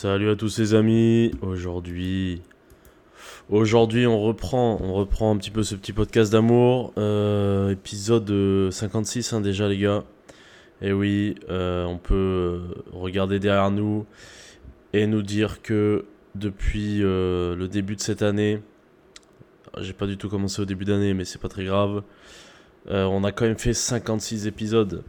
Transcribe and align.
Salut 0.00 0.30
à 0.30 0.36
tous 0.36 0.60
les 0.60 0.74
amis. 0.74 1.32
Aujourd'hui, 1.42 2.40
aujourd'hui 3.50 4.06
on 4.06 4.20
reprend, 4.22 4.78
on 4.80 4.94
reprend 4.94 5.34
un 5.34 5.36
petit 5.38 5.50
peu 5.50 5.64
ce 5.64 5.74
petit 5.74 5.92
podcast 5.92 6.30
d'amour, 6.30 6.92
euh, 6.98 7.70
épisode 7.70 8.70
56 8.70 9.32
hein, 9.32 9.40
déjà 9.40 9.66
les 9.66 9.76
gars. 9.76 10.04
Et 10.82 10.92
oui, 10.92 11.34
euh, 11.50 11.84
on 11.84 11.98
peut 11.98 12.60
regarder 12.92 13.40
derrière 13.40 13.72
nous 13.72 14.06
et 14.92 15.08
nous 15.08 15.22
dire 15.22 15.62
que 15.62 16.04
depuis 16.36 17.02
euh, 17.02 17.56
le 17.56 17.66
début 17.66 17.96
de 17.96 18.00
cette 18.00 18.22
année, 18.22 18.62
j'ai 19.78 19.94
pas 19.94 20.06
du 20.06 20.16
tout 20.16 20.28
commencé 20.28 20.62
au 20.62 20.64
début 20.64 20.84
d'année, 20.84 21.12
mais 21.12 21.24
c'est 21.24 21.40
pas 21.40 21.48
très 21.48 21.64
grave. 21.64 22.04
on 22.86 23.24
a 23.24 23.32
quand 23.32 23.46
même 23.46 23.58
fait 23.58 23.74
56 23.74 24.46
épisodes. 24.46 25.02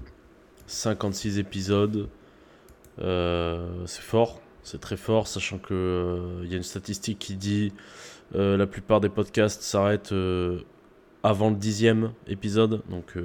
56 0.65 1.37
épisodes. 1.37 2.09
c'est 2.97 4.01
fort. 4.01 4.41
C'est 4.63 4.81
très 4.81 4.97
fort, 4.97 5.27
sachant 5.27 5.57
que 5.57 6.19
il 6.41 6.45
euh, 6.45 6.49
y 6.49 6.53
a 6.53 6.57
une 6.57 6.63
statistique 6.63 7.19
qui 7.19 7.35
dit 7.35 7.73
euh, 8.35 8.57
la 8.57 8.67
plupart 8.67 9.01
des 9.01 9.09
podcasts 9.09 9.61
s'arrêtent 9.61 10.11
euh, 10.11 10.59
avant 11.23 11.49
le 11.49 11.55
dixième 11.55 12.11
épisode. 12.27 12.81
Donc 12.89 13.15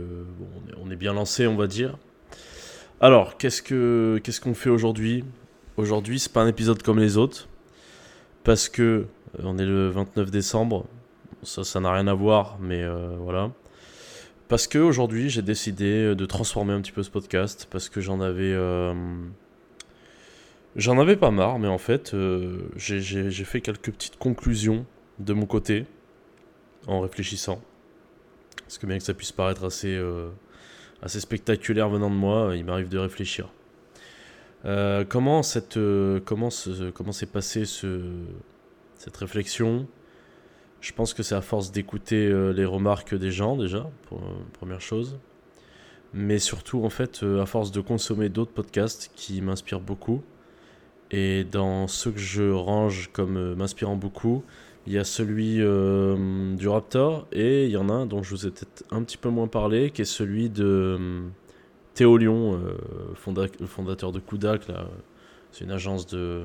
on, 0.82 0.90
est, 0.90 0.96
bien 0.96 1.12
lancé, 1.12 1.46
on 1.46 1.56
va 1.56 1.66
dire. 1.66 1.98
Alors, 3.00 3.36
qu'est-ce 3.36 3.62
que 3.62 4.20
qu'est-ce 4.22 4.40
qu'on 4.40 4.54
fait 4.54 4.70
aujourd'hui? 4.70 5.24
Aujourd'hui, 5.76 6.18
c'est 6.18 6.32
pas 6.32 6.42
un 6.42 6.48
épisode 6.48 6.82
comme 6.82 6.98
les 6.98 7.16
autres 7.16 7.48
parce 8.44 8.68
que 8.68 9.06
on 9.42 9.58
est 9.58 9.66
le 9.66 9.88
29 9.88 10.30
décembre. 10.30 10.86
Ça, 11.42 11.64
ça 11.64 11.80
n'a 11.80 11.92
rien 11.92 12.06
à 12.06 12.14
voir, 12.14 12.56
mais 12.60 12.84
voilà. 13.18 13.50
Parce 14.48 14.66
que 14.66 14.78
aujourd'hui, 14.78 15.28
j'ai 15.30 15.42
décidé 15.42 16.14
de 16.14 16.26
transformer 16.26 16.72
un 16.72 16.80
petit 16.80 16.92
peu 16.92 17.02
ce 17.02 17.10
podcast 17.10 17.66
parce 17.70 17.88
que 17.88 18.00
j'en 18.00 18.20
avais 18.20 18.54
J'en 20.76 20.98
avais 20.98 21.14
pas 21.14 21.30
marre, 21.30 21.60
mais 21.60 21.68
en 21.68 21.78
fait, 21.78 22.14
euh, 22.14 22.68
j'ai 22.76 23.30
fait 23.44 23.60
quelques 23.60 23.92
petites 23.92 24.18
conclusions 24.18 24.86
de 25.20 25.32
mon 25.32 25.46
côté 25.46 25.86
en 26.88 27.00
réfléchissant. 27.00 27.62
Parce 28.64 28.78
que 28.78 28.86
bien 28.86 28.98
que 28.98 29.04
ça 29.04 29.14
puisse 29.14 29.30
paraître 29.30 29.64
assez, 29.64 29.94
euh, 29.94 30.30
assez 31.00 31.20
spectaculaire 31.20 31.88
venant 31.88 32.10
de 32.10 32.16
moi, 32.16 32.56
il 32.56 32.64
m'arrive 32.64 32.88
de 32.88 32.98
réfléchir. 32.98 33.50
Euh, 34.64 35.04
comment 35.04 35.42
cette 35.42 35.78
comment 36.24 36.48
comment 36.94 37.12
s'est 37.12 37.26
passée 37.26 37.66
ce, 37.66 38.00
cette 38.96 39.16
réflexion? 39.16 39.86
Je 40.80 40.92
pense 40.92 41.14
que 41.14 41.22
c'est 41.22 41.36
à 41.36 41.40
force 41.40 41.70
d'écouter 41.70 42.28
les 42.52 42.64
remarques 42.64 43.14
des 43.14 43.30
gens 43.30 43.56
déjà, 43.56 43.88
première 44.54 44.80
chose. 44.80 45.18
Mais 46.14 46.38
surtout 46.38 46.84
en 46.84 46.90
fait 46.90 47.22
à 47.22 47.46
force 47.46 47.70
de 47.70 47.80
consommer 47.80 48.28
d'autres 48.28 48.52
podcasts 48.52 49.12
qui 49.14 49.40
m'inspirent 49.40 49.80
beaucoup 49.80 50.22
et 51.10 51.44
dans 51.44 51.86
ceux 51.86 52.10
que 52.10 52.18
je 52.18 52.50
range 52.50 53.10
comme 53.12 53.36
euh, 53.36 53.54
m'inspirant 53.54 53.96
beaucoup, 53.96 54.42
il 54.86 54.92
y 54.92 54.98
a 54.98 55.04
celui 55.04 55.60
euh, 55.60 56.54
du 56.56 56.68
Raptor 56.68 57.26
et 57.32 57.64
il 57.64 57.70
y 57.70 57.76
en 57.76 57.88
a 57.88 57.92
un 57.92 58.06
dont 58.06 58.22
je 58.22 58.30
vous 58.30 58.46
ai 58.46 58.50
peut-être 58.50 58.84
un 58.90 59.02
petit 59.02 59.16
peu 59.16 59.30
moins 59.30 59.46
parlé, 59.46 59.90
qui 59.90 60.02
est 60.02 60.06
celui 60.06 60.50
de 60.50 60.64
euh, 60.98 61.20
Théo 61.94 62.16
Lyon, 62.16 62.60
fondateur 63.14 64.10
de 64.10 64.18
Kudak. 64.18 64.62
C'est 65.52 65.64
une 65.64 65.70
agence 65.70 66.08
de 66.08 66.42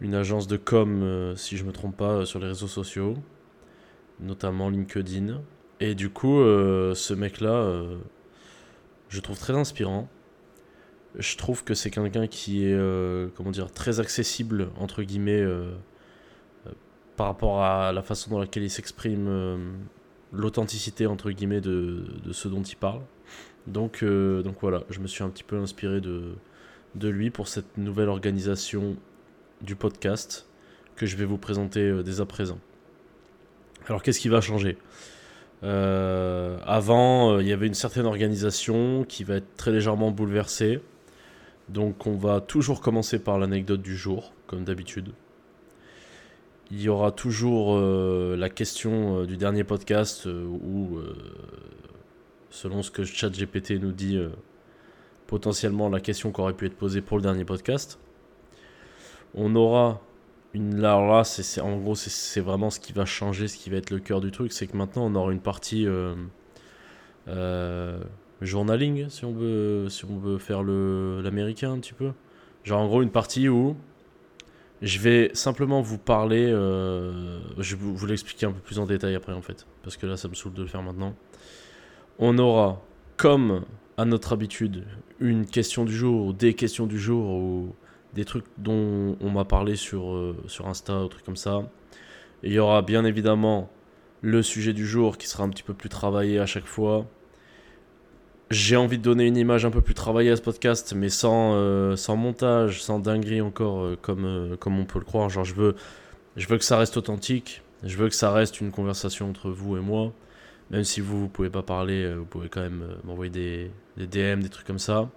une 0.00 0.14
agence 0.14 0.46
de 0.46 0.58
com, 0.58 1.32
si 1.36 1.56
je 1.56 1.64
me 1.64 1.72
trompe 1.72 1.96
pas, 1.96 2.26
sur 2.26 2.38
les 2.38 2.48
réseaux 2.48 2.68
sociaux, 2.68 3.14
notamment 4.20 4.68
LinkedIn. 4.68 5.40
Et 5.80 5.94
du 5.94 6.10
coup, 6.10 6.36
ce 6.38 7.14
mec-là, 7.14 7.82
je 9.08 9.20
trouve 9.20 9.38
très 9.38 9.54
inspirant 9.54 10.06
je 11.16 11.36
trouve 11.36 11.64
que 11.64 11.74
c'est 11.74 11.90
quelqu'un 11.90 12.26
qui 12.26 12.64
est 12.64 12.74
euh, 12.74 13.28
comment 13.34 13.50
dire 13.50 13.72
très 13.72 14.00
accessible 14.00 14.68
entre 14.78 15.02
guillemets 15.02 15.40
euh, 15.40 15.72
euh, 16.66 16.70
par 17.16 17.26
rapport 17.26 17.62
à 17.62 17.92
la 17.92 18.02
façon 18.02 18.30
dans 18.30 18.38
laquelle 18.38 18.62
il 18.62 18.70
s'exprime 18.70 19.78
l'authenticité 20.32 21.06
entre 21.06 21.30
guillemets 21.30 21.60
de, 21.60 22.04
de, 22.24 22.32
ce 22.32 22.48
dont 22.48 22.62
il 22.62 22.76
parle. 22.76 23.00
Donc 23.66 24.04
donc 24.04 24.56
voilà 24.60 24.84
je 24.90 25.00
me 25.00 25.06
suis 25.06 25.24
un 25.24 25.30
petit 25.30 25.44
peu 25.44 25.56
inspiré 25.56 26.00
de 26.00 26.34
de 26.94 27.08
lui 27.08 27.30
pour 27.30 27.48
cette 27.48 27.76
nouvelle 27.76 28.08
organisation 28.08 28.96
du 29.60 29.76
podcast 29.76 30.46
que 30.96 31.06
je 31.06 31.16
vais 31.16 31.24
vous 31.24 31.38
présenter 31.38 32.02
dès 32.02 32.20
à 32.20 32.26
présent. 32.26 32.58
Alors 33.86 34.02
qu'est-ce 34.02 34.20
qui 34.20 34.28
va 34.28 34.40
changer? 34.40 34.76
Avant, 35.62 37.40
il 37.40 37.48
y 37.48 37.52
avait 37.52 37.66
une 37.66 37.74
certaine 37.74 38.06
organisation 38.06 39.04
qui 39.04 39.24
va 39.24 39.36
être 39.36 39.56
très 39.56 39.72
légèrement 39.72 40.10
bouleversée. 40.10 40.80
Donc 41.68 42.06
on 42.06 42.16
va 42.16 42.40
toujours 42.40 42.80
commencer 42.80 43.18
par 43.18 43.38
l'anecdote 43.38 43.82
du 43.82 43.96
jour, 43.96 44.32
comme 44.46 44.64
d'habitude. 44.64 45.12
Il 46.70 46.82
y 46.82 46.88
aura 46.88 47.12
toujours 47.12 47.76
euh, 47.76 48.36
la 48.36 48.50
question 48.50 49.20
euh, 49.20 49.26
du 49.26 49.36
dernier 49.38 49.64
podcast 49.64 50.26
euh, 50.26 50.44
où, 50.44 51.00
selon 52.50 52.82
ce 52.82 52.90
que 52.90 53.04
ChatGPT 53.04 53.72
nous 53.80 53.92
dit, 53.92 54.18
potentiellement 55.26 55.88
la 55.88 56.00
question 56.00 56.32
qui 56.32 56.40
aurait 56.40 56.54
pu 56.54 56.66
être 56.66 56.76
posée 56.76 57.00
pour 57.00 57.16
le 57.16 57.22
dernier 57.22 57.44
podcast. 57.44 57.98
On 59.34 59.54
aura 59.56 60.00
une. 60.54 60.80
Là, 60.80 61.00
là 61.00 61.24
c'est, 61.24 61.60
en 61.60 61.76
gros, 61.78 61.94
c'est, 61.94 62.40
vraiment 62.40 62.70
ce 62.70 62.80
qui 62.80 62.92
va 62.92 63.04
changer, 63.04 63.48
ce 63.48 63.58
qui 63.58 63.68
va 63.68 63.76
être 63.76 63.90
le 63.90 63.98
cœur 63.98 64.20
du 64.20 64.30
truc. 64.30 64.52
C'est 64.52 64.66
que 64.66 64.76
maintenant, 64.76 65.06
on 65.06 65.14
aura 65.14 65.32
une 65.32 65.40
partie 65.40 65.86
journaling, 68.40 69.08
si 69.08 69.24
on 69.24 69.32
veut, 69.32 69.88
si 69.88 70.04
on 70.04 70.18
veut 70.18 70.38
faire 70.38 70.62
l'américain 70.62 71.72
un 71.72 71.78
petit 71.78 71.92
peu. 71.92 72.12
Genre 72.64 72.80
en 72.80 72.86
gros 72.86 73.02
une 73.02 73.10
partie 73.10 73.48
où 73.48 73.76
je 74.82 74.98
vais 75.00 75.30
simplement 75.34 75.80
vous 75.80 75.98
parler, 75.98 76.46
euh, 76.46 77.40
je 77.58 77.74
vais 77.74 77.82
vous, 77.82 78.06
l'expliquer 78.06 78.46
un 78.46 78.52
peu 78.52 78.60
plus 78.60 78.78
en 78.78 78.86
détail 78.86 79.14
après 79.14 79.32
en 79.32 79.42
fait, 79.42 79.66
parce 79.82 79.96
que 79.96 80.06
là 80.06 80.16
ça 80.16 80.28
me 80.28 80.34
saoule 80.34 80.54
de 80.54 80.62
le 80.62 80.68
faire 80.68 80.82
maintenant. 80.82 81.14
On 82.18 82.38
aura, 82.38 82.82
comme 83.16 83.64
à 83.96 84.04
notre 84.04 84.32
habitude, 84.32 84.84
une 85.18 85.46
question 85.46 85.84
du 85.84 85.92
jour, 85.92 86.32
des 86.34 86.54
questions 86.54 86.86
du 86.86 86.98
jour, 86.98 87.28
ou 87.28 87.74
des 88.14 88.24
trucs 88.24 88.46
dont 88.56 89.16
on 89.20 89.30
m'a 89.30 89.44
parlé 89.44 89.76
sur, 89.76 90.12
euh, 90.12 90.36
sur 90.46 90.68
Insta, 90.68 91.04
ou 91.04 91.08
trucs 91.08 91.24
comme 91.24 91.36
ça. 91.36 91.68
il 92.42 92.52
y 92.52 92.58
aura 92.58 92.82
bien 92.82 93.04
évidemment 93.04 93.70
le 94.20 94.42
sujet 94.42 94.72
du 94.72 94.86
jour 94.86 95.18
qui 95.18 95.28
sera 95.28 95.44
un 95.44 95.48
petit 95.50 95.62
peu 95.62 95.74
plus 95.74 95.88
travaillé 95.88 96.38
à 96.38 96.46
chaque 96.46 96.66
fois 96.66 97.06
j'ai 98.50 98.76
envie 98.76 98.98
de 98.98 99.02
donner 99.02 99.26
une 99.26 99.36
image 99.36 99.64
un 99.66 99.70
peu 99.70 99.82
plus 99.82 99.94
travaillée 99.94 100.30
à 100.30 100.36
ce 100.36 100.42
podcast, 100.42 100.94
mais 100.96 101.10
sans, 101.10 101.54
euh, 101.54 101.96
sans 101.96 102.16
montage, 102.16 102.82
sans 102.82 102.98
dinguerie 102.98 103.42
encore, 103.42 103.82
euh, 103.82 103.98
comme, 104.00 104.24
euh, 104.24 104.56
comme 104.56 104.78
on 104.78 104.86
peut 104.86 104.98
le 104.98 105.04
croire. 105.04 105.28
Genre, 105.28 105.44
je 105.44 105.54
veux, 105.54 105.74
je 106.36 106.48
veux 106.48 106.56
que 106.56 106.64
ça 106.64 106.78
reste 106.78 106.96
authentique. 106.96 107.62
Je 107.84 107.96
veux 107.96 108.08
que 108.08 108.14
ça 108.14 108.32
reste 108.32 108.60
une 108.60 108.70
conversation 108.70 109.28
entre 109.28 109.50
vous 109.50 109.76
et 109.76 109.80
moi. 109.80 110.12
Même 110.70 110.84
si 110.84 111.00
vous, 111.00 111.20
vous 111.20 111.28
pouvez 111.28 111.50
pas 111.50 111.62
parler, 111.62 112.14
vous 112.14 112.24
pouvez 112.24 112.48
quand 112.48 112.62
même 112.62 112.84
m'envoyer 113.04 113.30
des, 113.30 113.70
des, 113.96 114.06
DM, 114.06 114.40
des 114.40 114.48
trucs 114.48 114.66
comme 114.66 114.78
ça. 114.78 115.10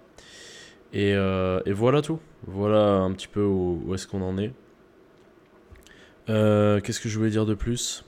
Et, 0.94 1.12
et, 1.12 1.74
voilà 1.74 2.02
tout. 2.02 2.20
Voilà 2.48 2.98
un 3.00 3.12
petit 3.14 3.28
peu 3.28 3.44
où, 3.44 3.82
où 3.86 3.96
est-ce 3.96 4.08
qu'on 4.08 4.22
en 4.22 4.38
est. 4.38 4.54
Qu'est-ce 6.28 7.00
que 7.00 7.10
je 7.10 7.18
voulais 7.18 7.32
dire 7.32 7.46
de 7.46 7.56
plus? 7.56 8.06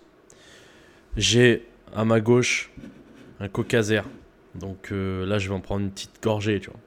J'ai 1.17 1.65
à 1.93 2.05
ma 2.05 2.21
gauche 2.21 2.71
un 3.39 3.49
cocaser. 3.49 4.01
Donc 4.55 4.91
euh, 4.91 5.25
là, 5.25 5.39
je 5.39 5.49
vais 5.49 5.55
en 5.55 5.59
prendre 5.59 5.81
une 5.81 5.91
petite 5.91 6.21
gorgée, 6.21 6.59
tu 6.59 6.69
vois. 6.69 6.79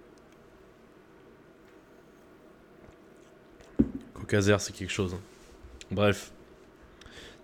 Cocazer, 4.14 4.60
c'est 4.60 4.74
quelque 4.74 4.92
chose. 4.92 5.14
Hein. 5.14 5.20
Bref. 5.90 6.32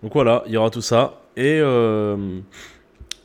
Donc 0.02 0.12
voilà, 0.14 0.42
il 0.46 0.52
y 0.52 0.56
aura 0.56 0.70
tout 0.70 0.82
ça. 0.82 1.20
Et, 1.36 1.60
euh, 1.60 2.40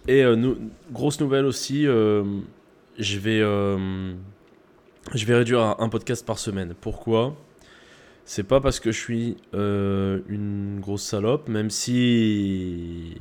et 0.08 0.24
euh, 0.24 0.56
grosse 0.92 1.20
nouvelle 1.20 1.46
aussi, 1.46 1.84
je, 1.84 3.20
vais, 3.20 3.40
je 3.40 5.26
vais 5.26 5.36
réduire 5.36 5.76
un 5.80 5.90
podcast 5.90 6.26
par 6.26 6.40
semaine. 6.40 6.74
Pourquoi? 6.80 7.36
C'est 8.26 8.44
pas 8.44 8.60
parce 8.60 8.80
que 8.80 8.92
je 8.92 9.00
suis 9.00 9.38
une 9.54 10.80
grosse 10.80 11.04
salope, 11.04 11.48
même 11.48 11.70
si 11.70 13.16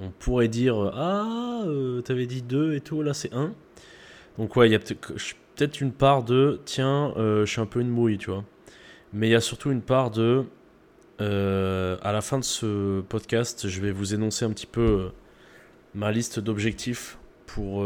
on 0.00 0.10
pourrait 0.10 0.48
dire 0.48 0.76
Ah, 0.94 1.62
euh, 1.66 2.00
t'avais 2.02 2.26
dit 2.26 2.42
2 2.42 2.74
et 2.74 2.80
tout, 2.80 3.02
là 3.02 3.14
c'est 3.14 3.32
1. 3.32 3.52
Donc, 4.38 4.56
ouais, 4.56 4.68
il 4.68 4.72
y 4.72 4.74
a 4.74 4.80
peut-être 4.80 5.80
une 5.80 5.92
part 5.92 6.24
de 6.24 6.60
Tiens, 6.64 7.12
euh, 7.16 7.46
je 7.46 7.50
suis 7.52 7.60
un 7.60 7.66
peu 7.66 7.80
une 7.80 7.90
mouille, 7.90 8.18
tu 8.18 8.30
vois. 8.30 8.44
Mais 9.12 9.28
il 9.28 9.32
y 9.32 9.36
a 9.36 9.40
surtout 9.40 9.70
une 9.70 9.82
part 9.82 10.10
de 10.10 10.44
euh, 11.20 11.96
À 12.02 12.12
la 12.12 12.20
fin 12.20 12.38
de 12.38 12.44
ce 12.44 13.00
podcast, 13.02 13.68
je 13.68 13.80
vais 13.80 13.92
vous 13.92 14.14
énoncer 14.14 14.44
un 14.44 14.50
petit 14.50 14.66
peu 14.66 15.10
ma 15.94 16.10
liste 16.10 16.40
d'objectifs 16.40 17.18
pour 17.46 17.84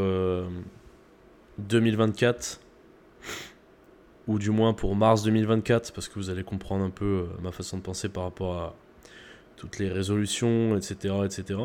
2024 1.59 2.61
ou 4.29 4.39
du 4.39 4.51
moins 4.51 4.73
pour 4.73 4.97
mars 4.97 5.23
2024 5.25 5.93
parce 5.93 6.09
que 6.09 6.15
vous 6.15 6.31
allez 6.31 6.43
comprendre 6.43 6.85
un 6.85 6.91
peu 6.91 7.27
ma 7.43 7.53
façon 7.53 7.77
de 7.77 7.83
penser 7.83 8.09
par 8.09 8.23
rapport 8.23 8.57
à 8.57 8.75
toutes 9.57 9.79
les 9.79 9.91
résolutions, 9.91 10.75
etc., 10.75 11.17
etc. 11.27 11.59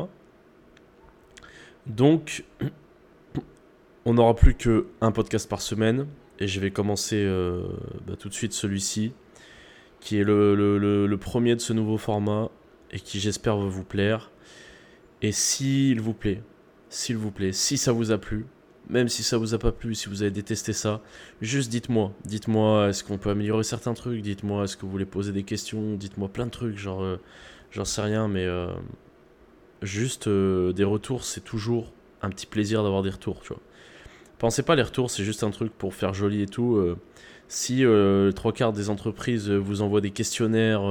Donc, 1.86 2.44
on 4.04 4.14
n'aura 4.14 4.34
plus 4.34 4.54
qu'un 4.54 5.12
podcast 5.12 5.48
par 5.48 5.62
semaine. 5.62 6.06
Et 6.38 6.48
je 6.48 6.60
vais 6.60 6.70
commencer 6.70 7.22
euh, 7.24 7.62
bah, 8.06 8.14
tout 8.18 8.28
de 8.28 8.34
suite 8.34 8.52
celui-ci. 8.52 9.12
qui 10.00 10.18
est 10.18 10.24
le, 10.24 11.16
premier 11.20 11.54
de 11.54 11.60
ce 11.60 11.72
nouveau 11.72 11.96
format 11.96 12.50
et 12.90 13.00
qui 13.00 13.20
j'espère 13.20 13.56
va 13.56 13.68
vous 13.68 13.84
plaire. 13.84 14.30
Et 15.22 15.32
s'il 15.32 16.00
vous 16.00 16.12
plaît, 16.12 16.42
s'il 16.88 17.16
vous 17.16 17.30
plaît, 17.30 17.52
si 17.52 17.78
ça 17.78 17.92
vous 17.92 18.10
a 18.12 18.18
plu, 18.18 18.46
même 18.90 19.08
si 19.08 19.22
ça 19.22 19.38
vous 19.38 19.54
a 19.54 19.58
pas 19.58 19.72
plu, 19.72 19.94
si 19.94 20.08
vous 20.08 20.22
avez 20.22 20.30
détesté 20.30 20.72
ça, 20.72 21.00
juste 21.40 21.70
dites-moi. 21.70 22.12
Dites-moi, 22.24 22.88
est-ce 22.88 23.02
qu'on 23.02 23.16
peut 23.16 23.30
améliorer 23.30 23.64
certains 23.64 23.94
trucs? 23.94 24.20
Dites-moi, 24.20 24.64
est-ce 24.64 24.76
que 24.76 24.82
vous 24.82 24.90
voulez 24.90 25.06
poser 25.06 25.32
des 25.32 25.44
questions? 25.44 25.94
Dites-moi 25.94 26.28
plein 26.28 26.46
de 26.46 26.50
trucs, 26.50 26.76
genre, 26.76 27.02
euh, 27.02 27.16
j'en 27.70 27.86
sais 27.86 28.02
rien, 28.02 28.28
mais 28.28 28.44
euh, 28.44 28.66
juste 29.84 30.26
euh, 30.26 30.72
des 30.72 30.84
retours, 30.84 31.24
c'est 31.24 31.42
toujours 31.42 31.92
un 32.22 32.30
petit 32.30 32.46
plaisir 32.46 32.82
d'avoir 32.82 33.02
des 33.02 33.10
retours, 33.10 33.40
tu. 33.42 33.52
Pensez 34.38 34.62
pas 34.62 34.74
les 34.74 34.82
retours, 34.82 35.10
c'est 35.10 35.24
juste 35.24 35.44
un 35.44 35.50
truc 35.50 35.72
pour 35.72 35.94
faire 35.94 36.12
joli 36.12 36.42
et 36.42 36.46
tout. 36.46 36.96
si 37.48 37.84
trois 38.34 38.52
quarts 38.52 38.72
des 38.72 38.90
entreprises 38.90 39.48
vous 39.48 39.80
envoient 39.80 40.00
des 40.00 40.10
questionnaires 40.10 40.82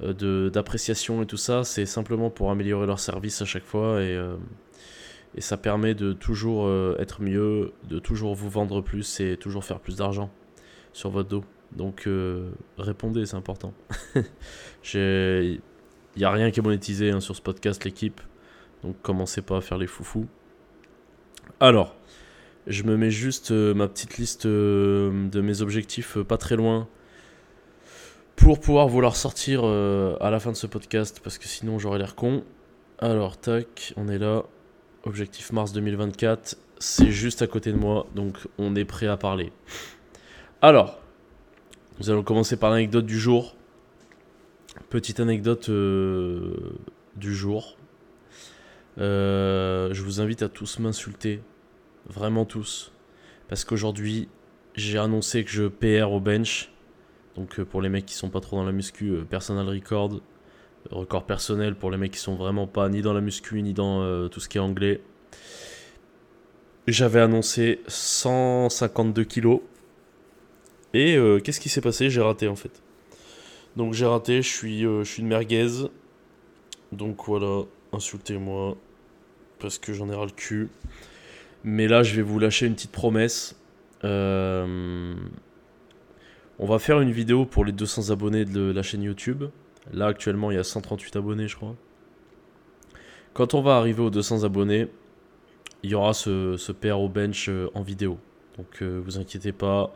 d'appréciation 0.00 1.22
et 1.22 1.26
tout 1.26 1.36
ça, 1.36 1.64
c'est 1.64 1.86
simplement 1.86 2.30
pour 2.30 2.50
améliorer 2.50 2.86
leur 2.86 2.98
service 2.98 3.40
à 3.40 3.44
chaque 3.44 3.64
fois 3.64 4.02
et 4.02 4.18
et 5.34 5.40
ça 5.40 5.56
permet 5.56 5.94
de 5.94 6.12
toujours 6.12 6.66
euh, 6.66 6.96
être 6.98 7.22
mieux, 7.22 7.72
de 7.88 7.98
toujours 7.98 8.34
vous 8.34 8.50
vendre 8.50 8.80
plus 8.80 9.20
et 9.20 9.36
toujours 9.36 9.64
faire 9.64 9.80
plus 9.80 9.96
d'argent 9.96 10.30
sur 10.92 11.10
votre 11.10 11.28
dos. 11.28 11.44
Donc 11.72 12.06
euh, 12.06 12.50
répondez, 12.78 13.26
c'est 13.26 13.36
important. 13.36 13.74
Il 16.18 16.22
n'y 16.22 16.24
a 16.24 16.32
rien 16.32 16.50
qui 16.50 16.58
est 16.58 16.62
monétisé 16.64 17.12
hein, 17.12 17.20
sur 17.20 17.36
ce 17.36 17.40
podcast, 17.40 17.84
l'équipe. 17.84 18.20
Donc 18.82 19.00
commencez 19.02 19.40
pas 19.40 19.58
à 19.58 19.60
faire 19.60 19.78
les 19.78 19.86
foufous. 19.86 20.26
Alors, 21.60 21.94
je 22.66 22.82
me 22.82 22.96
mets 22.96 23.12
juste 23.12 23.52
euh, 23.52 23.72
ma 23.72 23.86
petite 23.86 24.18
liste 24.18 24.44
de 24.44 25.40
mes 25.40 25.62
objectifs 25.62 26.18
pas 26.18 26.36
très 26.36 26.56
loin 26.56 26.88
pour 28.34 28.58
pouvoir 28.58 28.88
vous 28.88 29.00
la 29.00 29.10
ressortir 29.10 29.62
à 29.64 30.30
la 30.30 30.40
fin 30.40 30.50
de 30.50 30.56
ce 30.56 30.66
podcast 30.66 31.20
parce 31.22 31.38
que 31.38 31.46
sinon 31.46 31.78
j'aurais 31.78 31.98
l'air 31.98 32.16
con. 32.16 32.42
Alors, 32.98 33.36
tac, 33.36 33.94
on 33.96 34.08
est 34.08 34.18
là. 34.18 34.42
Objectif 35.04 35.52
mars 35.52 35.72
2024, 35.72 36.56
c'est 36.80 37.12
juste 37.12 37.42
à 37.42 37.46
côté 37.46 37.70
de 37.70 37.78
moi, 37.78 38.08
donc 38.16 38.38
on 38.58 38.74
est 38.74 38.84
prêt 38.84 39.06
à 39.06 39.16
parler. 39.16 39.52
Alors, 40.62 40.98
nous 42.00 42.10
allons 42.10 42.24
commencer 42.24 42.56
par 42.56 42.70
l'anecdote 42.70 43.06
du 43.06 43.20
jour. 43.20 43.54
Petite 44.90 45.20
anecdote 45.20 45.68
euh, 45.68 46.54
du 47.16 47.34
jour. 47.34 47.76
Euh, 48.96 49.92
je 49.92 50.02
vous 50.02 50.20
invite 50.22 50.42
à 50.42 50.48
tous 50.48 50.78
m'insulter, 50.78 51.42
vraiment 52.08 52.46
tous, 52.46 52.90
parce 53.48 53.64
qu'aujourd'hui 53.64 54.28
j'ai 54.74 54.98
annoncé 54.98 55.44
que 55.44 55.50
je 55.50 55.64
PR 55.64 56.10
au 56.10 56.20
bench. 56.20 56.72
Donc 57.36 57.60
euh, 57.60 57.66
pour 57.66 57.82
les 57.82 57.90
mecs 57.90 58.06
qui 58.06 58.14
sont 58.14 58.30
pas 58.30 58.40
trop 58.40 58.56
dans 58.56 58.64
la 58.64 58.72
muscu, 58.72 59.12
personal 59.28 59.68
record, 59.68 60.20
Record 60.90 61.26
personnel 61.26 61.74
pour 61.74 61.90
les 61.90 61.98
mecs 61.98 62.12
qui 62.12 62.18
sont 62.18 62.36
vraiment 62.36 62.66
pas 62.66 62.88
ni 62.88 63.02
dans 63.02 63.12
la 63.12 63.20
muscu 63.20 63.60
ni 63.60 63.74
dans 63.74 64.28
tout 64.30 64.40
ce 64.40 64.48
qui 64.48 64.56
est 64.56 64.60
anglais. 64.60 65.02
J'avais 66.86 67.20
annoncé 67.20 67.82
152 67.88 69.24
kilos. 69.24 69.60
Et 70.94 71.18
qu'est-ce 71.44 71.60
qui 71.60 71.68
s'est 71.68 71.82
passé? 71.82 72.08
J'ai 72.08 72.22
raté 72.22 72.48
en 72.48 72.56
fait. 72.56 72.80
Donc 73.78 73.94
j'ai 73.94 74.06
raté, 74.06 74.42
je 74.42 74.48
suis, 74.48 74.84
euh, 74.84 75.04
je 75.04 75.10
suis 75.10 75.22
une 75.22 75.28
merguez. 75.28 75.88
Donc 76.90 77.26
voilà, 77.26 77.62
insultez-moi. 77.92 78.76
Parce 79.60 79.78
que 79.78 79.92
j'en 79.92 80.10
ai 80.10 80.14
ras 80.14 80.26
le 80.26 80.32
cul. 80.32 80.68
Mais 81.62 81.86
là, 81.86 82.02
je 82.02 82.16
vais 82.16 82.22
vous 82.22 82.40
lâcher 82.40 82.66
une 82.66 82.74
petite 82.74 82.92
promesse. 82.92 83.56
on 84.02 85.16
va 86.58 86.78
faire 86.80 87.00
une 87.00 87.12
vidéo 87.12 87.46
pour 87.46 87.64
les 87.64 87.72
200 87.72 88.10
abonnés 88.10 88.44
de 88.44 88.72
la 88.72 88.82
chaîne 88.82 89.02
YouTube. 89.04 89.44
Là, 89.92 90.06
actuellement, 90.06 90.50
il 90.50 90.56
y 90.56 90.58
a 90.58 90.64
138 90.64 91.14
abonnés, 91.14 91.46
je 91.46 91.54
crois. 91.54 91.76
Quand 93.32 93.54
on 93.54 93.62
va 93.62 93.76
arriver 93.76 94.02
aux 94.02 94.10
200 94.10 94.42
abonnés, 94.42 94.88
il 95.84 95.90
y 95.90 95.94
aura 95.94 96.14
ce, 96.14 96.56
ce 96.56 96.72
PR 96.72 96.98
au 96.98 97.08
bench 97.08 97.48
euh, 97.48 97.70
en 97.74 97.82
vidéo. 97.82 98.18
Donc, 98.56 98.82
euh, 98.82 99.00
vous 99.04 99.18
inquiétez 99.18 99.52
pas, 99.52 99.94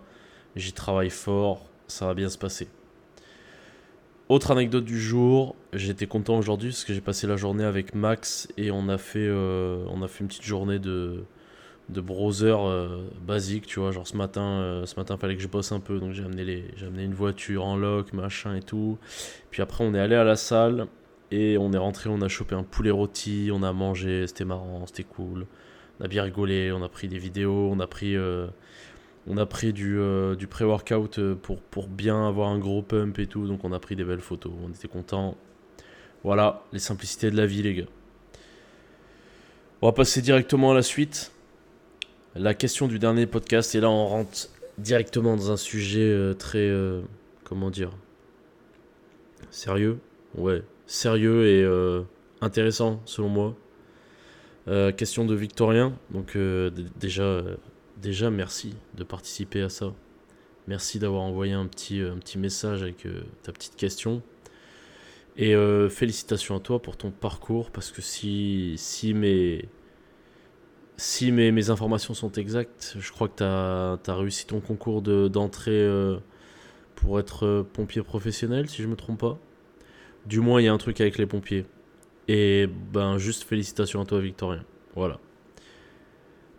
j'y 0.54 0.72
travaille 0.72 1.10
fort, 1.10 1.66
ça 1.88 2.06
va 2.06 2.14
bien 2.14 2.28
se 2.28 2.38
passer. 2.38 2.68
Autre 4.32 4.50
anecdote 4.50 4.86
du 4.86 4.98
jour, 4.98 5.54
j'étais 5.74 6.06
content 6.06 6.38
aujourd'hui 6.38 6.70
parce 6.70 6.86
que 6.86 6.94
j'ai 6.94 7.02
passé 7.02 7.26
la 7.26 7.36
journée 7.36 7.64
avec 7.64 7.94
Max 7.94 8.48
et 8.56 8.70
on 8.70 8.88
a 8.88 8.96
fait, 8.96 9.18
euh, 9.18 9.84
on 9.90 10.00
a 10.00 10.08
fait 10.08 10.20
une 10.20 10.28
petite 10.28 10.44
journée 10.44 10.78
de, 10.78 11.24
de 11.90 12.00
browser 12.00 12.56
euh, 12.58 13.02
basique, 13.26 13.66
tu 13.66 13.78
vois. 13.78 13.90
Genre 13.90 14.08
ce 14.08 14.16
matin, 14.16 14.40
euh, 14.40 14.86
ce 14.86 14.96
matin, 14.96 15.18
fallait 15.18 15.36
que 15.36 15.42
je 15.42 15.48
bosse 15.48 15.70
un 15.70 15.80
peu, 15.80 16.00
donc 16.00 16.12
j'ai 16.12 16.24
amené, 16.24 16.46
les, 16.46 16.64
j'ai 16.78 16.86
amené 16.86 17.04
une 17.04 17.12
voiture 17.12 17.66
en 17.66 17.76
lock, 17.76 18.14
machin 18.14 18.56
et 18.56 18.62
tout. 18.62 18.96
Puis 19.50 19.60
après, 19.60 19.84
on 19.84 19.92
est 19.92 20.00
allé 20.00 20.14
à 20.14 20.24
la 20.24 20.36
salle 20.36 20.86
et 21.30 21.58
on 21.58 21.70
est 21.74 21.78
rentré, 21.78 22.08
on 22.08 22.22
a 22.22 22.28
chopé 22.28 22.54
un 22.54 22.62
poulet 22.62 22.90
rôti, 22.90 23.50
on 23.52 23.62
a 23.62 23.74
mangé, 23.74 24.26
c'était 24.26 24.46
marrant, 24.46 24.86
c'était 24.86 25.04
cool. 25.04 25.44
On 26.00 26.06
a 26.06 26.08
bien 26.08 26.22
rigolé, 26.22 26.72
on 26.72 26.82
a 26.82 26.88
pris 26.88 27.06
des 27.06 27.18
vidéos, 27.18 27.68
on 27.70 27.80
a 27.80 27.86
pris, 27.86 28.16
euh, 28.16 28.46
on 29.26 29.36
a 29.36 29.46
pris 29.46 29.72
du, 29.72 29.98
du 30.36 30.46
pré-workout 30.46 31.34
pour, 31.34 31.60
pour 31.60 31.88
bien 31.88 32.26
avoir 32.26 32.48
un 32.48 32.58
gros 32.58 32.82
pump 32.82 33.18
et 33.18 33.26
tout, 33.26 33.46
donc 33.46 33.64
on 33.64 33.72
a 33.72 33.78
pris 33.78 33.94
des 33.96 34.04
belles 34.04 34.20
photos, 34.20 34.52
on 34.64 34.70
était 34.70 34.88
contents. 34.88 35.36
Voilà, 36.24 36.62
les 36.72 36.78
simplicités 36.78 37.30
de 37.30 37.36
la 37.36 37.46
vie, 37.46 37.62
les 37.62 37.74
gars. 37.74 37.86
On 39.80 39.86
va 39.86 39.92
passer 39.92 40.22
directement 40.22 40.70
à 40.70 40.74
la 40.74 40.82
suite 40.82 41.32
la 42.36 42.54
question 42.54 42.86
du 42.86 43.00
dernier 43.00 43.26
podcast. 43.26 43.74
Et 43.74 43.80
là, 43.80 43.90
on 43.90 44.06
rentre 44.06 44.48
directement 44.78 45.36
dans 45.36 45.50
un 45.50 45.56
sujet 45.56 46.08
euh, 46.08 46.34
très. 46.34 46.58
Euh, 46.60 47.02
comment 47.42 47.70
dire 47.70 47.90
Sérieux 49.50 49.98
Ouais, 50.36 50.62
sérieux 50.86 51.46
et 51.46 51.62
euh, 51.62 52.02
intéressant, 52.40 53.02
selon 53.04 53.28
moi. 53.28 53.56
question 54.96 55.24
de 55.24 55.34
Victorien. 55.34 55.92
Donc, 56.10 56.38
déjà, 56.98 57.42
déjà, 58.02 58.30
merci 58.30 58.74
de 58.94 59.04
participer 59.04 59.62
à 59.62 59.68
ça. 59.68 59.94
Merci 60.68 60.98
d'avoir 60.98 61.22
envoyé 61.22 61.52
un 61.52 61.66
petit, 61.66 62.00
un 62.00 62.18
petit 62.18 62.38
message 62.38 62.82
avec 62.82 63.06
ta 63.42 63.52
petite 63.52 63.76
question. 63.76 64.22
Et 65.36 65.54
félicitations 65.90 66.56
à 66.56 66.60
toi 66.60 66.80
pour 66.80 66.96
ton 66.96 67.10
parcours, 67.10 67.70
parce 67.70 67.90
que 67.90 68.02
si, 68.02 68.74
si 68.76 69.14
mes 69.14 69.68
si 70.96 71.32
mes, 71.32 71.70
informations 71.70 72.14
sont 72.14 72.30
exactes, 72.32 72.96
je 72.98 73.10
crois 73.10 73.28
que 73.28 73.38
tu 73.38 73.42
as, 74.10 74.14
réussi 74.16 74.46
ton 74.46 74.60
concours 74.60 75.02
d'entrée 75.02 75.72
euh, 75.72 76.18
pour 76.94 77.18
être 77.18 77.44
euh, 77.44 77.62
pompier 77.64 78.02
professionnel, 78.02 78.68
si 78.68 78.82
je 78.82 78.88
me 78.88 78.94
trompe 78.96 79.20
pas. 79.20 79.38
Du 80.26 80.40
moins, 80.40 80.60
il 80.60 80.64
y 80.64 80.68
a 80.68 80.72
un 80.72 80.78
truc 80.78 81.00
avec 81.00 81.18
les 81.18 81.26
pompiers. 81.26 81.66
Et 82.28 82.68
ben, 82.92 83.18
juste 83.18 83.42
félicitations 83.42 84.00
à 84.00 84.04
toi, 84.04 84.20
Victorien. 84.20 84.64
Voilà. 84.94 85.18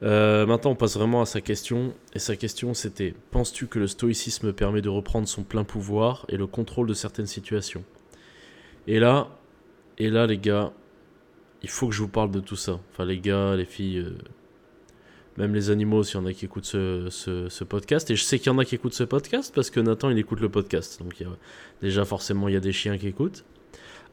Euh, 0.03 0.45
maintenant, 0.45 0.71
on 0.71 0.75
passe 0.75 0.97
vraiment 0.97 1.21
à 1.21 1.25
sa 1.25 1.41
question. 1.41 1.93
Et 2.13 2.19
sa 2.19 2.35
question, 2.35 2.73
c'était 2.73 3.13
Penses-tu 3.31 3.67
que 3.67 3.79
le 3.79 3.87
stoïcisme 3.87 4.53
permet 4.53 4.81
de 4.81 4.89
reprendre 4.89 5.27
son 5.27 5.43
plein 5.43 5.63
pouvoir 5.63 6.25
et 6.29 6.37
le 6.37 6.47
contrôle 6.47 6.87
de 6.87 6.93
certaines 6.93 7.27
situations? 7.27 7.83
Et 8.87 8.99
là, 8.99 9.29
et 9.97 10.09
là, 10.09 10.27
les 10.27 10.37
gars, 10.37 10.73
il 11.61 11.69
faut 11.69 11.87
que 11.87 11.93
je 11.93 12.01
vous 12.01 12.09
parle 12.09 12.31
de 12.31 12.41
tout 12.41 12.57
ça. 12.57 12.79
Enfin, 12.91 13.05
les 13.05 13.19
gars, 13.19 13.55
les 13.55 13.65
filles, 13.65 13.99
euh, 13.99 14.17
même 15.37 15.53
les 15.53 15.69
animaux, 15.69 16.03
s'il 16.03 16.15
y 16.15 16.23
en 16.23 16.25
a 16.25 16.33
qui 16.33 16.45
écoutent 16.45 16.65
ce, 16.65 17.63
podcast. 17.63 18.11
Et 18.11 18.17
je 18.17 18.23
sais 18.23 18.39
qu'il 18.39 18.47
y 18.47 18.55
en 18.55 18.59
a 18.59 18.65
qui 18.65 18.75
écoutent 18.75 18.93
ce 18.93 19.05
podcast 19.05 19.53
parce 19.55 19.69
que 19.69 19.79
Nathan, 19.79 20.09
il 20.09 20.17
écoute 20.17 20.41
le 20.41 20.49
podcast. 20.49 21.01
Donc, 21.01 21.19
y 21.21 21.23
a, 21.23 21.29
déjà, 21.81 22.03
forcément, 22.03 22.49
il 22.49 22.55
y 22.55 22.57
a 22.57 22.61
des 22.61 22.73
chiens 22.73 22.97
qui 22.97 23.07
écoutent. 23.07 23.45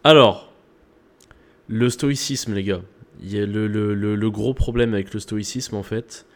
Alors, 0.05 0.53
le 1.67 1.91
stoïcisme, 1.91 2.55
les 2.55 2.63
gars. 2.63 2.83
Y 3.23 3.39
a 3.39 3.47
le, 3.47 3.67
le, 3.67 4.31
gros 4.31 4.55
problème 4.55 4.95
avec 4.95 5.13
le 5.13 5.21
stoïcisme, 5.21 5.77
en 5.77 5.83
fait, 5.83 6.27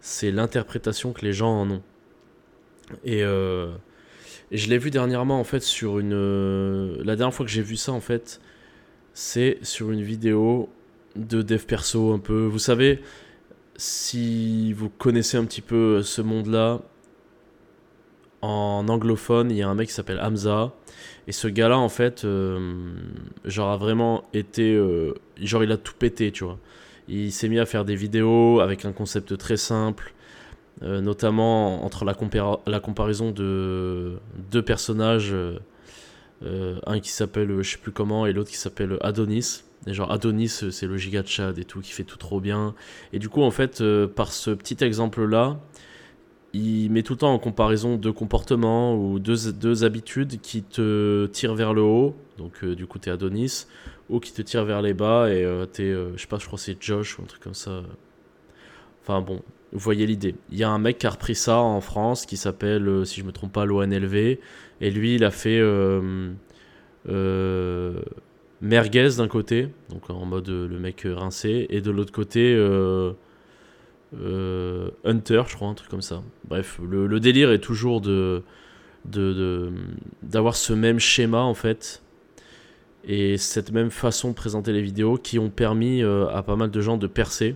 c'est 0.00 0.30
l'interprétation 0.30 1.12
que 1.12 1.24
les 1.24 1.32
gens 1.32 1.60
en 1.60 1.70
ont. 1.70 1.82
Et, 3.04 3.22
euh, 3.22 3.72
je 4.52 4.68
l'ai 4.68 4.78
vu 4.78 4.90
dernièrement, 4.90 5.40
en 5.40 5.44
fait, 5.44 5.60
sur 5.62 5.98
une. 5.98 6.12
Euh, 6.12 6.96
la 7.04 7.16
dernière 7.16 7.34
fois 7.34 7.46
que 7.46 7.52
j'ai 7.52 7.62
vu 7.62 7.76
ça, 7.76 7.92
en 7.92 8.00
fait, 8.00 8.40
c'est 9.14 9.58
sur 9.62 9.90
une 9.90 10.02
vidéo 10.02 10.68
de 11.16 11.42
dev 11.42 11.64
perso 11.64 12.12
un 12.12 12.18
peu. 12.18 12.44
Vous 12.44 12.58
savez, 12.58 13.00
si 13.76 14.72
vous 14.72 14.88
connaissez 14.90 15.36
un 15.36 15.44
petit 15.44 15.62
peu 15.62 16.02
ce 16.02 16.22
monde-là, 16.22 16.82
en 18.46 18.88
anglophone, 18.88 19.50
il 19.50 19.56
y 19.56 19.62
a 19.62 19.68
un 19.68 19.74
mec 19.74 19.88
qui 19.88 19.94
s'appelle 19.94 20.20
Hamza. 20.20 20.72
Et 21.26 21.32
ce 21.32 21.48
gars-là, 21.48 21.78
en 21.78 21.88
fait, 21.88 22.24
euh, 22.24 22.94
genre 23.44 23.70
a 23.70 23.76
vraiment 23.76 24.24
été. 24.32 24.74
Euh, 24.74 25.14
genre, 25.40 25.64
il 25.64 25.72
a 25.72 25.76
tout 25.76 25.94
pété, 25.98 26.30
tu 26.30 26.44
vois. 26.44 26.58
Il 27.08 27.32
s'est 27.32 27.48
mis 27.48 27.58
à 27.58 27.66
faire 27.66 27.84
des 27.84 27.96
vidéos 27.96 28.60
avec 28.60 28.84
un 28.84 28.92
concept 28.92 29.36
très 29.36 29.56
simple, 29.56 30.12
euh, 30.82 31.00
notamment 31.00 31.84
entre 31.84 32.04
la, 32.04 32.16
la, 32.66 32.80
comparaison 32.80 33.30
de 33.30 34.18
deux 34.50 34.62
personnages 34.62 35.34
un 36.42 37.00
qui 37.00 37.10
s'appelle 37.10 37.62
je 37.62 37.70
sais 37.70 37.78
plus 37.78 37.92
comment 37.92 38.26
et 38.26 38.32
l'autre 38.32 38.50
qui 38.50 38.56
s'appelle 38.56 38.98
Adonis. 39.00 39.62
Et 39.86 39.94
genre 39.94 40.10
Adonis 40.10 40.48
c'est 40.48 40.86
le 40.86 40.96
giga 40.96 41.22
Chad 41.24 41.58
et 41.58 41.64
tout 41.64 41.80
qui 41.80 41.92
fait 41.92 42.04
tout 42.04 42.18
trop 42.18 42.40
bien. 42.40 42.74
Et 43.12 43.20
du 43.20 43.28
coup 43.28 43.42
en 43.42 43.52
fait 43.52 43.82
par 44.16 44.32
ce 44.32 44.50
petit 44.50 44.82
exemple 44.84 45.24
là, 45.24 45.58
il 46.56 46.90
met 46.90 47.02
tout 47.02 47.14
le 47.14 47.18
temps 47.18 47.32
en 47.32 47.38
comparaison 47.38 47.96
deux 47.96 48.12
comportements 48.12 48.96
ou 48.96 49.18
deux, 49.18 49.52
deux 49.52 49.84
habitudes 49.84 50.40
qui 50.40 50.62
te 50.62 51.26
tirent 51.26 51.54
vers 51.54 51.74
le 51.74 51.82
haut, 51.82 52.14
donc 52.38 52.64
du 52.64 52.86
coup 52.86 52.98
t'es 52.98 53.10
Adonis, 53.10 53.66
ou 54.08 54.20
qui 54.20 54.32
te 54.32 54.42
tirent 54.42 54.64
vers 54.64 54.82
les 54.82 54.94
bas 54.94 55.30
et 55.30 55.44
t'es, 55.72 55.92
je 55.92 56.20
sais 56.20 56.26
pas, 56.26 56.38
je 56.38 56.46
crois 56.46 56.58
c'est 56.58 56.80
Josh 56.82 57.18
ou 57.18 57.22
un 57.22 57.26
truc 57.26 57.42
comme 57.42 57.54
ça. 57.54 57.82
Enfin 59.02 59.20
bon, 59.20 59.42
vous 59.72 59.78
voyez 59.78 60.06
l'idée. 60.06 60.34
Il 60.50 60.58
y 60.58 60.64
a 60.64 60.70
un 60.70 60.78
mec 60.78 60.98
qui 60.98 61.06
a 61.06 61.10
repris 61.10 61.34
ça 61.34 61.58
en 61.58 61.80
France 61.80 62.26
qui 62.26 62.36
s'appelle, 62.36 63.04
si 63.04 63.20
je 63.20 63.24
me 63.24 63.32
trompe 63.32 63.52
pas, 63.52 63.64
l'ONLV, 63.64 64.14
et 64.14 64.90
lui 64.90 65.16
il 65.16 65.24
a 65.24 65.30
fait 65.30 65.60
merguez 68.62 69.08
d'un 69.18 69.28
côté, 69.28 69.68
donc 69.90 70.08
en 70.08 70.24
mode 70.24 70.48
le 70.48 70.78
mec 70.78 71.06
rincé, 71.06 71.66
et 71.70 71.80
de 71.80 71.90
l'autre 71.90 72.12
côté 72.12 72.56
euh, 74.14 74.90
Hunter, 75.04 75.42
je 75.48 75.54
crois, 75.54 75.68
un 75.68 75.74
truc 75.74 75.90
comme 75.90 76.02
ça. 76.02 76.22
Bref, 76.48 76.80
le, 76.82 77.20
délire 77.20 77.50
est 77.50 77.60
toujours 77.60 78.00
de 78.00 78.42
d'avoir 80.22 80.56
ce 80.56 80.72
même 80.72 80.98
schéma 80.98 81.38
en 81.38 81.54
fait 81.54 82.02
et 83.04 83.38
cette 83.38 83.70
même 83.70 83.92
façon 83.92 84.30
de 84.30 84.34
présenter 84.34 84.72
les 84.72 84.82
vidéos 84.82 85.16
qui 85.16 85.38
ont 85.38 85.48
permis 85.48 86.02
euh, 86.02 86.26
à 86.28 86.42
pas 86.42 86.56
mal 86.56 86.72
de 86.72 86.80
gens 86.80 86.96
de 86.96 87.06
percer. 87.06 87.54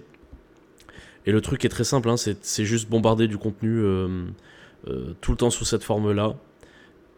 Et 1.27 1.33
le 1.33 1.41
truc 1.41 1.65
est 1.65 1.69
très 1.69 1.83
simple, 1.85 2.09
hein, 2.09 2.17
c'est 2.17 2.65
juste 2.65 2.89
bombarder 2.89 3.27
du 3.27 3.37
contenu 3.37 3.81
euh, 3.81 4.25
tout 5.21 5.33
le 5.33 5.37
temps 5.37 5.51
sous 5.51 5.65
cette 5.65 5.83
forme-là. 5.83 6.37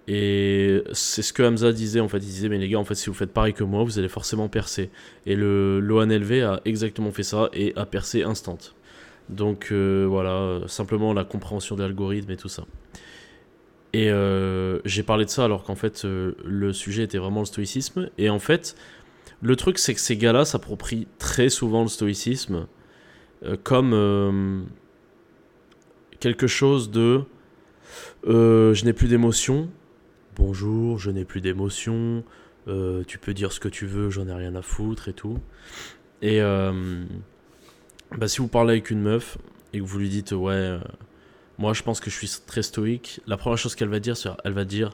Et 0.09 0.83
c'est 0.93 1.23
ce 1.23 1.33
que 1.33 1.43
Hamza 1.43 1.73
disait 1.73 2.01
en 2.01 2.09
fait. 2.09 2.19
Il 2.19 2.25
disait, 2.27 2.49
mais 2.49 2.59
les 2.59 2.69
gars, 2.69 2.79
en 2.79 2.85
fait, 2.85 2.97
si 2.97 3.07
vous 3.07 3.15
faites 3.15 3.33
pareil 3.33 3.55
que 3.55 3.63
moi, 3.63 3.85
vous 3.85 3.99
allez 3.99 4.09
forcément 4.09 4.49
percer. 4.49 4.91
Et 5.27 5.37
le 5.37 5.79
l'ONLV 5.81 6.43
a 6.43 6.61
exactement 6.65 7.13
fait 7.13 7.23
ça 7.23 7.51
et 7.53 7.73
a 7.77 7.87
percé 7.87 8.23
instant. 8.25 8.59
Donc 9.29 9.69
euh, 9.73 10.07
voilà, 10.09 10.61
simplement 10.67 11.13
la 11.13 11.25
compréhension 11.25 11.77
de 11.77 11.83
l'algorithme 11.83 12.31
et 12.31 12.37
tout 12.37 12.49
ça. 12.49 12.65
Et 13.93 14.11
euh, 14.11 14.81
j'ai 14.85 15.03
parlé 15.03 15.25
de 15.25 15.31
ça 15.31 15.45
alors 15.45 15.65
qu'en 15.65 15.75
fait 15.75 16.05
euh, 16.05 16.35
le 16.45 16.73
sujet 16.73 17.03
était 17.05 17.19
vraiment 17.19 17.41
le 17.41 17.47
stoïcisme. 17.47 18.11
Et 18.19 18.31
en 18.31 18.39
fait, 18.39 18.75
le 19.41 19.57
truc 19.57 19.79
c'est 19.79 19.95
que 19.95 20.01
ces 20.01 20.17
gars-là 20.17 20.45
s'approprient 20.45 21.09
très 21.19 21.49
souvent 21.49 21.83
le 21.83 21.89
stoïcisme 21.89 22.67
comme 23.65 24.69
quelque 26.21 26.47
chose 26.47 26.93
de 26.93 27.23
je 28.25 28.85
n'ai 28.85 28.93
plus 28.93 29.09
d'émotion. 29.09 29.69
Bonjour, 30.37 30.97
je 30.99 31.11
n'ai 31.11 31.25
plus 31.25 31.41
d'émotion. 31.41 32.23
tu 32.67 33.19
peux 33.19 33.35
dire 33.35 33.51
ce 33.51 33.59
que 33.59 33.69
tu 33.69 33.87
veux, 33.87 34.11
j'en 34.11 34.29
ai 34.29 34.33
rien 34.33 34.55
à 34.55 34.63
foutre 34.63 35.09
et 35.09 35.13
tout. 35.13 35.41
Et 36.23 36.41
bah, 38.19 38.29
si 38.29 38.39
vous 38.39 38.49
parlez 38.49 38.73
avec 38.73 38.91
une 38.91 39.01
meuf 39.01 39.39
et 39.73 39.79
que 39.79 39.85
vous 39.85 39.99
lui 39.99 40.09
dites 40.09 40.33
ouais 40.33 40.53
euh, 40.53 40.79
moi 41.59 41.73
je 41.73 41.83
pense 41.83 42.01
que 42.01 42.11
je 42.11 42.17
suis 42.17 42.31
très 42.47 42.63
stoïque 42.63 43.21
la 43.27 43.37
première 43.37 43.59
chose 43.59 43.75
qu'elle 43.75 43.89
va 43.89 44.01
dire 44.01 44.17
c'est 44.17 44.29
elle 44.45 44.53
va 44.53 44.65
dire 44.65 44.91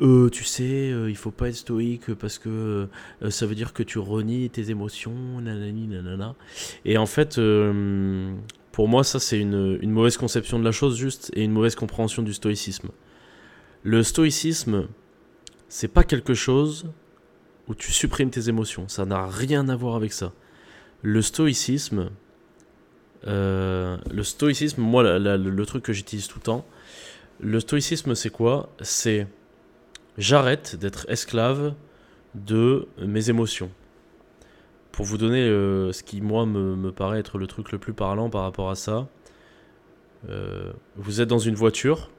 euh, 0.00 0.28
tu 0.30 0.44
sais 0.44 0.90
euh, 0.90 1.10
il 1.10 1.16
faut 1.16 1.30
pas 1.30 1.48
être 1.48 1.56
stoïque 1.56 2.14
parce 2.14 2.38
que 2.38 2.88
ça 3.28 3.46
veut 3.46 3.54
dire 3.54 3.72
que 3.72 3.82
tu 3.82 3.98
renies 3.98 4.48
tes 4.50 4.70
émotions 4.70 5.40
nanani 5.40 5.88
nanana. 5.88 6.34
Et 6.84 6.96
en 6.96 7.06
fait 7.06 7.40
pour 8.72 8.88
moi 8.88 9.04
ça 9.04 9.18
c'est 9.18 9.40
une 9.40 9.90
mauvaise 9.90 10.16
conception 10.16 10.58
de 10.58 10.64
la 10.64 10.72
chose 10.72 10.96
juste 10.96 11.30
et 11.34 11.42
une 11.44 11.52
mauvaise 11.52 11.74
compréhension 11.74 12.22
du 12.22 12.34
stoïcisme. 12.34 12.90
Le 13.82 14.02
stoïcisme 14.02 14.86
c'est 15.68 15.88
pas 15.88 16.04
quelque 16.04 16.34
chose 16.34 16.90
où 17.68 17.74
tu 17.74 17.92
supprimes 17.92 18.30
tes 18.30 18.48
émotions. 18.48 18.88
Ça 18.88 19.04
n'a 19.06 19.26
rien 19.26 19.68
à 19.68 19.76
voir 19.76 19.94
avec 19.94 20.12
ça. 20.12 20.32
Le 21.02 21.22
stoïcisme 21.22 22.10
euh, 23.26 23.96
le 24.10 24.22
stoïcisme, 24.22 24.80
moi, 24.80 25.18
le 25.18 25.64
truc 25.64 25.82
que 25.82 25.92
j'utilise 25.92 26.26
tout 26.28 26.38
le 26.38 26.44
temps, 26.44 26.66
le 27.40 27.60
stoïcisme, 27.60 28.14
c'est 28.14 28.30
quoi? 28.30 28.68
C'est 28.80 29.26
j'arrête 30.18 30.76
d'être 30.76 31.06
esclave 31.08 31.74
de 32.34 32.86
mes 32.98 33.30
émotions. 33.30 33.70
Pour 34.92 35.04
vous 35.06 35.18
donner 35.18 35.42
euh, 35.42 35.92
ce 35.92 36.02
qui, 36.02 36.20
moi, 36.20 36.46
me, 36.46 36.90
paraît 36.92 37.20
être 37.20 37.38
le 37.38 37.46
truc 37.46 37.72
le 37.72 37.78
plus 37.78 37.92
parlant 37.92 38.28
par 38.28 38.42
rapport 38.42 38.70
à 38.70 38.74
ça, 38.74 39.08
euh, 40.28 40.72
vous 40.96 41.20
êtes 41.20 41.28
dans 41.28 41.38
une 41.38 41.54
voiture, 41.54 42.10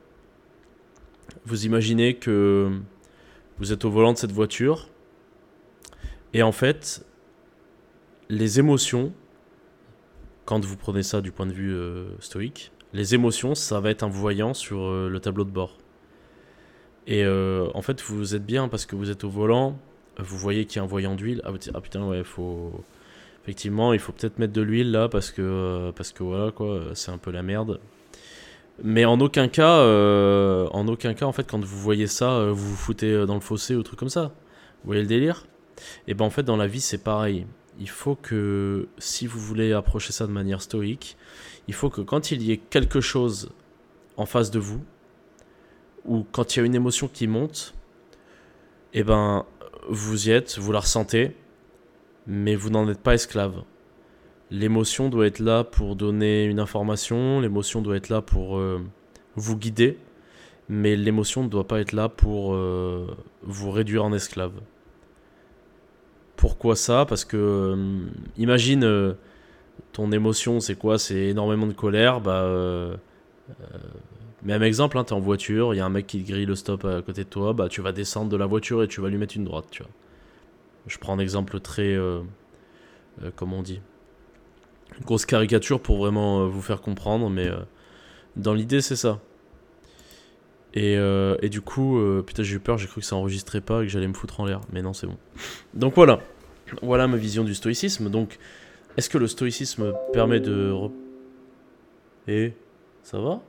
vous 1.46 1.66
imaginez 1.66 2.16
que 2.16 2.72
vous 3.60 3.72
êtes 3.72 3.86
au 3.86 3.92
volant 3.92 4.14
de 4.14 4.18
cette 4.18 4.32
voiture, 4.32 4.90
et 6.34 6.42
en 6.42 6.52
fait, 6.52 7.06
les 8.30 8.60
émotions 8.60 9.14
quand 10.52 10.66
vous 10.66 10.76
prenez 10.76 11.02
ça 11.02 11.22
du 11.22 11.32
point 11.32 11.46
de 11.46 11.54
vue 11.54 11.74
euh, 11.74 12.10
stoïque, 12.20 12.74
les 12.92 13.16
émotions, 13.16 13.56
ça 13.56 13.80
va 13.80 13.90
être 13.90 14.04
un 14.04 14.10
voyant 14.10 14.54
sur 14.54 14.82
euh, 14.82 15.08
le 15.10 15.18
tableau 15.22 15.46
de 15.46 15.50
bord. 15.50 15.78
Et 17.08 17.24
euh, 17.24 17.70
en 17.74 17.82
fait, 17.82 18.02
vous 18.02 18.36
êtes 18.36 18.46
bien 18.46 18.68
parce 18.68 18.86
que 18.86 18.98
vous 18.98 19.10
êtes 19.10 19.24
au 19.24 19.30
volant, 19.30 19.80
vous 20.20 20.38
voyez 20.38 20.66
qu'il 20.66 20.76
y 20.76 20.80
a 20.82 20.84
un 20.84 20.88
voyant 20.88 21.16
d'huile. 21.16 21.42
Ah, 21.46 21.52
ah, 21.74 21.80
putain, 21.80 22.06
ouais, 22.06 22.26
faut. 22.26 22.84
Effectivement, 23.44 23.94
il 23.94 24.00
faut 24.00 24.12
peut-être 24.12 24.40
mettre 24.40 24.52
de 24.52 24.62
l'huile 24.62 24.92
là 24.92 25.08
parce 25.08 25.32
que, 25.32 25.94
parce 25.96 26.12
que 26.12 26.22
voilà, 26.22 26.52
quoi, 26.52 26.82
c'est 26.96 27.12
un 27.12 27.18
peu 27.18 27.32
la 27.32 27.44
merde. 27.44 27.80
Mais 28.84 29.06
en 29.06 29.22
aucun 29.22 29.48
cas, 29.48 29.80
en 29.80 30.86
aucun 30.90 31.14
cas, 31.14 31.28
en 31.28 31.32
fait, 31.32 31.50
quand 31.50 31.64
vous 31.64 31.80
voyez 31.80 32.08
ça, 32.08 32.48
vous 32.52 32.72
vous 32.72 32.76
foutez 32.76 33.26
dans 33.26 33.36
le 33.36 33.40
fossé 33.40 33.74
ou 33.78 33.84
truc 33.84 33.98
comme 33.98 34.10
ça. 34.10 34.34
Vous 34.84 34.88
voyez 34.88 35.02
le 35.02 35.08
délire? 35.08 35.46
Et 36.10 36.14
ben 36.14 36.26
en 36.26 36.30
fait, 36.30 36.44
dans 36.44 36.58
la 36.58 36.68
vie, 36.68 36.82
c'est 36.82 37.02
pareil 37.02 37.48
il 37.82 37.90
faut 37.90 38.16
que, 38.16 38.88
si 39.00 39.26
vous 39.26 39.40
voulez 39.40 39.74
approcher 39.74 40.14
ça 40.14 40.28
de 40.28 40.32
manière 40.32 40.62
stoïque, 40.62 41.18
il 41.68 41.74
faut 41.74 41.90
que 41.90 42.02
quand 42.02 42.30
il 42.30 42.44
y 42.44 42.52
ait 42.52 42.58
quelque 42.58 43.02
chose 43.02 43.50
en 44.18 44.28
face 44.28 44.52
de 44.52 44.60
vous, 44.60 44.84
ou 46.06 46.24
quand 46.32 46.56
il 46.56 46.60
y 46.60 46.62
a 46.62 46.66
une 46.66 46.76
émotion 46.76 47.08
qui 47.08 47.26
monte, 47.26 47.74
eh 48.94 49.04
ben, 49.04 49.46
vous 49.90 50.28
y 50.28 50.32
êtes, 50.32 50.60
vous 50.60 50.72
la 50.72 50.82
ressentez, 50.82 51.36
mais 52.28 52.56
vous 52.56 52.70
n'en 52.70 52.88
êtes 52.88 53.02
pas 53.02 53.16
esclave. 53.16 53.64
L'émotion 54.52 55.10
doit 55.10 55.26
être 55.26 55.40
là 55.40 55.64
pour 55.64 55.96
donner 55.96 56.44
une 56.44 56.60
information, 56.60 57.40
l'émotion 57.40 57.82
doit 57.82 57.96
être 57.96 58.10
là 58.10 58.22
pour 58.22 58.60
euh, 58.60 58.80
vous 59.36 59.58
guider, 59.58 59.98
mais 60.70 60.96
l'émotion 60.96 61.44
ne 61.44 61.50
doit 61.50 61.68
pas 61.68 61.80
être 61.80 61.94
là 61.94 62.10
pour 62.10 62.54
euh, 62.54 63.08
vous 63.42 63.72
réduire 63.72 64.06
en 64.06 64.14
esclave. 64.14 64.54
Pourquoi 66.42 66.76
ça 66.76 67.06
Parce 67.06 67.24
que, 67.24 67.38
euh, 67.38 68.08
imagine, 68.36 68.84
euh, 68.84 69.14
ton 69.94 70.12
émotion, 70.12 70.60
c'est 70.60 70.74
quoi? 70.74 70.98
C'est 70.98 71.28
énormément 71.28 71.68
de 71.68 71.74
colère. 71.74 72.20
Bah, 72.20 72.42
euh, 72.42 72.96
même 74.42 74.64
exemple, 74.64 74.98
hein, 74.98 75.04
tu 75.04 75.14
es 75.14 75.16
en 75.16 75.20
voiture, 75.20 75.76
il 75.76 75.78
y 75.78 75.80
a 75.82 75.86
un 75.86 75.92
mec 75.92 76.08
qui 76.08 76.24
grille 76.24 76.48
le 76.48 76.56
stop 76.56 76.84
à 76.84 77.04
côté 77.04 77.26
de 77.26 77.30
toi, 77.30 77.54
bah, 77.54 77.70
tu 77.70 77.82
vas 77.82 77.92
descendre 77.92 78.32
de 78.32 78.38
la 78.38 78.48
voiture 78.48 78.82
et 78.82 78.88
tu 78.88 79.02
vas 79.02 79.10
lui 79.10 79.18
mettre 79.18 79.38
une 79.38 79.44
droite. 79.44 79.68
Tu 79.70 79.84
vois. 79.84 79.92
Je 80.88 80.98
prends 80.98 81.14
un 81.14 81.20
exemple 81.20 81.60
très. 81.60 81.96
comment 83.36 83.60
on 83.60 83.62
dit? 83.62 83.80
Grosse 85.06 85.28
caricature 85.28 85.80
pour 85.80 85.98
vraiment 86.00 86.48
vous 86.48 86.64
faire 86.64 86.82
comprendre, 86.82 87.30
mais 87.30 87.52
dans 88.36 88.56
l'idée, 88.56 88.82
c'est 88.82 88.96
ça. 88.96 89.20
Et, 90.74 90.96
euh, 90.98 91.36
et, 91.42 91.50
du 91.50 91.62
coup, 91.62 91.98
euh, 91.98 92.24
putain, 92.26 92.44
j'ai 92.44 92.56
eu 92.56 92.60
peur, 92.60 92.78
j'ai 92.78 92.88
cru 92.88 93.02
que 93.02 93.08
ça 93.08 93.16
enregistrait 93.16 93.62
pas 93.62 93.82
et 93.82 93.86
que 93.86 93.92
j'allais 93.92 94.08
me 94.08 94.14
foutre 94.14 94.40
en 94.40 94.46
l'air. 94.46 94.62
Mais 94.72 94.82
non, 94.82 94.94
c'est 94.94 95.08
bon. 95.08 95.18
Donc 95.74 95.96
voilà. 95.96 96.22
Voilà 96.82 97.08
ma 97.08 97.18
vision 97.18 97.44
du 97.44 97.54
stoïcisme. 97.54 98.10
Donc, 98.10 98.40
est-ce 98.98 99.10
que 99.10 99.18
le 99.18 99.28
stoïcisme 99.28 99.94
permet 100.14 100.40
de. 100.40 100.74
Et. 102.28 102.54
Ça 103.04 103.20
va? 103.20 103.42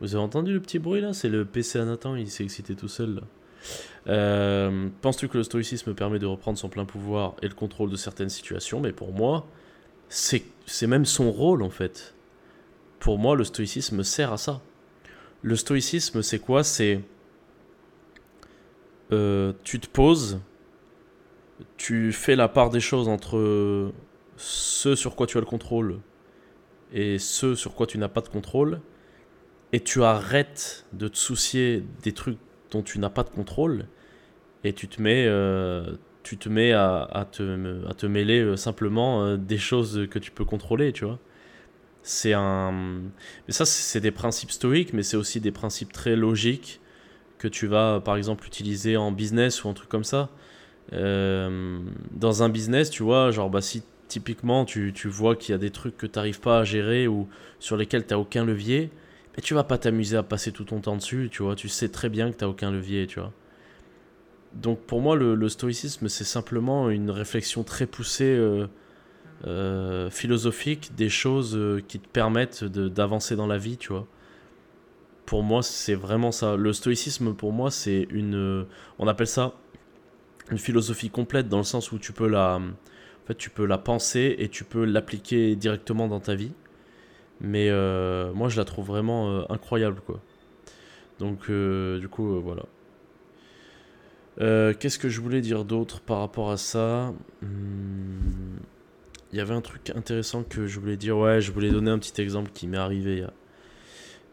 Vous 0.00 0.16
avez 0.16 0.24
entendu 0.24 0.52
le 0.52 0.60
petit 0.60 0.80
bruit 0.80 1.00
là? 1.00 1.12
C'est 1.12 1.28
le 1.28 1.44
PC 1.44 1.78
à 1.78 1.84
Nathan, 1.84 2.16
il 2.16 2.28
s'est 2.28 2.42
excité 2.42 2.74
tout 2.74 2.88
seul 2.88 3.14
là. 3.14 3.22
Euh, 4.08 4.88
penses-tu 5.00 5.28
que 5.28 5.38
le 5.38 5.44
stoïcisme 5.44 5.94
permet 5.94 6.18
de 6.18 6.26
reprendre 6.26 6.58
son 6.58 6.68
plein 6.68 6.84
pouvoir 6.84 7.36
et 7.40 7.46
le 7.46 7.54
contrôle 7.54 7.90
de 7.90 7.96
certaines 7.96 8.28
situations? 8.28 8.80
Mais 8.80 8.90
pour 8.90 9.12
moi, 9.12 9.46
c'est 10.08 10.42
même 10.88 11.04
son 11.04 11.30
rôle 11.30 11.62
en 11.62 11.70
fait. 11.70 12.14
Pour 12.98 13.18
moi, 13.18 13.36
le 13.36 13.44
stoïcisme 13.44 14.02
sert 14.02 14.32
à 14.32 14.36
ça 14.36 14.60
le 15.42 15.56
stoïcisme, 15.56 16.22
c'est 16.22 16.38
quoi? 16.38 16.64
C'est 16.64 17.00
euh, 19.12 19.52
tu 19.64 19.78
te 19.80 19.88
poses, 19.88 20.40
tu 21.76 22.12
fais 22.12 22.36
la 22.36 22.48
part 22.48 22.70
des 22.70 22.80
choses 22.80 23.08
entre 23.08 23.92
ce 24.36 24.94
sur 24.94 25.14
quoi 25.14 25.26
tu 25.26 25.36
as 25.36 25.40
le 25.40 25.46
contrôle 25.46 26.00
et 26.92 27.18
ce 27.18 27.54
sur 27.54 27.74
quoi 27.74 27.86
tu 27.86 27.98
n'as 27.98 28.08
pas 28.08 28.20
de 28.20 28.28
contrôle, 28.28 28.80
et 29.72 29.80
tu 29.80 30.02
arrêtes 30.04 30.86
de 30.92 31.08
te 31.08 31.16
soucier 31.16 31.82
des 32.02 32.12
trucs 32.12 32.38
dont 32.70 32.82
tu 32.82 32.98
n'as 32.98 33.10
pas 33.10 33.22
de 33.22 33.30
contrôle, 33.30 33.86
et 34.64 34.72
tu 34.72 34.88
te 34.88 35.00
mets, 35.00 35.26
euh, 35.26 35.96
tu 36.22 36.36
te 36.36 36.48
mets 36.48 36.72
à, 36.72 37.26
te, 37.30 37.88
à 37.88 37.94
te 37.94 38.06
mêler 38.06 38.40
euh, 38.40 38.56
simplement 38.56 39.36
des 39.36 39.58
choses 39.58 40.06
que 40.10 40.18
tu 40.18 40.30
peux 40.30 40.44
contrôler, 40.44 40.92
tu 40.92 41.04
vois. 41.04 41.18
C'est 42.02 42.32
un. 42.32 42.72
Mais 43.46 43.52
ça, 43.52 43.64
c'est 43.64 44.00
des 44.00 44.10
principes 44.10 44.50
stoïques, 44.50 44.92
mais 44.92 45.02
c'est 45.02 45.16
aussi 45.16 45.40
des 45.40 45.52
principes 45.52 45.92
très 45.92 46.16
logiques 46.16 46.80
que 47.38 47.48
tu 47.48 47.66
vas, 47.66 48.00
par 48.00 48.16
exemple, 48.16 48.46
utiliser 48.46 48.96
en 48.96 49.12
business 49.12 49.64
ou 49.64 49.68
un 49.68 49.74
truc 49.74 49.88
comme 49.88 50.04
ça. 50.04 50.30
Euh, 50.92 51.80
dans 52.12 52.42
un 52.42 52.48
business, 52.48 52.90
tu 52.90 53.02
vois, 53.02 53.30
genre, 53.30 53.50
bah, 53.50 53.60
si 53.60 53.82
typiquement 54.08 54.64
tu, 54.64 54.92
tu 54.94 55.08
vois 55.08 55.36
qu'il 55.36 55.52
y 55.52 55.54
a 55.54 55.58
des 55.58 55.70
trucs 55.70 55.96
que 55.96 56.06
tu 56.06 56.18
n'arrives 56.18 56.40
pas 56.40 56.60
à 56.60 56.64
gérer 56.64 57.08
ou 57.08 57.28
sur 57.60 57.76
lesquels 57.76 58.06
tu 58.06 58.12
n'as 58.12 58.20
aucun 58.20 58.44
levier, 58.44 58.90
mais 59.36 59.42
tu 59.42 59.54
vas 59.54 59.64
pas 59.64 59.78
t'amuser 59.78 60.16
à 60.16 60.22
passer 60.22 60.52
tout 60.52 60.64
ton 60.64 60.80
temps 60.80 60.96
dessus, 60.96 61.28
tu 61.32 61.42
vois. 61.42 61.56
Tu 61.56 61.68
sais 61.68 61.88
très 61.88 62.08
bien 62.08 62.30
que 62.30 62.36
t'as 62.36 62.46
aucun 62.46 62.70
levier, 62.70 63.06
tu 63.06 63.20
vois. 63.20 63.32
Donc 64.54 64.80
pour 64.80 65.00
moi, 65.00 65.16
le, 65.16 65.48
stoïcisme, 65.48 66.08
c'est 66.08 66.24
simplement 66.24 66.90
une 66.90 67.10
réflexion 67.10 67.64
très 67.64 67.86
poussée, 67.86 68.36
euh, 68.36 68.66
euh, 69.46 70.10
philosophique, 70.10 70.94
des 70.96 71.08
choses 71.08 71.56
euh, 71.56 71.82
qui 71.86 71.98
te 71.98 72.08
permettent 72.08 72.64
d'avancer 72.64 73.36
dans 73.36 73.46
la 73.46 73.58
vie, 73.58 73.76
tu 73.76 73.88
vois. 73.88 74.06
Pour 75.26 75.42
moi, 75.42 75.62
c'est 75.62 75.94
vraiment 75.94 76.32
ça. 76.32 76.56
Le 76.56 76.72
stoïcisme, 76.72 77.34
pour 77.34 77.52
moi, 77.52 77.70
c'est 77.70 78.06
une... 78.10 78.66
On 78.98 79.08
appelle 79.08 79.26
ça 79.26 79.54
une 80.50 80.58
philosophie 80.58 81.08
complète 81.08 81.48
dans 81.48 81.58
le 81.58 81.64
sens 81.64 81.92
où 81.92 81.98
tu 81.98 82.12
peux 82.12 82.28
la... 82.28 82.56
En 82.56 83.26
fait, 83.26 83.36
tu 83.36 83.48
peux 83.48 83.64
la 83.64 83.78
penser 83.78 84.34
et 84.38 84.48
tu 84.48 84.64
peux 84.64 84.84
l'appliquer 84.84 85.54
directement 85.56 86.08
dans 86.08 86.20
ta 86.20 86.34
vie. 86.34 86.52
Mais 87.40 87.70
moi, 88.34 88.48
je 88.48 88.56
la 88.56 88.64
trouve 88.64 88.86
vraiment 88.86 89.50
incroyable, 89.50 90.00
quoi. 90.04 90.20
Donc, 91.20 91.48
du 91.48 92.08
coup, 92.08 92.40
voilà. 92.40 92.64
Euh, 94.40 94.72
qu'est-ce 94.78 94.98
que 94.98 95.08
je 95.08 95.20
voulais 95.20 95.40
dire 95.40 95.64
d'autre 95.64 96.00
par 96.00 96.20
rapport 96.20 96.50
à 96.50 96.56
ça? 96.56 97.12
Hmm, 97.42 98.56
Il 99.32 99.38
y 99.38 99.40
avait 99.40 99.54
un 99.54 99.60
truc 99.60 99.90
intéressant 99.90 100.42
que 100.42 100.66
je 100.66 100.78
voulais 100.78 100.96
dire. 100.96 101.16
Ouais, 101.16 101.40
je 101.40 101.52
voulais 101.52 101.70
donner 101.70 101.90
un 101.90 101.98
petit 101.98 102.20
exemple 102.20 102.50
qui 102.52 102.66
m'est 102.66 102.78
arrivé 102.78 103.24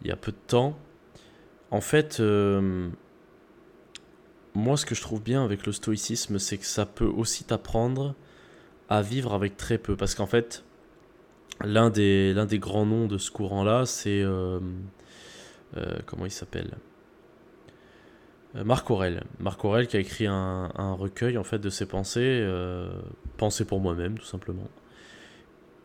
il 0.01 0.07
y, 0.07 0.11
a, 0.11 0.15
peu 0.15 0.31
de 0.31 0.37
temps. 0.47 0.77
En 1.71 1.81
fait, 1.81 2.19
euh, 2.19 2.89
moi, 4.53 4.75
ce 4.77 4.85
que 4.85 4.95
je 4.95 5.01
trouve 5.01 5.21
bien 5.21 5.43
avec 5.43 5.65
le 5.65 5.71
stoïcisme, 5.71 6.39
c'est 6.39 6.57
que 6.57 6.65
ça 6.65 6.85
peut 6.85 7.05
aussi 7.05 7.43
t'apprendre 7.45 8.15
à 8.89 9.01
vivre 9.01 9.33
avec 9.33 9.55
très 9.55 9.77
peu. 9.77 9.95
Parce 9.95 10.15
qu'en 10.15 10.25
fait, 10.25 10.63
l'un 11.63 11.89
des, 11.89 12.33
l'un 12.33 12.45
des 12.45 12.59
grands 12.59 12.85
noms 12.85 13.07
de 13.07 13.17
ce 13.17 13.31
courant-là, 13.31 13.85
c'est. 13.85 14.21
Euh, 14.21 14.59
comment 16.05 16.25
il 16.25 16.31
s'appelle? 16.31 16.77
Euh, 18.55 18.63
Marc 18.63 18.89
Aurel. 18.89 19.23
Marc 19.39 19.63
Aurel 19.63 19.87
qui 19.87 19.97
a 19.97 19.99
écrit 19.99 20.27
un, 20.27 20.93
recueil 20.93 21.37
en 21.37 21.43
fait 21.43 21.59
de 21.59 21.69
ses 21.69 21.85
pensées, 21.85 22.41
euh, 22.41 22.89
pensées 23.37 23.65
pour 23.65 23.79
moi-même 23.79 24.17
tout 24.17 24.25
simplement. 24.25 24.67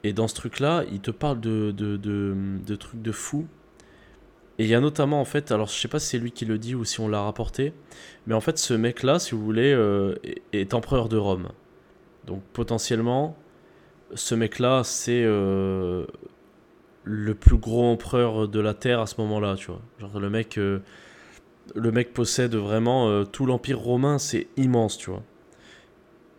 Et 0.04 0.12
dans 0.12 0.28
ce 0.28 0.34
truc-là, 0.34 0.84
il 0.92 1.00
te 1.00 1.11
parle 1.11 1.40
de, 1.40 1.73
de, 1.73 1.96
de, 1.96 2.76
trucs 2.76 3.02
de 3.02 3.11
fou. 3.11 3.46
Et 4.58 4.64
il 4.64 4.70
y 4.70 4.75
a 4.75 4.80
notamment 4.80 5.20
en 5.20 5.25
fait, 5.25 5.50
alors 5.50 5.66
je 5.66 5.73
sais 5.73 5.88
pas 5.88 5.99
si 5.99 6.11
c'est 6.11 6.18
lui 6.18 6.30
qui 6.30 6.44
le 6.44 6.58
dit 6.58 6.76
ou 6.76 6.84
si 6.84 7.00
on 7.00 7.08
l'a 7.08 7.23
rapporté, 7.23 7.73
mais 8.28 8.34
en 8.34 8.40
fait 8.40 8.56
ce 8.56 8.73
mec-là, 8.73 9.18
si 9.18 9.34
vous 9.34 9.42
voulez, 9.42 9.73
euh, 9.73 10.14
est 10.52 10.75
empereur 10.75 11.08
de 11.08 11.16
Rome. 11.16 11.49
Donc 12.26 12.42
potentiellement, 12.52 13.37
ce 14.14 14.37
mec-là, 14.37 14.84
c'est 14.84 15.25
le 15.25 16.06
plus 17.34 17.56
gros 17.56 17.84
empereur 17.90 18.46
de 18.46 18.61
la 18.61 18.75
Terre 18.75 19.00
à 19.00 19.06
ce 19.06 19.20
moment-là, 19.23 19.56
tu 19.56 19.66
vois. 19.66 19.80
Genre 19.99 20.20
le 20.20 20.30
mec 20.30 20.56
le 21.75 21.92
mec 21.92 22.12
possède 22.12 22.54
vraiment 22.54 23.08
euh, 23.08 23.25
tout 23.25 23.46
l'empire 23.46 23.78
romain, 23.78 24.18
c'est 24.18 24.49
immense, 24.56 24.99
tu 24.99 25.11
vois. 25.11 25.23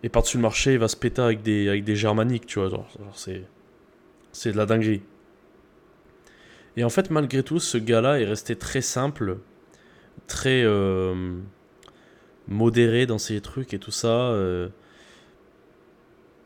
Et 0.04 0.10
par-dessus 0.10 0.38
le 0.38 0.44
marché, 0.44 0.74
il 0.74 0.80
va 0.80 0.88
se 0.88 0.96
péter 0.96 1.22
avec 1.22 1.42
des, 1.42 1.68
avec 1.68 1.84
des 1.84 1.96
germaniques, 1.96 2.46
tu 2.46 2.60
vois. 2.60 2.70
Genre, 2.70 2.88
c'est, 3.14 3.44
c'est 4.36 4.52
de 4.52 4.58
la 4.58 4.66
dinguerie. 4.66 5.02
Et 6.76 6.84
en 6.84 6.90
fait, 6.90 7.10
malgré 7.10 7.42
tout, 7.42 7.60
ce 7.60 7.78
gars-là 7.78 8.20
est 8.20 8.26
resté 8.26 8.58
très 8.58 8.82
simple, 8.82 9.38
très 10.28 10.64
euh, 10.66 11.38
modéré 12.50 13.06
dans 13.06 13.18
ses 13.18 13.40
trucs 13.40 13.74
et 13.74 13.80
tout 13.80 13.92
ça. 13.92 14.08
Euh. 14.08 14.68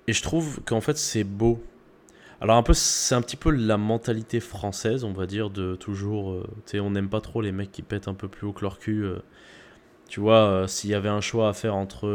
et 0.07 0.13
je 0.13 0.21
trouve 0.21 0.61
qu'en 0.65 0.81
fait, 0.81 0.97
c'est 0.97 1.23
beau. 1.23 1.63
Alors 2.41 2.57
un 2.57 2.63
peu, 2.63 2.73
c'est 2.73 3.15
un 3.15 3.21
petit 3.23 3.35
peu 3.35 3.49
la 3.49 3.77
mentalité 3.77 4.39
française, 4.39 5.03
on 5.03 5.11
va 5.11 5.25
dire, 5.25 5.49
de 5.49 5.75
toujours, 5.75 6.31
euh, 6.31 6.43
tu 6.67 6.73
sais, 6.73 6.79
on 6.79 6.91
n'aime 6.91 7.09
pas 7.09 7.21
trop 7.21 7.41
les 7.41 7.51
mecs 7.51 7.71
qui 7.71 7.81
pètent 7.81 8.07
un 8.07 8.13
peu 8.13 8.27
plus 8.27 8.45
haut 8.47 8.53
que 8.53 8.61
leur 8.61 8.77
cul. 8.77 9.03
Tu 10.07 10.19
vois, 10.19 10.65
s'il 10.67 10.91
y 10.91 10.93
avait 10.95 11.09
un 11.09 11.21
choix 11.21 11.49
à 11.49 11.53
faire 11.53 11.75
entre, 11.75 12.07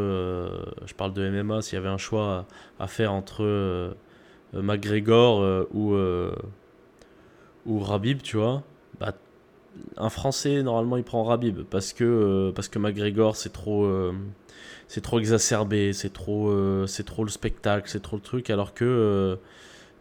je 0.85 0.93
parle 0.95 1.13
de 1.13 1.29
MMA, 1.29 1.61
s'il 1.61 1.75
y 1.75 1.77
avait 1.77 1.89
un 1.89 1.97
choix 1.97 2.47
à, 2.79 2.87
faire 2.87 3.13
entre 3.13 3.95
McGregor 4.55 5.67
ou 5.73 5.95
ou 7.65 7.79
Rabib, 7.79 8.21
tu 8.21 8.37
vois, 8.37 8.63
bah, 8.99 9.13
un 9.97 10.09
Français 10.09 10.63
normalement 10.63 10.97
il 10.97 11.03
prend 11.03 11.23
Rabib 11.23 11.61
parce 11.63 11.93
que 11.93 12.51
parce 12.55 12.67
que 12.67 12.79
McGregor 12.79 13.35
c'est 13.35 13.51
trop 13.51 13.89
c'est 14.87 15.01
trop 15.01 15.19
exacerbé, 15.19 15.93
c'est 15.93 16.13
trop 16.13 16.85
c'est 16.87 17.05
trop 17.05 17.23
le 17.23 17.31
spectacle, 17.31 17.89
c'est 17.89 18.01
trop 18.01 18.15
le 18.15 18.21
truc, 18.21 18.49
alors 18.49 18.73
que 18.73 19.37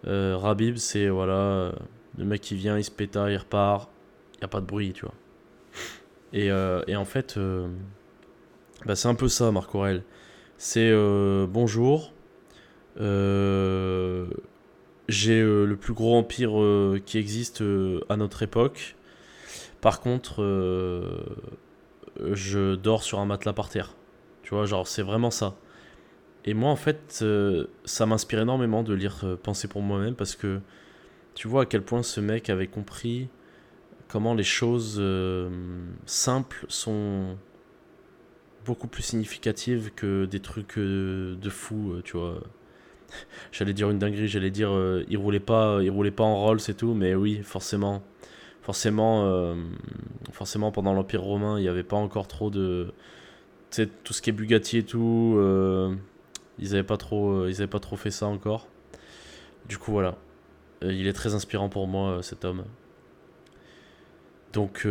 euh, 0.07 0.37
Rabib, 0.37 0.77
c'est 0.77 1.09
voilà, 1.09 1.33
euh, 1.33 1.73
le 2.19 2.25
mec 2.25 2.41
qui 2.41 2.55
vient, 2.55 2.79
il 2.79 2.85
se 2.85 2.91
péta, 2.91 3.31
il 3.31 3.37
repart, 3.37 3.91
il 4.35 4.39
n'y 4.41 4.45
a 4.45 4.49
pas 4.49 4.61
de 4.61 4.67
bruit, 4.67 4.93
tu 4.93 5.07
vois. 5.07 5.15
Et, 6.33 6.51
euh, 6.51 6.83
et 6.87 6.97
en 6.97 7.05
fait, 7.05 7.39
bah, 8.85 8.97
c'est 8.97 9.09
un 9.09 9.15
peu 9.15 9.29
ça, 9.29 9.51
Marc 9.53 9.75
Aurel. 9.75 10.03
C'est 10.59 10.93
bonjour, 11.49 12.13
j'ai 15.09 15.43
le 15.43 15.77
plus 15.77 15.95
gros 15.95 16.17
empire 16.17 16.53
qui 17.05 17.19
existe 17.19 17.63
à 18.09 18.17
notre 18.17 18.43
époque. 18.43 18.97
Par 19.81 20.01
contre, 20.01 20.43
je 22.33 22.75
dors 22.75 23.03
sur 23.03 23.19
un 23.19 23.27
matelas 23.27 23.53
par 23.53 23.69
terre. 23.69 23.95
Tu 24.43 24.55
vois, 24.55 24.67
genre, 24.67 24.87
c'est 24.87 25.03
vraiment 25.03 25.31
ça. 25.31 25.57
Et 26.45 26.55
moi, 26.55 26.71
en 26.71 26.77
fait, 26.77 27.21
euh, 27.23 27.67
ça 27.85 28.05
m'inspire 28.07 28.41
énormément 28.41 28.83
de 28.83 28.93
lire 28.93 29.21
euh, 29.25 29.37
Penser 29.37 29.69
pour 29.69 29.83
moi-même 29.83 30.15
parce 30.15 30.37
que 30.37 30.61
tu 31.35 31.49
vois 31.49 31.63
à 31.63 31.67
quel 31.67 31.83
point 31.83 32.03
ce 32.03 32.21
mec 32.21 32.51
avait 32.51 32.67
compris 32.67 33.29
comment 34.09 34.35
les 34.35 34.45
choses 34.45 34.97
euh, 34.99 35.49
simples 36.05 36.67
sont 36.69 37.39
beaucoup 38.67 38.87
plus 38.87 39.03
significatives 39.03 39.91
que 39.97 40.27
des 40.27 40.41
trucs 40.41 40.79
de 40.79 41.51
fou, 41.51 42.01
tu 42.05 42.17
vois. 42.17 42.43
J'allais 43.53 43.73
dire 43.73 43.91
une 43.91 43.99
dinguerie, 43.99 44.29
j'allais 44.29 44.51
dire 44.51 44.71
il 45.09 45.17
roulait 45.17 45.41
pas, 45.41 45.81
il 45.83 45.91
roulait 45.91 46.11
pas 46.11 46.25
en 46.25 46.37
Rolls 46.37 46.61
et 46.69 46.75
tout, 46.75 46.95
mais 46.95 47.15
oui, 47.15 47.41
forcément, 47.43 48.03
forcément, 48.63 49.55
forcément 50.33 50.73
pendant 50.73 50.93
l'Empire 50.93 51.23
romain, 51.23 51.59
il 51.59 51.63
n'y 51.63 51.69
avait 51.69 51.83
pas 51.83 51.97
encore 51.97 52.29
trop 52.29 52.51
de, 52.51 52.93
tu 53.71 53.89
tout 54.05 54.13
ce 54.13 54.23
qui 54.23 54.31
est 54.31 54.33
Bugatti 54.33 54.79
et 54.79 54.83
tout 54.85 55.39
ils 56.59 56.71
n'avaient 56.71 56.85
pas, 56.85 56.97
trop, 56.97 57.31
euh, 57.31 57.51
avaient 57.51 57.67
pas 57.67 57.81
trop 57.81 57.97
fait 57.97 58.11
ça 58.11 58.27
encore. 58.27 58.69
Du 59.69 59.79
coup, 59.79 59.93
voilà. 59.93 60.17
Euh, 60.83 60.93
il 60.93 61.07
est 61.07 61.13
très 61.13 61.35
inspirant 61.35 61.69
pour 61.69 61.87
moi, 61.87 62.11
euh, 62.11 62.23
cet 62.23 62.45
homme. 62.45 62.65
Donc, 64.53 64.87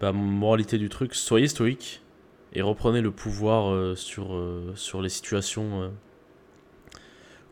bah, 0.00 0.12
moralité 0.12 0.78
du 0.78 0.88
truc, 0.88 1.14
soyez 1.14 1.48
stoïque 1.48 2.00
et 2.52 2.62
reprenez 2.62 3.00
le 3.00 3.10
pouvoir 3.10 3.96
sur, 3.96 4.40
sur 4.76 5.02
les 5.02 5.08
situations 5.08 5.90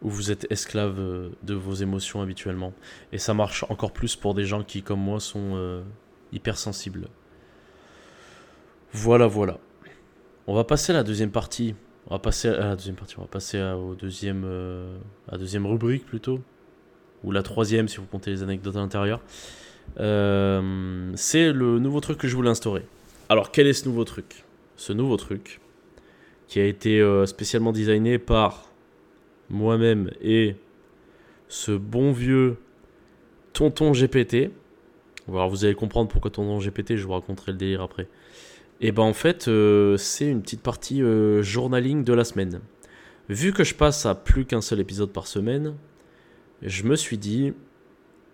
où 0.02 0.10
vous 0.10 0.30
êtes 0.30 0.46
esclave 0.50 0.96
de 1.42 1.54
vos 1.54 1.74
émotions 1.74 2.20
habituellement. 2.20 2.72
Et 3.12 3.18
ça 3.18 3.34
marche 3.34 3.64
encore 3.68 3.92
plus 3.92 4.16
pour 4.16 4.34
des 4.34 4.44
gens 4.44 4.62
qui, 4.62 4.82
comme 4.82 5.00
moi, 5.00 5.20
sont 5.20 5.82
hypersensibles. 6.32 7.08
Voilà, 8.92 9.26
voilà. 9.26 9.58
On 10.46 10.54
va 10.54 10.64
passer 10.64 10.92
à 10.92 10.96
la 10.96 11.02
deuxième 11.04 11.30
partie 11.30 11.74
on 12.08 12.14
va 12.14 12.18
passer 12.18 12.48
à 12.48 12.68
la 12.68 12.76
deuxième 12.76 12.96
partie, 12.96 13.14
on 13.18 13.22
va 13.22 13.28
passer 13.28 13.58
à, 13.58 13.76
au 13.76 13.94
deuxième, 13.94 14.42
euh, 14.44 14.98
à 15.28 15.32
la 15.32 15.38
deuxième 15.38 15.66
rubrique 15.66 16.04
plutôt, 16.04 16.40
ou 17.22 17.30
la 17.30 17.42
troisième 17.42 17.88
si 17.88 17.98
vous 17.98 18.06
comptez 18.06 18.30
les 18.30 18.42
anecdotes 18.42 18.76
à 18.76 18.80
l'intérieur. 18.80 19.20
Euh, 20.00 21.12
c'est 21.14 21.52
le 21.52 21.78
nouveau 21.78 22.00
truc 22.00 22.18
que 22.18 22.28
je 22.28 22.34
voulais 22.34 22.50
instaurer. 22.50 22.84
Alors 23.28 23.50
quel 23.52 23.66
est 23.66 23.72
ce 23.72 23.88
nouveau 23.88 24.04
truc? 24.04 24.44
Ce 24.76 24.92
nouveau 24.92 25.16
truc 25.16 25.60
qui 26.48 26.60
a 26.60 26.64
été 26.64 27.00
euh, 27.00 27.24
spécialement 27.24 27.72
designé 27.72 28.18
par 28.18 28.64
moi-même 29.52 30.10
et 30.20 30.56
ce 31.48 31.70
bon 31.70 32.10
vieux 32.10 32.56
tonton 33.52 33.92
GPT. 33.92 34.50
Alors 35.28 35.48
vous 35.48 35.64
allez 35.64 35.74
comprendre 35.74 36.08
pourquoi 36.08 36.30
tonton 36.30 36.58
GPT, 36.58 36.96
je 36.96 37.04
vous 37.04 37.12
raconterai 37.12 37.52
le 37.52 37.58
délire 37.58 37.82
après. 37.82 38.08
Et 38.80 38.90
ben 38.90 39.04
en 39.04 39.12
fait, 39.12 39.46
euh, 39.46 39.96
c'est 39.96 40.26
une 40.26 40.42
petite 40.42 40.62
partie 40.62 41.02
euh, 41.02 41.42
journaling 41.42 42.02
de 42.02 42.12
la 42.12 42.24
semaine. 42.24 42.60
Vu 43.28 43.52
que 43.52 43.62
je 43.62 43.74
passe 43.74 44.06
à 44.06 44.16
plus 44.16 44.44
qu'un 44.44 44.60
seul 44.60 44.80
épisode 44.80 45.12
par 45.12 45.28
semaine, 45.28 45.76
je 46.62 46.82
me 46.82 46.96
suis 46.96 47.18
dit, 47.18 47.52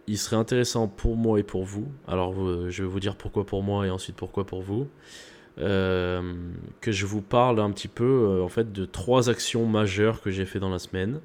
il 0.07 0.17
serait 0.17 0.37
intéressant 0.37 0.89
pour 0.89 1.17
moi 1.17 1.39
et 1.39 1.43
pour 1.43 1.65
vous. 1.65 1.89
Alors, 2.07 2.35
euh, 2.41 2.71
je 2.71 2.83
vais 2.83 2.89
vous 2.89 3.01
dire 3.01 3.17
pourquoi 3.17 3.45
pour 3.45 3.63
moi 3.63 3.87
et 3.87 3.91
ensuite 3.91 4.17
pourquoi 4.17 4.47
pour 4.47 4.63
vous. 4.63 4.89
Que 5.59 6.93
je 6.93 7.07
vous 7.07 7.23
parle 7.23 7.59
un 7.61 7.71
petit 7.73 7.89
peu 7.89 8.41
en 8.43 8.49
fait 8.49 8.73
de 8.73 8.85
trois 8.85 9.29
actions 9.29 9.67
majeures 9.67 10.21
que 10.21 10.31
j'ai 10.31 10.47
fait 10.47 10.61
dans 10.61 10.71
la 10.71 10.79
semaine 10.79 11.21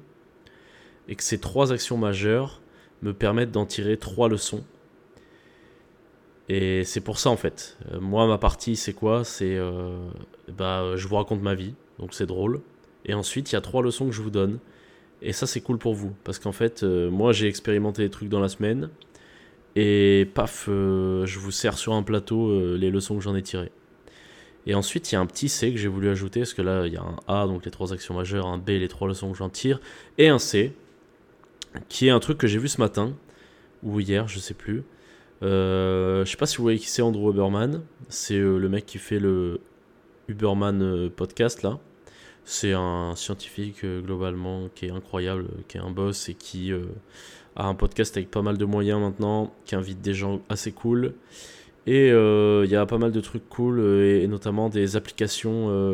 et 1.08 1.14
que 1.14 1.22
ces 1.22 1.38
trois 1.38 1.72
actions 1.72 1.96
majeures 1.96 2.60
me 3.02 3.12
permettent 3.12 3.52
d'en 3.52 3.64
tirer 3.64 3.96
trois 3.96 4.28
leçons 4.28 4.64
et 6.48 6.84
c'est 6.84 7.00
pour 7.00 7.18
ça 7.18 7.30
en 7.30 7.36
fait. 7.36 7.76
Euh, 7.92 8.00
moi, 8.00 8.26
ma 8.26 8.38
partie, 8.38 8.76
c'est 8.76 8.92
quoi? 8.92 9.24
C'est. 9.24 9.56
Euh, 9.56 9.96
bah, 10.56 10.96
je 10.96 11.08
vous 11.08 11.16
raconte 11.16 11.42
ma 11.42 11.54
vie, 11.54 11.74
donc 11.98 12.14
c'est 12.14 12.26
drôle. 12.26 12.60
Et 13.06 13.14
ensuite, 13.14 13.52
il 13.52 13.54
y 13.54 13.58
a 13.58 13.60
trois 13.60 13.82
leçons 13.82 14.06
que 14.06 14.12
je 14.12 14.22
vous 14.22 14.30
donne. 14.30 14.58
Et 15.22 15.32
ça, 15.32 15.46
c'est 15.46 15.60
cool 15.60 15.78
pour 15.78 15.94
vous. 15.94 16.12
Parce 16.24 16.38
qu'en 16.38 16.52
fait, 16.52 16.82
euh, 16.82 17.10
moi, 17.10 17.32
j'ai 17.32 17.48
expérimenté 17.48 18.02
des 18.02 18.10
trucs 18.10 18.28
dans 18.28 18.40
la 18.40 18.48
semaine. 18.48 18.90
Et 19.76 20.28
paf, 20.34 20.66
je 20.68 21.38
vous 21.38 21.50
sers 21.50 21.76
sur 21.76 21.94
un 21.94 22.04
plateau 22.04 22.76
les 22.76 22.90
leçons 22.90 23.16
que 23.16 23.22
j'en 23.22 23.34
ai 23.34 23.42
tirées. 23.42 23.72
Et 24.66 24.74
ensuite, 24.74 25.10
il 25.12 25.14
y 25.14 25.18
a 25.18 25.20
un 25.20 25.26
petit 25.26 25.48
C 25.48 25.72
que 25.72 25.78
j'ai 25.78 25.88
voulu 25.88 26.08
ajouter, 26.08 26.40
parce 26.40 26.54
que 26.54 26.62
là, 26.62 26.86
il 26.86 26.92
y 26.92 26.96
a 26.96 27.02
un 27.02 27.16
A, 27.28 27.46
donc 27.46 27.64
les 27.64 27.70
trois 27.70 27.92
actions 27.92 28.14
majeures, 28.14 28.46
un 28.46 28.58
B, 28.58 28.70
les 28.70 28.88
trois 28.88 29.06
leçons 29.06 29.30
que 29.30 29.36
j'en 29.36 29.50
tire, 29.50 29.80
et 30.16 30.28
un 30.28 30.38
C, 30.38 30.72
qui 31.88 32.06
est 32.06 32.10
un 32.10 32.20
truc 32.20 32.38
que 32.38 32.46
j'ai 32.46 32.58
vu 32.58 32.68
ce 32.68 32.80
matin, 32.80 33.12
ou 33.82 34.00
hier, 34.00 34.26
je 34.28 34.38
sais 34.38 34.54
plus. 34.54 34.84
Euh, 35.42 36.24
je 36.24 36.30
sais 36.30 36.36
pas 36.36 36.46
si 36.46 36.56
vous 36.56 36.62
voyez 36.62 36.78
qui 36.78 36.88
c'est 36.88 37.02
Andrew 37.02 37.30
Huberman. 37.30 37.82
C'est 38.08 38.38
euh, 38.38 38.58
le 38.58 38.68
mec 38.68 38.86
qui 38.86 38.98
fait 38.98 39.18
le 39.18 39.60
Huberman 40.28 40.82
euh, 40.82 41.10
podcast 41.10 41.62
là. 41.62 41.78
C'est 42.44 42.72
un 42.72 43.14
scientifique 43.16 43.86
globalement 43.86 44.68
qui 44.74 44.86
est 44.86 44.90
incroyable, 44.90 45.46
qui 45.66 45.78
est 45.78 45.80
un 45.80 45.90
boss 45.90 46.28
et 46.28 46.34
qui 46.34 46.72
a 47.56 47.66
un 47.66 47.74
podcast 47.74 48.14
avec 48.18 48.30
pas 48.30 48.42
mal 48.42 48.58
de 48.58 48.66
moyens 48.66 49.00
maintenant, 49.00 49.54
qui 49.64 49.74
invite 49.74 50.02
des 50.02 50.12
gens 50.12 50.42
assez 50.50 50.70
cool. 50.70 51.14
Et 51.86 52.08
il 52.08 52.70
y 52.70 52.76
a 52.76 52.86
pas 52.86 52.98
mal 52.98 53.12
de 53.12 53.20
trucs 53.20 53.48
cool 53.48 53.80
et, 53.80 54.26
notamment 54.26 54.68
des 54.68 54.96
applications 54.96 55.92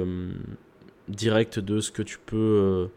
directes 1.09 1.59
de 1.59 1.81
ce 1.81 1.91
que 1.91 2.03
tu 2.03 2.19
peux 2.25 2.89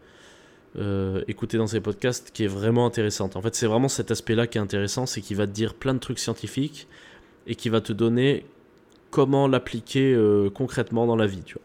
euh, 0.76 1.22
écouter 1.28 1.56
dans 1.56 1.68
ces 1.68 1.80
podcasts 1.80 2.32
qui 2.32 2.42
est 2.42 2.48
vraiment 2.48 2.84
intéressante. 2.84 3.36
En 3.36 3.42
fait, 3.42 3.54
c'est 3.54 3.68
vraiment 3.68 3.86
cet 3.86 4.10
aspect-là 4.10 4.48
qui 4.48 4.58
est 4.58 4.60
intéressant, 4.60 5.06
c'est 5.06 5.20
qu'il 5.20 5.36
va 5.36 5.46
te 5.46 5.52
dire 5.52 5.72
plein 5.72 5.94
de 5.94 6.00
trucs 6.00 6.18
scientifiques 6.18 6.88
et 7.46 7.54
qui 7.54 7.68
va 7.68 7.80
te 7.80 7.92
donner 7.92 8.44
comment 9.10 9.46
l'appliquer 9.46 10.12
euh, 10.12 10.50
concrètement 10.50 11.06
dans 11.06 11.14
la 11.14 11.26
vie, 11.26 11.42
tu 11.44 11.54
vois. 11.54 11.62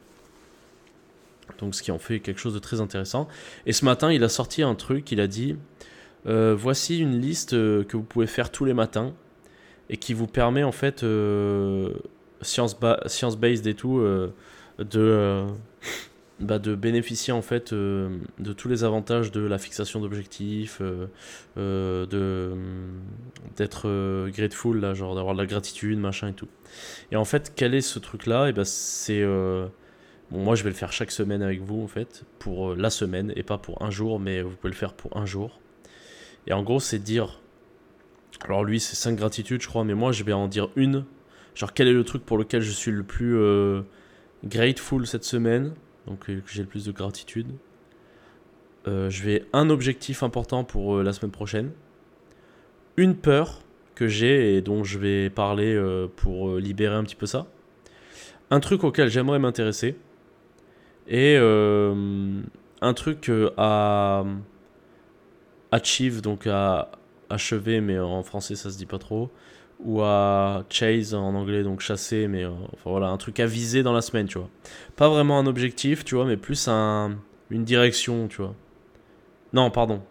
Donc, 1.58 1.74
ce 1.74 1.82
qui 1.82 1.92
en 1.92 1.98
fait 1.98 2.20
quelque 2.20 2.40
chose 2.40 2.54
de 2.54 2.60
très 2.60 2.82
intéressant. 2.82 3.28
Et 3.66 3.74
ce 3.74 3.84
matin, 3.84 4.14
il 4.14 4.24
a 4.24 4.30
sorti 4.30 4.62
un 4.62 4.76
truc, 4.76 5.12
il 5.12 5.20
a 5.20 5.26
dit 5.26 5.58
euh, 6.28 6.56
voici 6.56 7.00
une 7.00 7.20
liste 7.20 7.52
que 7.52 7.98
vous 7.98 8.04
pouvez 8.04 8.28
faire 8.28 8.52
tous 8.52 8.66
les 8.66 8.76
matins 8.76 9.16
et 9.90 9.98
qui 9.98 10.14
vous 10.14 10.28
permet 10.28 10.64
en 10.64 10.72
fait 10.72 11.06
science-based 12.42 13.08
science 13.08 13.38
et 13.66 13.74
tout 13.74 14.02
de 14.78 15.48
bah, 16.40 16.58
de 16.58 16.74
bénéficier 16.74 17.34
en 17.34 17.42
fait 17.42 17.74
euh, 17.74 18.18
de 18.40 18.54
tous 18.54 18.70
les 18.70 18.86
avantages 18.86 19.30
de 19.32 19.42
la 19.42 19.58
fixation 19.58 20.00
d'objectifs, 20.00 20.78
euh, 20.80 21.08
euh, 21.58 22.06
de 22.06 22.54
d'être 23.58 24.30
grateful 24.30 24.80
là, 24.80 24.94
genre 24.94 25.16
d'avoir 25.16 25.36
de 25.36 25.42
la 25.42 25.46
gratitude, 25.46 26.00
machin 26.00 26.30
et 26.30 26.34
tout. 26.34 26.48
Et 27.12 27.18
en 27.18 27.26
fait, 27.26 27.52
quel 27.58 27.74
est 27.74 27.82
ce 27.82 28.00
truc 28.00 28.26
là 28.26 28.48
Et 28.48 28.54
ben 28.54 28.64
c'est 28.64 29.22
bon, 29.22 29.70
moi 30.32 30.56
je 30.56 30.64
vais 30.64 30.70
le 30.70 30.76
faire 30.76 30.94
chaque 30.94 31.12
semaine 31.12 31.42
avec 31.42 31.62
vous 31.62 31.84
en 31.84 31.88
fait 31.88 32.24
pour 32.40 32.74
la 32.74 32.90
semaine 32.90 33.34
et 33.36 33.44
pas 33.44 33.58
pour 33.58 33.82
un 33.82 33.90
jour, 33.90 34.18
mais 34.18 34.42
vous 34.42 34.56
pouvez 34.56 34.72
le 34.72 34.78
faire 34.78 34.94
pour 34.94 35.18
un 35.18 35.26
jour. 35.26 35.60
Et 36.48 36.54
en 36.54 36.64
gros, 36.64 36.80
c'est 36.80 37.00
dire 37.00 37.39
alors 38.42 38.64
lui 38.64 38.80
c'est 38.80 38.96
5 38.96 39.16
gratitudes 39.16 39.62
je 39.62 39.68
crois, 39.68 39.84
mais 39.84 39.96
moi 39.96 40.12
je 40.12 40.24
vais 40.24 40.34
en 40.34 40.48
dire 40.48 40.70
une. 40.76 41.06
Genre 41.56 41.74
quel 41.74 41.88
est 41.88 41.94
le 41.94 42.04
truc 42.04 42.26
pour 42.26 42.38
lequel 42.38 42.62
je 42.62 42.72
suis 42.72 42.92
le 42.92 43.04
plus 43.04 43.38
grateful 44.44 45.06
cette 45.06 45.26
semaine? 45.26 45.74
Donc 46.10 46.30
euh, 46.30 46.42
j'ai 46.48 46.64
le 46.64 46.68
plus 46.68 46.86
de 46.86 46.92
gratitude. 46.92 47.48
Euh, 48.88 49.10
je 49.10 49.24
vais 49.24 49.46
un 49.54 49.70
objectif 49.70 50.24
important 50.24 50.64
pour 50.64 50.98
euh, 50.98 51.04
la 51.04 51.14
semaine 51.14 51.32
prochaine, 51.32 51.72
une 52.98 53.16
peur 53.16 53.62
que 53.96 54.08
j'ai 54.08 54.56
et 54.56 54.62
dont 54.62 54.84
je 54.84 54.98
vais 54.98 55.30
parler 55.30 55.78
pour 56.16 56.56
libérer 56.56 56.96
un 56.96 57.04
petit 57.04 57.18
peu 57.18 57.26
ça, 57.26 57.48
un 58.50 58.62
truc 58.62 58.86
auquel 58.86 59.10
j'aimerais 59.10 59.40
m'intéresser 59.40 59.98
et 61.10 61.36
un 61.36 62.94
truc 62.94 63.30
à 63.58 64.24
achieve 65.74 66.22
donc 66.22 66.48
à 66.48 66.92
achever 67.30 67.82
mais 67.82 68.00
en 68.00 68.24
français 68.24 68.56
ça 68.56 68.70
se 68.70 68.78
dit 68.78 68.86
pas 68.86 69.00
trop 69.00 69.32
ou 69.80 70.02
à 70.02 70.66
chase 70.70 71.14
en 71.14 71.34
anglais, 71.36 71.64
donc 71.64 71.80
chasser, 71.80 72.28
mais 72.28 72.44
euh, 72.44 72.52
enfin 72.74 72.90
voilà, 72.92 73.08
un 73.08 73.18
truc 73.18 73.40
à 73.40 73.46
viser 73.46 73.82
dans 73.82 73.94
la 73.94 74.02
semaine, 74.02 74.28
tu 74.28 74.38
vois. 74.38 74.50
Pas 74.96 75.10
vraiment 75.10 75.40
un 75.40 75.48
objectif, 75.48 76.04
tu 76.04 76.16
vois, 76.16 76.26
mais 76.26 76.38
plus 76.38 76.68
un, 76.68 77.18
une 77.50 77.64
direction, 77.64 78.28
tu 78.28 78.42
vois. 78.42 78.56
Non, 79.54 79.72
pardon. 79.72 80.02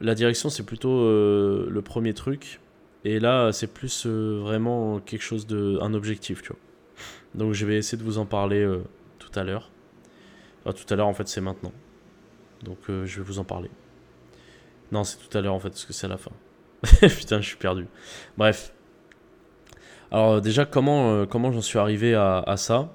La 0.00 0.14
direction, 0.14 0.50
c'est 0.50 0.64
plutôt 0.64 1.00
euh, 1.04 1.68
le 1.70 1.82
premier 1.82 2.14
truc. 2.14 2.60
Et 3.04 3.20
là, 3.20 3.52
c'est 3.52 3.72
plus 3.72 4.04
euh, 4.06 4.40
vraiment 4.42 5.00
quelque 5.00 5.22
chose 5.22 5.46
de. 5.46 5.78
un 5.80 5.94
objectif, 5.94 6.42
tu 6.42 6.48
vois. 6.48 6.58
Donc 7.34 7.54
je 7.54 7.64
vais 7.64 7.76
essayer 7.76 7.96
de 7.96 8.04
vous 8.04 8.18
en 8.18 8.26
parler 8.26 8.68
tout 9.18 9.30
à 9.38 9.44
l'heure. 9.44 9.70
Enfin, 10.64 10.72
tout 10.72 10.92
à 10.92 10.96
l'heure, 10.96 11.06
en 11.06 11.14
fait, 11.14 11.28
c'est 11.28 11.40
maintenant. 11.40 11.72
Donc 12.64 12.78
je 12.88 13.16
vais 13.18 13.22
vous 13.22 13.38
en 13.38 13.44
parler. 13.44 13.70
Non, 14.92 15.04
c'est 15.04 15.18
tout 15.18 15.36
à 15.36 15.40
l'heure, 15.40 15.54
en 15.54 15.60
fait, 15.60 15.70
parce 15.70 15.84
que 15.84 15.92
c'est 15.92 16.06
à 16.06 16.10
la 16.10 16.18
fin. 16.18 16.32
Putain, 17.00 17.40
je 17.40 17.46
suis 17.46 17.56
perdu. 17.56 17.86
Bref. 18.36 18.72
Alors 20.10 20.40
déjà, 20.40 20.64
comment, 20.64 21.12
euh, 21.12 21.26
comment 21.26 21.52
j'en 21.52 21.60
suis 21.60 21.78
arrivé 21.78 22.14
à, 22.14 22.54
ça? 22.56 22.92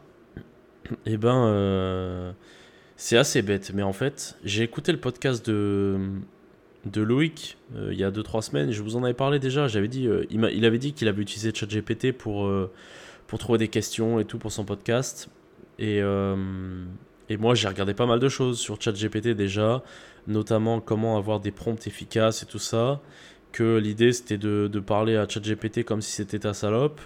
Eh 1.05 1.17
ben, 1.17 1.47
euh, 1.47 2.31
c'est 2.95 3.17
assez 3.17 3.41
bête, 3.41 3.71
mais 3.73 3.83
en 3.83 3.93
fait, 3.93 4.37
j'ai 4.43 4.63
écouté 4.63 4.91
le 4.91 4.99
podcast 4.99 5.45
de, 5.49 5.97
de 6.85 7.01
Loïc 7.01 7.57
euh, 7.75 7.89
il 7.91 7.97
y 7.97 8.03
a 8.03 8.11
2-3 8.11 8.41
semaines, 8.41 8.71
je 8.71 8.83
vous 8.83 8.95
en 8.97 9.03
avais 9.03 9.13
parlé 9.13 9.39
déjà, 9.39 9.67
j'avais 9.67 9.87
dit, 9.87 10.07
il, 10.29 10.43
il, 10.53 10.65
avait 10.65 10.77
dit 10.77 10.93
qu'il 10.93 11.07
avait 11.07 11.21
utilisé 11.21 11.51
ChatGPT 11.53 12.11
pour, 12.11 12.51
pour 13.27 13.39
trouver 13.39 13.59
des 13.59 13.69
questions 13.69 14.19
et 14.19 14.25
tout 14.25 14.37
pour 14.37 14.51
son 14.51 14.65
podcast. 14.65 15.29
Et, 15.79 16.01
et 17.29 17.37
moi, 17.37 17.55
j'ai 17.55 17.67
regardé 17.67 17.93
pas 17.93 18.05
mal 18.05 18.19
de 18.19 18.29
choses 18.29 18.59
sur 18.59 18.79
ChatGPT 18.79 19.29
déjà, 19.29 19.83
notamment 20.27 20.79
comment 20.79 21.17
avoir 21.17 21.39
des 21.39 21.51
prompts 21.51 21.87
efficaces 21.87 22.43
et 22.43 22.45
tout 22.45 22.59
ça 22.59 23.01
que 23.51 23.77
l'idée 23.77 24.11
c'était 24.11 24.37
de, 24.37 24.67
parler 24.85 25.15
à 25.15 25.27
ChatGPT 25.27 25.85
comme 25.85 26.01
si 26.01 26.11
c'était 26.11 26.39
ta 26.39 26.53
salope 26.53 26.99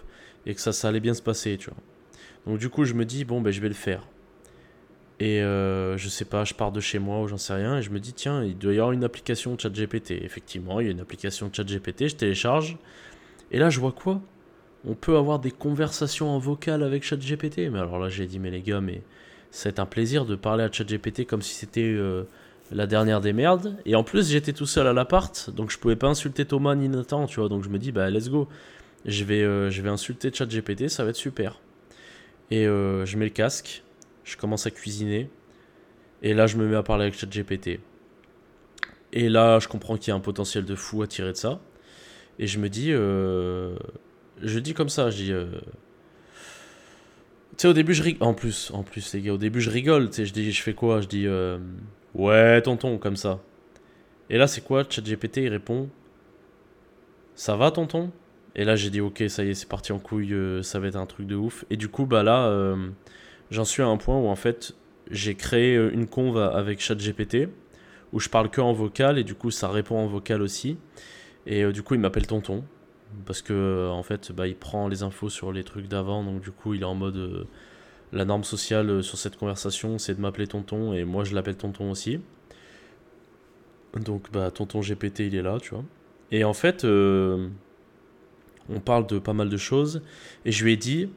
et 0.47 0.55
que 0.55 0.61
ça, 0.61 0.73
ça 0.73 0.87
allait 0.87 0.99
bien 0.99 1.13
se 1.13 1.21
passer, 1.21 1.57
tu 1.57 1.69
vois. 1.69 1.79
Donc 2.47 2.57
du 2.59 2.69
coup, 2.69 2.85
je 2.85 2.95
me 2.95 3.05
dis, 3.05 3.23
bon, 3.23 3.39
ben 3.39 3.51
je 3.51 3.61
vais 3.61 3.67
le 3.67 3.75
faire. 3.75 4.07
Et 5.19 5.43
euh, 5.43 5.97
je 5.97 6.09
sais 6.09 6.25
pas, 6.25 6.45
je 6.45 6.53
pars 6.53 6.71
de 6.71 6.79
chez 6.79 6.97
moi 6.97 7.21
ou 7.21 7.27
j'en 7.27 7.37
sais 7.37 7.53
rien, 7.53 7.77
et 7.77 7.81
je 7.81 7.91
me 7.91 7.99
dis, 7.99 8.13
tiens, 8.13 8.43
il 8.43 8.57
doit 8.57 8.73
y 8.73 8.77
avoir 8.77 8.93
une 8.93 9.03
application 9.03 9.57
ChatGPT. 9.57 10.11
Effectivement, 10.11 10.79
il 10.79 10.85
y 10.85 10.89
a 10.89 10.91
une 10.91 11.01
application 11.01 11.51
ChatGPT, 11.53 12.07
je 12.07 12.15
télécharge. 12.15 12.77
Et 13.51 13.59
là, 13.59 13.69
je 13.69 13.79
vois 13.79 13.91
quoi? 13.91 14.21
On 14.85 14.95
peut 14.95 15.17
avoir 15.17 15.39
des 15.39 15.51
conversations 15.51 16.29
en 16.29 16.39
vocal 16.39 16.83
avec 16.83 17.03
ChatGPT. 17.03 17.69
Mais 17.69 17.79
alors 17.79 17.99
là, 17.99 18.09
j'ai 18.09 18.25
dit, 18.25 18.39
mais 18.39 18.49
les 18.49 18.61
gars, 18.61 18.81
mais 18.81 19.03
c'est 19.51 19.79
un 19.79 19.85
plaisir 19.85 20.25
de 20.25 20.35
parler 20.35 20.63
à 20.63 20.71
ChatGPT 20.71 21.25
comme 21.25 21.41
si 21.41 21.53
c'était 21.55 21.81
euh, 21.81 22.23
la 22.71 22.87
dernière 22.87 23.21
des 23.21 23.33
merdes. 23.33 23.77
Et 23.85 23.95
en 23.95 24.03
plus, 24.03 24.29
j'étais 24.29 24.53
tout 24.53 24.65
seul 24.65 24.87
à 24.87 24.93
l'appart, 24.93 25.49
donc 25.49 25.71
je 25.71 25.77
pouvais 25.79 25.95
pas 25.95 26.07
insulter 26.07 26.45
Thomas 26.45 26.75
ni 26.75 26.89
Nathan, 26.89 27.25
tu 27.25 27.39
vois. 27.39 27.49
Donc 27.49 27.63
je 27.63 27.69
me 27.69 27.79
dis, 27.79 27.91
bah 27.91 28.09
let's 28.09 28.29
go. 28.29 28.47
Je 29.05 29.23
vais, 29.23 29.43
euh, 29.43 29.69
je 29.71 29.81
vais 29.81 29.89
insulter 29.89 30.31
ChatGPT, 30.31 30.89
ça 30.89 31.03
va 31.03 31.11
être 31.11 31.15
super. 31.15 31.59
Et 32.51 32.67
euh, 32.67 33.05
je 33.05 33.17
mets 33.17 33.25
le 33.25 33.31
casque, 33.31 33.83
je 34.23 34.37
commence 34.37 34.67
à 34.67 34.71
cuisiner. 34.71 35.29
Et 36.21 36.33
là, 36.33 36.47
je 36.47 36.57
me 36.57 36.67
mets 36.67 36.75
à 36.75 36.83
parler 36.83 37.03
avec 37.03 37.17
ChatGPT. 37.17 37.79
Et 39.13 39.29
là, 39.29 39.59
je 39.59 39.67
comprends 39.67 39.97
qu'il 39.97 40.09
y 40.09 40.11
a 40.11 40.15
un 40.15 40.19
potentiel 40.19 40.65
de 40.65 40.75
fou 40.75 41.01
à 41.01 41.07
tirer 41.07 41.31
de 41.31 41.37
ça. 41.37 41.59
Et 42.37 42.45
je 42.45 42.59
me 42.59 42.69
dis, 42.69 42.91
je 42.91 44.59
dis 44.59 44.73
comme 44.73 44.89
ça, 44.89 45.09
je 45.09 45.15
dis. 45.15 45.33
Tu 47.59 47.63
sais, 47.63 47.67
au 47.67 47.73
début, 47.73 47.93
je 47.93 48.01
rigole. 48.01 48.27
En 48.27 48.33
plus, 48.33 48.71
en 48.73 48.83
plus, 48.83 49.13
les 49.13 49.21
gars, 49.21 49.33
au 49.33 49.37
début, 49.37 49.61
je 49.61 49.69
rigole. 49.69 50.09
Tu 50.09 50.15
sais, 50.15 50.25
je 50.25 50.33
dis, 50.33 50.51
je 50.51 50.63
fais 50.63 50.73
quoi? 50.73 51.01
Je 51.01 51.07
dis. 51.07 51.27
Ouais, 52.15 52.61
tonton, 52.61 52.97
comme 52.97 53.15
ça. 53.15 53.39
Et 54.29 54.37
là, 54.37 54.47
c'est 54.47 54.61
quoi? 54.61 54.83
ChatGPT, 54.87 55.37
il 55.37 55.49
répond 55.49 55.89
Ça 57.35 57.55
va, 57.55 57.71
tonton? 57.71 58.11
Et 58.55 58.63
là, 58.63 58.75
j'ai 58.75 58.89
dit 58.89 59.01
Ok, 59.01 59.23
ça 59.27 59.43
y 59.43 59.49
est, 59.49 59.53
c'est 59.53 59.69
parti 59.69 59.91
en 59.91 59.99
couille, 59.99 60.33
euh, 60.33 60.63
ça 60.63 60.79
va 60.79 60.87
être 60.87 60.95
un 60.95 61.05
truc 61.05 61.27
de 61.27 61.35
ouf. 61.35 61.65
Et 61.69 61.77
du 61.77 61.87
coup, 61.87 62.05
bah 62.05 62.23
là, 62.23 62.47
euh, 62.47 62.89
j'en 63.51 63.65
suis 63.65 63.81
à 63.81 63.87
un 63.87 63.97
point 63.97 64.17
où 64.17 64.27
en 64.27 64.35
fait, 64.35 64.75
j'ai 65.11 65.35
créé 65.35 65.75
euh, 65.75 65.91
une 65.93 66.07
conve 66.07 66.37
avec 66.37 66.79
ChatGPT 66.79 67.49
où 68.11 68.19
je 68.19 68.29
parle 68.29 68.49
que 68.49 68.61
en 68.61 68.73
vocal 68.73 69.17
et 69.19 69.23
du 69.23 69.35
coup, 69.35 69.51
ça 69.51 69.69
répond 69.69 69.97
en 69.97 70.07
vocal 70.07 70.41
aussi. 70.41 70.77
Et 71.45 71.71
du 71.71 71.83
coup, 71.83 71.95
il 71.95 71.99
m'appelle 71.99 72.27
tonton 72.27 72.63
parce 73.25 73.41
que 73.41 73.89
en 73.89 74.03
fait, 74.03 74.31
bah, 74.31 74.47
il 74.47 74.55
prend 74.55 74.87
les 74.87 75.03
infos 75.03 75.29
sur 75.29 75.51
les 75.51 75.63
trucs 75.63 75.87
d'avant, 75.87 76.23
donc 76.23 76.41
du 76.41 76.51
coup, 76.51 76.73
il 76.73 76.81
est 76.81 76.85
en 76.85 76.95
mode 76.95 77.47
la 78.11 78.25
norme 78.25 78.43
sociale 78.43 78.89
euh, 78.89 79.01
sur 79.01 79.17
cette 79.17 79.37
conversation, 79.37 79.97
c'est 79.97 80.15
de 80.15 80.21
m'appeler 80.21 80.47
tonton 80.47 80.93
et 80.93 81.03
moi 81.03 81.23
je 81.23 81.35
l'appelle 81.35 81.57
tonton 81.57 81.91
aussi. 81.91 82.19
Donc 83.95 84.31
bah 84.31 84.51
tonton 84.51 84.81
GPT 84.81 85.21
il 85.21 85.35
est 85.35 85.41
là, 85.41 85.57
tu 85.59 85.71
vois. 85.71 85.83
Et 86.31 86.43
en 86.43 86.53
fait, 86.53 86.85
euh, 86.85 87.47
on 88.69 88.79
parle 88.79 89.07
de 89.07 89.19
pas 89.19 89.33
mal 89.33 89.49
de 89.49 89.57
choses 89.57 90.01
et 90.45 90.51
je 90.51 90.63
lui 90.63 90.73
ai 90.73 90.77
dit, 90.77 91.09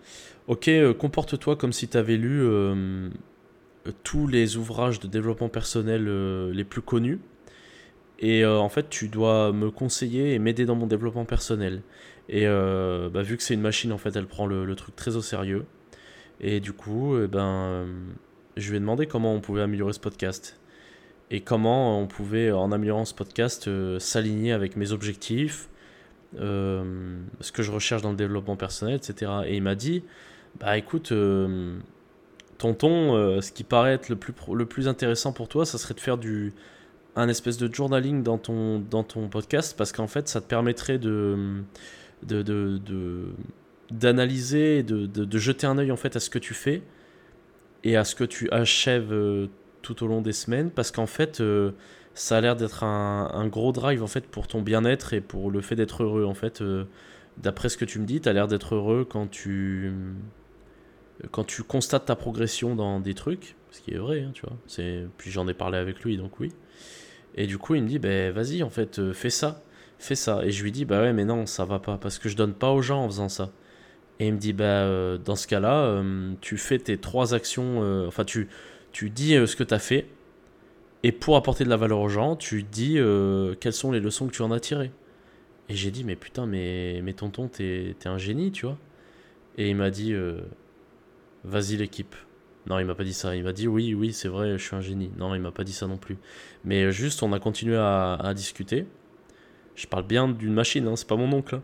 ok, 0.49 0.69
euh, 0.69 0.95
comporte-toi 0.95 1.57
comme 1.57 1.73
si 1.73 1.89
tu 1.89 1.97
avais 1.97 2.17
lu 2.17 2.47
tous 4.05 4.27
les 4.27 4.57
ouvrages 4.57 5.01
de 5.01 5.09
développement 5.09 5.49
personnel 5.49 6.51
les 6.51 6.65
plus 6.65 6.83
connus. 6.83 7.19
Et 8.23 8.47
en 8.47 8.69
fait, 8.69 8.89
tu 8.89 9.09
dois 9.09 9.53
me 9.53 9.71
conseiller 9.71 10.33
et 10.35 10.39
m'aider 10.39 10.65
dans 10.65 10.77
mon 10.77 10.87
développement 10.87 11.25
personnel. 11.25 11.83
Et 12.29 12.47
bah, 12.47 13.23
vu 13.23 13.37
que 13.37 13.43
c'est 13.43 13.55
une 13.55 13.61
machine, 13.61 13.93
en 13.93 13.99
fait, 13.99 14.17
elle 14.17 14.27
prend 14.27 14.47
le 14.47 14.75
truc 14.77 14.97
très 14.97 15.17
au 15.17 15.23
sérieux. 15.23 15.67
Et 16.43 16.61
du 16.61 16.73
coup, 16.73 17.17
eh 17.19 17.29
ben, 17.29 17.41
euh, 17.45 17.87
je 18.57 18.71
lui 18.71 18.77
ai 18.77 18.81
demandé 18.81 19.07
comment 19.07 19.33
on 19.33 19.41
pouvait 19.41 19.63
améliorer 19.63 19.93
ce 19.93 20.01
podcast. 20.01 20.59
Et 21.31 21.41
comment 21.41 22.01
on 22.01 22.07
pouvait, 22.07 22.51
en 22.51 22.73
améliorant 22.73 23.05
ce 23.05 23.15
podcast, 23.15 23.69
euh, 23.69 23.99
s'aligner 23.99 24.53
avec 24.53 24.77
mes 24.77 24.93
objectifs 24.93 25.69
ce 26.35 27.53
que 27.53 27.63
je 27.63 27.71
recherche 27.71 28.01
dans 28.01 28.11
le 28.11 28.17
développement 28.17 28.57
personnel, 28.57 28.95
etc. 28.95 29.31
Et 29.45 29.57
il 29.57 29.63
m'a 29.63 29.75
dit, 29.75 30.03
bah 30.59 30.79
écoute, 30.79 31.13
tonton, 32.57 33.41
ce 33.43 33.53
qui 33.53 33.65
paraît 33.65 33.93
être 33.93 34.09
le 34.09 34.17
plus, 34.17 34.33
le 34.55 34.65
plus 34.65 34.89
intéressant 34.89 35.35
pour 35.35 35.49
toi, 35.49 35.67
ça 35.67 35.77
serait 35.77 35.93
de 35.93 36.01
faire 36.01 36.17
du, 36.17 36.55
un 37.17 37.29
espèce 37.29 37.59
de 37.59 37.73
journaling 37.73 38.23
dans 38.23 38.39
ton, 38.39 38.79
dans 38.79 39.05
ton 39.05 39.29
podcast, 39.29 39.75
parce 39.77 39.93
qu'en 39.93 40.07
fait, 40.07 40.29
ça 40.29 40.41
te 40.41 40.47
permettrait 40.47 40.99
de, 40.99 41.63
de, 42.23 42.43
de, 42.43 43.29
d'analyser, 43.91 44.83
de, 44.83 45.07
de, 45.07 45.39
jeter 45.39 45.67
un 45.67 45.79
œil 45.79 45.93
en 45.93 45.97
fait 45.97 46.17
à 46.17 46.21
ce 46.21 46.31
que 46.31 46.39
tu 46.39 46.55
fais 46.55 46.83
et 47.85 47.97
à 47.97 48.05
ce 48.05 48.15
que 48.15 48.25
tu 48.25 48.51
achèves 48.51 49.13
euh, 49.13 49.49
tout 49.83 50.03
au 50.03 50.07
long 50.07 50.23
des 50.23 50.33
semaines 50.33 50.71
parce 50.71 50.91
qu'en 50.91 51.07
fait 51.07 51.41
euh, 51.41 51.73
ça 52.15 52.39
a 52.39 52.41
l'air 52.41 52.57
d'être 52.57 52.85
un, 52.85 53.31
un, 53.33 53.47
gros 53.49 53.73
drive 53.73 54.03
en 54.03 54.07
fait 54.07 54.27
pour 54.27 54.47
ton 54.47 54.63
bien-être 54.63 55.13
et 55.15 55.21
pour 55.21 55.51
le 55.51 55.61
fait 55.61 55.77
d'être 55.77 56.05
heureux 56.05 56.25
en 56.25 56.35
fait 56.35 56.63
euh, 56.63 56.85
d'après 57.39 57.69
ce 57.69 57.77
que 57.77 57.85
tu 57.85 57.99
me 57.99 58.07
dis 58.07 58.21
tu 58.21 58.29
as 58.29 58.33
l'air 58.33 58.49
d'être 58.49 58.75
heureux 58.75 59.07
quand 59.09 59.31
tu 59.31 59.93
quand 61.31 61.45
tu 61.45 61.63
constates 61.63 62.07
ta 62.07 62.17
progression 62.17 62.75
dans 62.75 63.01
des 63.01 63.15
trucs 63.15 63.57
ce 63.71 63.81
qui 63.81 63.93
est 63.93 63.99
vrai 63.99 64.23
hein, 64.23 64.31
tu 64.33 64.43
vois. 64.43 64.57
C'est 64.67 65.07
puis 65.19 65.31
j'en 65.31 65.49
ai 65.49 65.55
parlé 65.55 65.79
avec 65.79 66.03
lui 66.03 66.17
donc 66.17 66.41
oui 66.41 66.53
et 67.37 67.47
du 67.47 67.59
coup 67.59 67.75
il 67.75 67.83
me 67.83 67.89
dit 67.89 67.99
ben 67.99 68.33
vas-y 68.33 68.63
en 68.63 68.71
fait 68.71 69.13
fais 69.13 69.31
ça 69.31 69.63
fais 69.99 70.15
ça 70.15 70.45
et 70.45 70.51
je 70.51 70.63
lui 70.63 70.73
dis 70.73 70.85
bah 70.85 71.01
ouais 71.01 71.13
mais 71.13 71.25
non 71.25 71.47
ça 71.47 71.65
va 71.65 71.79
pas 71.79 71.97
parce 71.99 72.19
que 72.19 72.29
je 72.29 72.37
donne 72.37 72.55
pas 72.55 72.71
aux 72.71 72.83
gens 72.83 73.05
en 73.05 73.09
faisant 73.09 73.29
ça 73.29 73.51
et 74.23 74.29
il 74.29 74.35
me 74.35 74.39
dit, 74.39 74.53
bah, 74.53 74.65
euh, 74.65 75.19
dans 75.19 75.35
ce 75.35 75.49
cas-là, 75.49 75.81
euh, 75.81 76.35
tu 76.41 76.57
fais 76.57 76.79
tes 76.79 76.97
trois 76.97 77.35
actions, 77.35 77.83
euh, 77.83 78.07
enfin, 78.07 78.25
tu, 78.25 78.49
tu 78.93 79.11
dis 79.11 79.35
ce 79.35 79.57
que 79.57 79.65
tu 79.65 79.75
as 79.75 79.81
fait, 79.81 80.07
et 81.03 81.11
pour 81.11 81.37
apporter 81.37 81.65
de 81.65 81.69
la 81.69 81.77
valeur 81.77 81.99
aux 81.99 82.09
gens, 82.09 82.37
tu 82.37 82.63
dis 82.63 82.99
quelles 83.61 83.73
sont 83.73 83.91
les 83.91 83.99
leçons 83.99 84.29
que 84.29 84.33
tu 84.33 84.43
en 84.43 84.53
as 84.53 84.61
tirées. 84.61 84.93
Et 85.69 85.75
j'ai 85.75 85.91
dit, 85.91 86.05
mais 86.05 86.15
putain, 86.15 86.47
mais, 86.47 87.01
mais 87.03 87.15
tonton, 87.15 87.49
t'es 87.49 87.97
es 88.01 88.07
un 88.07 88.19
génie, 88.19 88.53
tu 88.53 88.67
vois. 88.67 88.79
Et 89.59 89.71
il 89.71 89.77
m'a 89.77 89.91
dit, 89.91 90.15
vas-y 91.43 91.77
l'équipe. 91.77 92.15
Non, 92.67 92.79
il 92.79 92.87
m'a 92.87 92.95
pas 92.95 93.05
dit 93.05 93.13
ça. 93.13 93.35
Il 93.35 93.45
m'a 93.45 93.53
dit, 93.53 93.67
oui, 93.67 93.95
oui, 93.95 94.13
c'est 94.13 94.29
vrai, 94.29 94.53
je 94.59 94.65
suis 94.65 94.77
un 94.77 94.81
génie. 94.81 95.11
Non, 95.19 95.35
il 95.35 95.41
m'a 95.41 95.51
pas 95.51 95.65
dit 95.65 95.73
ça 95.73 95.87
non 95.87 95.97
plus. 95.97 96.17
Mais 96.65 96.93
juste, 96.93 97.23
on 97.23 97.33
a 97.33 97.41
continué 97.41 97.77
à, 97.77 98.33
discuter. 98.35 98.87
Je 99.75 99.87
parle 99.87 100.07
bien 100.07 100.29
d'une 100.29 100.53
machine, 100.53 100.87
hein, 100.87 100.97
c'est 100.97 101.09
pas 101.09 101.17
mon 101.17 101.33
oncle. 101.33 101.57
Hein. 101.57 101.63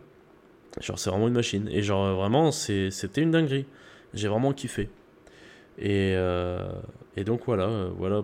Genre, 0.81 0.99
c'est 0.99 1.09
vraiment 1.09 1.27
une 1.27 1.33
machine. 1.33 1.69
Et 1.71 1.81
genre, 1.81 2.15
vraiment, 2.15 2.51
c'était 2.51 3.21
une 3.21 3.31
dinguerie. 3.31 3.65
J'ai 4.13 4.27
vraiment 4.27 4.53
kiffé. 4.53 4.89
Et, 5.77 6.13
euh, 6.15 6.71
et 7.15 7.23
donc, 7.23 7.41
voilà, 7.45 7.65
euh, 7.65 7.89
voilà 7.97 8.23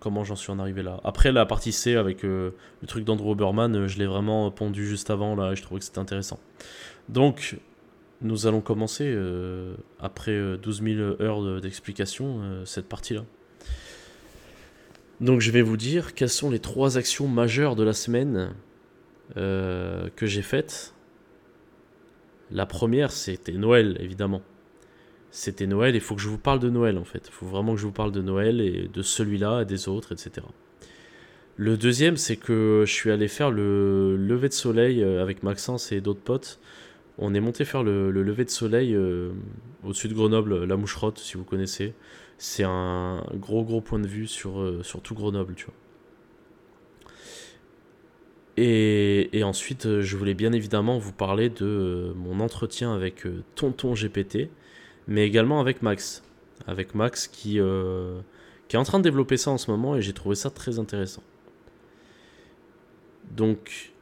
comment 0.00 0.24
j'en 0.24 0.36
suis 0.36 0.50
en 0.50 0.58
arrivé 0.58 0.82
là. 0.82 1.00
Après, 1.04 1.32
la 1.32 1.46
partie 1.46 1.72
C 1.72 1.96
avec 1.96 2.24
euh, 2.24 2.52
le 2.80 2.88
truc 2.88 3.04
d'Andrew 3.04 3.30
Oberman, 3.30 3.86
je 3.86 3.98
l'ai 3.98 4.06
vraiment 4.06 4.50
pondu 4.50 4.86
juste 4.86 5.10
avant, 5.10 5.36
là, 5.36 5.52
et 5.52 5.56
je 5.56 5.62
trouvais 5.62 5.78
que 5.78 5.84
c'était 5.84 5.98
intéressant. 5.98 6.38
Donc, 7.08 7.56
nous 8.20 8.46
allons 8.46 8.60
commencer, 8.60 9.16
après 10.00 10.58
12 10.58 10.82
000 10.82 11.22
heures 11.22 11.60
d'explication, 11.60 12.40
cette 12.64 12.88
partie-là. 12.88 13.24
Donc, 15.20 15.40
je 15.40 15.50
vais 15.50 15.62
vous 15.62 15.76
dire 15.76 16.14
quelles 16.14 16.28
sont 16.28 16.50
les 16.50 16.58
trois 16.58 16.98
actions 16.98 17.28
majeures 17.28 17.76
de 17.76 17.84
la 17.84 17.92
semaine 17.92 18.54
que 19.36 20.26
j'ai 20.26 20.42
faites 20.42 20.94
la 22.50 22.66
première, 22.66 23.12
c'était 23.12 23.52
Noël, 23.52 23.96
évidemment. 24.00 24.42
C'était 25.30 25.66
Noël, 25.66 25.94
il 25.94 26.00
faut 26.00 26.14
que 26.14 26.22
je 26.22 26.28
vous 26.28 26.38
parle 26.38 26.58
de 26.60 26.70
Noël, 26.70 26.96
en 26.96 27.04
fait. 27.04 27.24
Il 27.26 27.32
faut 27.32 27.46
vraiment 27.46 27.74
que 27.74 27.80
je 27.80 27.86
vous 27.86 27.92
parle 27.92 28.12
de 28.12 28.22
Noël 28.22 28.60
et 28.60 28.88
de 28.88 29.02
celui-là 29.02 29.62
et 29.62 29.64
des 29.66 29.88
autres, 29.88 30.12
etc. 30.12 30.46
Le 31.56 31.76
deuxième, 31.76 32.16
c'est 32.16 32.36
que 32.36 32.84
je 32.86 32.92
suis 32.92 33.10
allé 33.10 33.28
faire 33.28 33.50
le 33.50 34.16
lever 34.16 34.48
de 34.48 34.54
soleil 34.54 35.02
euh, 35.02 35.20
avec 35.20 35.42
Maxence 35.42 35.92
et 35.92 36.00
d'autres 36.00 36.22
potes. 36.22 36.60
On 37.18 37.34
est 37.34 37.40
monté 37.40 37.64
faire 37.64 37.82
le, 37.82 38.10
lever 38.12 38.44
de 38.44 38.50
soleil 38.50 38.94
euh, 38.94 39.32
au-dessus 39.82 40.06
de 40.08 40.14
Grenoble, 40.14 40.64
la 40.64 40.76
Moucherotte, 40.76 41.18
si 41.18 41.36
vous 41.36 41.44
connaissez. 41.44 41.92
C'est 42.38 42.62
un 42.62 43.24
gros, 43.34 43.64
gros 43.64 43.80
point 43.80 43.98
de 43.98 44.06
vue 44.06 44.28
sur, 44.28 44.60
euh, 44.60 44.82
tout 45.02 45.14
Grenoble, 45.14 45.54
tu 45.56 45.66
vois. 45.66 45.74
Et, 48.56 49.42
ensuite, 49.42 49.86
euh, 49.86 50.00
je 50.00 50.16
voulais 50.16 50.34
bien 50.34 50.52
évidemment 50.52 50.98
vous 50.98 51.12
parler 51.12 51.48
de 51.48 52.12
mon 52.16 52.38
entretien 52.40 52.94
avec 52.94 53.24
Tonton 53.56 53.94
GPT, 53.94 54.48
mais 55.08 55.26
également 55.26 55.60
avec 55.60 55.82
Max. 55.82 56.22
Avec 56.68 56.94
Max 56.94 57.26
qui, 57.26 57.58
qui 58.68 58.76
est 58.76 58.78
en 58.78 58.84
train 58.84 58.98
de 58.98 59.04
développer 59.04 59.36
ça 59.36 59.50
en 59.50 59.58
ce 59.58 59.70
moment 59.70 59.96
et 59.96 60.02
j'ai 60.02 60.12
trouvé 60.12 60.34
ça 60.34 60.50
très 60.50 60.78
intéressant. 60.78 61.22
Donc, 63.30 63.92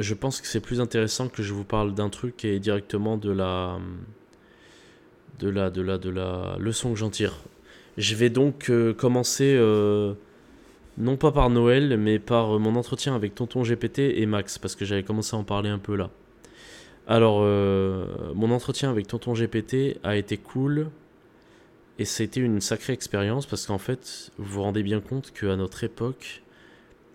je 0.00 0.14
pense 0.14 0.40
que 0.40 0.46
c'est 0.46 0.60
plus 0.60 0.80
intéressant 0.80 1.28
que 1.28 1.42
je 1.42 1.52
vous 1.52 1.64
parle 1.64 1.94
d'un 1.94 2.08
truc 2.08 2.44
et 2.44 2.58
directement 2.58 3.16
de 3.16 3.30
la, 3.30 3.78
de 5.38 5.48
la, 5.48 5.70
de 5.70 5.82
la, 5.82 5.98
de 5.98 6.10
la 6.10 6.56
leçon 6.58 6.92
que 6.92 6.98
j'en 6.98 7.10
tire. 7.10 7.36
Je 7.96 8.14
vais 8.14 8.30
donc 8.30 8.70
commencer 8.98 9.56
non 11.00 11.16
pas 11.16 11.32
par 11.32 11.50
Noël, 11.50 11.96
mais 11.96 12.18
par 12.18 12.56
euh, 12.56 12.58
mon 12.58 12.76
entretien 12.76 13.14
avec 13.14 13.34
Tonton 13.34 13.62
GPT 13.62 14.00
et 14.00 14.26
Max, 14.26 14.58
parce 14.58 14.76
que 14.76 14.84
j'avais 14.84 15.02
commencé 15.02 15.34
à 15.34 15.38
en 15.38 15.44
parler 15.44 15.70
un 15.70 15.78
peu 15.78 15.96
là. 15.96 16.10
Alors, 17.06 17.40
euh, 17.42 18.04
mon 18.34 18.50
entretien 18.50 18.90
avec 18.90 19.06
Tonton 19.06 19.32
GPT 19.32 19.98
a 20.02 20.16
été 20.16 20.36
cool, 20.36 20.90
et 21.98 22.02
été 22.02 22.40
une 22.40 22.60
sacrée 22.60 22.92
expérience, 22.92 23.46
parce 23.46 23.66
qu'en 23.66 23.78
fait, 23.78 24.30
vous 24.38 24.54
vous 24.54 24.62
rendez 24.62 24.82
bien 24.82 25.00
compte 25.00 25.32
qu'à 25.32 25.56
notre 25.56 25.84
époque, 25.84 26.42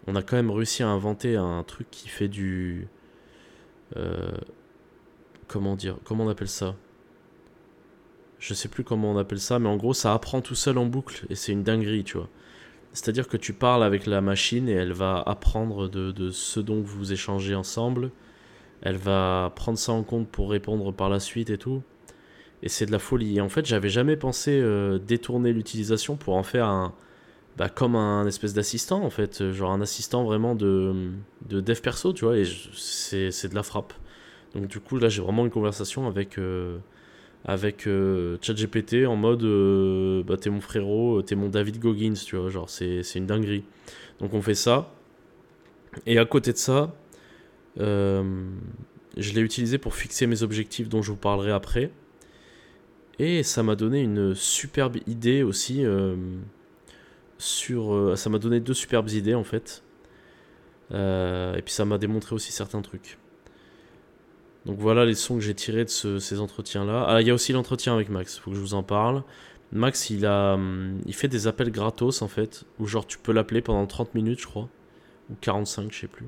on 0.08 0.16
a 0.16 0.22
quand 0.22 0.36
même 0.36 0.52
réussi 0.52 0.84
à 0.84 0.88
inventer 0.88 1.36
un 1.36 1.64
truc 1.64 1.90
qui 1.92 2.08
fait 2.08 2.28
du... 2.28 2.88
Euh, 3.98 4.32
comment 5.48 5.76
dire 5.76 5.98
Comment 6.04 6.26
on 6.26 6.30
appelle 6.30 6.48
ça? 6.48 6.76
Je 8.40 8.54
sais 8.54 8.68
plus 8.68 8.84
comment 8.84 9.12
on 9.12 9.18
appelle 9.18 9.40
ça, 9.40 9.60
mais 9.60 9.70
en 9.70 9.78
gros, 9.78 9.94
ça 9.94 10.14
apprend 10.14 10.42
tout 10.42 10.56
seul 10.56 10.78
en 10.78 10.86
boucle 10.86 11.26
et 11.30 11.36
c'est 11.36 11.52
une 11.52 11.64
dinguerie, 11.64 12.04
tu 12.04 12.18
vois. 12.18 12.30
C'est-à-dire 12.96 13.28
que 13.28 13.38
tu 13.38 13.54
parles 13.54 13.84
avec 13.84 14.06
la 14.06 14.22
machine 14.22 14.70
et 14.70 14.74
elle 14.74 14.94
va 14.94 15.22
apprendre 15.26 15.90
de, 15.90 16.32
ce 16.32 16.60
dont 16.60 16.82
vous 16.82 17.12
échangez 17.12 17.56
ensemble. 17.56 18.12
Elle 18.82 18.98
va 18.98 19.52
prendre 19.56 19.78
ça 19.78 19.92
en 19.92 20.04
compte 20.04 20.30
pour 20.30 20.50
répondre 20.50 20.94
par 20.94 21.10
la 21.10 21.20
suite 21.20 21.50
et 21.50 21.58
tout. 21.58 21.82
Et 22.64 22.70
c'est 22.70 22.86
de 22.86 22.92
la 22.92 23.00
folie. 23.00 23.38
Et 23.38 23.42
en 23.42 23.50
fait, 23.50 23.66
j'avais 23.66 23.90
jamais 23.90 24.16
pensé 24.16 24.60
euh, 24.62 24.98
détourner 24.98 25.52
l'utilisation 25.52 26.16
pour 26.16 26.36
en 26.36 26.44
faire 26.44 26.68
un. 26.68 26.94
Bah, 27.58 27.70
comme 27.70 27.96
un 27.96 28.28
espèce 28.28 28.54
d'assistant, 28.54 29.04
en 29.04 29.10
fait. 29.10 29.52
Genre 29.52 29.72
un 29.72 29.82
assistant 29.82 30.24
vraiment 30.26 30.56
de, 30.56 31.12
de 31.48 31.62
dev 31.62 31.80
perso, 31.80 32.14
tu 32.14 32.26
vois. 32.26 32.38
Et 32.38 32.46
c'est 32.74 33.50
de 33.50 33.56
la 33.56 33.64
frappe. 33.64 33.94
Donc, 34.54 34.68
du 34.68 34.80
coup, 34.80 34.98
là, 34.98 35.10
j'ai 35.10 35.22
vraiment 35.22 35.46
une 35.46 35.52
conversation 35.52 36.08
avec. 36.08 36.38
Euh, 36.38 36.78
avec 37.46 37.86
euh, 37.86 38.38
ChatGPT 38.42 39.06
en 39.06 39.16
mode 39.16 39.44
euh, 39.44 40.24
bah, 40.24 40.36
t'es 40.36 40.50
mon 40.50 40.62
frérot, 40.62 41.22
t'es 41.22 41.36
mon 41.36 41.48
David 41.48 41.80
Goggins, 41.80 42.14
tu 42.14 42.36
vois, 42.36 42.50
genre 42.50 42.70
c'est, 42.70 43.02
une 43.16 43.28
dinguerie. 43.28 43.64
Donc 44.20 44.34
on 44.34 44.42
fait 44.42 44.56
ça. 44.56 44.92
Et 46.08 46.18
à 46.18 46.26
côté 46.26 46.52
de 46.52 46.58
ça, 46.58 46.96
euh, 47.80 48.50
je 49.16 49.34
l'ai 49.34 49.42
utilisé 49.42 49.78
pour 49.78 49.94
fixer 49.94 50.26
mes 50.26 50.42
objectifs 50.42 50.90
dont 50.90 51.04
je 51.04 51.12
vous 51.12 51.18
parlerai 51.18 51.52
après. 51.52 51.92
Et 53.20 53.44
ça 53.44 53.62
m'a 53.64 53.76
donné 53.76 54.02
une 54.02 54.34
superbe 54.34 54.98
idée 55.08 55.44
aussi. 55.44 55.86
Sur, 57.38 58.18
ça 58.18 58.30
m'a 58.30 58.40
donné 58.40 58.60
deux 58.60 58.74
superbes 58.74 59.10
idées 59.10 59.36
en 59.36 59.44
fait. 59.44 59.84
et 60.92 61.62
puis 61.64 61.74
ça 61.74 61.86
m'a 61.86 61.98
démontré 61.98 62.36
aussi 62.36 62.52
certains 62.52 62.82
trucs. 62.82 63.18
Donc 64.66 64.80
voilà 64.80 65.06
les 65.06 65.14
sons 65.14 65.36
que 65.36 65.42
j'ai 65.42 65.54
tirés 65.54 65.86
de 65.86 66.20
ces 66.20 66.40
entretiens-là. 66.40 67.06
Ah, 67.08 67.22
il 67.22 67.28
y 67.28 67.32
a 67.32 67.34
aussi 67.34 67.54
l'entretien 67.54 67.94
avec 67.94 68.10
Max, 68.10 68.38
il 68.38 68.42
faut 68.42 68.52
que 68.52 68.58
je 68.58 68.62
vous 68.62 68.74
en 68.74 68.84
parle. 68.84 69.24
Max, 69.72 70.10
il, 70.10 70.26
a, 70.26 70.54
hum, 70.54 71.02
il 71.06 71.14
fait 71.14 71.28
des 71.28 71.48
appels 71.48 71.72
gratos 71.72 72.22
en 72.22 72.28
fait, 72.28 72.66
où 72.80 72.88
genre 72.88 73.06
tu 73.06 73.18
peux 73.18 73.32
l'appeler 73.32 73.62
pendant 73.62 73.86
30 73.86 74.16
minutes, 74.16 74.40
je 74.40 74.48
crois, 74.48 74.70
ou 75.30 75.36
45, 75.42 75.92
je 75.92 76.02
sais 76.02 76.08
plus. 76.08 76.26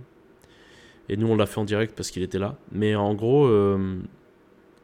Et 1.09 1.17
nous, 1.17 1.27
on 1.27 1.35
l'a 1.35 1.45
fait 1.45 1.59
en 1.59 1.65
direct 1.65 1.95
parce 1.95 2.11
qu'il 2.11 2.23
était 2.23 2.39
là. 2.39 2.57
Mais 2.71 2.95
en 2.95 3.13
gros, 3.13 3.45
euh, 3.45 3.97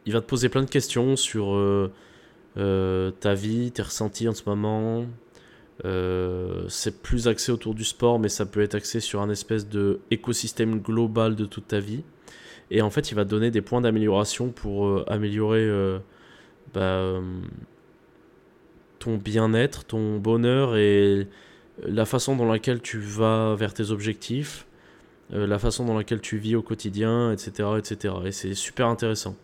il 0.05 0.13
va 0.13 0.21
te 0.21 0.25
poser 0.25 0.49
plein 0.49 0.63
de 0.63 0.69
questions 0.69 1.15
sur 1.15 1.53
euh, 1.53 1.91
euh, 2.57 3.11
ta 3.11 3.33
vie, 3.33 3.71
tes 3.71 3.81
ressentis 3.81 4.27
en 4.27 4.33
ce 4.33 4.43
moment. 4.47 5.05
C'est 5.81 7.01
plus 7.01 7.27
axé 7.27 7.51
autour 7.51 7.73
du 7.73 7.83
sport, 7.83 8.19
mais 8.19 8.29
ça 8.29 8.45
peut 8.45 8.61
être 8.61 8.75
axé 8.75 8.99
sur 8.99 9.21
un 9.21 9.29
espèce 9.29 9.67
de 9.67 9.99
écosystème 10.11 10.79
global 10.79 11.35
de 11.35 11.45
toute 11.45 11.67
ta 11.67 11.79
vie. 11.79 12.03
Et 12.73 12.81
en 12.81 12.89
fait, 12.89 13.11
il 13.11 13.15
va 13.15 13.23
donner 13.23 13.51
des 13.51 13.61
points 13.61 13.81
d'amélioration 13.81 14.49
pour 14.49 14.87
euh, 14.87 15.05
améliorer 15.07 15.61
euh, 15.61 15.99
bah, 16.73 16.81
euh, 16.81 17.21
ton 18.97 19.17
bien-être, 19.17 19.85
ton 19.85 20.17
bonheur 20.17 20.75
et 20.75 21.27
la 21.83 22.05
façon 22.05 22.35
dans 22.35 22.51
laquelle 22.51 22.81
tu 22.81 22.97
vas 22.97 23.53
vers 23.55 23.75
tes 23.75 23.91
objectifs, 23.91 24.65
la 25.29 25.57
façon 25.59 25.85
dans 25.85 25.95
laquelle 25.95 26.21
tu 26.21 26.37
vis 26.37 26.55
au 26.55 26.61
quotidien, 26.61 27.31
etc. 27.31 27.69
etc. 27.77 28.15
Et 28.25 28.31
c'est 28.31 28.53
super 28.53 28.87
intéressant. 28.87 29.35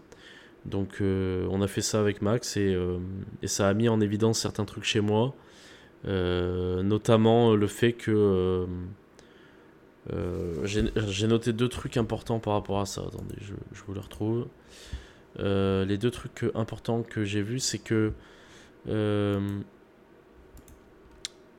Donc 0.65 1.01
on 1.01 1.61
a 1.61 1.67
fait 1.67 1.81
ça 1.81 1.99
avec 1.99 2.21
Max 2.21 2.55
et, 2.55 2.77
et, 3.41 3.47
ça 3.47 3.67
a 3.67 3.73
mis 3.73 3.89
en 3.89 3.99
évidence 3.99 4.39
certains 4.39 4.65
trucs 4.65 4.83
chez 4.83 5.01
moi, 5.01 5.33
notamment 6.05 7.55
le 7.55 7.67
fait 7.67 7.93
que 7.93 8.67
Euh, 10.11 10.65
j'ai 10.65 11.27
noté 11.27 11.53
deux 11.53 11.69
trucs 11.69 11.97
importants 11.97 12.39
par 12.39 12.53
rapport 12.53 12.79
à 12.79 12.85
ça. 12.85 13.01
Attendez, 13.07 13.35
je, 13.41 13.53
vous 13.85 13.93
les 13.93 13.99
retrouve. 13.99 14.47
Euh, 15.39 15.85
les 15.85 15.97
deux 15.97 16.11
trucs 16.11 16.45
importants 16.55 17.03
que 17.03 17.23
j'ai 17.23 17.41
vus, 17.41 17.59
c'est 17.59 17.79
que. 17.79 18.13
Euh, 18.87 19.59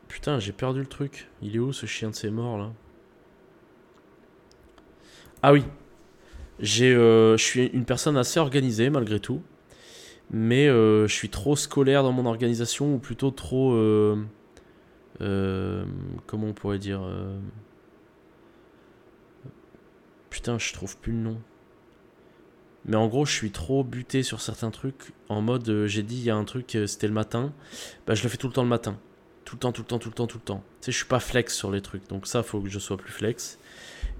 putain, 0.08 0.38
j'ai 0.38 0.52
perdu 0.52 0.80
le 0.80 0.86
truc. 0.86 1.28
Il 1.42 1.54
est 1.54 1.60
où 1.60 1.72
ce 1.72 1.86
chien 1.86 2.10
de 2.10 2.14
ses 2.14 2.30
morts 2.30 2.58
là? 2.58 2.72
Ah 5.42 5.52
oui. 5.52 5.64
Je 6.58 7.36
suis 7.38 7.66
une 7.66 7.84
personne 7.86 8.16
assez 8.16 8.38
organisée 8.40 8.90
malgré 8.90 9.20
tout. 9.20 9.42
Mais 10.30 10.66
je 10.68 11.12
suis 11.12 11.28
trop 11.28 11.56
scolaire 11.56 12.02
dans 12.02 12.12
mon 12.12 12.26
organisation, 12.26 12.94
ou 12.94 12.98
plutôt 12.98 13.30
trop. 13.30 13.76
comment 15.18 16.46
on 16.46 16.52
pourrait 16.52 16.78
dire 16.78 17.00
Putain, 20.30 20.58
je 20.58 20.72
trouve 20.72 20.96
plus 20.96 21.12
le 21.12 21.18
nom. 21.18 21.40
Mais 22.86 22.96
en 22.96 23.08
gros, 23.08 23.26
je 23.26 23.32
suis 23.32 23.50
trop 23.50 23.84
buté 23.84 24.22
sur 24.22 24.40
certains 24.40 24.70
trucs. 24.70 25.12
En 25.28 25.42
mode, 25.42 25.68
euh, 25.68 25.86
j'ai 25.86 26.02
dit, 26.02 26.16
il 26.16 26.24
y 26.24 26.30
a 26.30 26.36
un 26.36 26.44
truc, 26.44 26.74
euh, 26.74 26.86
c'était 26.86 27.08
le 27.08 27.12
matin. 27.12 27.52
Bah, 28.06 28.14
je 28.14 28.22
le 28.22 28.28
fais 28.28 28.36
tout 28.36 28.46
le 28.46 28.52
temps 28.52 28.62
le 28.62 28.68
matin. 28.68 28.96
Tout 29.44 29.56
le 29.56 29.60
temps, 29.60 29.72
tout 29.72 29.82
le 29.82 29.86
temps, 29.86 29.98
tout 29.98 30.08
le 30.08 30.14
temps, 30.14 30.26
tout 30.26 30.38
le 30.38 30.44
temps. 30.44 30.64
Tu 30.80 30.86
sais, 30.86 30.92
je 30.92 30.96
suis 30.96 31.06
pas 31.06 31.20
flex 31.20 31.54
sur 31.54 31.70
les 31.70 31.82
trucs. 31.82 32.08
Donc 32.08 32.26
ça, 32.26 32.42
faut 32.42 32.60
que 32.60 32.68
je 32.68 32.78
sois 32.78 32.96
plus 32.96 33.12
flex. 33.12 33.58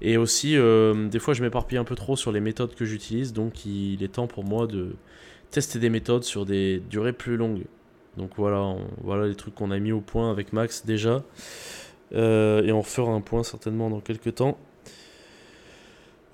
Et 0.01 0.17
aussi, 0.17 0.57
euh, 0.57 1.07
des 1.07 1.19
fois, 1.19 1.33
je 1.33 1.41
m'éparpille 1.41 1.77
un 1.77 1.83
peu 1.83 1.95
trop 1.95 2.15
sur 2.15 2.31
les 2.31 2.39
méthodes 2.39 2.75
que 2.75 2.85
j'utilise. 2.85 3.33
Donc 3.33 3.65
il 3.65 4.03
est 4.03 4.09
temps 4.09 4.27
pour 4.27 4.43
moi 4.43 4.67
de 4.67 4.95
tester 5.51 5.79
des 5.79 5.89
méthodes 5.89 6.23
sur 6.23 6.45
des 6.45 6.81
durées 6.89 7.13
plus 7.13 7.37
longues. 7.37 7.65
Donc 8.17 8.31
voilà, 8.37 8.75
voilà 9.03 9.27
les 9.27 9.35
trucs 9.35 9.55
qu'on 9.55 9.71
a 9.71 9.79
mis 9.79 9.91
au 9.91 10.01
point 10.01 10.31
avec 10.31 10.53
Max 10.53 10.85
déjà. 10.85 11.23
et 12.11 12.71
on 12.71 12.83
fera 12.83 13.11
un 13.11 13.21
point 13.21 13.43
certainement 13.43 13.89
dans 13.89 14.01
quelques 14.01 14.35
temps. 14.35 14.57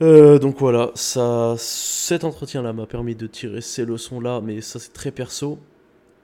Euh, 0.03 0.37
donc 0.37 0.57
voilà, 0.59 0.91
ça, 0.93 1.55
cet 1.57 2.23
entretien-là 2.23 2.71
m'a 2.71 2.85
permis 2.85 3.15
de 3.15 3.25
tirer 3.25 3.61
ces 3.61 3.83
leçons-là, 3.85 4.41
mais 4.41 4.61
ça 4.61 4.79
c'est 4.79 4.93
très 4.93 5.11
perso. 5.11 5.59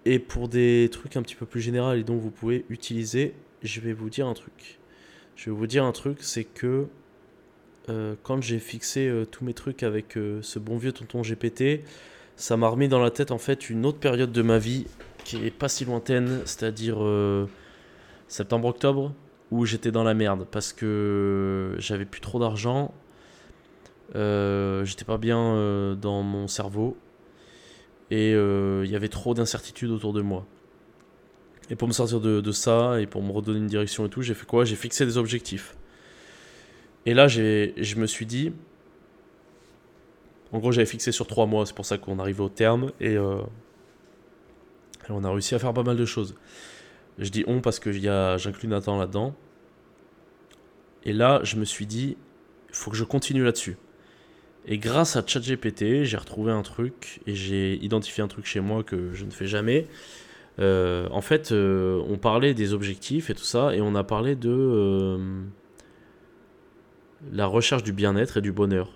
Et 0.05 0.19
pour 0.19 0.47
des 0.49 0.89
trucs 0.91 1.15
un 1.15 1.21
petit 1.23 1.35
peu 1.35 1.45
plus 1.45 1.61
généraux 1.61 1.93
et 1.93 2.03
dont 2.03 2.17
vous 2.17 2.29
pouvez 2.29 2.65
utiliser, 2.69 3.33
je 3.63 3.81
vais 3.81 3.93
vous 3.93 4.09
dire 4.09 4.27
un 4.27 4.33
truc. 4.33 4.79
Je 5.35 5.49
vais 5.49 5.55
vous 5.55 5.67
dire 5.67 5.83
un 5.85 5.91
truc, 5.91 6.17
c'est 6.21 6.43
que 6.43 6.87
euh, 7.89 8.15
quand 8.23 8.41
j'ai 8.41 8.59
fixé 8.59 9.07
euh, 9.07 9.25
tous 9.25 9.43
mes 9.43 9.53
trucs 9.53 9.83
avec 9.83 10.17
ce 10.41 10.59
bon 10.59 10.77
vieux 10.77 10.91
tonton 10.91 11.21
GPT, 11.21 11.83
ça 12.35 12.57
m'a 12.57 12.67
remis 12.67 12.87
dans 12.87 12.99
la 12.99 13.11
tête 13.11 13.31
en 13.31 13.37
fait 13.37 13.69
une 13.69 13.85
autre 13.85 13.99
période 13.99 14.31
de 14.31 14.41
ma 14.41 14.57
vie 14.57 14.85
qui 15.23 15.37
est 15.45 15.51
pas 15.51 15.69
si 15.69 15.85
lointaine, 15.85 16.41
c'est-à-dire 16.45 16.97
septembre-octobre, 18.27 19.13
où 19.51 19.65
j'étais 19.65 19.91
dans 19.91 20.03
la 20.03 20.13
merde 20.13 20.45
parce 20.51 20.73
que 20.73 21.75
j'avais 21.77 22.05
plus 22.05 22.21
trop 22.21 22.39
d'argent 22.39 22.93
euh, 24.15 24.85
j'étais 24.85 25.05
pas 25.05 25.17
bien 25.17 25.39
euh, 25.39 25.95
dans 25.95 26.21
mon 26.21 26.47
cerveau 26.47 26.95
et 28.11 28.33
euh, 28.33 28.83
il 28.85 28.91
y 28.91 28.95
avait 28.95 29.07
trop 29.07 29.33
d'incertitudes 29.33 29.89
autour 29.89 30.13
de 30.13 30.21
moi. 30.21 30.45
Et 31.69 31.75
pour 31.75 31.87
me 31.87 31.93
sortir 31.93 32.19
de, 32.19 32.51
ça 32.51 32.99
et 32.99 33.07
pour 33.07 33.23
me 33.23 33.31
redonner 33.31 33.59
une 33.59 33.67
direction 33.67 34.05
et 34.05 34.09
tout, 34.09 34.21
j'ai 34.21 34.33
fait 34.33 34.45
quoi? 34.45 34.65
J'ai 34.65 34.75
fixé 34.75 35.05
des 35.05 35.17
objectifs. 35.17 35.75
Et 37.05 37.13
là, 37.13 37.27
je 37.27 37.95
me 37.95 38.05
suis 38.05 38.25
dit. 38.25 38.51
En 40.53 40.59
gros, 40.59 40.71
j'avais 40.71 40.85
fixé 40.85 41.11
sur 41.11 41.27
trois 41.27 41.45
mois, 41.45 41.65
c'est 41.65 41.75
pour 41.75 41.85
ça 41.85 41.97
qu'on 41.97 42.19
arrivait 42.19 42.43
au 42.43 42.49
terme 42.49 42.91
et, 43.01 43.17
on 45.09 45.23
a 45.25 45.29
réussi 45.29 45.53
à 45.53 45.59
faire 45.59 45.73
pas 45.73 45.83
mal 45.83 45.97
de 45.97 46.05
choses. 46.05 46.35
Je 47.19 47.29
dis 47.29 47.43
on 47.45 47.59
parce 47.59 47.79
que 47.79 47.91
j'inclus 47.91 48.69
Nathan 48.69 48.97
là-dedans. 48.97 49.35
Et 51.03 51.11
là, 51.11 51.41
je 51.43 51.57
me 51.57 51.65
suis 51.65 51.85
dit, 51.85 52.15
il 52.69 52.75
faut 52.75 52.89
que 52.89 52.97
je 52.97 53.03
continue 53.03 53.43
là-dessus. 53.43 53.77
Et 54.65 54.77
grâce 54.77 55.15
à 55.17 55.23
ChatGPT, 55.25 56.03
j'ai 56.03 56.17
retrouvé 56.17 56.51
un 56.51 56.61
truc 56.61 57.19
et 57.27 57.35
j'ai 57.35 57.75
identifié 57.83 58.23
un 58.23 58.27
truc 58.27 58.45
chez 58.45 58.61
moi 58.61 58.83
que 58.83 59.13
je 59.13 59.25
ne 59.25 59.31
fais 59.31 59.45
jamais. 59.45 59.87
Euh, 60.59 61.07
en 61.11 61.21
fait, 61.21 61.51
euh, 61.51 62.01
on 62.07 62.17
parlait 62.17 62.53
des 62.53 62.73
objectifs 62.73 63.29
et 63.29 63.35
tout 63.35 63.43
ça, 63.43 63.75
et 63.75 63.81
on 63.81 63.95
a 63.95 64.03
parlé 64.03 64.35
de 64.35 64.49
euh, 64.49 65.41
la 67.31 67.45
recherche 67.45 67.83
du 67.83 67.91
bien-être 67.91 68.37
et 68.37 68.41
du 68.41 68.51
bonheur. 68.51 68.91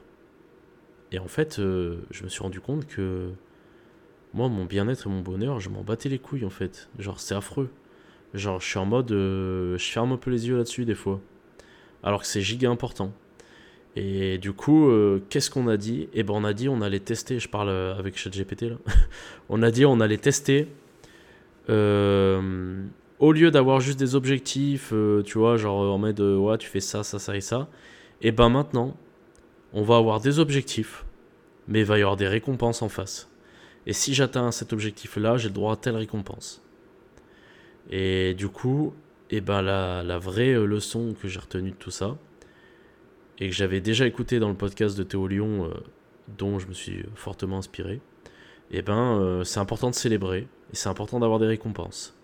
Et 1.12 1.20
en 1.20 1.28
fait, 1.28 1.56
je 1.58 2.24
me 2.24 2.30
suis 2.30 2.42
rendu 2.42 2.60
compte 2.60 2.86
que 2.86 3.30
moi, 4.34 4.50
mon 4.50 4.66
bien-être 4.66 5.08
et 5.08 5.10
mon 5.10 5.22
bonheur, 5.22 5.60
je 5.60 5.70
m'en 5.70 5.82
battais 5.82 6.10
les 6.10 6.20
couilles 6.20 6.46
en 6.46 6.50
fait. 6.50 6.90
Genre, 7.00 7.20
c'est 7.20 7.36
affreux. 7.36 7.70
Genre, 8.34 8.60
je 8.60 8.68
suis 8.68 8.80
en 8.80 8.86
mode. 8.86 9.10
je 9.10 9.78
ferme 9.80 10.12
un 10.12 10.18
peu 10.18 10.32
les 10.32 10.48
yeux 10.48 10.58
là-dessus 10.58 10.86
des 10.86 10.96
fois. 10.96 11.22
Alors 12.04 12.22
que 12.22 12.28
c'est 12.28 12.42
giga 12.42 12.70
important. 12.70 13.12
Et 14.00 14.38
du 14.38 14.54
coup, 14.54 14.90
euh, 14.90 15.24
qu'est-ce 15.30 15.50
qu'on 15.50 15.68
a 15.68 15.76
dit? 15.76 16.08
Eh 16.14 16.22
ben, 16.22 16.36
on 16.36 16.44
a 16.44 16.54
dit 16.54 16.70
on 16.70 16.82
allait 16.82 17.00
tester. 17.00 17.40
Je 17.40 17.50
parle 17.50 17.70
euh, 17.70 17.96
avec 17.98 18.16
ChatGPT 18.16 18.70
là. 18.70 18.76
on 19.50 19.64
a 19.64 19.72
dit 19.72 19.86
on 19.88 20.00
allait 20.00 20.20
tester. 20.20 20.68
Euh, 21.70 22.84
au 23.18 23.32
lieu 23.32 23.50
d'avoir 23.50 23.80
juste 23.80 23.98
des 23.98 24.14
objectifs, 24.14 24.94
tu 25.26 25.38
vois, 25.40 25.58
genre 25.58 25.92
en 25.92 25.98
mode 25.98 26.20
ouais, 26.20 26.58
tu 26.60 26.70
fais 26.70 26.80
ça, 26.80 27.02
ça, 27.04 27.18
ça 27.18 27.36
et 27.36 27.42
ça. 27.42 27.68
Et 28.22 28.32
ben 28.32 28.50
maintenant, 28.50 28.96
on 29.74 29.84
va 29.84 29.98
avoir 29.98 30.20
des 30.20 30.40
objectifs, 30.40 31.06
mais 31.68 31.80
il 31.80 31.86
va 31.86 31.98
y 31.98 32.02
avoir 32.02 32.18
des 32.18 32.28
récompenses 32.28 32.82
en 32.82 32.90
face. 32.90 33.30
Et 33.86 33.94
si 33.94 34.14
j'atteins 34.14 34.52
cet 34.52 34.74
objectif-là, 34.74 35.38
j'ai 35.38 35.50
le 35.50 35.54
droit 35.54 35.74
à 35.74 35.76
telle 35.78 35.96
récompense. 35.96 36.62
Et 37.90 38.34
du 38.34 38.50
coup, 38.50 38.94
et 39.30 39.42
ben 39.42 39.62
la, 39.62 40.18
vraie 40.18 40.54
leçon 40.54 41.16
que 41.22 41.28
j'ai 41.28 41.40
retenue 41.40 41.72
de 41.72 41.76
tout 41.76 41.92
ça, 41.92 42.18
et 43.40 43.50
que 43.50 43.56
j'avais 43.56 43.82
déjà 43.82 44.06
écouté 44.08 44.40
dans 44.40 44.50
le 44.50 44.56
podcast 44.56 44.98
de 44.98 45.04
Théo 45.04 45.28
Lyon, 45.28 45.66
euh, 45.66 45.74
dont 46.38 46.60
je 46.60 46.68
me 46.68 46.74
suis 46.74 47.06
fortement 47.16 47.60
inspiré, 47.60 48.02
et 48.70 48.80
eh 48.80 48.82
ben 48.82 49.20
euh, 49.20 49.44
c'est 49.46 49.62
important 49.62 49.90
de 49.90 49.96
célébrer 49.96 50.40
et 50.74 50.76
c'est 50.76 50.90
important 50.90 51.20
d'avoir 51.20 51.40
des 51.40 51.46
récompenses. 51.46 52.18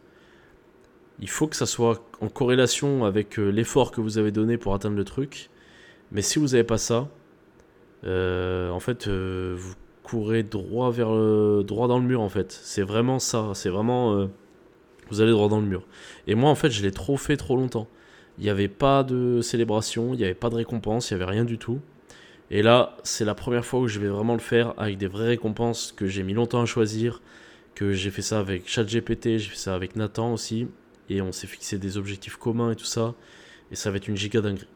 Il 1.19 1.29
faut 1.29 1.47
que 1.47 1.56
ça 1.56 1.65
soit 1.65 2.03
en 2.19 2.27
corrélation 2.27 3.06
avec 3.06 3.39
euh, 3.39 3.49
l'effort 3.49 3.91
que 3.91 4.01
vous 4.01 4.17
avez 4.17 4.32
donné 4.32 4.58
pour 4.58 4.73
atteindre 4.73 4.97
le 4.97 5.06
truc, 5.06 5.49
mais 6.12 6.21
si 6.21 6.39
vous 6.39 6.47
n'avez 6.47 6.65
pas 6.65 6.77
ça, 6.77 7.10
en 8.05 8.79
fait, 8.79 9.07
vous 9.07 9.73
courez 10.03 10.43
droit 10.43 10.91
vers 10.91 11.09
droit 11.63 11.87
dans 11.87 11.99
le 11.99 12.05
mur 12.05 12.21
en 12.21 12.29
fait. 12.29 12.51
C'est 12.51 12.83
vraiment 12.83 13.19
ça, 13.19 13.51
c'est 13.53 13.69
vraiment 13.69 14.27
vous 15.09 15.21
allez 15.21 15.31
droit 15.31 15.49
dans 15.49 15.59
le 15.59 15.67
mur. 15.67 15.85
Et 16.27 16.35
moi 16.35 16.49
en 16.49 16.55
fait, 16.55 16.69
je 16.69 16.81
l'ai 16.81 16.91
trop 16.91 17.17
fait 17.17 17.37
trop 17.37 17.55
longtemps. 17.55 17.87
Il 18.39 18.43
n'y 18.43 18.49
avait 18.49 18.67
pas 18.67 19.03
de 19.03 19.41
célébration, 19.41 20.13
il 20.13 20.17
n'y 20.17 20.23
avait 20.23 20.33
pas 20.33 20.49
de 20.49 20.55
récompense, 20.55 21.11
il 21.11 21.17
n'y 21.17 21.21
avait 21.21 21.31
rien 21.31 21.45
du 21.45 21.57
tout. 21.57 21.79
Et 22.49 22.61
là, 22.61 22.97
c'est 23.03 23.25
la 23.25 23.35
première 23.35 23.65
fois 23.65 23.79
où 23.79 23.87
je 23.87 23.99
vais 23.99 24.07
vraiment 24.07 24.33
le 24.33 24.39
faire 24.39 24.73
avec 24.77 24.97
des 24.97 25.07
vraies 25.07 25.27
récompenses 25.27 25.91
que 25.91 26.07
j'ai 26.07 26.23
mis 26.23 26.33
longtemps 26.33 26.61
à 26.61 26.65
choisir, 26.65 27.21
que 27.73 27.93
j'ai 27.93 28.11
fait 28.11 28.21
ça 28.21 28.39
avec 28.39 28.67
ChatGPT, 28.67 29.37
j'ai 29.37 29.49
fait 29.49 29.57
ça 29.57 29.75
avec 29.75 29.95
Nathan 29.95 30.33
aussi, 30.33 30.67
et 31.09 31.21
on 31.21 31.31
s'est 31.31 31.47
fixé 31.47 31.77
des 31.77 31.97
objectifs 31.97 32.37
communs 32.37 32.71
et 32.71 32.75
tout 32.75 32.85
ça, 32.85 33.15
et 33.71 33.75
ça 33.75 33.91
va 33.91 33.97
être 33.97 34.07
une 34.07 34.17
giga 34.17 34.41
dinguerie. 34.41 34.67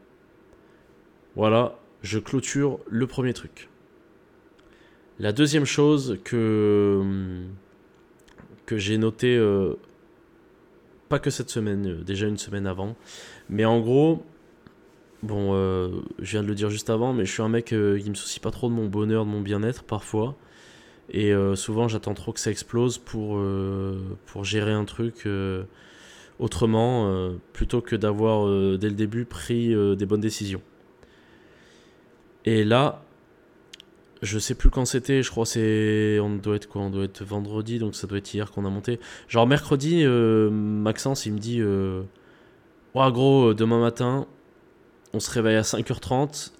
Voilà, 1.36 1.78
je 2.02 2.18
clôture 2.18 2.78
le 2.88 3.06
premier 3.06 3.32
truc. 3.32 3.68
La 5.18 5.32
deuxième 5.32 5.64
chose 5.64 6.18
que, 6.24 7.02
j'ai 8.70 8.98
noté, 8.98 9.36
euh, 9.36 9.74
pas 11.08 11.18
que 11.18 11.30
cette 11.30 11.50
semaine, 11.50 11.86
euh, 11.86 12.02
déjà 12.02 12.26
une 12.26 12.36
semaine 12.36 12.66
avant, 12.66 12.96
mais 13.48 13.64
en 13.64 13.80
gros, 13.80 14.22
bon, 15.22 15.54
euh, 15.54 16.00
je 16.20 16.32
viens 16.32 16.42
de 16.42 16.48
le 16.48 16.54
dire 16.54 16.70
juste 16.70 16.90
avant, 16.90 17.12
mais 17.12 17.24
je 17.24 17.32
suis 17.32 17.42
un 17.42 17.48
mec 17.48 17.72
euh, 17.72 17.98
qui 17.98 18.10
me 18.10 18.14
soucie 18.14 18.40
pas 18.40 18.50
trop 18.50 18.68
de 18.68 18.74
mon 18.74 18.86
bonheur, 18.86 19.24
de 19.24 19.30
mon 19.30 19.40
bien-être 19.40 19.84
parfois. 19.84 20.36
Et 21.10 21.32
souvent, 21.54 21.88
j'attends 21.88 22.12
trop 22.12 22.34
que 22.34 22.40
ça 22.40 22.50
explose 22.50 22.98
pour 22.98 23.40
gérer 24.42 24.72
un 24.72 24.84
truc 24.84 25.26
autrement, 26.38 27.32
plutôt 27.54 27.80
que 27.80 27.96
d'avoir 27.96 28.46
dès 28.76 28.90
le 28.90 28.94
début 28.94 29.24
pris 29.24 29.74
des 29.96 30.04
bonnes 30.04 30.20
décisions. 30.20 30.60
Et 32.48 32.64
là, 32.64 33.02
je 34.22 34.38
sais 34.38 34.54
plus 34.54 34.70
quand 34.70 34.84
c'était, 34.84 35.22
je 35.22 35.30
crois 35.30 35.46
c'est 35.46 36.18
on 36.20 36.36
doit 36.36 36.56
être 36.56 36.68
quoi, 36.68 36.82
on 36.82 36.90
doit 36.90 37.04
être 37.04 37.22
vendredi 37.24 37.78
donc 37.78 37.94
ça 37.94 38.06
doit 38.06 38.18
être 38.18 38.32
hier 38.32 38.50
qu'on 38.50 38.64
a 38.64 38.70
monté. 38.70 38.98
Genre 39.28 39.46
mercredi 39.46 40.04
Maxence 40.06 41.26
il 41.26 41.34
me 41.34 41.38
dit 41.38 41.62
Ouais, 42.94 43.12
gros, 43.12 43.50
euh, 43.50 43.54
demain 43.54 43.78
matin, 43.80 44.26
on 45.12 45.20
se 45.20 45.30
réveille 45.30 45.56
à 45.56 45.62
5h30, 45.62 46.52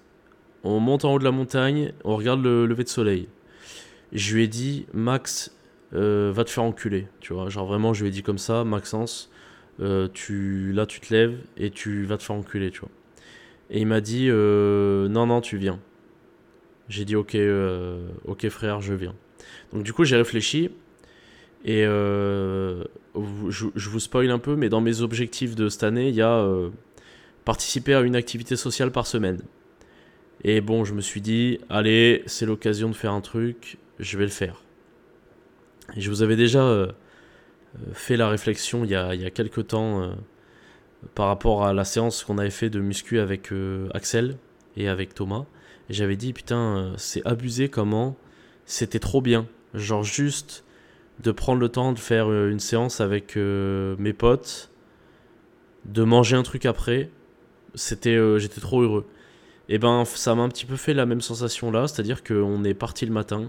on 0.63 0.79
monte 0.79 1.03
en 1.03 1.13
haut 1.13 1.19
de 1.19 1.23
la 1.23 1.31
montagne, 1.31 1.91
on 2.03 2.15
regarde 2.15 2.43
le 2.43 2.67
lever 2.67 2.83
de 2.83 2.89
soleil. 2.89 3.27
Je 4.13 4.35
lui 4.35 4.43
ai 4.43 4.47
dit, 4.47 4.85
Max, 4.93 5.55
euh, 5.93 6.31
va 6.33 6.43
te 6.43 6.51
faire 6.51 6.63
enculer, 6.63 7.07
tu 7.19 7.33
vois. 7.33 7.49
Genre 7.49 7.65
vraiment, 7.65 7.93
je 7.95 8.03
lui 8.03 8.09
ai 8.09 8.11
dit 8.11 8.21
comme 8.21 8.37
ça, 8.37 8.63
Maxence, 8.63 9.31
euh, 9.81 10.07
tu, 10.13 10.71
là 10.71 10.85
tu 10.85 10.99
te 10.99 11.11
lèves 11.13 11.39
et 11.57 11.71
tu 11.71 12.05
vas 12.05 12.17
te 12.17 12.23
faire 12.23 12.35
enculer, 12.35 12.69
tu 12.69 12.81
vois. 12.81 12.89
Et 13.69 13.81
il 13.81 13.87
m'a 13.87 14.01
dit, 14.01 14.29
non, 14.29 15.27
non, 15.27 15.41
tu 15.41 15.57
viens. 15.57 15.79
J'ai 16.87 17.05
dit, 17.05 17.15
ok, 17.15 17.37
ok 18.25 18.49
frère, 18.49 18.81
je 18.81 18.93
viens. 18.93 19.15
Donc 19.73 19.83
du 19.83 19.93
coup, 19.93 20.05
j'ai 20.05 20.15
réfléchi 20.15 20.71
et 21.65 21.85
je, 23.49 23.89
vous 23.89 23.99
spoil 23.99 24.29
un 24.31 24.39
peu, 24.39 24.55
mais 24.55 24.69
dans 24.69 24.81
mes 24.81 25.01
objectifs 25.01 25.55
de 25.55 25.69
cette 25.69 25.83
année, 25.83 26.09
il 26.09 26.15
y 26.15 26.21
a 26.21 26.31
euh, 26.31 26.69
participer 27.45 27.93
à 27.93 28.01
une 28.01 28.15
activité 28.15 28.55
sociale 28.55 28.91
par 28.91 29.07
semaine. 29.07 29.41
Et 30.43 30.61
bon, 30.61 30.85
je 30.85 30.93
me 30.93 31.01
suis 31.01 31.21
dit, 31.21 31.59
allez, 31.69 32.23
c'est 32.25 32.45
l'occasion 32.45 32.89
de 32.89 32.95
faire 32.95 33.11
un 33.11 33.21
truc, 33.21 33.77
je 33.99 34.17
vais 34.17 34.23
le 34.23 34.31
faire. 34.31 34.63
Je 35.97 36.09
vous 36.09 36.21
avais 36.21 36.35
déjà 36.35 36.63
euh, 36.63 36.87
fait 37.93 38.15
la 38.15 38.29
réflexion 38.29 38.85
il 38.85 38.91
y 38.91 38.95
a, 38.95 39.15
il 39.15 39.21
y 39.21 39.25
a 39.25 39.31
quelques 39.31 39.67
temps 39.67 40.03
euh, 40.03 40.11
par 41.15 41.27
rapport 41.27 41.65
à 41.65 41.73
la 41.73 41.85
séance 41.85 42.23
qu'on 42.23 42.37
avait 42.37 42.49
fait 42.49 42.69
de 42.69 42.79
muscu 42.79 43.19
avec 43.19 43.51
euh, 43.51 43.89
Axel 43.93 44.37
et 44.77 44.87
avec 44.87 45.13
Thomas. 45.13 45.45
J'avais 45.89 46.15
dit, 46.15 46.33
putain, 46.33 46.93
c'est 46.97 47.25
abusé 47.25 47.69
comment 47.69 48.15
c'était 48.65 48.99
trop 48.99 49.21
bien. 49.21 49.47
Genre 49.73 50.03
juste 50.03 50.63
de 51.23 51.31
prendre 51.31 51.59
le 51.59 51.69
temps 51.69 51.93
de 51.93 51.99
faire 51.99 52.31
une 52.31 52.59
séance 52.59 53.01
avec 53.01 53.35
mes 53.35 54.13
potes, 54.13 54.69
de 55.85 56.03
manger 56.03 56.35
un 56.35 56.43
truc 56.43 56.65
après. 56.67 57.09
C'était, 57.73 58.19
j'étais 58.39 58.61
trop 58.61 58.81
heureux. 58.81 59.07
Et 59.69 59.77
ben 59.77 60.03
ça 60.03 60.33
m'a 60.33 60.41
un 60.41 60.49
petit 60.49 60.65
peu 60.65 60.75
fait 60.75 60.95
la 60.95 61.05
même 61.05 61.21
sensation 61.21 61.71
là, 61.71 61.87
c'est-à-dire 61.87 62.23
qu'on 62.23 62.63
est 62.63 62.73
parti 62.73 63.05
le 63.05 63.11
matin. 63.11 63.47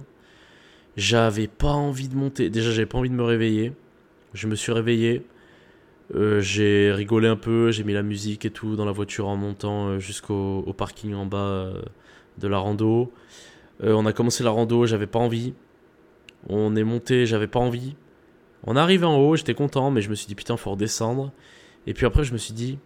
J'avais 0.97 1.47
pas 1.47 1.73
envie 1.73 2.09
de 2.09 2.15
monter, 2.15 2.51
déjà 2.51 2.71
j'avais 2.71 2.87
pas 2.87 2.99
envie 2.99 3.09
de 3.09 3.15
me 3.15 3.23
réveiller. 3.23 3.73
Je 4.35 4.47
me 4.47 4.55
suis 4.55 4.71
réveillé, 4.71 5.25
euh, 6.15 6.41
j'ai 6.41 6.93
rigolé 6.93 7.29
un 7.29 7.37
peu, 7.37 7.71
j'ai 7.71 7.85
mis 7.85 7.93
la 7.93 8.03
musique 8.03 8.45
et 8.45 8.51
tout 8.51 8.75
dans 8.75 8.85
la 8.85 8.93
voiture 8.93 9.29
en 9.29 9.37
montant 9.37 9.89
euh, 9.89 9.99
jusqu'au 9.99 10.75
parking 10.77 11.15
en 11.15 11.27
bas 11.27 11.39
euh, 11.39 11.83
de 12.39 12.49
la 12.49 12.59
rando. 12.59 13.13
on 13.83 14.07
a 14.07 14.13
commencé 14.13 14.43
la 14.43 14.51
rando, 14.51 14.87
j'avais 14.87 15.07
pas 15.07 15.21
envie. 15.21 15.55
On 16.49 16.75
est 16.75 16.85
monté, 16.85 17.27
j'avais 17.27 17.47
pas 17.47 17.61
envie. 17.61 17.95
On 18.65 18.77
arrive 18.77 19.05
en 19.05 19.19
haut, 19.19 19.37
j'étais 19.37 19.55
content, 19.55 19.91
mais 19.91 20.03
je 20.03 20.11
me 20.11 20.15
suis 20.15 20.27
dit 20.27 20.35
putain, 20.35 20.57
faut 20.57 20.73
redescendre. 20.73 21.33
Et 21.87 21.95
puis 21.95 22.07
après, 22.07 22.25
je 22.25 22.33
me 22.33 22.39
suis 22.39 22.55
dit, 22.55 22.79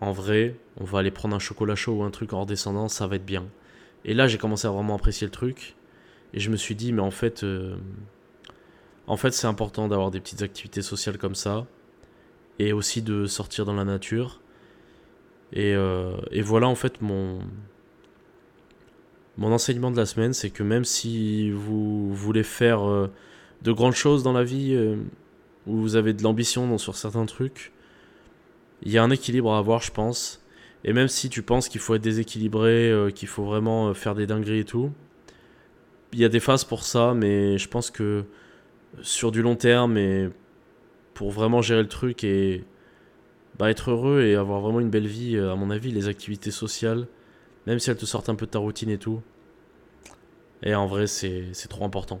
en 0.00 0.12
vrai, 0.12 0.56
on 0.78 0.84
va 0.84 1.00
aller 1.00 1.10
prendre 1.10 1.34
un 1.36 1.38
chocolat 1.38 1.74
chaud 1.74 1.94
ou 1.94 2.02
un 2.04 2.10
truc 2.10 2.32
en 2.32 2.40
redescendant, 2.42 2.88
ça 2.88 3.06
va 3.06 3.16
être 3.16 3.26
bien. 3.26 3.46
Et 4.04 4.14
là, 4.14 4.28
j'ai 4.28 4.38
commencé 4.38 4.66
à 4.66 4.70
vraiment 4.70 4.94
apprécier 4.94 5.26
le 5.26 5.30
truc. 5.30 5.74
Et 6.34 6.40
je 6.40 6.50
me 6.50 6.56
suis 6.56 6.74
dit, 6.74 6.92
mais 6.92 7.02
en 7.02 7.10
fait, 7.10 7.44
en 9.06 9.16
fait, 9.16 9.32
c'est 9.32 9.46
important 9.46 9.88
d'avoir 9.88 10.10
des 10.10 10.20
petites 10.20 10.42
activités 10.42 10.82
sociales 10.82 11.18
comme 11.18 11.34
ça. 11.34 11.66
Et 12.58 12.72
aussi 12.72 13.02
de 13.02 13.26
sortir 13.26 13.64
dans 13.64 13.74
la 13.74 13.84
nature. 13.84 14.40
Et, 15.52 15.74
euh, 15.74 16.16
et 16.30 16.42
voilà, 16.42 16.68
en 16.68 16.74
fait, 16.74 17.00
mon, 17.02 17.38
mon 19.36 19.52
enseignement 19.52 19.90
de 19.90 19.96
la 19.96 20.06
semaine, 20.06 20.32
c'est 20.32 20.50
que 20.50 20.62
même 20.62 20.84
si 20.84 21.50
vous 21.50 22.12
voulez 22.14 22.42
faire 22.42 22.88
euh, 22.88 23.08
de 23.62 23.72
grandes 23.72 23.94
choses 23.94 24.22
dans 24.22 24.32
la 24.32 24.44
vie, 24.44 24.76
ou 25.66 25.76
vous 25.76 25.96
avez 25.96 26.12
de 26.12 26.22
l'ambition 26.22 26.78
sur 26.78 26.96
certains 26.96 27.26
trucs, 27.26 27.72
il 28.82 28.92
y 28.92 28.98
a 28.98 29.02
un 29.02 29.10
équilibre 29.10 29.52
à 29.52 29.58
avoir, 29.58 29.82
je 29.82 29.90
pense. 29.90 30.42
Et 30.84 30.92
même 30.92 31.08
si 31.08 31.28
tu 31.28 31.42
penses 31.42 31.68
qu'il 31.68 31.80
faut 31.80 31.94
être 31.94 32.02
déséquilibré, 32.02 32.90
euh, 32.90 33.10
qu'il 33.10 33.28
faut 33.28 33.44
vraiment 33.44 33.88
euh, 33.88 33.94
faire 33.94 34.14
des 34.14 34.26
dingueries 34.26 34.60
et 34.60 34.64
tout, 34.64 34.92
il 36.12 36.20
y 36.20 36.24
a 36.24 36.28
des 36.28 36.40
phases 36.40 36.64
pour 36.64 36.84
ça, 36.84 37.14
mais 37.14 37.58
je 37.58 37.68
pense 37.68 37.90
que 37.90 38.24
sur 39.02 39.32
du 39.32 39.42
long 39.42 39.56
terme 39.56 39.98
et 39.98 40.30
pour 41.16 41.32
vraiment 41.32 41.62
gérer 41.62 41.82
le 41.82 41.88
truc 41.88 42.22
et 42.22 42.62
bah, 43.58 43.70
être 43.70 43.90
heureux 43.90 44.22
et 44.22 44.36
avoir 44.36 44.60
vraiment 44.60 44.80
une 44.80 44.90
belle 44.90 45.08
vie, 45.08 45.36
euh, 45.36 45.52
à 45.52 45.56
mon 45.56 45.70
avis, 45.70 45.90
les 45.90 46.06
activités 46.08 46.52
sociales, 46.52 47.08
même 47.66 47.80
si 47.80 47.90
elles 47.90 47.96
te 47.96 48.06
sortent 48.06 48.28
un 48.28 48.36
peu 48.36 48.46
de 48.46 48.52
ta 48.52 48.60
routine 48.60 48.90
et 48.90 48.98
tout, 48.98 49.20
et 50.62 50.74
en 50.74 50.86
vrai, 50.86 51.08
c'est 51.08 51.52
trop 51.68 51.84
important. 51.84 52.20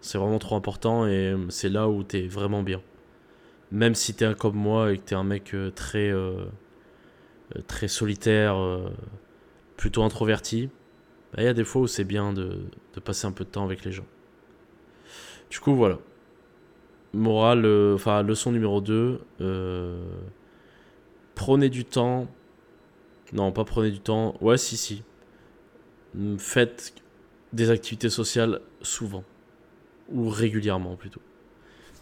C'est 0.00 0.18
vraiment 0.18 0.38
trop 0.38 0.56
important 0.56 1.06
et 1.06 1.34
c'est 1.48 1.68
là 1.68 1.88
où 1.88 2.02
t'es 2.04 2.22
vraiment 2.22 2.62
bien 2.62 2.80
même 3.74 3.94
si 3.96 4.14
t'es 4.14 4.32
comme 4.34 4.56
moi 4.56 4.92
et 4.92 4.98
que 4.98 5.02
t'es 5.02 5.14
un 5.16 5.24
mec 5.24 5.52
euh, 5.52 5.70
très, 5.70 6.10
euh, 6.10 6.44
euh, 7.56 7.60
très 7.66 7.88
solitaire, 7.88 8.56
plutôt 9.76 10.04
introverti, 10.04 10.70
bah, 11.32 11.42
il 11.42 11.44
y 11.44 11.48
a 11.48 11.54
des 11.54 11.64
fois 11.64 11.82
où 11.82 11.86
c'est 11.86 12.04
bien 12.04 12.32
de, 12.32 12.62
passer 13.04 13.26
un 13.26 13.32
peu 13.32 13.44
de 13.44 13.50
temps 13.50 13.64
avec 13.64 13.84
les 13.84 13.92
gens. 13.92 14.06
Du 15.50 15.58
coup, 15.60 15.74
voilà. 15.74 15.98
Morale, 17.14 17.66
enfin, 17.94 18.22
leçon 18.22 18.52
numéro 18.52 18.80
2. 18.80 19.20
prenez 21.34 21.70
du 21.70 21.84
temps. 21.84 22.28
Non, 23.32 23.52
pas 23.52 23.64
prenez 23.64 23.90
du 23.90 24.00
temps. 24.00 24.36
Ouais, 24.40 24.58
si, 24.58 24.76
si. 24.76 25.02
Faites 26.38 26.94
des 27.52 27.70
activités 27.70 28.10
sociales 28.10 28.60
souvent. 28.82 29.24
Ou 30.12 30.28
régulièrement 30.28 30.96
plutôt. 30.96 31.22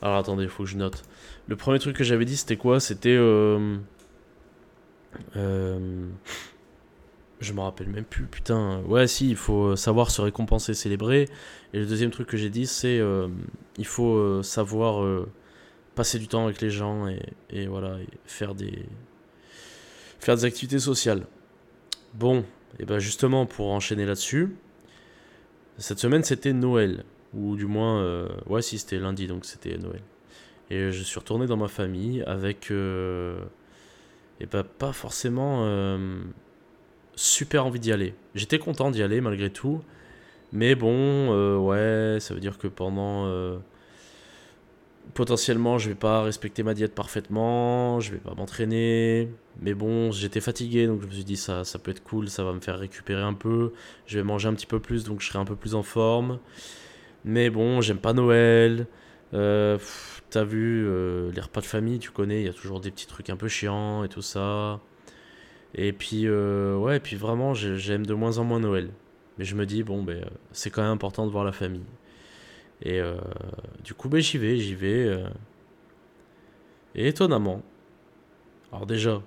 Alors 0.03 0.17
attendez, 0.17 0.43
il 0.43 0.49
faut 0.49 0.65
que 0.65 0.69
je 0.69 0.77
note. 0.77 1.03
Le 1.47 1.55
premier 1.55 1.79
truc 1.79 1.97
que 1.97 2.05
j'avais 2.05 2.25
dit, 2.25 2.37
c'était 2.37 2.57
quoi? 2.57 2.81
C'était. 2.81 3.17
Euh, 3.17 3.77
euh, 5.37 6.09
je 7.43 7.53
me 7.53 7.61
rappelle 7.61 7.89
même 7.89 8.05
plus, 8.05 8.27
putain. 8.27 8.81
Ouais, 8.83 9.07
si, 9.07 9.31
il 9.31 9.37
faut 9.37 9.77
savoir 9.77 10.11
se 10.11 10.21
récompenser, 10.21 10.75
célébrer. 10.75 11.29
Et 11.73 11.79
le 11.79 11.87
deuxième 11.87 12.11
truc 12.11 12.29
que 12.29 12.37
j'ai 12.37 12.51
dit, 12.51 12.67
c'est 12.67 12.99
euh, 12.99 13.29
il 13.79 13.87
faut 13.87 14.43
savoir 14.43 15.05
passer 15.95 16.19
du 16.19 16.29
temps 16.29 16.45
avec 16.45 16.61
les 16.61 16.71
gens 16.71 17.07
et, 17.51 17.67
voilà, 17.67 17.97
faire 18.25 18.55
des 18.55 18.87
faire 20.21 20.37
des 20.37 20.45
activités 20.45 20.79
sociales. 20.79 21.27
Bon, 22.15 22.45
et 22.79 22.85
ben 22.85 22.99
justement 22.99 23.45
pour 23.47 23.71
enchaîner 23.73 24.07
là-dessus, 24.07 24.55
cette 25.79 25.99
semaine 25.99 26.23
c'était 26.23 26.53
Noël 26.53 27.05
ou 27.35 27.57
du 27.57 27.67
moins, 27.67 28.29
ouais 28.47 28.63
si 28.63 28.79
c'était 28.79 28.99
lundi 28.99 29.27
donc 29.27 29.45
c'était 29.45 29.77
Noël. 29.79 30.03
Et 30.73 30.91
je 30.91 31.03
suis 31.03 31.19
retourné 31.19 31.47
dans 31.47 31.59
ma 31.59 31.69
famille 31.69 32.23
avec. 32.23 32.71
Euh, 32.71 33.39
et 34.41 34.47
bah, 34.47 34.65
pas 34.65 34.95
forcément 34.95 35.65
euh, 35.67 36.23
super 37.17 37.67
envie 37.67 37.81
d'y 37.81 37.93
aller. 37.93 38.15
J'étais 38.35 38.59
content 38.59 38.91
d'y 38.91 39.03
aller 39.03 39.21
malgré 39.21 39.51
tout. 39.51 39.83
Mais 40.53 40.75
bon, 40.75 41.33
euh, 41.33 41.57
ouais, 41.57 42.21
ça 42.21 42.35
veut 42.35 42.41
dire 42.41 42.59
que 42.59 42.69
pendant. 42.69 43.31
potentiellement, 45.15 45.79
je 45.79 45.89
vais 45.89 45.95
pas 45.95 46.23
respecter 46.23 46.63
ma 46.63 46.75
diète 46.75 46.95
parfaitement, 46.95 48.01
je 48.01 48.13
vais 48.13 48.19
pas 48.19 48.35
m'entraîner. 48.35 49.31
Mais 49.61 49.75
bon, 49.75 50.11
j'étais 50.13 50.41
fatigué, 50.41 50.87
donc 50.87 51.01
je 51.03 51.07
me 51.07 51.13
suis 51.13 51.25
dit 51.25 51.37
ça, 51.37 51.65
ça 51.65 51.79
peut 51.79 51.91
être 51.91 52.03
cool, 52.03 52.29
ça 52.29 52.45
va 52.45 52.53
me 52.53 52.61
faire 52.61 52.79
récupérer 52.79 53.23
un 53.23 53.35
peu. 53.35 53.73
Je 54.07 54.19
vais 54.19 54.25
manger 54.25 54.49
un 54.49 54.55
petit 54.55 54.67
peu 54.67 54.81
plus, 54.81 55.05
donc 55.05 55.21
je 55.21 55.29
serai 55.29 55.39
un 55.39 55.45
peu 55.45 55.57
plus 55.57 55.75
en 55.75 55.83
forme. 55.83 56.39
Mais 57.25 57.51
bon, 57.51 57.81
j'aime 57.81 57.99
pas 57.99 58.13
Noël. 58.13 58.87
Euh, 59.35 59.79
T'as 60.33 60.45
vu 60.45 60.87
euh, 60.87 61.31
les 61.33 61.43
repas 61.43 61.61
de 61.61 61.67
famille, 61.67 61.99
tu 61.99 62.11
connais, 62.11 62.41
il 62.41 62.47
y 62.47 62.49
a 62.49 62.55
toujours 62.55 62.81
des 62.81 62.91
petits 62.91 63.07
trucs 63.07 63.29
un 63.29 63.37
peu 63.37 63.49
chiants 63.49 64.03
et 64.03 64.09
tout 64.09 64.23
ça. 64.23 64.81
Et 65.75 65.93
puis, 65.93 66.27
euh, 66.27 66.77
ouais, 66.77 66.97
et 66.97 67.01
puis 67.01 67.17
vraiment, 67.17 67.55
j'aime 67.55 68.07
de 68.07 68.15
moins 68.15 68.39
en 68.39 68.45
moins 68.45 68.61
Noël. 68.61 68.91
Mais 69.39 69.45
je 69.45 69.55
me 69.55 69.65
dis, 69.65 69.83
bon, 69.83 70.03
ben, 70.03 70.25
c'est 70.53 70.71
quand 70.71 70.83
même 70.83 70.93
important 70.93 71.27
de 71.27 71.31
voir 71.31 71.45
la 71.45 71.53
famille. 71.53 71.85
Et 72.83 73.01
euh, 73.01 73.17
du 73.83 73.95
coup, 73.95 74.09
ben, 74.09 74.21
j'y 74.21 74.39
vais, 74.39 74.59
j'y 74.59 74.75
vais. 74.75 75.25
Et 76.95 77.09
étonnamment, 77.09 77.63
alors 78.71 78.87
déjà, 78.87 79.23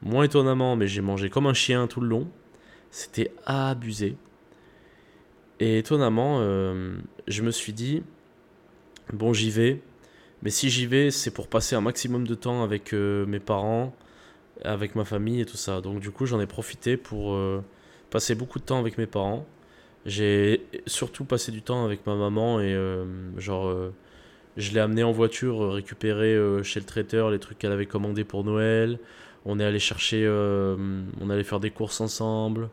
moins 0.00 0.24
étonnamment, 0.24 0.76
mais 0.76 0.86
j'ai 0.86 1.02
mangé 1.02 1.28
comme 1.28 1.46
un 1.46 1.54
chien 1.54 1.86
tout 1.86 2.00
le 2.00 2.08
long. 2.08 2.28
C'était 2.90 3.32
abusé. 3.44 4.16
Et 5.60 5.78
étonnamment, 5.78 6.40
je 7.28 7.42
me 7.42 7.50
suis 7.50 7.74
dit, 7.74 8.02
bon, 9.12 9.34
j'y 9.34 9.50
vais. 9.50 9.82
Mais 10.42 10.50
si 10.50 10.70
j'y 10.70 10.86
vais, 10.86 11.10
c'est 11.10 11.30
pour 11.30 11.48
passer 11.48 11.76
un 11.76 11.80
maximum 11.80 12.26
de 12.26 12.34
temps 12.34 12.62
avec 12.62 12.94
euh, 12.94 13.26
mes 13.26 13.40
parents, 13.40 13.94
avec 14.64 14.94
ma 14.94 15.04
famille 15.04 15.40
et 15.40 15.46
tout 15.46 15.56
ça. 15.56 15.80
Donc 15.80 16.00
du 16.00 16.10
coup, 16.10 16.26
j'en 16.26 16.40
ai 16.40 16.46
profité 16.46 16.96
pour 16.96 17.34
euh, 17.34 17.62
passer 18.10 18.34
beaucoup 18.34 18.58
de 18.58 18.64
temps 18.64 18.78
avec 18.78 18.98
mes 18.98 19.06
parents. 19.06 19.46
J'ai 20.06 20.64
surtout 20.86 21.24
passé 21.24 21.52
du 21.52 21.62
temps 21.62 21.84
avec 21.84 22.06
ma 22.06 22.16
maman 22.16 22.60
et 22.60 22.72
euh, 22.74 23.04
genre 23.38 23.74
je 24.56 24.72
l'ai 24.72 24.80
amené 24.80 25.02
en 25.02 25.12
voiture 25.12 25.72
récupérer 25.72 26.36
chez 26.62 26.80
le 26.80 26.86
traiteur 26.86 27.30
les 27.30 27.38
trucs 27.38 27.58
qu'elle 27.58 27.72
avait 27.72 27.86
commandés 27.86 28.24
pour 28.24 28.44
Noël. 28.44 28.98
On 29.44 29.60
est 29.60 29.64
allé 29.64 29.78
chercher, 29.78 30.26
on 30.28 31.30
allait 31.30 31.44
faire 31.44 31.60
des 31.60 31.70
courses 31.70 32.00
ensemble. 32.00 32.70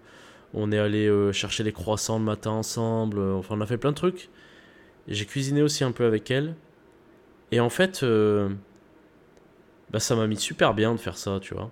On 0.54 0.72
est 0.72 0.80
allé 0.80 1.12
chercher 1.34 1.64
les 1.64 1.74
croissants 1.74 2.20
le 2.20 2.26
matin 2.26 2.52
ensemble. 2.52 3.20
Enfin, 3.20 3.56
on 3.58 3.62
a 3.62 3.66
fait 3.66 3.78
plein 3.78 3.92
de 3.92 3.96
trucs. 3.98 4.30
J'ai 5.08 5.26
cuisiné 5.26 5.62
aussi 5.62 5.84
un 5.84 5.92
peu 5.92 6.06
avec 6.06 6.32
elle. 6.32 6.56
Et 7.52 7.60
en 7.60 7.70
fait, 7.70 8.04
euh, 8.04 8.50
bah, 9.90 10.00
ça 10.00 10.16
m'a 10.16 10.28
mis 10.28 10.38
super 10.38 10.74
bien 10.74 10.94
de 10.94 11.00
faire 11.00 11.18
ça, 11.18 11.40
tu 11.42 11.54
vois. 11.54 11.72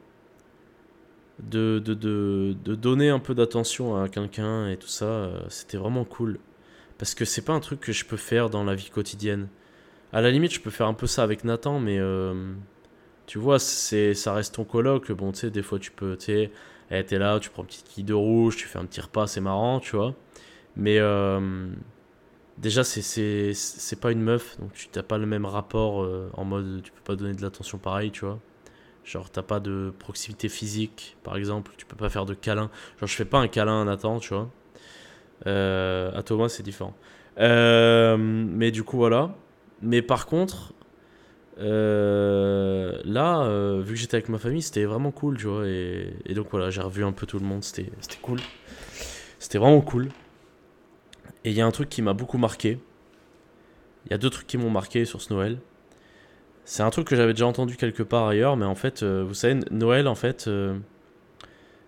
De, 1.40 1.82
de, 1.84 1.94
de, 1.94 2.56
de 2.64 2.76
donner 2.76 3.10
un 3.10 3.20
peu 3.20 3.36
d'attention 3.36 4.02
à 4.02 4.08
quelqu'un 4.08 4.70
et 4.70 4.78
tout 4.78 4.88
ça, 4.88 5.06
euh, 5.06 5.40
c'était 5.50 5.78
vraiment 5.78 6.06
cool. 6.06 6.40
Parce 6.98 7.14
que 7.14 7.26
c'est 7.26 7.42
pas 7.42 7.54
un 7.54 7.60
truc 7.60 7.82
que 7.82 7.92
je 7.92 8.06
peux 8.06 8.18
faire 8.18 8.50
dans 8.50 8.64
la 8.64 8.74
vie 8.74 8.90
quotidienne. 8.90 9.50
À 10.14 10.22
la 10.22 10.32
limite, 10.32 10.54
je 10.54 10.62
peux 10.62 10.70
faire 10.70 10.88
un 10.88 10.94
peu 10.94 11.08
ça 11.08 11.24
avec 11.24 11.44
Nathan, 11.44 11.80
mais 11.80 12.00
euh, 12.00 12.54
tu 13.28 13.38
vois, 13.38 13.60
c'est, 13.60 14.14
ça 14.14 14.34
reste 14.34 14.56
ton 14.56 14.64
coloc. 14.64 15.12
Bon, 15.12 15.32
tu 15.34 15.40
sais, 15.40 15.52
des 15.52 15.62
fois, 15.62 15.78
tu 15.80 15.92
peux, 15.92 16.16
tu 16.18 16.26
sais, 16.26 16.52
eh, 16.92 17.04
t'es 17.06 17.20
là, 17.20 17.40
tu 17.40 17.50
prends 17.50 17.64
une 17.64 17.68
petite 17.68 17.90
quille 17.90 18.06
de 18.06 18.14
rouge, 18.14 18.56
tu 18.56 18.68
fais 18.68 18.80
un 18.80 18.86
petit 18.86 19.02
repas, 19.02 19.28
c'est 19.28 19.42
marrant, 19.42 19.80
tu 19.82 19.96
vois. 19.98 20.16
Mais 20.78 21.00
déjà 22.58 22.84
c'est 22.84 24.00
pas 24.00 24.12
une 24.12 24.22
meuf 24.22 24.58
donc 24.60 24.74
tu 24.74 24.88
n'as 24.96 25.04
pas 25.04 25.18
le 25.18 25.26
même 25.26 25.46
rapport 25.46 26.04
euh, 26.04 26.30
en 26.34 26.46
mode 26.46 26.82
tu 26.84 26.92
peux 26.92 27.02
pas 27.04 27.16
donner 27.16 27.34
de 27.34 27.42
l'attention 27.42 27.78
pareil 27.78 28.12
tu 28.12 28.26
vois 28.26 28.40
Genre, 29.06 29.30
t'as 29.30 29.44
pas 29.44 29.60
de 29.60 29.94
proximité 30.00 30.50
physique, 30.50 31.16
par 31.24 31.38
exemple. 31.38 31.72
Tu 31.78 31.86
peux 31.86 31.96
pas 31.96 32.10
faire 32.10 32.26
de 32.26 32.34
câlin. 32.34 32.72
Genre, 33.00 33.08
je 33.08 33.16
fais 33.16 33.26
pas 33.26 33.38
un 33.38 33.48
câlin 33.48 33.82
à 33.82 33.86
Nathan, 33.86 34.20
tu 34.20 34.34
vois. 34.34 34.50
Euh, 35.48 36.12
à 36.18 36.24
Thomas, 36.24 36.50
c'est 36.50 36.64
différent. 36.64 36.96
Euh, 37.40 38.18
mais 38.18 38.72
du 38.72 38.84
coup, 38.84 38.98
voilà. 38.98 39.36
Mais 39.82 40.02
par 40.02 40.26
contre, 40.26 40.74
euh, 41.60 43.00
là, 43.06 43.44
euh, 43.44 43.82
vu 43.84 43.94
que 43.94 44.00
j'étais 44.00 44.16
avec 44.16 44.30
ma 44.30 44.40
famille, 44.40 44.62
c'était 44.62 44.86
vraiment 44.86 45.12
cool, 45.12 45.38
tu 45.38 45.46
vois. 45.46 45.68
Et, 45.68 46.14
et 46.26 46.34
donc 46.34 46.48
voilà, 46.52 46.72
j'ai 46.72 46.82
revu 46.82 47.04
un 47.04 47.12
peu 47.12 47.26
tout 47.26 47.40
le 47.40 47.46
monde, 47.46 47.64
c'était 47.64 47.92
c'était 48.02 48.20
cool. 48.22 48.40
C'était 49.40 49.60
vraiment 49.60 49.82
cool. 49.82 50.10
Et 51.44 51.52
il 51.52 51.56
y 51.56 51.62
a 51.62 51.66
un 51.66 51.72
truc 51.72 51.90
qui 51.90 52.02
m'a 52.02 52.14
beaucoup 52.14 52.40
marqué. 52.40 52.80
Il 54.06 54.12
y 54.12 54.14
a 54.14 54.18
deux 54.18 54.30
trucs 54.30 54.48
qui 54.48 54.58
m'ont 54.58 54.70
marqué 54.72 55.06
sur 55.06 55.22
ce 55.22 55.34
Noël. 55.34 55.60
C'est 56.66 56.82
un 56.82 56.90
truc 56.90 57.08
que 57.08 57.16
j'avais 57.16 57.34
déjà 57.34 57.46
entendu 57.46 57.78
quelque 57.78 58.02
part 58.02 58.28
ailleurs, 58.28 58.58
mais 58.58 58.66
en 58.66 58.74
fait, 58.74 59.04
euh, 59.04 59.24
vous 59.26 59.36
savez, 59.36 59.60
Noël, 59.70 60.08
en 60.08 60.16
fait, 60.16 60.48
euh, 60.48 60.78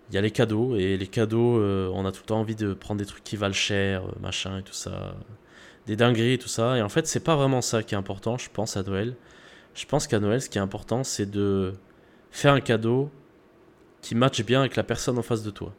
il 0.09 0.15
y 0.15 0.19
a 0.19 0.21
les 0.21 0.29
cadeaux, 0.29 0.75
et 0.75 0.97
les 0.97 1.07
cadeaux, 1.07 1.59
euh, 1.59 1.89
on 1.93 2.05
a 2.05 2.11
tout 2.11 2.21
le 2.21 2.27
temps 2.27 2.39
envie 2.39 2.55
de 2.55 2.73
prendre 2.73 2.99
des 2.99 3.05
trucs 3.07 3.23
qui 3.23 3.37
valent 3.37 3.53
cher, 3.53 4.03
machin 4.21 4.59
et 4.59 4.63
tout 4.63 4.73
ça, 4.73 5.15
des 5.87 5.95
dingueries 5.95 6.33
et 6.33 6.37
tout 6.37 6.47
ça. 6.47 6.77
Et 6.77 6.83
en 6.83 6.89
fait, 6.89 7.07
c'est 7.07 7.23
pas 7.23 7.35
vraiment 7.35 7.61
ça 7.61 7.81
qui 7.81 7.95
est 7.95 7.97
important, 7.97 8.37
je 8.37 8.49
pense, 8.51 8.77
à 8.77 8.83
Noël. 8.83 9.15
Je 9.73 9.85
pense 9.87 10.05
qu'à 10.05 10.19
Noël, 10.19 10.41
ce 10.41 10.49
qui 10.49 10.59
est 10.59 10.61
important, 10.61 11.03
c'est 11.03 11.29
de 11.29 11.73
faire 12.31 12.53
un 12.53 12.61
cadeau 12.61 13.09
qui 14.01 14.13
matche 14.13 14.43
bien 14.45 14.59
avec 14.59 14.75
la 14.75 14.83
personne 14.83 15.17
en 15.17 15.23
face 15.23 15.43
de 15.43 15.49
toi. 15.49 15.73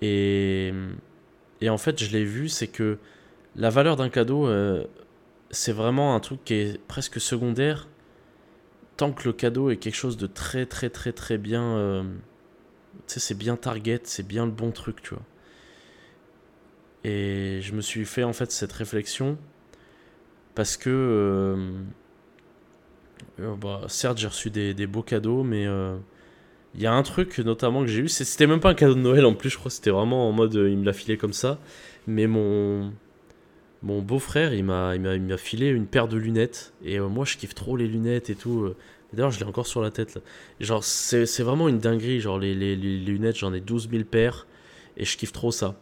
Et, 0.00 0.72
et 1.60 1.68
en 1.68 1.78
fait, 1.78 2.02
je 2.02 2.10
l'ai 2.10 2.24
vu, 2.24 2.48
c'est 2.48 2.68
que 2.68 2.98
la 3.56 3.70
valeur 3.70 3.96
d'un 3.96 4.08
cadeau, 4.08 4.48
c'est 5.54 5.72
vraiment 5.72 6.14
un 6.14 6.20
truc 6.20 6.44
qui 6.44 6.54
est 6.54 6.78
presque 6.86 7.20
secondaire 7.20 7.88
tant 8.96 9.12
que 9.12 9.24
le 9.24 9.32
cadeau 9.32 9.70
est 9.70 9.76
quelque 9.76 9.96
chose 9.96 10.16
de 10.16 10.26
très 10.26 10.66
très 10.66 10.90
très 10.90 11.12
très 11.12 11.38
bien 11.38 11.62
euh, 11.62 12.02
tu 13.06 13.14
sais 13.14 13.20
c'est 13.20 13.34
bien 13.34 13.56
target 13.56 14.00
c'est 14.04 14.26
bien 14.26 14.46
le 14.46 14.52
bon 14.52 14.70
truc 14.70 15.02
tu 15.02 15.14
vois. 15.14 15.22
Et 17.04 17.60
je 17.60 17.74
me 17.74 17.82
suis 17.82 18.06
fait 18.06 18.24
en 18.24 18.32
fait 18.32 18.50
cette 18.50 18.72
réflexion 18.72 19.36
parce 20.54 20.76
que 20.76 20.88
euh, 20.90 21.82
euh, 23.40 23.54
bah, 23.56 23.82
certes 23.88 24.18
j'ai 24.18 24.28
reçu 24.28 24.50
des, 24.50 24.86
beaux 24.86 25.02
cadeaux 25.02 25.42
mais 25.42 25.64
il 26.74 26.80
y 26.80 26.86
a 26.86 26.92
un 26.92 27.02
truc 27.02 27.38
notamment 27.38 27.80
que 27.82 27.88
j'ai 27.88 28.00
eu 28.02 28.08
c'était 28.08 28.46
même 28.46 28.60
pas 28.60 28.70
un 28.70 28.74
cadeau 28.74 28.94
de 28.94 29.00
Noël 29.00 29.26
en 29.26 29.34
plus 29.34 29.50
je 29.50 29.58
crois 29.58 29.70
c'était 29.70 29.90
vraiment 29.90 30.28
en 30.28 30.32
mode 30.32 30.54
il 30.54 30.78
me 30.78 30.84
l'a 30.84 30.92
filé 30.92 31.16
comme 31.16 31.32
ça 31.32 31.58
mais 32.06 32.26
mon 32.26 32.92
mon 33.84 34.00
beau-frère, 34.00 34.54
il 34.54 34.64
m'a, 34.64 34.96
il 34.96 35.38
filé 35.38 35.68
une 35.68 35.86
paire 35.86 36.08
de 36.08 36.16
lunettes. 36.16 36.72
Et 36.82 36.98
euh, 36.98 37.06
moi, 37.08 37.26
je 37.26 37.36
kiffe 37.36 37.54
trop 37.54 37.76
les 37.76 37.86
lunettes 37.86 38.30
et 38.30 38.34
tout. 38.34 38.62
euh. 38.62 38.76
D'ailleurs, 39.12 39.30
je 39.30 39.38
l'ai 39.38 39.44
encore 39.44 39.66
sur 39.66 39.82
la 39.82 39.90
tête. 39.90 40.18
Genre, 40.58 40.82
c'est, 40.82 41.24
vraiment 41.42 41.68
une 41.68 41.78
dinguerie. 41.78 42.18
Genre, 42.18 42.38
les, 42.38 42.54
les, 42.54 42.76
lunettes, 42.76 43.36
j'en 43.36 43.52
ai 43.52 43.60
12 43.60 43.90
000 43.90 44.04
paires. 44.04 44.46
Et 44.96 45.04
je 45.04 45.16
kiffe 45.18 45.32
trop 45.32 45.52
ça. 45.52 45.78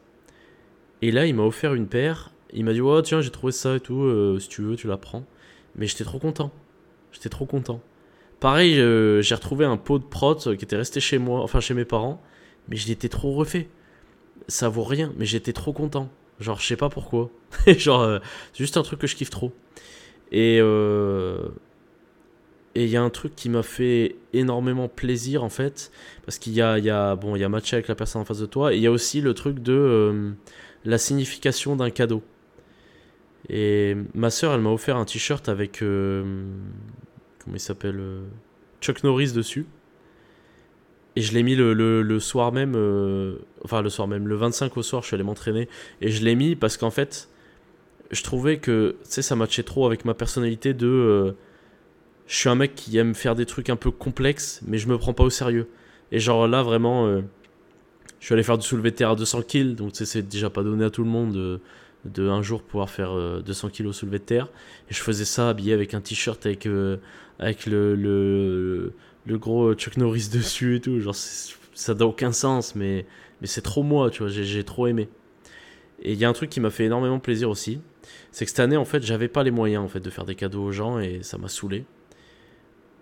Et 1.00 1.12
là, 1.12 1.26
il 1.26 1.34
m'a 1.34 1.44
offert 1.44 1.74
une 1.74 1.86
paire. 1.86 2.32
Il 2.52 2.64
m'a 2.64 2.72
dit, 2.72 2.80
ouais, 2.80 3.02
tiens, 3.02 3.20
j'ai 3.20 3.30
trouvé 3.30 3.52
ça 3.52 3.76
et 3.76 3.80
tout. 3.80 4.02
euh, 4.02 4.38
si 4.40 4.48
tu 4.48 4.62
veux, 4.62 4.74
tu 4.74 4.88
la 4.88 4.96
prends. 4.96 5.24
Mais 5.76 5.86
j'étais 5.86 6.04
trop 6.04 6.18
content. 6.18 6.50
J'étais 7.12 7.28
trop 7.28 7.46
content. 7.46 7.80
Pareil, 8.40 8.74
j'ai 8.74 9.34
retrouvé 9.36 9.64
un 9.64 9.76
pot 9.76 10.00
de 10.00 10.04
prot 10.04 10.34
qui 10.34 10.50
était 10.50 10.76
resté 10.76 10.98
chez 10.98 11.18
moi, 11.18 11.40
enfin 11.42 11.60
chez 11.60 11.74
mes 11.74 11.84
parents. 11.84 12.20
Mais 12.68 12.76
je 12.76 12.88
l'étais 12.88 13.08
trop 13.08 13.32
refait. 13.34 13.68
Ça 14.48 14.68
vaut 14.68 14.82
rien, 14.82 15.12
mais 15.16 15.24
j'étais 15.24 15.52
trop 15.52 15.72
content. 15.72 16.10
Genre, 16.40 16.58
je 16.58 16.66
sais 16.66 16.76
pas 16.76 16.88
pourquoi. 16.88 17.30
Genre, 17.66 18.00
euh, 18.00 18.18
c'est 18.52 18.58
juste 18.58 18.76
un 18.76 18.82
truc 18.82 19.00
que 19.00 19.06
je 19.06 19.16
kiffe 19.16 19.30
trop. 19.30 19.52
Et 20.30 20.58
euh, 20.60 21.48
et 22.74 22.84
il 22.84 22.90
y 22.90 22.96
a 22.96 23.02
un 23.02 23.10
truc 23.10 23.36
qui 23.36 23.50
m'a 23.50 23.62
fait 23.62 24.16
énormément 24.32 24.88
plaisir 24.88 25.44
en 25.44 25.50
fait, 25.50 25.90
parce 26.24 26.38
qu'il 26.38 26.54
y 26.54 26.62
a, 26.62 26.78
il 26.78 26.84
y 26.84 26.90
a 26.90 27.16
bon, 27.16 27.36
il 27.36 27.40
y 27.40 27.44
a 27.44 27.50
matché 27.50 27.76
avec 27.76 27.86
la 27.88 27.94
personne 27.94 28.22
en 28.22 28.24
face 28.24 28.38
de 28.38 28.46
toi, 28.46 28.72
et 28.72 28.76
il 28.76 28.82
y 28.82 28.86
a 28.86 28.90
aussi 28.90 29.20
le 29.20 29.34
truc 29.34 29.60
de 29.60 29.74
euh, 29.74 30.30
la 30.86 30.96
signification 30.96 31.76
d'un 31.76 31.90
cadeau. 31.90 32.22
Et 33.50 33.94
ma 34.14 34.30
sœur, 34.30 34.54
elle 34.54 34.60
m'a 34.60 34.70
offert 34.70 34.96
un 34.96 35.04
t-shirt 35.04 35.48
avec 35.48 35.80
comment 35.80 36.24
il 37.54 37.60
s'appelle 37.60 38.00
Chuck 38.80 39.04
Norris 39.04 39.32
dessus. 39.32 39.66
Et 41.14 41.20
je 41.20 41.32
l'ai 41.32 41.42
mis 41.42 41.54
le, 41.54 41.74
le, 41.74 42.20
soir 42.20 42.52
même, 42.52 42.74
euh, 42.74 43.36
enfin 43.64 43.82
le 43.82 43.90
soir 43.90 44.08
même, 44.08 44.26
le 44.26 44.34
25 44.34 44.76
au 44.76 44.82
soir, 44.82 45.02
je 45.02 45.08
suis 45.08 45.14
allé 45.14 45.24
m'entraîner. 45.24 45.68
Et 46.00 46.10
je 46.10 46.24
l'ai 46.24 46.34
mis 46.34 46.56
parce 46.56 46.76
qu'en 46.78 46.90
fait, 46.90 47.28
je 48.10 48.22
trouvais 48.22 48.58
que, 48.58 48.96
ça 49.02 49.36
matchait 49.36 49.62
trop 49.62 49.86
avec 49.86 50.04
ma 50.04 50.14
personnalité 50.14 50.74
de... 50.74 50.86
euh, 50.86 51.32
je 52.26 52.36
suis 52.36 52.48
un 52.48 52.54
mec 52.54 52.74
qui 52.74 52.96
aime 52.96 53.14
faire 53.14 53.34
des 53.34 53.46
trucs 53.46 53.68
un 53.68 53.76
peu 53.76 53.90
complexes, 53.90 54.60
mais 54.66 54.78
je 54.78 54.88
me 54.88 54.96
prends 54.96 55.12
pas 55.12 55.24
au 55.24 55.30
sérieux. 55.30 55.68
Et 56.12 56.18
genre 56.18 56.46
là, 56.48 56.62
vraiment, 56.62 57.06
euh, 57.06 57.20
je 58.20 58.26
suis 58.26 58.32
allé 58.32 58.42
faire 58.42 58.58
du 58.58 58.66
soulevé 58.66 58.90
de 58.90 58.96
terre 58.96 59.10
à 59.10 59.16
200 59.16 59.42
kills, 59.42 59.74
donc 59.74 59.90
c'est 59.94 60.22
déjà 60.22 60.48
pas 60.48 60.62
donné 60.62 60.84
à 60.84 60.90
tout 60.90 61.02
le 61.04 61.10
monde 61.10 61.32
de, 61.32 61.60
de 62.04 62.28
un 62.28 62.42
jour 62.42 62.62
pouvoir 62.62 62.90
faire 62.90 63.12
euh, 63.12 63.42
200 63.42 63.70
kills 63.70 63.86
au 63.86 63.92
soulevé 63.92 64.18
de 64.18 64.24
terre. 64.24 64.48
Et 64.90 64.94
je 64.94 65.02
faisais 65.02 65.24
ça 65.24 65.48
habillé 65.48 65.72
avec 65.72 65.94
un 65.94 66.00
t-shirt 66.00 66.44
avec, 66.46 66.66
avec 67.42 67.66
le, 67.66 67.96
le, 67.96 68.94
le 69.26 69.38
gros 69.38 69.74
Chuck 69.74 69.96
Norris 69.96 70.28
dessus 70.32 70.76
et 70.76 70.80
tout. 70.80 71.00
Genre, 71.00 71.14
ça 71.14 71.94
n'a 71.94 72.06
aucun 72.06 72.32
sens, 72.32 72.74
mais, 72.74 73.04
mais 73.40 73.46
c'est 73.46 73.62
trop 73.62 73.82
moi, 73.82 74.10
tu 74.10 74.22
vois, 74.22 74.30
j'ai 74.30 74.64
trop 74.64 74.86
aimé. 74.86 75.08
Et 76.02 76.12
il 76.12 76.18
y 76.18 76.24
a 76.24 76.28
un 76.28 76.32
truc 76.32 76.50
qui 76.50 76.60
m'a 76.60 76.70
fait 76.70 76.84
énormément 76.84 77.18
plaisir 77.18 77.50
aussi, 77.50 77.80
c'est 78.30 78.44
que 78.44 78.50
cette 78.50 78.60
année, 78.60 78.76
en 78.76 78.84
fait, 78.84 79.02
j'avais 79.02 79.28
pas 79.28 79.42
les 79.42 79.50
moyens 79.50 79.84
en 79.84 79.88
fait 79.88 80.00
de 80.00 80.10
faire 80.10 80.24
des 80.24 80.34
cadeaux 80.34 80.62
aux 80.64 80.72
gens 80.72 80.98
et 80.98 81.22
ça 81.22 81.38
m'a 81.38 81.48
saoulé. 81.48 81.84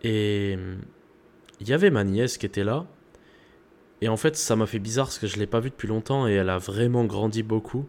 Et 0.03 0.57
il 1.61 1.69
y 1.69 1.73
avait 1.73 1.91
ma 1.91 2.05
nièce 2.05 2.39
qui 2.39 2.47
était 2.47 2.65
là. 2.65 2.87
Et 4.01 4.09
en 4.09 4.17
fait, 4.17 4.37
ça 4.37 4.57
m'a 4.57 4.67
fait 4.67 4.79
bizarre 4.79 5.07
parce 5.07 5.19
que 5.19 5.27
je 5.27 5.39
l'ai 5.39 5.47
pas 5.47 5.61
vue 5.61 5.71
depuis 5.71 5.89
longtemps 5.89 6.27
et 6.27 6.33
elle 6.33 6.49
a 6.49 6.57
vraiment 6.59 7.05
grandi 7.05 7.43
beaucoup. 7.43 7.87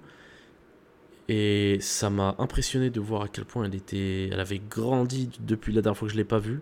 Et 1.34 1.78
ça 1.80 2.10
m'a 2.10 2.36
impressionné 2.40 2.90
de 2.90 3.00
voir 3.00 3.22
à 3.22 3.28
quel 3.30 3.46
point 3.46 3.64
elle 3.64 3.74
était, 3.74 4.28
elle 4.34 4.40
avait 4.42 4.60
grandi 4.60 5.30
depuis 5.40 5.72
la 5.72 5.82
dernière 5.82 5.98
fois 5.98 6.10
que 6.10 6.12
je 6.12 6.18
l'ai 6.18 6.26
pas 6.26 6.40
vue. 6.40 6.60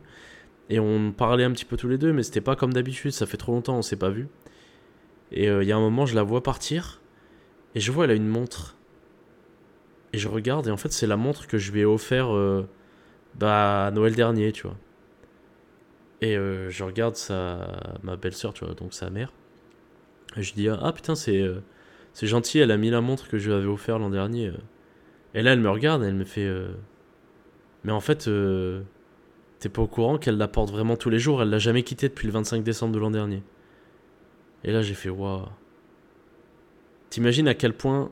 Et 0.69 0.79
on 0.79 1.11
parlait 1.11 1.43
un 1.43 1.51
petit 1.51 1.65
peu 1.65 1.75
tous 1.75 1.87
les 1.87 1.97
deux, 1.97 2.13
mais 2.13 2.21
c'était 2.21 2.39
pas 2.39 2.55
comme 2.55 2.71
d'habitude. 2.71 3.09
Ça 3.09 3.25
fait 3.25 3.37
trop 3.37 3.51
longtemps, 3.51 3.75
on 3.75 3.81
s'est 3.81 3.95
pas 3.95 4.11
vu. 4.11 4.27
Et 5.31 5.49
euh, 5.49 5.63
il 5.63 5.67
y 5.67 5.71
a 5.71 5.75
un 5.75 5.79
moment, 5.79 6.05
je 6.05 6.13
la 6.13 6.21
vois 6.21 6.43
partir 6.43 7.01
et 7.73 7.79
je 7.79 7.91
vois 7.91 8.03
elle 8.03 8.11
a 8.11 8.13
une 8.13 8.27
montre. 8.27 8.77
Et 10.13 10.19
je 10.19 10.27
regarde 10.27 10.67
et 10.67 10.71
en 10.71 10.77
fait, 10.77 10.91
c'est 10.91 11.07
la 11.07 11.17
montre 11.17 11.47
que 11.47 11.57
je 11.57 11.71
lui 11.71 11.79
ai 11.79 11.85
offert 11.85 12.31
euh, 12.31 12.69
bah, 13.33 13.87
à 13.87 13.91
Noël 13.91 14.13
dernier, 14.13 14.51
tu 14.51 14.67
vois. 14.67 14.77
Et 16.21 16.37
euh, 16.37 16.69
je 16.69 16.83
regarde 16.83 17.15
sa, 17.15 17.97
ma 18.03 18.17
belle-sœur, 18.17 18.53
tu 18.53 18.65
vois, 18.65 18.75
donc 18.75 18.93
sa 18.93 19.09
mère. 19.09 19.33
Et 20.37 20.43
je 20.43 20.53
dis 20.53 20.69
ah 20.69 20.93
putain 20.93 21.15
c'est 21.15 21.43
c'est 22.13 22.27
gentil, 22.27 22.59
elle 22.59 22.71
a 22.71 22.77
mis 22.77 22.89
la 22.89 23.01
montre 23.01 23.27
que 23.27 23.37
je 23.37 23.49
lui 23.49 23.55
avais 23.55 23.67
offert 23.67 23.99
l'an 23.99 24.09
dernier. 24.09 24.47
euh. 24.47 24.57
Et 25.33 25.41
là 25.41 25.53
elle 25.53 25.59
me 25.59 25.69
regarde, 25.69 26.03
elle 26.03 26.15
me 26.15 26.25
fait 26.25 26.45
euh, 26.45 26.69
mais 27.83 27.91
en 27.91 27.99
fait 27.99 28.27
euh, 28.27 28.81
t'es 29.59 29.69
pas 29.69 29.81
au 29.81 29.87
courant 29.87 30.17
qu'elle 30.17 30.37
la 30.37 30.47
porte 30.47 30.71
vraiment 30.71 30.95
tous 30.97 31.09
les 31.09 31.19
jours, 31.19 31.41
elle 31.41 31.49
l'a 31.49 31.59
jamais 31.59 31.83
quittée 31.83 32.09
depuis 32.09 32.27
le 32.27 32.33
25 32.33 32.63
décembre 32.63 32.93
de 32.93 32.99
l'an 32.99 33.11
dernier. 33.11 33.43
Et 34.63 34.71
là 34.71 34.81
j'ai 34.81 34.95
fait 34.95 35.09
waouh. 35.09 35.45
T'imagines 37.09 37.47
à 37.47 37.53
quel 37.53 37.73
point 37.73 38.11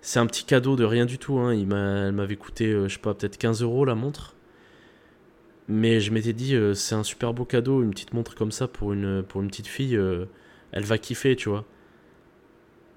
c'est 0.00 0.18
un 0.20 0.26
petit 0.26 0.44
cadeau 0.44 0.76
de 0.76 0.84
rien 0.84 1.06
du 1.06 1.18
tout. 1.18 1.38
Hein. 1.38 1.52
Elle 1.52 2.12
m'avait 2.12 2.36
coûté, 2.36 2.70
je 2.70 2.88
sais 2.88 3.00
pas, 3.00 3.14
peut-être 3.14 3.36
15 3.36 3.62
euros 3.62 3.84
la 3.84 3.96
montre. 3.96 4.36
Mais 5.66 6.00
je 6.00 6.12
m'étais 6.12 6.32
dit, 6.32 6.56
c'est 6.74 6.94
un 6.94 7.02
super 7.02 7.34
beau 7.34 7.44
cadeau, 7.44 7.82
une 7.82 7.90
petite 7.90 8.14
montre 8.14 8.36
comme 8.36 8.52
ça 8.52 8.68
pour 8.68 8.92
une, 8.92 9.24
pour 9.24 9.42
une 9.42 9.48
petite 9.48 9.66
fille, 9.66 9.98
elle 10.72 10.84
va 10.84 10.98
kiffer, 10.98 11.34
tu 11.34 11.48
vois. 11.48 11.64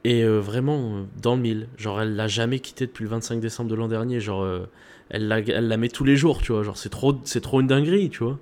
Et 0.03 0.23
euh, 0.23 0.39
vraiment, 0.39 0.97
euh, 0.97 1.03
dans 1.21 1.35
le 1.35 1.41
mille. 1.41 1.67
Genre, 1.77 2.01
elle 2.01 2.15
l'a 2.15 2.27
jamais 2.27 2.59
quitté 2.59 2.87
depuis 2.87 3.03
le 3.03 3.09
25 3.09 3.39
décembre 3.39 3.69
de 3.69 3.75
l'an 3.75 3.87
dernier. 3.87 4.19
Genre, 4.19 4.41
euh, 4.43 4.65
elle, 5.09 5.27
la, 5.27 5.39
elle 5.39 5.67
la 5.67 5.77
met 5.77 5.89
tous 5.89 6.03
les 6.03 6.15
jours, 6.15 6.41
tu 6.41 6.51
vois. 6.51 6.63
Genre, 6.63 6.77
c'est 6.77 6.89
trop, 6.89 7.19
c'est 7.23 7.41
trop 7.41 7.61
une 7.61 7.67
dinguerie, 7.67 8.09
tu 8.09 8.23
vois. 8.23 8.39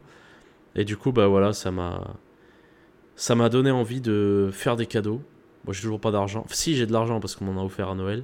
Et 0.75 0.85
du 0.85 0.95
coup, 0.97 1.11
bah 1.11 1.27
voilà, 1.27 1.53
ça 1.53 1.71
m'a. 1.71 2.15
Ça 3.15 3.35
m'a 3.35 3.49
donné 3.49 3.69
envie 3.69 3.99
de 3.99 4.49
faire 4.53 4.77
des 4.77 4.85
cadeaux. 4.85 5.21
Moi, 5.65 5.73
j'ai 5.73 5.81
toujours 5.81 5.99
pas 5.99 6.11
d'argent. 6.11 6.43
Enfin, 6.45 6.55
si, 6.55 6.75
j'ai 6.75 6.85
de 6.85 6.93
l'argent 6.93 7.19
parce 7.19 7.35
qu'on 7.35 7.45
m'en 7.45 7.61
a 7.61 7.65
offert 7.65 7.89
à 7.89 7.95
Noël. 7.95 8.23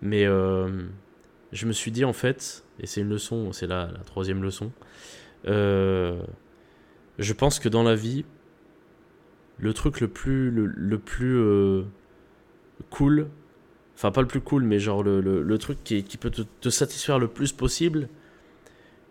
Mais 0.00 0.24
je 0.24 1.66
me 1.66 1.72
suis 1.72 1.92
dit, 1.92 2.04
en 2.04 2.12
fait, 2.12 2.64
et 2.80 2.86
c'est 2.86 3.02
une 3.02 3.08
leçon, 3.08 3.52
c'est 3.52 3.68
la, 3.68 3.86
la 3.92 4.00
troisième 4.00 4.42
leçon. 4.42 4.72
je 5.44 6.16
pense 7.38 7.60
que 7.60 7.68
dans 7.68 7.84
la 7.84 7.94
vie, 7.94 8.24
le 9.58 9.72
truc 9.72 10.00
le 10.00 10.08
plus, 10.08 10.50
le, 10.50 10.66
le 10.66 10.98
plus 10.98 11.38
cool, 12.90 13.28
enfin 13.94 14.10
pas 14.10 14.20
le 14.20 14.26
plus 14.26 14.40
cool, 14.40 14.64
mais 14.64 14.78
genre 14.78 15.02
le, 15.02 15.20
le, 15.20 15.42
le 15.42 15.58
truc 15.58 15.78
qui, 15.84 16.02
qui 16.04 16.16
peut 16.16 16.30
te, 16.30 16.70
satisfaire 16.70 17.18
le 17.18 17.28
plus 17.28 17.52
possible, 17.52 18.08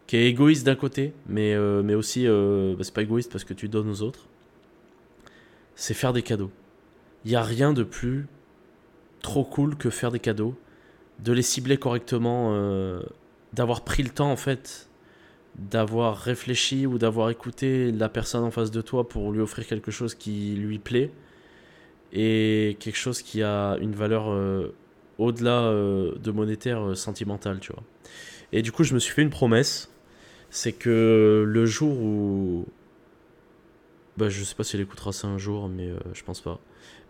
qui 0.07 0.17
est 0.17 0.27
égoïste 0.27 0.65
d'un 0.65 0.75
côté, 0.75 1.13
mais, 1.27 1.53
euh, 1.53 1.81
mais 1.83 1.95
aussi, 1.95 2.27
euh, 2.27 2.75
bah, 2.75 2.83
c'est 2.83 2.93
pas 2.93 3.03
égoïste 3.03 3.31
parce 3.31 3.43
que 3.43 3.53
tu 3.53 3.69
donnes 3.69 3.89
aux 3.89 4.01
autres, 4.01 4.27
c'est 5.75 5.93
faire 5.93 6.13
des 6.13 6.23
cadeaux. 6.23 6.51
Il 7.25 7.31
n'y 7.31 7.37
a 7.37 7.43
rien 7.43 7.73
de 7.73 7.83
plus 7.83 8.27
trop 9.21 9.43
cool 9.43 9.75
que 9.75 9.89
faire 9.89 10.11
des 10.11 10.19
cadeaux, 10.19 10.55
de 11.19 11.31
les 11.33 11.43
cibler 11.43 11.77
correctement, 11.77 12.49
euh, 12.53 13.01
d'avoir 13.53 13.83
pris 13.83 14.03
le 14.03 14.09
temps 14.09 14.31
en 14.31 14.37
fait 14.37 14.87
d'avoir 15.55 16.17
réfléchi 16.17 16.85
ou 16.85 16.97
d'avoir 16.97 17.29
écouté 17.29 17.91
la 17.91 18.09
personne 18.09 18.43
en 18.43 18.51
face 18.51 18.71
de 18.71 18.81
toi 18.81 19.07
pour 19.07 19.31
lui 19.31 19.41
offrir 19.41 19.67
quelque 19.67 19.91
chose 19.91 20.15
qui 20.15 20.55
lui 20.55 20.79
plaît 20.79 21.11
et 22.13 22.77
quelque 22.79 22.97
chose 22.97 23.21
qui 23.21 23.41
a 23.43 23.77
une 23.79 23.93
valeur 23.93 24.29
euh, 24.29 24.73
au-delà 25.17 25.63
euh, 25.63 26.15
de 26.17 26.31
monétaire 26.31 26.89
euh, 26.89 26.95
sentimentale, 26.95 27.59
tu 27.59 27.71
vois. 27.71 27.83
Et 28.51 28.61
du 28.61 28.71
coup, 28.71 28.83
je 28.83 28.93
me 28.93 28.99
suis 28.99 29.13
fait 29.13 29.21
une 29.21 29.29
promesse, 29.29 29.91
c'est 30.49 30.73
que 30.73 31.45
le 31.47 31.65
jour 31.65 31.97
où 31.97 32.65
bah, 34.17 34.27
je 34.29 34.43
sais 34.43 34.55
pas 34.55 34.63
si 34.63 34.75
elle 34.75 34.81
écoutera 34.81 35.13
ça 35.13 35.27
un 35.27 35.37
jour, 35.37 35.69
mais 35.69 35.89
je 36.13 36.23
pense 36.23 36.41
pas. 36.41 36.59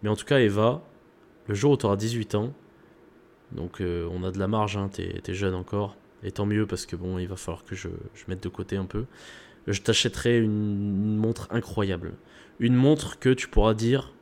Mais 0.04 0.10
en 0.10 0.16
tout 0.16 0.26
cas, 0.26 0.40
Eva, 0.40 0.84
le 1.48 1.56
jour 1.56 1.72
où 1.72 1.78
tu 1.78 1.88
auras 1.88 1.96
18 1.96 2.36
ans, 2.36 2.54
donc 3.52 3.82
on 3.82 4.24
a 4.24 4.32
de 4.32 4.38
la 4.38 4.48
marge, 4.48 4.78
hein, 4.78 4.88
t'es 4.94 5.20
es 5.28 5.34
jeune 5.34 5.56
encore, 5.56 5.98
et 6.24 6.32
tant 6.32 6.46
mieux 6.46 6.68
parce 6.68 6.86
que 6.86 6.96
bon, 6.96 7.18
il 7.18 7.28
va 7.28 7.38
falloir 7.38 7.66
que 7.66 7.76
je, 7.76 7.90
je 8.14 8.24
mette 8.28 8.44
de 8.44 8.50
côté 8.50 8.78
un 8.78 8.86
peu. 8.86 9.06
Je 9.66 9.82
t'achèterai 9.82 10.40
une, 10.40 11.18
montre 11.18 11.48
incroyable. 11.50 12.14
Une 12.60 12.76
montre 12.76 13.18
que 13.20 13.30
tu 13.30 13.48
pourras 13.48 13.74
dire, 13.74 14.14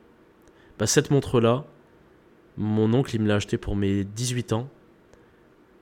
bah 0.80 0.86
cette 0.86 1.10
montre-là, 1.10 1.66
mon 2.56 2.92
oncle 2.94 3.14
il 3.14 3.22
me 3.22 3.28
l'a 3.28 3.36
acheté 3.36 3.58
pour 3.58 3.76
mes 3.76 4.02
18 4.04 4.54
ans. 4.54 4.68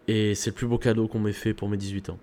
Et 0.09 0.35
c'est 0.35 0.51
le 0.51 0.55
plus 0.55 0.67
beau 0.67 0.79
cadeau 0.79 1.07
qu'on 1.09 1.21
m'ait 1.21 1.33
fait 1.33 1.55
pour 1.55 1.69
mes 1.69 1.77
18 1.77 2.11
ans. 2.11 2.19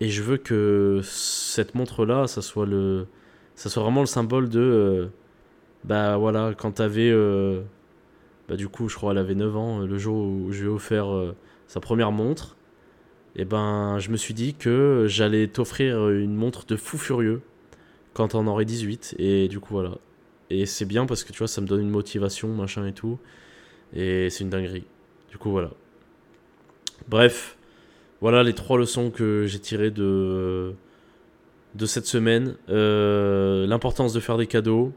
Et 0.00 0.08
je 0.08 0.22
veux 0.22 0.36
que 0.36 1.00
cette 1.02 1.74
montre-là, 1.74 2.28
ça 2.28 2.42
soit 2.42 2.66
le, 2.66 3.08
ça 3.56 3.68
soit 3.70 3.82
vraiment 3.82 4.00
le 4.00 4.06
symbole 4.06 4.48
de, 4.48 4.60
euh, 4.60 5.08
bah 5.84 6.16
voilà, 6.16 6.54
quand 6.56 6.72
t'avais, 6.72 7.10
euh, 7.10 7.62
bah 8.48 8.56
du 8.56 8.68
coup, 8.68 8.88
je 8.88 8.96
crois, 8.96 9.12
elle 9.12 9.18
avait 9.18 9.34
9 9.34 9.56
ans, 9.56 9.80
le 9.80 9.98
jour 9.98 10.16
où 10.16 10.52
je 10.52 10.60
lui 10.62 10.68
ai 10.68 10.72
offert 10.72 11.12
euh, 11.12 11.34
sa 11.66 11.80
première 11.80 12.12
montre 12.12 12.56
et 13.36 13.42
eh 13.42 13.44
ben 13.44 13.98
je 13.98 14.10
me 14.10 14.16
suis 14.16 14.34
dit 14.34 14.54
que 14.54 15.04
j'allais 15.06 15.48
t'offrir 15.48 16.08
une 16.08 16.34
montre 16.34 16.66
de 16.66 16.76
fou 16.76 16.98
furieux 16.98 17.42
quand 18.14 18.34
on 18.34 18.46
aurait 18.48 18.64
18 18.64 19.16
et 19.18 19.48
du 19.48 19.60
coup 19.60 19.74
voilà. 19.74 19.98
Et 20.50 20.66
c'est 20.66 20.86
bien 20.86 21.06
parce 21.06 21.24
que 21.24 21.32
tu 21.32 21.38
vois 21.38 21.48
ça 21.48 21.60
me 21.60 21.66
donne 21.66 21.80
une 21.80 21.90
motivation 21.90 22.48
machin 22.48 22.86
et 22.86 22.92
tout 22.92 23.18
et 23.94 24.30
c'est 24.30 24.44
une 24.44 24.50
dinguerie. 24.50 24.84
Du 25.30 25.38
coup 25.38 25.50
voilà. 25.50 25.70
Bref, 27.08 27.56
voilà 28.20 28.42
les 28.42 28.54
trois 28.54 28.78
leçons 28.78 29.10
que 29.10 29.46
j'ai 29.46 29.58
tirées 29.58 29.90
de 29.90 30.74
de 31.74 31.86
cette 31.86 32.06
semaine. 32.06 32.56
Euh, 32.68 33.66
l'importance 33.66 34.12
de 34.12 34.20
faire 34.20 34.36
des 34.36 34.46
cadeaux, 34.46 34.92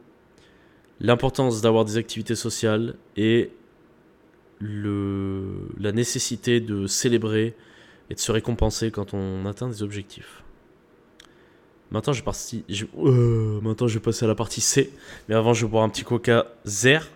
l'importance 0.99 1.61
d'avoir 1.61 1.85
des 1.85 1.97
activités 1.97 2.35
sociales 2.35 2.95
et 3.17 3.51
le, 4.59 5.67
la 5.79 5.91
nécessité 5.91 6.59
de 6.61 6.87
célébrer 6.87 7.55
et 8.09 8.13
de 8.13 8.19
se 8.19 8.31
récompenser 8.31 8.91
quand 8.91 9.13
on 9.13 9.45
atteint 9.45 9.67
des 9.67 9.83
objectifs. 9.83 10.40
Euh, 11.93 13.61
maintenant, 13.61 13.87
je 13.87 13.93
vais 13.95 13.99
passer 13.99 14.25
à 14.25 14.27
la 14.27 14.35
partie 14.35 14.61
C. 14.61 14.91
Mais 15.27 15.35
avant, 15.35 15.53
je 15.53 15.65
vais 15.65 15.71
boire 15.71 15.83
un 15.83 15.89
petit 15.89 16.03
coca 16.03 16.47
zer. 16.65 17.09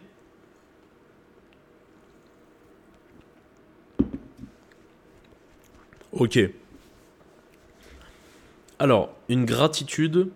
Ok. 6.11 6.39
Alors, 8.79 9.13
une 9.29 9.45
gratitude 9.45 10.29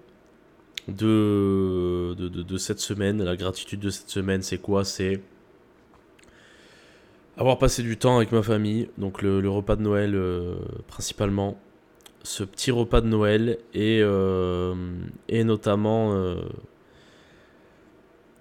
de, 0.87 2.15
de, 2.17 2.27
de 2.27 2.57
cette 2.57 2.79
semaine. 2.79 3.23
La 3.23 3.35
gratitude 3.35 3.79
de 3.79 3.89
cette 3.89 4.09
semaine, 4.09 4.41
c'est 4.41 4.57
quoi? 4.57 4.85
C'est 4.85 5.21
avoir 7.39 7.57
passé 7.57 7.83
du 7.83 7.95
temps 7.97 8.17
avec 8.17 8.33
ma 8.33 8.43
famille, 8.43 8.89
donc 8.97 9.21
le, 9.21 9.49
repas 9.49 9.77
de 9.77 9.81
Noël 9.81 10.13
euh, 10.13 10.55
principalement, 10.87 11.57
ce 12.23 12.43
petit 12.43 12.71
repas 12.71 13.01
de 13.01 13.07
Noël 13.07 13.57
et, 13.73 13.99
euh, 14.01 14.75
et 15.27 15.43
notamment, 15.43 16.13
euh, 16.13 16.41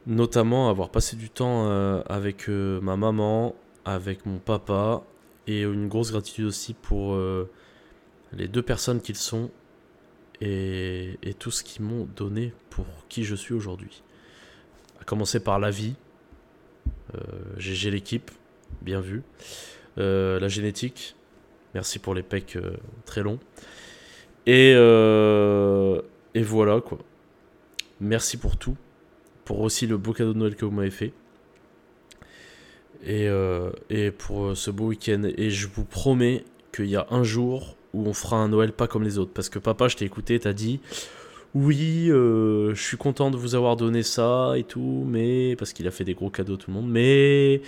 notamment 0.07 0.69
avoir 0.69 0.91
passé 0.91 1.17
du 1.17 1.31
temps 1.31 1.69
avec 2.07 2.49
ma 2.49 2.97
maman, 2.97 3.55
avec 3.85 4.27
mon 4.27 4.39
papa 4.39 5.03
et 5.47 5.63
une 5.63 5.89
grosse 5.89 6.11
gratitude 6.11 6.47
aussi 6.47 6.75
pour 6.75 7.17
les 8.33 8.49
deux 8.49 8.63
personnes 8.63 9.01
qu'ils 9.01 9.17
sont 9.17 9.51
et, 10.41 11.19
et 11.23 11.35
tout 11.35 11.51
ce 11.51 11.63
qu'ils 11.63 11.85
m'ont 11.85 12.09
donné 12.17 12.53
pour 12.71 12.87
qui 13.09 13.25
je 13.25 13.35
suis 13.35 13.55
aujourd'hui. 13.55 14.03
À 15.01 15.05
commencer 15.05 15.41
par 15.41 15.59
la 15.59 15.71
vie, 15.71 15.95
GG 17.59 17.91
l'équipe, 17.91 18.31
bien 18.83 19.01
vu. 19.01 19.23
Euh, 19.99 20.39
la 20.39 20.49
génétique, 20.49 21.17
merci 21.75 21.99
pour 21.99 22.15
les 22.15 22.23
pecs 22.23 22.57
euh, 22.57 22.73
très 23.05 23.23
longs. 23.23 23.39
Et, 24.47 24.73
euh, 24.75 26.01
et 26.35 26.43
voilà 26.43 26.81
quoi. 26.81 26.99
Merci 28.01 28.37
pour 28.37 28.57
tout. 28.57 28.77
Pour 29.45 29.61
aussi 29.61 29.87
le 29.87 29.97
beau 29.97 30.13
cadeau 30.13 30.33
de 30.33 30.39
Noël 30.39 30.57
que 30.57 30.65
vous 30.65 30.71
m'avez 30.71 30.91
fait. 30.91 31.13
Et, 33.07 33.29
et 33.91 34.11
pour 34.11 34.57
ce 34.57 34.71
beau 34.71 34.87
week-end. 34.87 35.23
Et 35.37 35.51
je 35.51 35.69
vous 35.69 35.85
promets 35.85 36.45
qu'il 36.73 36.87
y 36.87 36.97
a 36.97 37.07
un 37.11 37.23
jour 37.23 37.77
où 37.95 38.07
on 38.07 38.13
fera 38.13 38.37
un 38.37 38.49
Noël 38.49 38.73
pas 38.73 38.87
comme 38.87 39.05
les 39.05 39.19
autres. 39.19 39.33
Parce 39.33 39.49
que 39.49 39.59
papa, 39.59 39.89
je 39.89 39.97
t'ai 39.97 40.05
écouté, 40.05 40.39
t'as 40.39 40.53
dit 40.53 40.81
oui, 41.55 42.07
je 42.09 42.75
suis 42.75 42.99
content 42.99 43.31
de 43.31 43.37
vous 43.37 43.55
avoir 43.55 43.77
donné 43.77 44.03
ça 44.03 44.53
et 44.57 44.65
tout, 44.65 45.05
mais 45.07 45.57
parce 45.57 45.73
qu'il 45.73 45.87
a 45.87 45.91
fait 45.91 46.05
des 46.05 46.15
gros 46.15 46.31
cadeaux 46.31 46.57
tout 46.57 46.71
le 46.71 46.75
monde, 46.75 46.91
mais 46.91 47.63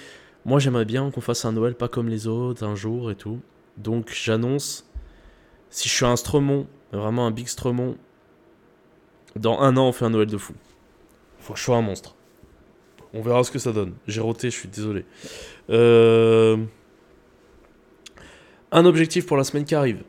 moi, 0.44 0.58
j'aimerais 0.58 0.84
bien 0.84 1.10
qu'on 1.10 1.20
fasse 1.20 1.44
un 1.44 1.52
Noël 1.52 1.74
pas 1.74 1.88
comme 1.88 2.08
les 2.08 2.26
autres, 2.26 2.64
un 2.64 2.74
jour 2.74 3.10
et 3.10 3.14
tout. 3.14 3.40
Donc, 3.80 4.10
j'annonce, 4.12 4.88
si 5.70 5.88
je 5.88 5.94
suis 5.94 6.04
un 6.04 6.16
Stremont, 6.16 6.66
vraiment 6.92 7.26
un 7.26 7.30
big 7.30 7.48
Stremont, 7.48 7.96
dans 9.36 9.60
un 9.60 9.76
an, 9.76 9.88
on 9.88 9.92
fait 9.92 10.04
un 10.04 10.10
Noël 10.10 10.28
de 10.28 10.36
fou. 10.36 10.54
Faut 11.38 11.54
que 11.54 11.58
je 11.58 11.64
sois 11.64 11.76
un 11.76 11.82
monstre. 11.82 12.14
On 13.14 13.22
verra 13.22 13.42
ce 13.42 13.50
que 13.50 13.58
ça 13.58 13.72
donne. 13.72 13.94
J'ai 14.06 14.20
roté, 14.20 14.50
je 14.50 14.56
suis 14.56 14.68
désolé. 14.68 15.04
Euh, 15.70 16.56
un 18.70 18.84
objectif 18.84 19.26
pour 19.26 19.36
la 19.36 19.44
semaine 19.44 19.64
qui 19.64 19.74
arrive. 19.74 20.02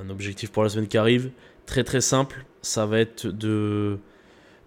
Un 0.00 0.08
objectif 0.10 0.50
pour 0.50 0.62
la 0.62 0.68
semaine 0.68 0.88
qui 0.88 0.98
arrive, 0.98 1.30
très 1.66 1.84
très 1.84 2.00
simple. 2.00 2.44
Ça 2.62 2.86
va 2.86 3.00
être 3.00 3.26
de. 3.26 3.98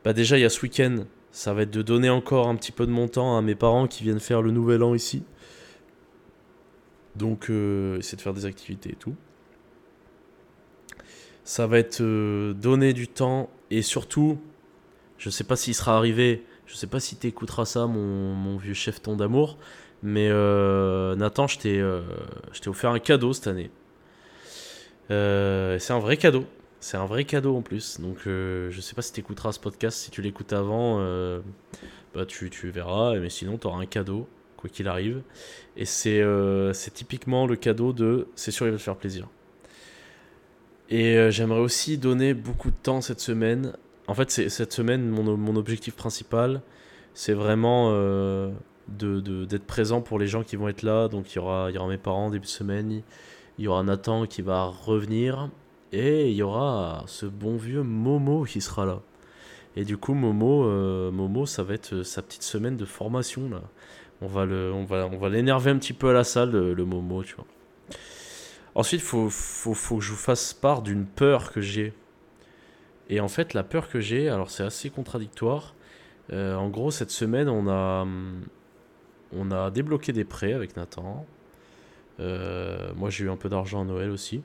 Bah, 0.03 0.13
déjà, 0.13 0.37
il 0.37 0.41
y 0.41 0.45
a 0.45 0.49
ce 0.49 0.61
week-end 0.61 1.05
ça 1.33 1.51
va 1.51 1.63
être 1.63 1.71
de 1.71 1.81
donner 1.81 2.11
encore 2.11 2.47
un 2.47 2.55
petit 2.55 2.71
peu 2.71 2.85
de 2.85 2.91
mon 2.91 3.07
temps 3.07 3.35
à 3.35 3.41
mes 3.41 3.55
parents 3.55 3.87
qui 3.87 4.03
viennent 4.03 4.19
faire 4.19 4.43
le 4.43 4.51
nouvel 4.51 4.83
an 4.83 4.93
ici. 4.93 5.23
Donc, 7.15 7.49
euh, 7.49 7.97
essayer 7.97 8.17
de 8.17 8.21
faire 8.21 8.33
des 8.33 8.45
activités 8.45 8.91
et 8.91 8.95
tout. 8.95 9.15
Ça 11.43 11.67
va 11.67 11.77
être 11.77 12.01
euh, 12.01 12.53
donner 12.53 12.93
du 12.93 13.07
temps 13.07 13.49
et 13.69 13.81
surtout, 13.81 14.39
je 15.17 15.29
sais 15.29 15.43
pas 15.43 15.55
s'il 15.55 15.75
sera 15.75 15.97
arrivé, 15.97 16.45
je 16.65 16.75
sais 16.75 16.87
pas 16.87 16.99
si 16.99 17.17
tu 17.17 17.27
écouteras 17.27 17.65
ça, 17.65 17.85
mon, 17.85 18.33
mon 18.33 18.57
vieux 18.57 18.73
chef 18.73 19.01
ton 19.01 19.17
d'amour, 19.17 19.57
mais 20.01 20.29
euh, 20.31 21.15
Nathan, 21.15 21.47
je 21.47 21.59
t'ai 21.59 22.69
offert 22.69 22.91
un 22.91 22.99
cadeau 22.99 23.33
cette 23.33 23.47
année. 23.47 23.71
c'est 25.09 25.91
un 25.91 25.99
vrai 25.99 26.17
cadeau. 26.17 26.45
C'est 26.83 26.97
un 26.97 27.05
vrai 27.05 27.23
cadeau 27.23 27.55
en 27.55 27.61
plus. 27.61 28.01
Donc 28.01 28.27
euh, 28.27 28.69
je 28.69 28.81
sais 28.81 28.93
pas 28.93 29.01
si 29.01 29.13
tu 29.13 29.21
écouteras 29.21 29.53
ce 29.53 29.59
podcast. 29.59 29.97
Si 29.97 30.11
tu 30.11 30.21
l'écoutes 30.21 30.51
avant, 30.51 30.97
euh, 30.99 31.39
bah, 32.13 32.25
tu, 32.25 32.49
tu, 32.49 32.71
verras. 32.71 33.17
Mais 33.19 33.29
sinon, 33.29 33.57
tu 33.57 33.67
auras 33.67 33.79
un 33.79 33.85
cadeau, 33.85 34.27
quoi 34.63 34.69
qu'il 34.69 34.87
arrive. 34.87 35.21
Et 35.75 35.85
euh, 36.07 36.71
c'est 36.73 36.91
typiquement 36.91 37.45
le 37.45 37.57
cadeau 37.57 37.91
de 37.91 38.27
c'est 38.35 38.51
sûr, 38.51 38.65
il 38.65 38.71
va 38.71 38.77
te 38.77 38.81
faire 38.81 38.95
plaisir. 38.95 39.27
Et 40.89 41.31
j'aimerais 41.31 41.59
aussi 41.59 41.97
donner 41.97 42.33
beaucoup 42.33 42.69
de 42.69 42.75
temps 42.75 43.01
cette 43.01 43.19
semaine. 43.19 43.73
En 44.07 44.13
fait, 44.13 44.29
cette 44.29 44.73
semaine, 44.73 45.09
mon, 45.09 45.55
objectif 45.55 45.95
principal, 45.95 46.61
c'est 47.13 47.33
vraiment 47.33 47.91
d'être 48.89 49.23
de, 49.23 49.45
d'être 49.45 49.65
présent 49.65 50.01
pour 50.01 50.19
les 50.19 50.27
gens 50.27 50.43
qui 50.43 50.55
vont 50.55 50.67
être 50.67 50.83
là. 50.83 51.07
Donc 51.07 51.33
il 51.33 51.37
y 51.37 51.39
aura, 51.39 51.71
mes 51.87 51.97
parents 51.97 52.29
début 52.29 52.45
de 52.45 52.49
semaine. 52.49 53.01
Il 53.57 53.65
y 53.65 53.67
aura 53.67 53.81
Nathan 53.81 54.27
qui 54.27 54.43
va 54.43 54.65
revenir 54.65 55.49
et 55.91 56.29
il 56.29 56.35
y 56.35 56.43
aura 56.43 57.03
ce 57.07 57.25
bon 57.25 57.55
vieux 57.55 57.83
Momo 57.83 58.43
qui 58.43 58.61
sera 58.61 58.85
là. 58.85 59.01
Et 59.75 59.85
du 59.85 59.97
coup, 59.97 60.13
Momo, 60.13 60.65
euh, 60.65 61.11
Momo 61.11 61.45
ça 61.45 61.63
va 61.63 61.73
être 61.73 62.03
sa 62.03 62.21
petite 62.21 62.43
semaine 62.43 62.77
de 62.77 62.85
formation. 62.85 63.49
Là. 63.49 63.61
On 64.23 64.27
va, 64.27 64.45
le, 64.45 64.71
on 64.71 64.85
va, 64.85 65.29
l'énerver 65.29 65.71
un 65.71 65.77
petit 65.77 65.91
peu 65.91 66.09
à 66.09 66.13
la 66.13 66.23
salle, 66.23 66.51
le, 66.51 66.85
Momo, 66.85 67.23
tu 67.23 67.35
vois. 67.35 67.45
Ensuite, 68.73 69.01
faut, 69.01 69.29
faut, 69.29 69.73
faut, 69.73 69.97
que 69.97 70.03
je 70.03 70.11
vous 70.11 70.17
fasse 70.17 70.53
part 70.53 70.81
d'une 70.81 71.05
peur 71.05 71.51
que 71.51 71.59
j'ai. 71.59 71.93
Et 73.09 73.19
en 73.19 73.27
fait, 73.27 73.53
la 73.53 73.63
peur 73.63 73.89
que 73.89 73.99
j'ai, 73.99 74.29
alors 74.29 74.49
c'est 74.49 74.63
assez 74.63 74.89
contradictoire. 74.89 75.75
Euh, 76.31 76.55
en 76.55 76.69
gros, 76.69 76.89
cette 76.89 77.11
semaine, 77.11 77.49
on 77.49 77.67
a, 77.67 78.07
on 79.33 79.51
a 79.51 79.71
débloqué 79.71 80.13
des 80.13 80.23
prêts 80.23 80.53
avec 80.53 80.77
Nathan. 80.77 81.25
Euh, 82.21 82.93
moi, 82.95 83.09
j'ai 83.09 83.25
eu 83.25 83.29
un 83.29 83.35
peu 83.35 83.49
d'argent 83.49 83.81
à 83.81 83.85
Noël 83.85 84.09
aussi. 84.09 84.41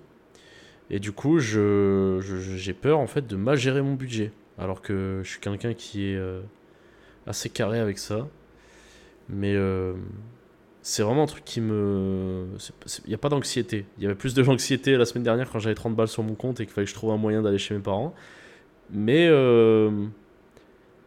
Et 0.90 0.98
du 0.98 1.12
coup, 1.12 1.38
j'ai 1.38 2.74
peur 2.74 2.98
en 2.98 3.06
fait 3.06 3.28
de 3.28 3.36
mal 3.36 3.56
gérer 3.56 3.82
mon 3.82 3.94
budget. 3.94 4.32
Alors 4.58 4.82
que 4.82 5.20
je 5.22 5.30
suis 5.30 5.40
quelqu'un 5.40 5.72
qui 5.72 6.10
est 6.10 6.16
euh, 6.16 6.40
assez 7.28 7.48
carré 7.48 7.78
avec 7.78 7.98
ça. 7.98 8.26
Mais 9.28 9.54
euh, 9.54 9.94
c'est 10.82 11.02
vraiment 11.02 11.24
un 11.24 11.26
truc 11.26 11.44
qui 11.44 11.60
me. 11.60 12.46
Il 13.04 13.08
n'y 13.08 13.14
a 13.14 13.18
pas 13.18 13.28
d'anxiété. 13.28 13.86
Il 13.98 14.04
y 14.04 14.06
avait 14.06 14.14
plus 14.14 14.34
de 14.34 14.42
l'anxiété 14.42 14.96
la 14.96 15.04
semaine 15.04 15.24
dernière 15.24 15.50
quand 15.50 15.58
j'avais 15.58 15.74
30 15.74 15.94
balles 15.94 16.08
sur 16.08 16.22
mon 16.22 16.34
compte 16.34 16.60
et 16.60 16.66
qu'il 16.66 16.72
fallait 16.72 16.86
que 16.86 16.90
je 16.90 16.94
trouve 16.94 17.10
un 17.10 17.16
moyen 17.16 17.42
d'aller 17.42 17.58
chez 17.58 17.74
mes 17.74 17.80
parents. 17.80 18.14
Mais 18.90 19.28
euh, 19.28 20.06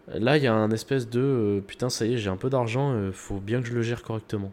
là, 0.08 0.38
il 0.38 0.44
y 0.44 0.48
a 0.48 0.54
un 0.54 0.72
espèce 0.72 1.10
de. 1.10 1.20
Euh, 1.20 1.62
putain, 1.62 1.90
ça 1.90 2.06
y 2.06 2.14
est, 2.14 2.18
j'ai 2.18 2.30
un 2.30 2.38
peu 2.38 2.50
d'argent, 2.50 3.08
il 3.08 3.12
faut 3.12 3.40
bien 3.40 3.62
que 3.62 3.68
je 3.68 3.74
le 3.74 3.82
gère 3.82 4.04
correctement. 4.04 4.52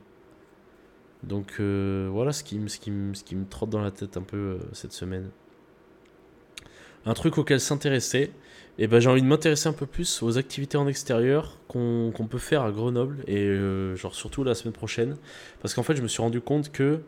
Donc 1.24 1.60
voilà 1.60 2.32
ce 2.32 2.44
qui, 2.44 2.60
ce, 2.68 2.78
qui, 2.78 2.92
ce 3.12 3.24
qui 3.24 3.34
me 3.34 3.44
trotte 3.44 3.70
dans 3.70 3.80
la 3.80 3.90
tête 3.90 4.16
un 4.16 4.22
peu 4.22 4.58
cette 4.72 4.92
semaine. 4.92 5.30
Un 7.04 7.14
truc 7.14 7.38
auquel 7.38 7.60
s'intéresser, 7.60 8.30
et 8.78 8.86
ben 8.86 9.00
j'ai 9.00 9.10
envie 9.10 9.22
de 9.22 9.26
m'intéresser 9.26 9.68
un 9.68 9.72
peu 9.72 9.86
plus 9.86 10.22
aux 10.22 10.38
activités 10.38 10.78
en 10.78 10.86
extérieur 10.86 11.58
qu'on 11.66 12.12
peut 12.30 12.38
faire 12.38 12.62
à 12.62 12.70
Grenoble 12.70 13.24
et 13.26 13.44
euh, 13.44 13.96
genre 13.96 14.14
surtout 14.14 14.44
la 14.44 14.54
semaine 14.54 14.72
prochaine 14.72 15.16
parce 15.60 15.74
qu'en 15.74 15.82
fait 15.82 15.96
je 15.96 16.02
me 16.02 16.08
suis 16.08 16.22
rendu 16.22 16.40
compte 16.40 16.70
que 16.70 17.00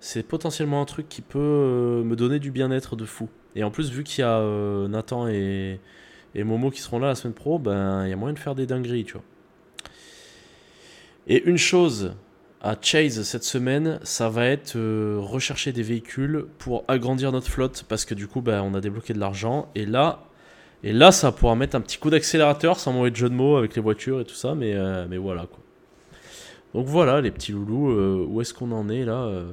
c'est 0.00 0.26
potentiellement 0.26 0.80
un 0.80 0.86
truc 0.86 1.08
qui 1.10 1.20
peut 1.20 1.38
euh, 1.38 2.02
me 2.02 2.16
donner 2.16 2.40
du 2.40 2.50
bien-être 2.50 2.96
de 2.96 3.04
fou. 3.04 3.28
Et 3.54 3.62
en 3.62 3.70
plus 3.70 3.90
vu 3.92 4.02
qu'il 4.02 4.22
y 4.22 4.24
a 4.24 4.38
euh, 4.38 4.88
Nathan 4.88 5.28
et, 5.28 5.78
et, 6.34 6.44
Momo 6.44 6.70
qui 6.70 6.80
seront 6.80 6.98
là 6.98 7.08
la 7.08 7.14
semaine 7.14 7.34
pro, 7.34 7.58
ben 7.58 8.04
il 8.04 8.10
y 8.10 8.12
a 8.12 8.16
moyen 8.16 8.32
de 8.32 8.38
faire 8.38 8.54
des 8.54 8.66
dingueries, 8.66 9.04
tu 9.04 9.12
vois. 9.12 9.22
Et 11.28 11.44
une 11.44 11.58
chose 11.58 12.14
à 12.62 12.74
Chase 12.80 13.22
cette 13.22 13.44
semaine, 13.44 14.00
ça 14.02 14.28
va 14.28 14.46
être 14.46 14.76
rechercher 15.20 15.72
des 15.72 15.82
véhicules 15.82 16.46
pour 16.58 16.84
agrandir 16.88 17.30
notre 17.30 17.48
flotte 17.48 17.84
parce 17.88 18.04
que 18.04 18.14
du 18.14 18.26
coup 18.26 18.40
ben, 18.40 18.62
on 18.62 18.74
a 18.74 18.80
débloqué 18.80 19.12
de 19.12 19.20
l'argent 19.20 19.68
et 19.74 19.84
là 19.84 20.24
et 20.84 20.92
là, 20.92 21.12
ça 21.12 21.30
pouvoir 21.30 21.54
mettre 21.54 21.76
un 21.76 21.80
petit 21.80 21.98
coup 21.98 22.10
d'accélérateur 22.10 22.80
sans 22.80 22.92
mauvais 22.92 23.14
jeu 23.14 23.28
de 23.28 23.34
mots 23.34 23.56
avec 23.56 23.76
les 23.76 23.82
voitures 23.82 24.20
et 24.20 24.24
tout 24.24 24.34
ça, 24.34 24.54
mais, 24.54 24.74
euh, 24.74 25.06
voilà 25.20 25.46
quoi. 25.46 25.60
Donc 26.74 26.86
voilà 26.86 27.20
les 27.20 27.30
petits 27.30 27.52
loulous, 27.52 27.90
euh, 27.90 28.26
où 28.26 28.40
est-ce 28.40 28.54
qu'on 28.54 28.72
en 28.72 28.88
est 28.88 29.04
là 29.04 29.24
euh, 29.24 29.52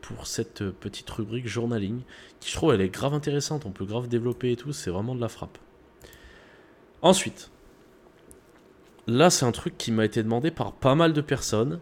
pour 0.00 0.26
cette 0.26 0.70
petite 0.70 1.10
rubrique 1.10 1.46
journaling 1.46 2.00
qui 2.38 2.50
je 2.50 2.54
trouve 2.54 2.72
elle 2.72 2.80
est 2.80 2.88
grave 2.88 3.14
intéressante, 3.14 3.66
on 3.66 3.70
peut 3.70 3.84
grave 3.84 4.08
développer 4.08 4.52
et 4.52 4.56
tout, 4.56 4.72
c'est 4.72 4.90
vraiment 4.90 5.14
de 5.14 5.20
la 5.20 5.28
frappe. 5.28 5.58
Ensuite, 7.02 7.50
là 9.08 9.28
c'est 9.28 9.44
un 9.44 9.52
truc 9.52 9.76
qui 9.76 9.90
m'a 9.92 10.04
été 10.04 10.22
demandé 10.22 10.50
par 10.52 10.72
pas 10.72 10.94
mal 10.94 11.12
de 11.12 11.20
personnes, 11.20 11.80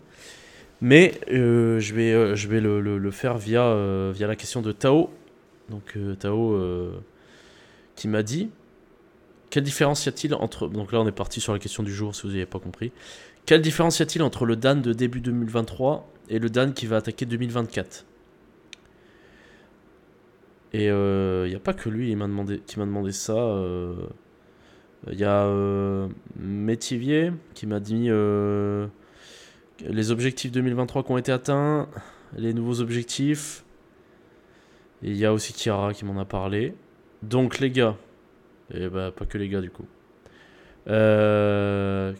mais 0.81 1.21
je 1.29 1.95
vais, 1.95 2.61
le 2.61 3.11
faire 3.11 3.37
via, 3.37 4.11
via 4.13 4.27
la 4.27 4.37
question 4.37 4.63
de 4.63 4.73
Tao. 4.73 5.11
Donc 5.69 5.97
Tao 6.19 6.59
qui 7.97 8.09
m'a 8.09 8.23
dit 8.23 8.49
quelle 9.51 9.65
différence 9.65 10.07
y 10.07 10.09
a-t-il 10.09 10.35
entre. 10.35 10.69
Donc 10.69 10.93
là, 10.93 11.01
on 11.01 11.07
est 11.07 11.13
parti 11.13 11.41
sur 11.41 11.53
la 11.53 11.59
question 11.59 11.83
du 11.83 11.93
jour, 11.93 12.15
si 12.15 12.23
vous 12.23 12.29
n'avez 12.29 12.47
pas 12.47 12.61
compris. 12.61 12.93
Quelle 13.47 13.63
différence 13.63 13.99
y 13.99 14.03
a-t-il 14.03 14.23
entre 14.23 14.47
le 14.47 14.57
Dan 14.57 14.81
de 14.81 14.93
début 14.93 15.21
2023 15.21 16.09
et 16.29 16.39
le 16.39 16.49
Dan 16.49 16.73
qui 16.73 16.87
va 16.87 16.97
attaquer 16.97 17.27
2024 17.27 18.07
Et 20.73 20.85
il 20.85 20.91
euh, 20.91 21.49
n'y 21.49 21.55
a 21.55 21.61
pas 21.61 21.73
que 21.73 21.89
lui 21.89 22.09
qui 22.09 22.17
m'a 22.17 22.29
demandé, 22.29 22.63
demandé 22.77 23.11
ça. 23.11 23.33
Il 23.33 23.37
euh, 23.39 23.95
y 25.09 25.25
a 25.25 25.45
euh, 25.47 26.07
Métivier 26.37 27.33
qui 27.55 27.67
m'a 27.67 27.81
dit 27.81 28.09
les 29.81 30.11
objectifs 30.11 30.53
2023 30.53 31.03
qui 31.03 31.11
ont 31.11 31.19
été 31.19 31.33
atteints, 31.33 31.89
les 32.37 32.55
nouveaux 32.55 32.81
objectifs. 32.81 33.65
Et 35.03 35.11
il 35.11 35.17
y 35.17 35.25
a 35.25 35.33
aussi 35.33 35.55
Kiara 35.55 35.93
qui 35.93 36.05
m'en 36.05 36.21
a 36.21 36.25
parlé. 36.25 36.75
Donc 37.23 37.59
les 37.59 37.71
gars, 37.71 37.97
et 38.73 38.89
bah, 38.89 39.13
pas 39.15 39.25
que 39.27 39.39
les 39.39 39.49
gars, 39.49 39.61
du 39.61 39.71
coup. 39.71 39.87
Euh, 40.89 42.13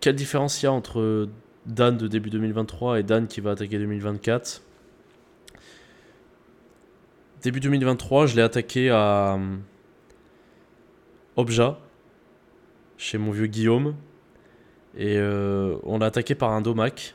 quelle 0.00 0.14
différence 0.14 0.62
il 0.62 0.66
y 0.66 0.68
a 0.68 0.72
entre 0.72 1.28
Dan 1.66 1.96
de 1.96 2.08
début 2.08 2.30
2023 2.30 3.00
et 3.00 3.02
Dan 3.02 3.26
qui 3.26 3.40
va 3.40 3.52
attaquer 3.52 3.78
2024 3.78 4.62
Début 7.42 7.60
2023, 7.60 8.26
je 8.26 8.36
l'ai 8.36 8.42
attaqué 8.42 8.88
à 8.88 9.34
euh, 9.34 9.56
Obja, 11.36 11.78
chez 12.96 13.18
mon 13.18 13.32
vieux 13.32 13.46
Guillaume. 13.46 13.96
Et 14.96 15.18
euh, 15.18 15.76
on 15.82 15.98
l'a 15.98 16.06
attaqué 16.06 16.34
par 16.34 16.52
un 16.52 16.62
Domac. 16.62 17.14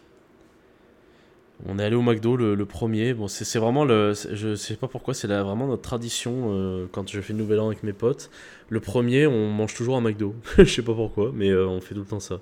On 1.65 1.77
est 1.77 1.83
allé 1.83 1.95
au 1.95 2.01
McDo 2.01 2.37
le, 2.37 2.65
premier. 2.65 3.13
Bon, 3.13 3.27
c'est 3.27 3.59
vraiment 3.59 3.83
le. 3.83 4.13
Je 4.31 4.55
sais 4.55 4.75
pas 4.75 4.87
pourquoi, 4.87 5.13
c'est 5.13 5.27
vraiment 5.27 5.67
notre 5.67 5.81
tradition 5.81 6.53
euh, 6.53 6.87
quand 6.91 7.09
je 7.09 7.19
fais 7.19 7.33
le 7.33 7.39
nouvel 7.39 7.59
an 7.59 7.67
avec 7.67 7.83
mes 7.83 7.91
potes. 7.91 8.29
Le 8.69 8.79
premier, 8.79 9.27
on 9.27 9.49
mange 9.49 9.73
toujours 9.73 9.97
un 9.97 10.01
McDo. 10.01 10.35
je 10.57 10.63
sais 10.63 10.81
pas 10.81 10.93
pourquoi, 10.93 11.31
mais 11.33 11.49
euh, 11.49 11.67
on 11.67 11.81
fait 11.81 11.95
tout 11.95 12.01
le 12.01 12.07
temps 12.07 12.21
ça. 12.21 12.39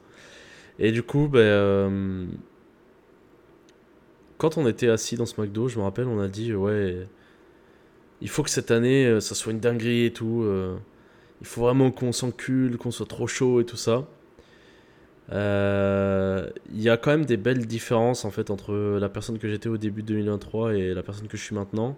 Et 0.77 0.91
du 0.91 1.01
coup, 1.01 1.27
ben. 1.27 1.39
Euh, 1.39 2.25
quand 4.37 4.57
on 4.59 4.67
était 4.67 4.89
assis 4.89 5.15
dans 5.15 5.25
ce 5.25 5.41
McDo, 5.41 5.67
je 5.67 5.79
me 5.79 5.83
rappelle, 5.83 6.07
on 6.07 6.19
a 6.19 6.27
dit 6.27 6.53
ouais. 6.53 7.07
Il 8.21 8.29
faut 8.29 8.43
que 8.43 8.51
cette 8.51 8.71
année, 8.71 9.19
ça 9.19 9.35
soit 9.35 9.51
une 9.51 9.59
dinguerie 9.59 10.05
et 10.05 10.13
tout. 10.13 10.45
il 11.41 11.47
faut 11.47 11.61
vraiment 11.61 11.91
qu'on 11.91 12.11
s'encule, 12.11 12.77
qu'on 12.77 12.91
soit 12.91 13.05
trop 13.07 13.27
chaud 13.27 13.61
et 13.61 13.65
tout 13.65 13.77
ça. 13.77 14.07
Euh, 15.31 16.49
il 16.71 16.81
y 16.81 16.89
a 16.89 16.97
quand 16.97 17.11
même 17.11 17.25
des 17.25 17.37
belles 17.37 17.65
différences 17.65 18.23
en 18.23 18.31
fait 18.31 18.49
entre 18.49 18.73
la 18.73 19.09
personne 19.09 19.37
que 19.39 19.49
j'étais 19.49 19.67
au 19.67 19.77
début 19.77 20.01
de 20.01 20.07
2023 20.07 20.75
et 20.75 20.93
la 20.93 21.03
personne 21.03 21.27
que 21.27 21.37
je 21.37 21.43
suis 21.43 21.55
maintenant. 21.55 21.97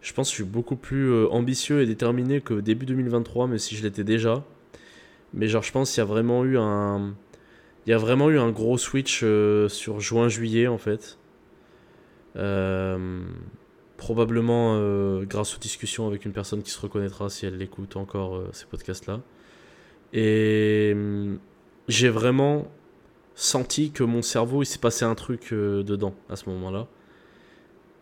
Je 0.00 0.12
pense 0.12 0.28
que 0.28 0.32
je 0.32 0.42
suis 0.42 0.50
beaucoup 0.50 0.76
plus 0.76 1.10
euh, 1.10 1.28
ambitieux 1.30 1.82
et 1.82 1.86
déterminé 1.86 2.40
que 2.40 2.54
début 2.54 2.86
2023, 2.86 3.46
mais 3.46 3.58
si 3.58 3.76
je 3.76 3.82
l'étais 3.82 4.04
déjà. 4.04 4.44
Mais 5.34 5.48
genre, 5.48 5.62
je 5.62 5.72
pense 5.72 5.92
qu'il 5.92 6.00
y 6.00 6.02
a 6.02 6.06
vraiment 6.06 6.44
eu 6.44 6.58
un, 6.58 7.14
il 7.86 7.90
y 7.90 7.92
a 7.92 7.98
vraiment 7.98 8.30
eu 8.30 8.38
un 8.38 8.50
gros 8.50 8.78
switch 8.78 9.20
euh, 9.22 9.68
sur 9.68 10.00
juin-juillet 10.00 10.66
en 10.66 10.78
fait. 10.78 11.18
probablement 13.96 14.78
grâce 15.24 15.54
aux 15.54 15.60
discussions 15.60 16.06
avec 16.08 16.24
une 16.24 16.32
personne 16.32 16.62
qui 16.62 16.70
se 16.70 16.80
reconnaîtra 16.80 17.30
si 17.30 17.46
elle 17.46 17.60
écoute 17.62 17.96
encore 17.96 18.42
ces 18.52 18.66
podcasts 18.66 19.06
là. 19.06 19.20
Et 20.12 20.94
j'ai 21.88 22.08
vraiment 22.08 22.70
senti 23.34 23.90
que 23.90 24.04
mon 24.04 24.22
cerveau, 24.22 24.62
il 24.62 24.66
s'est 24.66 24.78
passé 24.78 25.04
un 25.04 25.14
truc 25.14 25.52
euh, 25.52 25.82
dedans 25.82 26.14
à 26.28 26.36
ce 26.36 26.48
moment-là. 26.50 26.86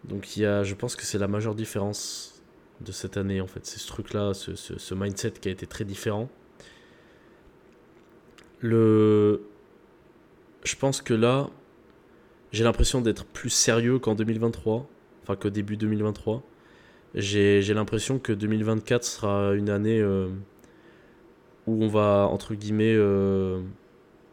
Donc 0.04 0.36
il 0.36 0.42
y 0.42 0.46
a, 0.46 0.62
je 0.62 0.74
pense 0.74 0.96
que 0.96 1.04
c'est 1.04 1.18
la 1.18 1.28
majeure 1.28 1.54
différence 1.54 2.42
de 2.80 2.92
cette 2.92 3.16
année 3.16 3.40
en 3.40 3.46
fait. 3.46 3.64
C'est 3.64 3.78
ce 3.78 3.86
truc-là, 3.86 4.34
ce, 4.34 4.54
ce, 4.54 4.94
mindset 4.94 5.32
qui 5.32 5.48
a 5.48 5.52
été 5.52 5.66
très 5.66 5.84
différent. 5.84 6.28
Le... 8.60 9.42
Je 10.64 10.76
pense 10.76 11.00
que 11.00 11.14
là, 11.14 11.48
j'ai 12.52 12.64
l'impression 12.64 13.00
d'être 13.00 13.24
plus 13.24 13.50
sérieux 13.50 13.98
qu'en 13.98 14.14
2023, 14.14 14.86
enfin 15.22 15.36
qu'au 15.36 15.50
début 15.50 15.76
2023. 15.76 16.42
J'ai 17.14 17.74
l'impression 17.74 18.18
que 18.18 18.32
2024 18.32 19.04
sera 19.04 19.54
une 19.54 19.70
année... 19.70 20.00
Euh, 20.00 20.28
où 21.66 21.82
on 21.82 21.88
va, 21.88 22.28
entre 22.30 22.54
guillemets, 22.54 22.94
euh, 22.94 23.61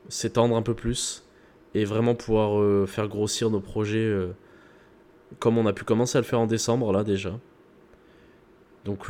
s'étendre 0.09 0.55
un 0.55 0.61
peu 0.61 0.73
plus 0.73 1.25
et 1.73 1.85
vraiment 1.85 2.15
pouvoir 2.15 2.59
euh, 2.59 2.85
faire 2.85 3.07
grossir 3.07 3.49
nos 3.49 3.59
projets 3.59 3.99
euh, 3.99 4.29
comme 5.39 5.57
on 5.57 5.65
a 5.65 5.73
pu 5.73 5.83
commencer 5.83 6.17
à 6.17 6.21
le 6.21 6.25
faire 6.25 6.39
en 6.39 6.47
décembre, 6.47 6.91
là 6.93 7.03
déjà. 7.03 7.37
Donc, 8.85 9.09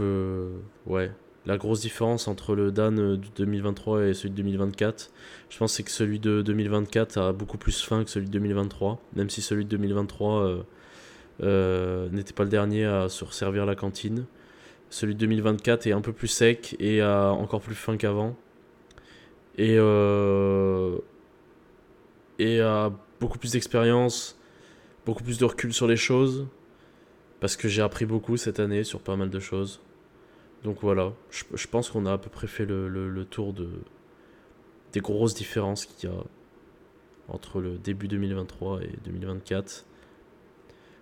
ouais, 0.88 1.12
la 1.46 1.58
grosse 1.60 1.82
différence 1.82 2.28
entre 2.28 2.56
le 2.56 2.72
Dan 2.72 2.96
de 2.96 3.20
2023 3.36 4.08
et 4.08 4.14
celui 4.16 4.32
de 4.32 4.36
2024, 4.38 5.12
je 5.52 5.58
pense 5.60 5.74
c'est 5.74 5.84
que 5.84 5.92
celui 5.92 6.18
de 6.18 6.42
2024 6.42 7.20
a 7.20 7.32
beaucoup 7.32 7.60
plus 7.60 7.80
faim 7.84 8.04
que 8.04 8.10
celui 8.10 8.26
de 8.26 8.32
2023, 8.32 9.00
même 9.16 9.30
si 9.30 9.44
celui 9.44 9.66
de 9.66 9.70
2023 9.70 10.66
n'était 12.12 12.34
pas 12.34 12.44
le 12.44 12.50
dernier 12.50 12.86
à 12.86 13.08
se 13.08 13.24
resservir 13.24 13.68
la 13.68 13.76
cantine. 13.76 14.26
Celui 14.90 15.16
de 15.16 15.20
2024 15.20 15.88
est 15.88 15.92
un 15.92 16.02
peu 16.02 16.14
plus 16.14 16.28
sec 16.28 16.76
et 16.80 17.02
a 17.02 17.32
encore 17.32 17.62
plus 17.62 17.76
fin 17.76 17.98
qu'avant. 17.98 18.36
Et, 19.58 19.76
euh, 19.78 20.98
et 22.40 22.62
a 22.62 22.92
beaucoup 23.20 23.38
plus 23.38 23.52
d'expérience, 23.52 24.40
beaucoup 25.06 25.24
plus 25.24 25.38
de 25.38 25.46
recul 25.46 25.74
sur 25.74 25.88
les 25.88 25.98
choses. 25.98 26.48
Parce 27.40 27.56
que 27.56 27.68
j'ai 27.68 27.82
appris 27.82 28.06
beaucoup 28.06 28.38
cette 28.38 28.60
année 28.60 28.84
sur 28.84 29.00
pas 29.02 29.16
mal 29.16 29.30
de 29.30 29.40
choses. 29.40 29.82
Donc 30.64 30.80
voilà, 30.82 31.14
je, 31.30 31.68
pense 31.68 31.90
qu'on 31.90 32.06
a 32.08 32.14
à 32.14 32.18
peu 32.18 32.30
près 32.30 32.48
fait 32.48 32.66
le, 32.66 32.88
le, 32.88 33.10
le 33.10 33.26
tour 33.26 33.54
de, 33.54 33.70
des 34.92 35.02
grosses 35.02 35.36
différences 35.36 35.86
qu'il 35.86 36.10
y 36.10 36.12
a 36.12 36.18
entre 37.28 37.62
le 37.62 37.78
début 37.78 38.08
2023 38.08 38.82
et 38.82 38.92
2024. 39.06 39.86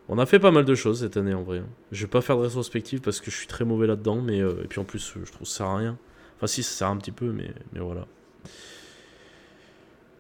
On 0.08 0.20
a 0.20 0.26
fait 0.26 0.40
pas 0.40 0.52
mal 0.52 0.66
de 0.66 0.76
choses 0.76 1.00
cette 1.00 1.18
année 1.18 1.34
en 1.34 1.42
vrai. 1.42 1.64
Je 1.92 2.06
vais 2.06 2.10
pas 2.10 2.22
faire 2.22 2.38
de 2.38 2.44
rétrospective 2.44 3.02
parce 3.02 3.22
que 3.22 3.32
je 3.32 3.36
suis 3.38 3.48
très 3.48 3.66
mauvais 3.66 3.88
là-dedans, 3.88 4.22
mais 4.22 4.40
euh, 4.40 4.64
et 4.64 4.68
puis 4.68 4.80
en 4.80 4.84
plus 4.84 5.16
je 5.24 5.32
trouve 5.32 5.48
ça 5.48 5.58
sert 5.58 5.68
à 5.68 5.78
rien. 5.78 5.98
Enfin 6.36 6.48
si 6.48 6.62
ça 6.64 6.78
sert 6.78 6.88
un 6.90 6.98
petit 6.98 7.12
peu, 7.12 7.32
mais, 7.32 7.52
mais 7.74 7.80
voilà. 7.80 8.06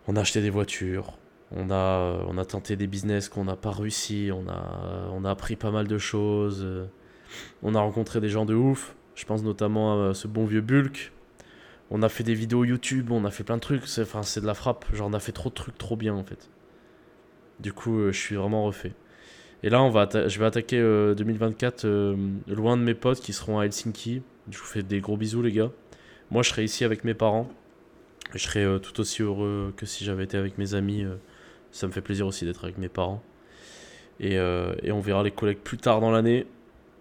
On 0.08 0.16
a 0.16 0.22
acheté 0.22 0.42
des 0.42 0.50
voitures, 0.50 1.18
on 1.52 1.70
a, 1.72 2.24
on 2.28 2.38
a 2.38 2.46
tenté 2.46 2.76
des 2.76 2.88
business 2.88 3.30
qu'on 3.30 3.46
n'a 3.46 3.56
pas 3.56 3.72
réussi, 3.72 4.30
on 4.34 4.48
a, 4.48 5.10
on 5.12 5.24
a 5.24 5.32
appris 5.32 5.56
pas 5.56 5.72
mal 5.72 5.88
de 5.88 5.98
choses, 5.98 6.68
on 7.64 7.76
a 7.76 7.80
rencontré 7.80 8.22
des 8.22 8.30
gens 8.30 8.46
de 8.46 8.56
ouf. 8.56 8.96
Je 9.16 9.26
pense 9.26 9.44
notamment 9.44 10.10
à 10.10 10.14
ce 10.14 10.28
bon 10.28 10.46
vieux 10.46 10.62
Bulk. 10.62 11.12
On 11.92 12.02
a 12.02 12.10
fait 12.10 12.24
des 12.24 12.34
vidéos 12.34 12.66
YouTube, 12.66 13.12
on 13.12 13.24
a 13.26 13.32
fait 13.32 13.44
plein 13.44 13.56
de 13.56 13.62
trucs. 13.62 13.88
C'est 13.88 14.42
de 14.42 14.46
la 14.46 14.54
frappe. 14.54 14.86
Genre, 14.94 15.08
on 15.08 15.14
a 15.14 15.20
fait 15.20 15.32
trop 15.32 15.50
de 15.50 15.54
trucs 15.56 15.78
trop 15.78 15.96
bien 15.96 16.14
en 16.14 16.24
fait. 16.24 16.50
Du 17.60 17.72
coup, 17.72 18.08
je 18.08 18.18
suis 18.18 18.36
vraiment 18.36 18.66
refait. 18.66 18.94
Et 19.66 19.70
là, 19.72 19.89
je 20.28 20.39
vais 20.39 20.45
attaquer 20.45 20.78
2024 20.78 21.88
loin 22.47 22.78
de 22.78 22.84
mes 22.84 22.93
potes 22.93 23.20
qui 23.20 23.34
seront 23.34 23.57
à 23.57 23.66
Helsinki. 23.66 24.22
Je 24.51 24.59
vous 24.59 24.63
fais 24.63 24.84
des 24.84 25.01
gros 25.01 25.18
bisous, 25.18 25.41
les 25.41 25.51
gars. 25.51 25.72
Moi, 26.30 26.43
je 26.43 26.49
serai 26.49 26.63
ici 26.63 26.84
avec 26.84 27.03
mes 27.03 27.16
parents. 27.16 27.49
Je 28.36 28.38
serai 28.38 28.80
tout 28.80 28.99
aussi 28.99 29.24
heureux 29.24 29.74
que 29.76 29.88
si 29.88 30.05
j'avais 30.05 30.26
été 30.26 30.38
avec 30.38 30.59
mes 30.59 30.76
amis. 30.76 31.03
ça 31.72 31.88
me 31.88 31.91
fait 31.91 32.01
plaisir 32.01 32.28
aussi 32.28 32.45
d'être 32.45 32.63
avec 32.63 32.78
mes 32.78 32.89
parents. 32.89 33.24
Et, 34.20 34.39
on 34.39 34.99
verra 34.99 35.24
les 35.24 35.32
collègues 35.32 35.57
plus 35.63 35.78
tard 35.78 35.99
dans 35.99 36.11
l'année. 36.11 36.45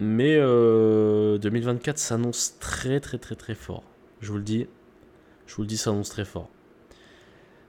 Mais 0.01 0.37
2024 0.39 1.99
s'annonce 1.99 2.59
très 2.61 2.99
très 2.99 3.19
très 3.19 3.35
très 3.35 3.55
fort. 3.55 3.83
Je 4.23 4.31
vous 4.33 4.39
le 4.39 4.43
dis. 4.43 4.67
Je 5.47 5.55
vous 5.55 5.63
le 5.63 5.69
dis, 5.69 5.77
ça 5.77 5.91
annonce 5.91 6.09
très 6.09 6.25
fort. 6.25 6.49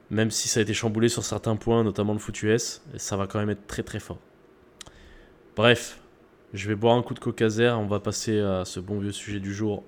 Même 0.10 0.32
si 0.32 0.48
ça 0.48 0.62
a 0.62 0.64
été 0.64 0.74
chamboulé 0.74 1.10
sur 1.10 1.26
certains 1.26 1.58
points, 1.58 1.84
notamment 1.84 2.14
le 2.14 2.20
foot 2.20 2.42
US, 2.44 2.82
ça 2.96 3.18
va 3.18 3.28
quand 3.28 3.40
même 3.40 3.50
être 3.50 3.68
très 3.68 3.84
très 3.84 4.00
fort. 4.00 4.20
Bref, 5.56 6.02
je 6.54 6.68
vais 6.68 6.76
boire 6.76 6.98
un 6.98 7.02
coup 7.02 7.14
de 7.14 7.20
coca 7.20 7.48
on 7.78 7.88
va 7.88 8.02
passer 8.02 8.42
à 8.42 8.66
ce 8.66 8.82
bon 8.82 9.00
vieux 9.00 9.14
sujet 9.14 9.40
du 9.40 9.54
jour. 9.54 9.86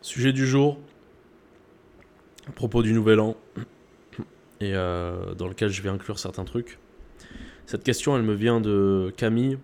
Sujet 0.00 0.32
du 0.32 0.46
jour, 0.46 0.78
à 2.48 2.52
propos 2.52 2.82
du 2.82 2.94
nouvel 2.94 3.20
an, 3.20 3.36
et 4.60 4.74
euh, 4.74 5.34
dans 5.34 5.48
lequel 5.48 5.68
je 5.68 5.82
vais 5.82 5.90
inclure 5.90 6.18
certains 6.18 6.44
trucs. 6.44 6.78
Cette 7.66 7.84
question, 7.84 8.16
elle 8.16 8.22
me 8.22 8.32
vient 8.32 8.62
de 8.62 9.12
Camille, 9.18 9.58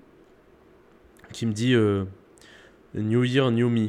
qui 1.33 1.47
me 1.47 1.53
dit 1.53 1.75
euh, 1.75 2.05
New 2.95 3.25
Year, 3.25 3.51
New 3.51 3.71
Me. 3.71 3.89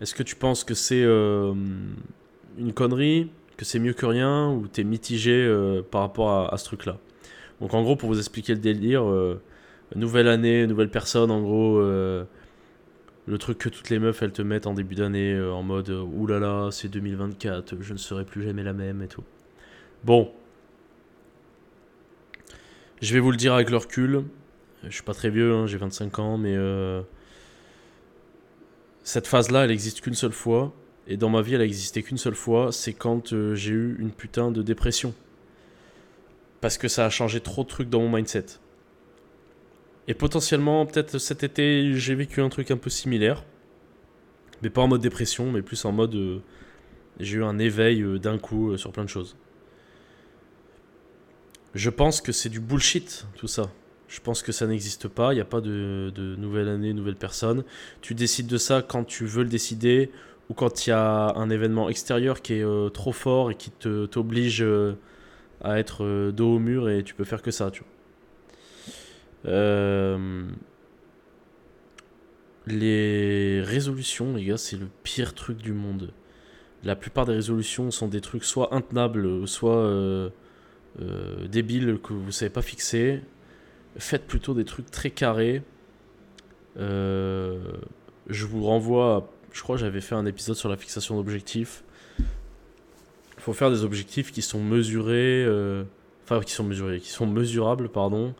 Est-ce 0.00 0.14
que 0.14 0.22
tu 0.22 0.36
penses 0.36 0.62
que 0.62 0.74
c'est 0.74 1.02
euh, 1.02 1.54
une 2.58 2.72
connerie, 2.72 3.30
que 3.56 3.64
c'est 3.64 3.78
mieux 3.78 3.92
que 3.92 4.06
rien, 4.06 4.50
ou 4.50 4.66
t'es 4.66 4.84
mitigé 4.84 5.32
euh, 5.32 5.82
par 5.82 6.02
rapport 6.02 6.52
à, 6.52 6.56
ce 6.58 6.64
truc-là 6.64 6.98
Donc 7.60 7.74
en 7.74 7.82
gros, 7.82 7.96
pour 7.96 8.08
vous 8.08 8.18
expliquer 8.18 8.54
le 8.54 8.60
délire, 8.60 9.04
nouvelle 9.94 10.28
année, 10.28 10.66
nouvelle 10.66 10.90
personne, 10.90 11.30
en 11.30 11.40
gros, 11.40 11.80
le 11.80 13.38
truc 13.38 13.58
que 13.58 13.68
toutes 13.68 13.90
les 13.90 13.98
meufs 13.98 14.22
elles 14.22 14.32
te 14.32 14.42
mettent 14.42 14.66
en 14.66 14.74
début 14.74 14.94
d'année, 14.94 15.40
en 15.40 15.62
mode 15.62 15.90
oulala, 15.90 16.68
c'est 16.70 16.88
2024, 16.88 17.76
je 17.80 17.92
ne 17.92 17.98
serai 17.98 18.24
plus 18.24 18.42
jamais 18.42 18.62
la 18.62 18.72
même 18.72 19.02
et 19.02 19.08
tout. 19.08 19.24
Bon, 20.04 20.32
je 23.02 23.14
vais 23.14 23.20
vous 23.20 23.32
le 23.32 23.36
dire 23.36 23.52
avec 23.52 23.68
le 23.68 23.76
recul. 23.76 24.22
Je 24.84 24.90
suis 24.90 25.02
pas 25.02 25.12
très 25.12 25.28
vieux, 25.28 25.52
hein, 25.52 25.66
j'ai 25.66 25.76
25 25.76 26.20
ans, 26.20 26.38
mais 26.38 26.54
euh, 26.56 27.02
cette 29.02 29.26
phase-là, 29.26 29.64
elle 29.64 29.72
existe 29.72 30.00
qu'une 30.00 30.14
seule 30.14 30.32
fois. 30.32 30.72
Et 31.06 31.16
dans 31.16 31.28
ma 31.28 31.42
vie, 31.42 31.54
elle 31.54 31.60
a 31.60 31.64
existé 31.64 32.02
qu'une 32.02 32.18
seule 32.18 32.34
fois. 32.34 32.72
C'est 32.72 32.92
quand 32.92 33.32
euh, 33.32 33.54
j'ai 33.54 33.72
eu 33.72 33.96
une 33.98 34.10
putain 34.10 34.50
de 34.50 34.62
dépression. 34.62 35.14
Parce 36.60 36.78
que 36.78 36.88
ça 36.88 37.06
a 37.06 37.10
changé 37.10 37.40
trop 37.40 37.64
de 37.64 37.68
trucs 37.68 37.90
dans 37.90 38.00
mon 38.00 38.16
mindset. 38.16 38.46
Et 40.08 40.14
potentiellement, 40.14 40.86
peut-être 40.86 41.18
cet 41.18 41.42
été, 41.42 41.94
j'ai 41.94 42.14
vécu 42.14 42.40
un 42.40 42.48
truc 42.48 42.70
un 42.70 42.76
peu 42.76 42.90
similaire. 42.90 43.44
Mais 44.62 44.70
pas 44.70 44.82
en 44.82 44.88
mode 44.88 45.00
dépression, 45.00 45.50
mais 45.50 45.62
plus 45.62 45.84
en 45.84 45.92
mode. 45.92 46.14
Euh, 46.14 46.38
j'ai 47.20 47.38
eu 47.38 47.44
un 47.44 47.58
éveil 47.58 48.02
d'un 48.20 48.38
coup 48.38 48.76
sur 48.78 48.90
plein 48.90 49.04
de 49.04 49.08
choses. 49.08 49.36
Je 51.74 51.90
pense 51.90 52.20
que 52.20 52.32
c'est 52.32 52.48
du 52.48 52.60
bullshit, 52.60 53.26
tout 53.36 53.48
ça. 53.48 53.70
Je 54.08 54.20
pense 54.20 54.42
que 54.42 54.52
ça 54.52 54.66
n'existe 54.66 55.08
pas. 55.08 55.32
Il 55.32 55.36
n'y 55.36 55.40
a 55.40 55.46
pas 55.46 55.62
de, 55.62 56.12
nouvelle 56.36 56.68
année, 56.68 56.92
nouvelle 56.92 57.16
personne. 57.16 57.64
Tu 58.02 58.14
décides 58.14 58.46
de 58.46 58.58
ça 58.58 58.82
quand 58.82 59.04
tu 59.04 59.24
veux 59.24 59.42
le 59.42 59.48
décider 59.48 60.10
ou 60.52 60.54
quand 60.54 60.86
il 60.86 60.90
y 60.90 60.92
a 60.92 61.32
un 61.34 61.48
événement 61.48 61.88
extérieur 61.88 62.42
qui 62.42 62.56
est 62.56 62.62
euh, 62.62 62.90
trop 62.90 63.12
fort 63.12 63.50
et 63.50 63.54
qui 63.54 63.70
t'oblige 63.70 64.62
euh, 64.62 64.98
à 65.62 65.78
être 65.78 66.04
euh, 66.04 66.30
dos 66.30 66.56
au 66.56 66.58
mur 66.58 66.90
et 66.90 67.02
tu 67.02 67.14
peux 67.14 67.24
faire 67.24 67.40
que 67.40 67.50
ça, 67.50 67.70
tu 67.70 67.82
vois. 67.82 67.88
les 72.66 73.62
résolutions, 73.62 74.34
les 74.34 74.44
gars, 74.44 74.58
c'est 74.58 74.76
le 74.76 74.88
pire 75.02 75.34
truc 75.34 75.56
du 75.56 75.72
monde. 75.72 76.12
La 76.84 76.96
plupart 76.96 77.24
des 77.24 77.32
résolutions 77.32 77.90
sont 77.90 78.08
des 78.08 78.20
trucs 78.20 78.44
soit 78.44 78.74
intenables, 78.74 79.48
soit 79.48 80.30
débiles 81.48 81.98
que 82.02 82.12
vous 82.12 82.26
ne 82.26 82.30
savez 82.30 82.50
pas 82.50 82.60
fixer. 82.62 83.22
Faites 83.96 84.26
plutôt 84.26 84.52
des 84.52 84.64
trucs 84.64 84.90
très 84.90 85.10
carrés. 85.10 85.62
Je 86.76 88.46
vous 88.46 88.64
renvoie, 88.64 89.32
je 89.52 89.62
crois 89.62 89.76
que 89.76 89.80
j'avais 89.80 90.00
fait 90.00 90.14
un 90.14 90.26
épisode 90.26 90.56
sur 90.56 90.68
la 90.68 90.76
fixation 90.76 91.16
d'objectifs. 91.16 91.84
Il 92.18 93.42
faut 93.42 93.52
faire 93.52 93.70
des 93.70 93.84
objectifs 93.84 94.32
qui 94.32 94.42
sont 94.42 94.62
mesurés, 94.62 95.44
euh, 95.44 95.84
enfin 96.24 96.40
qui 96.40 96.52
sont 96.52 96.64
mesurés, 96.64 97.00
qui 97.00 97.10
sont 97.10 97.26
mesurables, 97.26 97.88
pardon, 97.88 98.34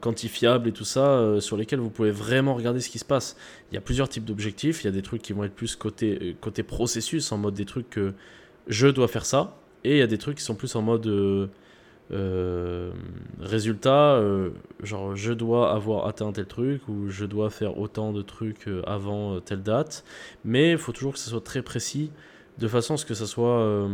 quantifiables 0.00 0.68
et 0.68 0.72
tout 0.72 0.84
ça, 0.84 1.40
sur 1.40 1.56
lesquels 1.56 1.78
vous 1.78 1.88
pouvez 1.88 2.10
vraiment 2.10 2.54
regarder 2.54 2.80
ce 2.80 2.90
qui 2.90 2.98
se 2.98 3.04
passe. 3.04 3.34
Il 3.70 3.74
y 3.74 3.78
a 3.78 3.80
plusieurs 3.80 4.10
types 4.10 4.26
d'objectifs. 4.26 4.84
Il 4.84 4.86
y 4.86 4.88
a 4.88 4.92
des 4.92 5.00
trucs 5.00 5.22
qui 5.22 5.32
vont 5.32 5.42
être 5.42 5.54
plus 5.54 5.74
côté 5.74 6.62
processus, 6.66 7.32
en 7.32 7.38
mode 7.38 7.54
des 7.54 7.64
trucs 7.64 7.88
que 7.88 8.12
je 8.66 8.88
dois 8.88 9.08
faire 9.08 9.24
ça. 9.24 9.56
Et 9.84 9.92
il 9.92 9.98
y 9.98 10.02
a 10.02 10.06
des 10.06 10.18
trucs 10.18 10.36
qui 10.36 10.44
sont 10.44 10.54
plus 10.54 10.76
en 10.76 10.82
mode 10.82 11.50
euh, 12.12 12.90
résultat, 13.38 14.14
euh, 14.14 14.50
genre 14.82 15.14
je 15.14 15.32
dois 15.32 15.72
avoir 15.72 16.08
atteint 16.08 16.32
tel 16.32 16.46
truc 16.46 16.88
ou 16.88 17.08
je 17.08 17.24
dois 17.24 17.50
faire 17.50 17.78
autant 17.78 18.12
de 18.12 18.20
trucs 18.20 18.66
euh, 18.66 18.82
avant 18.84 19.40
telle 19.40 19.62
date, 19.62 20.04
mais 20.44 20.72
il 20.72 20.78
faut 20.78 20.92
toujours 20.92 21.12
que 21.12 21.20
ce 21.20 21.30
soit 21.30 21.40
très 21.40 21.62
précis 21.62 22.10
de 22.58 22.66
façon 22.66 22.94
à 22.94 22.96
ce 22.96 23.06
que 23.06 23.14
ça 23.14 23.26
soit 23.26 23.88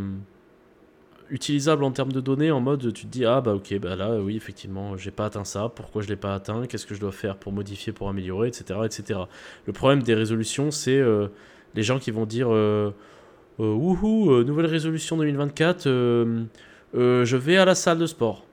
utilisable 1.30 1.84
en 1.84 1.90
termes 1.92 2.12
de 2.12 2.20
données 2.20 2.50
en 2.50 2.60
mode 2.60 2.92
tu 2.92 3.04
te 3.04 3.10
dis 3.10 3.24
ah 3.24 3.40
bah 3.40 3.54
ok 3.54 3.78
bah 3.80 3.96
là 3.96 4.18
oui 4.20 4.36
effectivement 4.36 4.96
j'ai 4.96 5.10
pas 5.10 5.26
atteint 5.26 5.44
ça. 5.44 5.68
Pourquoi 5.68 6.02
je 6.02 6.08
l'ai 6.08 6.16
pas 6.16 6.34
atteint? 6.34 6.66
Qu'est-ce 6.66 6.86
que 6.86 6.94
je 6.94 7.00
dois 7.00 7.12
faire 7.12 7.36
pour 7.36 7.52
modifier 7.52 7.92
pour 7.92 8.08
améliorer 8.08 8.48
etc 8.48 8.80
etc 8.84 9.20
le 9.66 9.72
problème 9.72 10.02
des 10.02 10.14
résolutions 10.14 10.70
c'est 10.70 11.00
les 11.74 11.82
gens 11.82 11.98
qui 11.98 12.10
vont 12.10 12.26
dire 12.26 12.48
wouhou 13.58 14.42
nouvelle 14.42 14.66
résolution 14.66 15.16
2024 15.16 15.88
euh, 16.96 17.24
je 17.24 17.36
vais 17.36 17.56
à 17.56 17.64
la 17.64 17.74
salle 17.74 17.98
de 17.98 18.06
sport. 18.06 18.44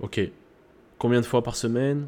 Ok. 0.00 0.20
Combien 0.98 1.20
de 1.20 1.26
fois 1.26 1.42
par 1.42 1.56
semaine 1.56 2.06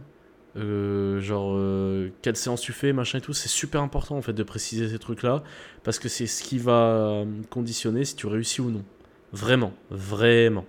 euh, 0.56 1.20
genre 1.20 1.54
euh, 1.56 2.10
quelle 2.22 2.36
séance 2.36 2.60
tu 2.60 2.72
fais, 2.72 2.92
machin 2.92 3.18
et 3.18 3.20
tout, 3.20 3.32
c'est 3.32 3.48
super 3.48 3.82
important 3.82 4.16
en 4.16 4.22
fait 4.22 4.32
de 4.32 4.42
préciser 4.44 4.88
ces 4.88 5.00
trucs-là 5.00 5.42
parce 5.82 5.98
que 5.98 6.08
c'est 6.08 6.28
ce 6.28 6.44
qui 6.44 6.58
va 6.58 7.24
conditionner 7.50 8.04
si 8.04 8.14
tu 8.14 8.28
réussis 8.28 8.60
ou 8.60 8.70
non. 8.70 8.84
Vraiment, 9.32 9.72
vraiment. 9.90 10.64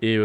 Et 0.00 0.16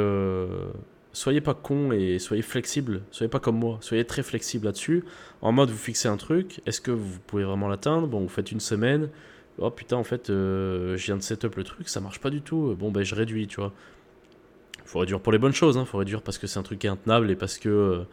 soyez 1.13 1.41
pas 1.41 1.53
con 1.53 1.91
et 1.91 2.19
soyez 2.19 2.41
flexible, 2.43 3.01
soyez 3.11 3.29
pas 3.29 3.39
comme 3.39 3.57
moi, 3.57 3.77
soyez 3.81 4.05
très 4.05 4.23
flexible 4.23 4.65
là-dessus. 4.65 5.03
En 5.41 5.51
mode 5.51 5.69
vous 5.69 5.77
fixez 5.77 6.07
un 6.07 6.17
truc, 6.17 6.61
est-ce 6.65 6.81
que 6.81 6.91
vous 6.91 7.19
pouvez 7.25 7.43
vraiment 7.43 7.67
l'atteindre? 7.67 8.07
Bon, 8.07 8.21
vous 8.21 8.29
faites 8.29 8.51
une 8.51 8.59
semaine, 8.59 9.09
oh 9.61 9.71
putain, 9.71 9.95
en 9.95 10.03
fait, 10.03 10.29
euh, 10.29 10.97
je 10.97 11.05
viens 11.05 11.17
de 11.17 11.21
setup 11.21 11.55
le 11.55 11.63
truc, 11.63 11.87
ça 11.87 12.01
marche 12.01 12.19
pas 12.19 12.29
du 12.29 12.41
tout. 12.41 12.75
Bon, 12.77 12.91
ben 12.91 13.03
je 13.03 13.15
réduis, 13.15 13.47
tu 13.47 13.57
vois. 13.57 13.71
Faut 14.85 14.99
réduire 14.99 15.21
pour 15.21 15.31
les 15.31 15.37
bonnes 15.37 15.53
choses, 15.53 15.77
hein. 15.77 15.85
faut 15.85 15.99
réduire 15.99 16.21
parce 16.21 16.37
que 16.37 16.47
c'est 16.47 16.59
un 16.59 16.63
truc 16.63 16.79
qui 16.79 16.87
est 16.87 16.89
intenable 16.89 17.31
et 17.31 17.35
parce 17.35 17.57
que 17.57 17.69
euh, 17.69 18.03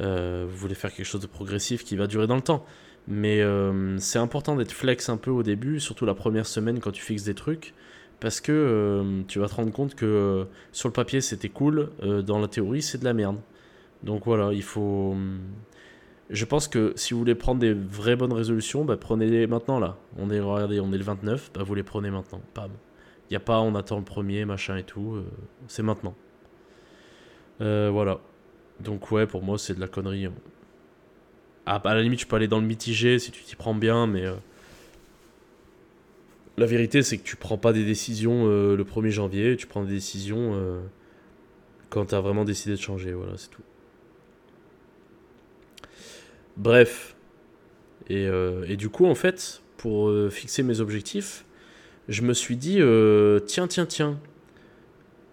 euh, 0.00 0.46
vous 0.48 0.56
voulez 0.56 0.74
faire 0.74 0.92
quelque 0.92 1.06
chose 1.06 1.20
de 1.20 1.26
progressif 1.26 1.84
qui 1.84 1.96
va 1.96 2.06
durer 2.06 2.26
dans 2.26 2.36
le 2.36 2.42
temps. 2.42 2.64
Mais 3.06 3.42
c'est 3.98 4.18
important 4.18 4.56
d'être 4.56 4.72
flex 4.72 5.10
un 5.10 5.18
peu 5.18 5.30
au 5.30 5.42
début, 5.42 5.78
surtout 5.78 6.06
la 6.06 6.14
première 6.14 6.46
semaine 6.46 6.80
quand 6.80 6.90
tu 6.90 7.02
fixes 7.02 7.24
des 7.24 7.34
trucs, 7.34 7.74
parce 8.18 8.40
que 8.40 9.22
tu 9.28 9.38
vas 9.38 9.48
te 9.48 9.54
rendre 9.54 9.72
compte 9.72 9.94
que 9.94 10.46
sur 10.72 10.88
le 10.88 10.94
papier 10.94 11.20
c'était 11.20 11.50
cool, 11.50 11.90
dans 12.02 12.38
la 12.38 12.48
théorie 12.48 12.80
c'est 12.80 12.96
de 12.96 13.04
la 13.04 13.12
merde. 13.12 13.36
Donc 14.04 14.24
voilà, 14.24 14.54
il 14.54 14.62
faut, 14.62 15.14
je 16.30 16.44
pense 16.44 16.68
que 16.68 16.92
si 16.96 17.12
vous 17.12 17.20
voulez 17.20 17.34
prendre 17.34 17.60
des 17.60 17.74
vraies 17.74 18.16
bonnes 18.16 18.32
résolutions, 18.32 18.84
bah, 18.84 18.96
prenez-les 18.96 19.46
maintenant 19.46 19.78
là. 19.78 19.96
On 20.16 20.30
est, 20.30 20.40
regardez, 20.40 20.80
on 20.80 20.92
est 20.92 20.98
le 20.98 21.04
29, 21.04 21.52
bah, 21.54 21.62
vous 21.62 21.74
les 21.74 21.82
prenez 21.82 22.10
maintenant. 22.10 22.40
Bam. 22.54 22.70
Il 23.28 23.32
n'y 23.32 23.36
a 23.36 23.40
pas 23.40 23.60
on 23.60 23.74
attend 23.74 23.98
le 23.98 24.04
premier, 24.04 24.44
machin 24.44 24.76
et 24.76 24.84
tout. 24.84 25.14
Euh, 25.14 25.24
c'est 25.68 25.82
maintenant. 25.82 26.14
Euh, 27.60 27.90
voilà. 27.92 28.20
Donc 28.80 29.10
ouais, 29.10 29.26
pour 29.26 29.42
moi, 29.42 29.58
c'est 29.58 29.74
de 29.74 29.80
la 29.80 29.88
connerie. 29.88 30.28
Ah, 31.66 31.80
à 31.84 31.94
la 31.94 32.02
limite, 32.02 32.20
je 32.20 32.26
peux 32.26 32.36
aller 32.36 32.48
dans 32.48 32.60
le 32.60 32.66
mitigé 32.66 33.18
si 33.18 33.30
tu 33.30 33.42
t'y 33.42 33.56
prends 33.56 33.74
bien, 33.74 34.06
mais... 34.06 34.24
Euh, 34.24 34.34
la 36.56 36.66
vérité, 36.66 37.02
c'est 37.02 37.18
que 37.18 37.24
tu 37.24 37.36
prends 37.36 37.58
pas 37.58 37.72
des 37.72 37.84
décisions 37.84 38.46
le 38.46 38.84
1er 38.84 39.10
janvier, 39.10 39.56
tu 39.56 39.66
prends 39.66 39.82
des 39.82 39.92
décisions 39.92 40.80
quand 41.90 42.06
tu 42.06 42.14
as 42.14 42.20
vraiment 42.20 42.44
décidé 42.44 42.76
de 42.76 42.80
changer. 42.80 43.12
Voilà, 43.12 43.32
c'est 43.36 43.50
tout. 43.50 43.62
Bref. 46.56 47.16
Euh, 48.10 48.64
et, 48.68 48.76
du 48.76 48.88
coup, 48.88 49.06
en 49.06 49.14
fait, 49.14 49.62
pour 49.76 50.08
euh, 50.08 50.30
fixer 50.30 50.62
mes 50.62 50.80
objectifs, 50.80 51.44
je 52.08 52.22
me 52.22 52.34
suis 52.34 52.56
dit, 52.56 52.80
euh, 52.80 53.40
tiens, 53.40 53.66
tiens, 53.66 53.86
tiens, 53.86 54.18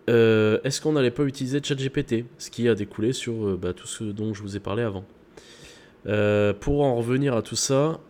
est-ce 0.08 0.82
qu'on 0.82 0.92
n'allait 0.92 1.12
pas 1.12 1.24
utiliser 1.24 1.62
ChatGPT? 1.64 2.26
Ce 2.38 2.50
qui 2.50 2.68
a 2.68 2.76
découlé 2.76 3.14
sur 3.14 3.58
bah, 3.58 3.72
tout 3.72 3.88
ce 3.88 4.04
dont 4.04 4.34
je 4.34 4.42
vous 4.42 4.58
ai 4.58 4.60
parlé 4.60 4.84
avant. 4.84 5.06
pour 6.60 6.84
en 6.84 6.96
revenir 6.96 7.34
à 7.34 7.42
tout 7.42 7.56
ça, 7.56 8.02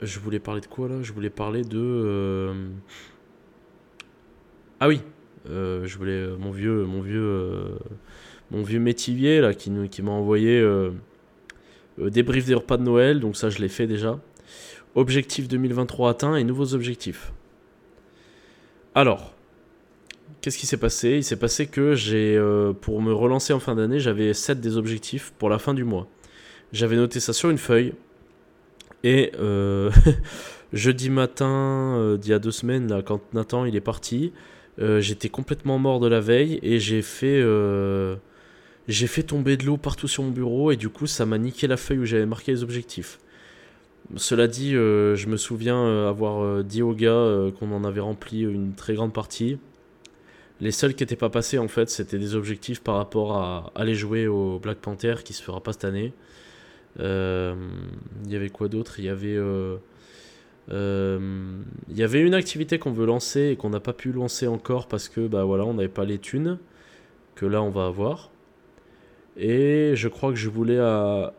je 0.00 0.18
voulais 0.18 0.38
parler 0.38 0.62
de 0.62 0.66
quoi 0.66 0.88
là? 0.88 1.02
Je 1.02 1.12
voulais 1.12 1.28
parler 1.28 1.60
de. 1.60 2.54
Ah 4.80 4.88
oui, 4.88 5.02
je 5.44 5.98
voulais 5.98 6.26
mon 6.38 6.52
vieux, 6.52 6.86
mon 6.86 7.02
vieux, 7.02 7.66
mon 8.50 8.62
vieux 8.62 8.80
métivier 8.80 9.42
là 9.42 9.52
qui, 9.52 9.70
qui 9.90 10.00
m'a 10.00 10.12
envoyé 10.12 10.64
débrief 11.98 12.46
des 12.46 12.54
repas 12.54 12.76
de 12.76 12.82
Noël. 12.82 13.20
Donc 13.20 13.36
ça, 13.36 13.50
je 13.50 13.58
l'ai 13.58 13.68
fait 13.68 13.86
déjà. 13.86 14.18
Objectif 14.94 15.48
2023 15.48 16.10
atteint 16.10 16.36
et 16.36 16.44
nouveaux 16.44 16.74
objectifs. 16.74 17.32
Alors, 18.94 19.34
qu'est-ce 20.40 20.58
qui 20.58 20.66
s'est 20.66 20.78
passé? 20.78 21.16
Il 21.16 21.24
s'est 21.24 21.38
passé 21.38 21.66
que 21.66 21.94
j'ai, 21.94 22.40
pour 22.80 23.02
me 23.02 23.12
relancer 23.12 23.52
en 23.52 23.60
fin 23.60 23.74
d'année, 23.74 24.00
j'avais 24.00 24.32
7 24.32 24.60
des 24.60 24.78
objectifs 24.78 25.34
pour 25.38 25.50
la 25.50 25.58
fin 25.58 25.74
du 25.74 25.84
mois. 25.84 26.08
J'avais 26.72 26.96
noté 26.96 27.20
ça 27.20 27.32
sur 27.32 27.50
une 27.50 27.58
feuille. 27.58 27.92
Et 29.04 29.32
euh, 29.38 29.90
jeudi 30.72 31.10
matin, 31.10 31.96
euh, 31.96 32.16
d'il 32.16 32.30
y 32.30 32.34
a 32.34 32.38
deux 32.38 32.50
semaines, 32.50 32.88
là, 32.88 33.02
quand 33.02 33.20
Nathan 33.34 33.64
il 33.64 33.76
est 33.76 33.80
parti, 33.80 34.32
euh, 34.80 35.00
j'étais 35.00 35.28
complètement 35.28 35.78
mort 35.78 36.00
de 36.00 36.08
la 36.08 36.20
veille 36.20 36.58
et 36.62 36.78
j'ai 36.78 37.02
fait, 37.02 37.40
j'ai 38.88 39.06
fait 39.06 39.22
tomber 39.22 39.56
de 39.56 39.64
l'eau 39.64 39.76
partout 39.76 40.08
sur 40.08 40.22
mon 40.22 40.30
bureau 40.30 40.70
et 40.70 40.76
du 40.76 40.88
coup 40.88 41.06
ça 41.06 41.26
m'a 41.26 41.38
niqué 41.38 41.66
la 41.66 41.76
feuille 41.76 41.98
où 41.98 42.04
j'avais 42.04 42.26
marqué 42.26 42.52
les 42.52 42.62
objectifs. 42.62 43.18
Cela 44.16 44.46
dit, 44.46 44.72
je 44.72 45.26
me 45.26 45.36
souviens 45.36 46.08
avoir 46.08 46.62
dit 46.62 46.82
aux 46.82 46.94
gars 46.94 47.50
qu'on 47.58 47.72
en 47.72 47.82
avait 47.82 48.00
rempli 48.00 48.42
une 48.42 48.74
très 48.74 48.94
grande 48.94 49.12
partie. 49.12 49.58
Les 50.60 50.70
seuls 50.70 50.94
qui 50.94 51.02
n'étaient 51.02 51.16
pas 51.16 51.28
passés 51.28 51.58
en 51.58 51.68
fait, 51.68 51.90
c'était 51.90 52.18
des 52.18 52.34
objectifs 52.34 52.80
par 52.80 52.96
rapport 52.96 53.36
à 53.36 53.72
aller 53.74 53.94
jouer 53.94 54.26
au 54.26 54.58
Black 54.58 54.78
Panther 54.78 55.16
qui 55.24 55.32
se 55.32 55.42
fera 55.42 55.60
pas 55.60 55.72
cette 55.72 55.84
année. 55.84 56.12
Euh, 56.98 57.54
il 58.24 58.32
y 58.32 58.36
avait 58.36 58.48
quoi 58.48 58.68
d'autre? 58.68 58.98
Il 58.98 59.04
y 59.04 59.08
avait. 59.08 59.36
Euh, 59.36 59.76
euh, 60.70 61.60
il 61.88 61.96
y 61.96 62.02
avait 62.02 62.20
une 62.20 62.34
activité 62.34 62.78
qu'on 62.78 62.90
veut 62.90 63.06
lancer 63.06 63.50
et 63.50 63.56
qu'on 63.56 63.70
n'a 63.70 63.80
pas 63.80 63.92
pu 63.92 64.12
lancer 64.12 64.46
encore 64.48 64.88
parce 64.88 65.08
que 65.08 65.28
bah 65.28 65.44
voilà 65.44 65.64
on 65.64 65.74
n'avait 65.74 65.86
pas 65.86 66.04
les 66.04 66.18
thunes 66.18 66.58
que 67.36 67.46
là 67.46 67.62
on 67.62 67.70
va 67.70 67.86
avoir 67.86 68.30
et 69.36 69.92
je 69.94 70.08
crois 70.08 70.30
que 70.30 70.36
je 70.36 70.48
voulais 70.48 70.78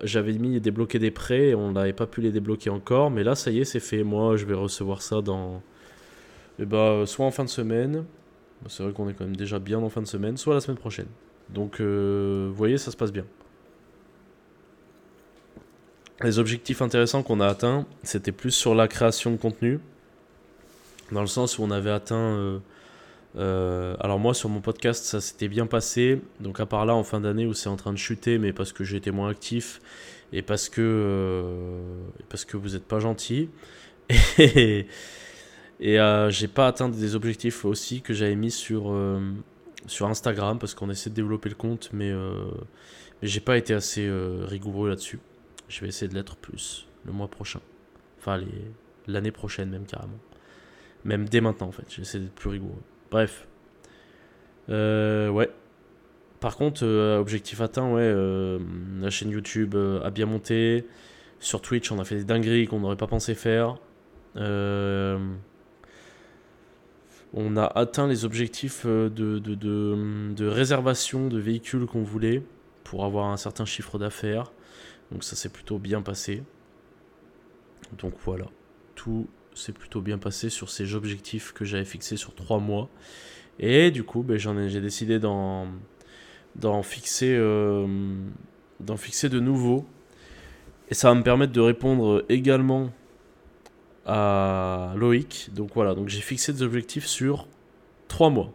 j'avais 0.03 0.33
mis 0.33 0.59
débloquer 0.59 0.99
des 0.99 1.11
prêts 1.11 1.49
et 1.49 1.55
on 1.55 1.71
n'avait 1.71 1.93
pas 1.93 2.07
pu 2.07 2.21
les 2.21 2.31
débloquer 2.31 2.69
encore 2.69 3.09
mais 3.11 3.23
là 3.23 3.35
ça 3.35 3.51
y 3.51 3.59
est 3.59 3.65
c'est 3.65 3.79
fait. 3.79 4.03
Moi 4.03 4.37
je 4.37 4.45
vais 4.45 4.53
recevoir 4.53 5.01
ça 5.01 5.21
dans 5.21 5.61
eh 6.59 6.65
bah 6.65 7.03
soit 7.05 7.25
en 7.25 7.31
fin 7.31 7.43
de 7.43 7.49
semaine. 7.49 8.05
C'est 8.67 8.83
vrai 8.83 8.91
qu'on 8.91 9.07
est 9.09 9.13
quand 9.13 9.25
même 9.25 9.35
déjà 9.35 9.59
bien 9.59 9.79
en 9.79 9.89
fin 9.89 10.01
de 10.01 10.07
semaine 10.07 10.37
soit 10.37 10.53
la 10.53 10.61
semaine 10.61 10.77
prochaine. 10.77 11.07
Donc 11.49 11.81
vous 11.81 12.53
voyez 12.53 12.77
ça 12.77 12.91
se 12.91 12.97
passe 12.97 13.11
bien. 13.11 13.25
Les 16.23 16.39
objectifs 16.39 16.81
intéressants 16.81 17.21
qu'on 17.21 17.39
a 17.39 17.47
atteints, 17.47 17.85
c'était 18.01 18.31
plus 18.31 18.49
sur 18.49 18.73
la 18.73 18.87
création 18.87 19.29
de 19.29 19.37
contenu, 19.37 19.79
dans 21.11 21.21
le 21.21 21.27
sens 21.27 21.59
où 21.59 21.63
on 21.63 21.71
avait 21.71 21.91
atteint... 21.91 22.15
Euh, 22.15 22.59
euh, 23.37 23.95
alors 23.99 24.19
moi 24.19 24.33
sur 24.33 24.49
mon 24.49 24.61
podcast 24.61 25.03
ça 25.05 25.21
s'était 25.21 25.47
bien 25.47 25.67
passé, 25.67 26.21
donc 26.39 26.59
à 26.59 26.65
part 26.65 26.85
là 26.85 26.95
en 26.95 27.03
fin 27.03 27.21
d'année 27.21 27.45
où 27.45 27.53
c'est 27.53 27.69
en 27.69 27.75
train 27.75 27.93
de 27.93 27.97
chuter, 27.97 28.37
mais 28.39 28.53
parce 28.53 28.73
que 28.73 28.83
j'étais 28.83 29.11
moins 29.11 29.29
actif 29.29 29.79
et 30.33 30.41
parce 30.41 30.69
que, 30.69 30.81
euh, 30.81 31.81
parce 32.29 32.45
que 32.45 32.57
vous 32.57 32.69
n'êtes 32.69 32.85
pas 32.85 32.99
gentil. 32.99 33.49
Et, 34.39 34.87
et 35.79 35.97
j'ai 36.29 36.47
pas 36.47 36.67
atteint 36.67 36.89
des 36.89 37.15
objectifs 37.15 37.65
aussi 37.65 38.01
que 38.01 38.13
j'avais 38.13 38.35
mis 38.35 38.49
sur, 38.49 38.97
sur 39.85 40.07
Instagram 40.07 40.57
parce 40.57 40.73
qu'on 40.73 40.89
essaie 40.89 41.11
de 41.11 41.15
développer 41.15 41.49
le 41.49 41.55
compte, 41.55 41.89
mais, 41.93 42.11
mais 43.21 43.27
j'ai 43.27 43.41
pas 43.41 43.57
été 43.57 43.75
assez 43.75 44.09
rigoureux 44.47 44.89
là-dessus. 44.89 45.19
Je 45.67 45.81
vais 45.81 45.89
essayer 45.89 46.07
de 46.07 46.15
l'être 46.15 46.35
plus 46.35 46.87
le 47.05 47.11
mois 47.11 47.27
prochain. 47.27 47.59
Enfin, 48.17 48.41
l'année 49.05 49.31
prochaine, 49.31 49.69
même 49.69 49.85
carrément. 49.85 50.19
Même 51.05 51.27
dès 51.29 51.41
maintenant, 51.41 51.67
en 51.67 51.71
fait. 51.71 51.85
J'essaie 51.89 52.19
d'être 52.19 52.33
plus 52.33 52.49
rigoureux. 52.49 52.81
Bref. 53.11 53.47
Euh, 54.69 55.29
ouais. 55.29 55.49
Par 56.39 56.57
contre, 56.57 56.81
euh, 56.83 57.19
objectif 57.19 57.61
atteint, 57.61 57.91
ouais. 57.91 58.01
Euh, 58.01 58.59
la 58.99 59.09
chaîne 59.09 59.31
YouTube 59.31 59.75
a 59.75 60.09
bien 60.09 60.25
monté. 60.25 60.85
Sur 61.39 61.61
Twitch, 61.61 61.91
on 61.91 61.99
a 61.99 62.05
fait 62.05 62.15
des 62.15 62.23
dingueries 62.23 62.67
qu'on 62.67 62.79
n'aurait 62.79 62.97
pas 62.97 63.07
pensé 63.07 63.35
faire. 63.35 63.77
on 64.35 65.37
a 67.57 67.65
atteint 67.65 68.07
les 68.07 68.25
objectifs 68.25 68.85
de, 68.85 69.09
de, 69.09 69.39
de, 69.39 70.33
de 70.33 70.47
réservation 70.47 71.27
de 71.27 71.37
véhicules 71.37 71.85
qu'on 71.85 72.03
voulait 72.03 72.41
pour 72.83 73.05
avoir 73.05 73.27
un 73.27 73.37
certain 73.37 73.65
chiffre 73.65 73.99
d'affaires. 73.99 74.51
Donc 75.11 75.23
ça 75.23 75.35
s'est 75.35 75.49
plutôt 75.49 75.77
bien 75.77 76.01
passé. 76.01 76.43
Donc 77.97 78.13
voilà, 78.25 78.45
tout 78.95 79.27
s'est 79.57 79.73
plutôt 79.73 80.01
bien 80.01 80.17
passé 80.17 80.49
sur 80.49 80.69
ces 80.69 80.95
objectifs 80.95 81.53
que 81.53 81.65
j'avais 81.65 81.85
fixés 81.85 82.17
sur 82.17 82.33
trois 82.35 82.59
mois. 82.59 82.89
Et 83.59 83.91
du 83.91 84.03
coup, 84.03 84.23
ben, 84.23 84.37
j'ai 84.37 84.81
décidé 84.81 85.19
d'en, 85.19 85.67
fixer, 86.83 87.35
euh, 87.35 87.87
d'en 88.79 88.97
fixer 88.97 89.29
de 89.29 89.39
nouveaux. 89.39 89.85
Et 90.89 90.93
ça 90.93 91.09
va 91.09 91.15
me 91.15 91.23
permettre 91.23 91.53
de 91.53 91.61
répondre 91.61 92.23
également 92.29 92.91
à 94.05 94.93
Loïc. 94.95 95.49
Donc 95.53 95.71
voilà, 95.73 95.95
donc 95.95 96.07
j'ai 96.07 96.21
fixé 96.21 96.53
des 96.53 96.63
objectifs 96.63 97.05
sur 97.05 97.47
trois 98.07 98.29
mois. 98.29 98.53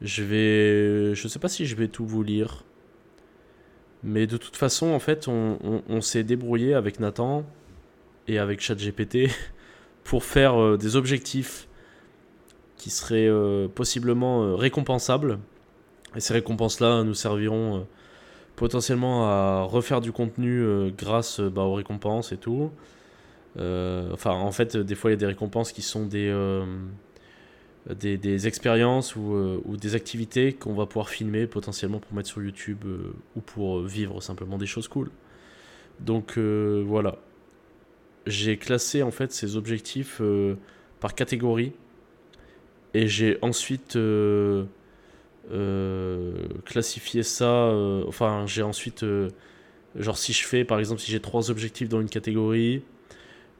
Je 0.00 0.22
vais, 0.22 1.14
je 1.14 1.28
sais 1.28 1.38
pas 1.38 1.48
si 1.48 1.66
je 1.66 1.74
vais 1.74 1.88
tout 1.88 2.06
vous 2.06 2.22
lire. 2.22 2.64
Mais 4.02 4.26
de 4.26 4.36
toute 4.36 4.56
façon, 4.56 4.88
en 4.88 5.00
fait, 5.00 5.26
on, 5.26 6.00
s'est 6.00 6.22
débrouillé 6.22 6.74
avec 6.74 7.00
Nathan 7.00 7.44
et 8.28 8.38
avec 8.38 8.60
ChatGPT 8.60 9.30
pour 10.04 10.24
faire 10.24 10.60
euh, 10.60 10.76
des 10.76 10.96
objectifs 10.96 11.68
qui 12.76 12.90
seraient 12.90 13.28
euh, 13.28 13.68
possiblement 13.68 14.44
euh, 14.44 14.54
récompensables. 14.54 15.38
Et 16.14 16.20
ces 16.20 16.34
récompenses-là 16.34 17.02
nous 17.04 17.14
serviront 17.14 17.86
potentiellement 18.54 19.26
à 19.26 19.62
refaire 19.64 20.00
du 20.00 20.12
contenu 20.12 20.90
grâce 20.96 21.40
bah, 21.40 21.62
aux 21.62 21.74
récompenses 21.74 22.32
et 22.32 22.38
tout. 22.38 22.70
enfin, 23.58 24.30
en 24.30 24.50
fait, 24.50 24.78
des 24.78 24.94
fois, 24.94 25.10
il 25.10 25.12
y 25.12 25.16
a 25.16 25.18
des 25.18 25.26
récompenses 25.26 25.72
qui 25.72 25.82
sont 25.82 26.06
des 26.06 26.32
des, 27.94 28.46
expériences 28.46 29.14
euh, 29.16 29.60
ou, 29.64 29.76
des 29.76 29.94
activités 29.94 30.52
qu'on 30.52 30.74
va 30.74 30.86
pouvoir 30.86 31.08
filmer 31.08 31.46
potentiellement 31.46 32.00
pour 32.00 32.14
mettre 32.14 32.28
sur 32.28 32.42
YouTube 32.42 32.84
ou 33.36 33.40
pour 33.40 33.82
vivre 33.82 34.20
simplement 34.20 34.58
des 34.58 34.66
choses 34.66 34.88
cool. 34.88 35.10
Donc 36.00 36.38
voilà. 36.38 37.18
J'ai 38.26 38.56
classé 38.56 39.02
en 39.02 39.10
fait 39.10 39.32
ces 39.32 39.56
objectifs 39.56 40.20
par 41.00 41.14
catégorie 41.14 41.72
et 42.94 43.06
j'ai 43.06 43.38
ensuite 43.42 43.98
classifié 46.64 47.22
ça. 47.22 47.72
enfin, 48.08 48.44
j'ai 48.46 48.62
ensuite. 48.62 49.04
genre, 49.94 50.18
si 50.18 50.32
je 50.32 50.44
fais 50.44 50.64
par 50.64 50.78
exemple, 50.78 51.00
si 51.00 51.12
j'ai 51.12 51.20
trois 51.20 51.50
objectifs 51.50 51.88
dans 51.88 52.00
une 52.00 52.08
catégorie, 52.08 52.82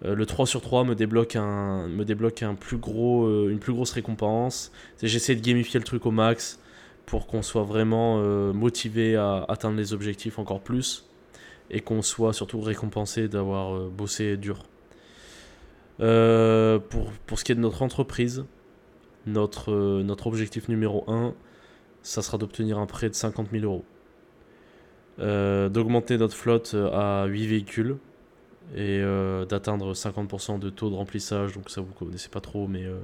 euh, 0.05 0.15
le 0.15 0.27
3 0.27 0.47
sur 0.47 0.61
3 0.61 0.85
me 0.85 0.95
débloque, 0.95 1.37
un, 1.37 1.89
me 1.89 2.05
débloque 2.05 2.43
un 2.43 2.55
plus 2.55 2.77
gros, 2.77 3.27
euh, 3.27 3.49
une 3.51 3.59
plus 3.59 3.73
grosse 3.73 3.93
récompense. 3.93 4.73
J'essaie 5.03 5.35
de 5.35 5.41
gamifier 5.41 5.81
le 5.81 5.85
truc 5.85 6.05
au 6.07 6.11
max 6.11 6.61
pour 7.07 7.27
qu'on 7.27 7.43
soit 7.43 7.63
vraiment 7.63 8.19
euh, 8.19 8.53
motivé 8.53 9.17
à 9.17 9.45
atteindre 9.49 9.77
les 9.77 9.93
objectifs 9.93 10.39
encore 10.39 10.61
plus 10.61 11.07
et 11.71 11.81
qu'on 11.81 12.03
soit 12.03 12.33
surtout 12.33 12.61
récompensé 12.61 13.29
d'avoir 13.29 13.89
bossé 13.91 14.37
dur. 14.37 14.65
pour, 15.99 17.13
pour 17.27 17.39
ce 17.39 17.45
qui 17.45 17.53
est 17.53 17.57
de 17.57 17.61
notre 17.61 17.83
entreprise, 17.83 18.45
notre, 19.27 20.03
notre 20.03 20.27
objectif 20.27 20.69
numéro 20.69 21.05
1, 21.09 21.35
ça 22.03 22.23
sera 22.23 22.39
d'obtenir 22.39 22.79
un 22.79 22.87
prêt 22.87 23.09
de 23.09 23.15
50 23.15 23.49
000 23.51 23.65
euros. 23.65 23.85
D'augmenter 25.19 26.19
notre 26.19 26.37
flotte 26.37 26.75
à 26.93 27.27
8 27.27 27.47
véhicules 27.47 27.97
et 28.75 29.01
euh, 29.01 29.45
d'atteindre 29.45 29.95
50% 29.95 30.59
de 30.59 30.71
taux 30.71 30.91
de 30.91 30.95
remplissage. 30.95 31.53
Donc 31.53 31.71
ça 31.71 31.81
vous 31.81 31.93
connaissez 31.93 32.29
pas 32.29 32.41
trop, 32.41 32.67
mais 32.67 32.85
euh, 32.85 32.99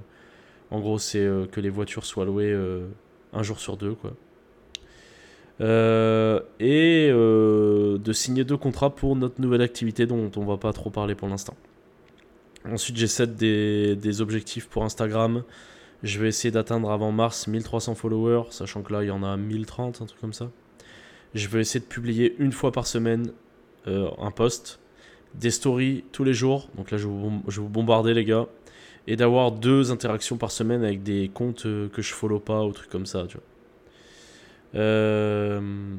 en 0.71 0.81
gros 0.81 0.99
c'est 0.99 1.25
euh, 1.25 1.47
que 1.47 1.61
les 1.61 1.71
voitures 1.71 2.05
soient 2.05 2.25
louées 2.25 2.57
un 3.33 3.43
jour 3.43 3.59
sur 3.59 3.77
deux, 3.77 3.95
quoi. 3.95 4.13
Et 5.63 7.09
de 7.09 8.13
signer 8.13 8.45
deux 8.45 8.57
contrats 8.57 8.95
pour 8.95 9.17
notre 9.17 9.41
nouvelle 9.41 9.63
activité 9.63 10.07
dont 10.07 10.31
on 10.37 10.45
va 10.45 10.57
pas 10.57 10.73
trop 10.73 10.91
parler 10.91 11.15
pour 11.15 11.29
l'instant. 11.29 11.57
Ensuite, 12.71 12.97
j'ai 12.97 13.07
set 13.07 13.37
des, 13.37 13.97
des, 13.97 14.21
objectifs 14.21 14.69
pour 14.69 14.85
Instagram. 14.85 15.43
Je 16.03 16.21
vais 16.21 16.29
essayer 16.29 16.51
d'atteindre 16.51 16.91
avant 16.91 17.11
mars 17.11 17.49
1300 17.49 17.95
followers, 17.97 18.45
sachant 18.51 18.83
que 18.83 18.93
là, 18.93 19.03
il 19.03 19.09
y 19.09 19.11
en 19.11 19.23
a 19.23 19.37
1030, 19.37 20.01
un 20.01 20.07
truc 20.07 20.21
comme 20.21 20.33
ça. 20.33 20.51
Je 21.35 21.49
vais 21.49 21.61
essayer 21.61 21.81
de 21.81 21.87
publier 21.87 22.37
une 22.39 22.53
fois 22.53 22.71
par 22.71 22.87
semaine 22.87 23.33
un 23.87 24.31
post 24.31 24.81
des 25.35 25.51
stories 25.51 26.05
tous 26.13 26.25
les 26.25 26.35
jours. 26.35 26.69
Donc 26.77 26.91
là, 26.91 26.99
je 26.99 27.07
vais 27.07 27.13
vous, 27.13 27.43
vous 27.47 27.69
bombarder, 27.69 28.15
les 28.15 28.25
gars. 28.25 28.47
Et 29.07 29.17
d'avoir 29.17 29.51
deux 29.51 29.91
interactions 29.91 30.37
par 30.37 30.51
semaine 30.51 30.85
avec 30.85 31.03
des 31.03 31.29
comptes 31.33 31.67
euh, 31.67 31.89
que 31.89 32.03
je 32.03 32.13
follow 32.13 32.39
pas 32.39 32.63
ou 32.65 32.71
trucs 32.71 32.91
comme 32.91 33.07
ça, 33.07 33.25
tu 33.29 33.37
vois. 33.37 33.47
Euh, 34.75 35.97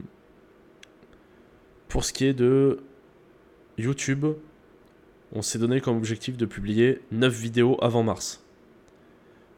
pour 1.87 2.03
ce 2.03 2.13
qui 2.13 2.25
est 2.25 2.33
de 2.33 2.79
YouTube, 3.77 4.25
on 5.31 5.41
s'est 5.41 5.59
donné 5.59 5.81
comme 5.81 5.97
objectif 5.97 6.37
de 6.37 6.45
publier 6.45 7.01
9 7.11 7.33
vidéos 7.33 7.77
avant 7.81 8.03
mars. 8.03 8.43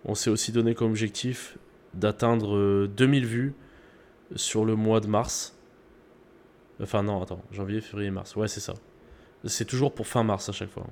On 0.05 0.15
s'est 0.15 0.29
aussi 0.29 0.51
donné 0.51 0.75
comme 0.75 0.89
objectif 0.89 1.57
d'atteindre 1.93 2.87
2000 2.87 3.25
vues 3.25 3.53
sur 4.35 4.65
le 4.65 4.75
mois 4.75 4.99
de 4.99 5.07
mars. 5.07 5.57
Enfin 6.81 7.03
non, 7.03 7.21
attends, 7.21 7.41
janvier, 7.51 7.81
février, 7.81 8.11
mars. 8.11 8.35
Ouais, 8.35 8.47
c'est 8.47 8.59
ça. 8.59 8.73
C'est 9.45 9.65
toujours 9.65 9.93
pour 9.93 10.07
fin 10.07 10.23
mars 10.23 10.49
à 10.49 10.51
chaque 10.51 10.69
fois. 10.69 10.85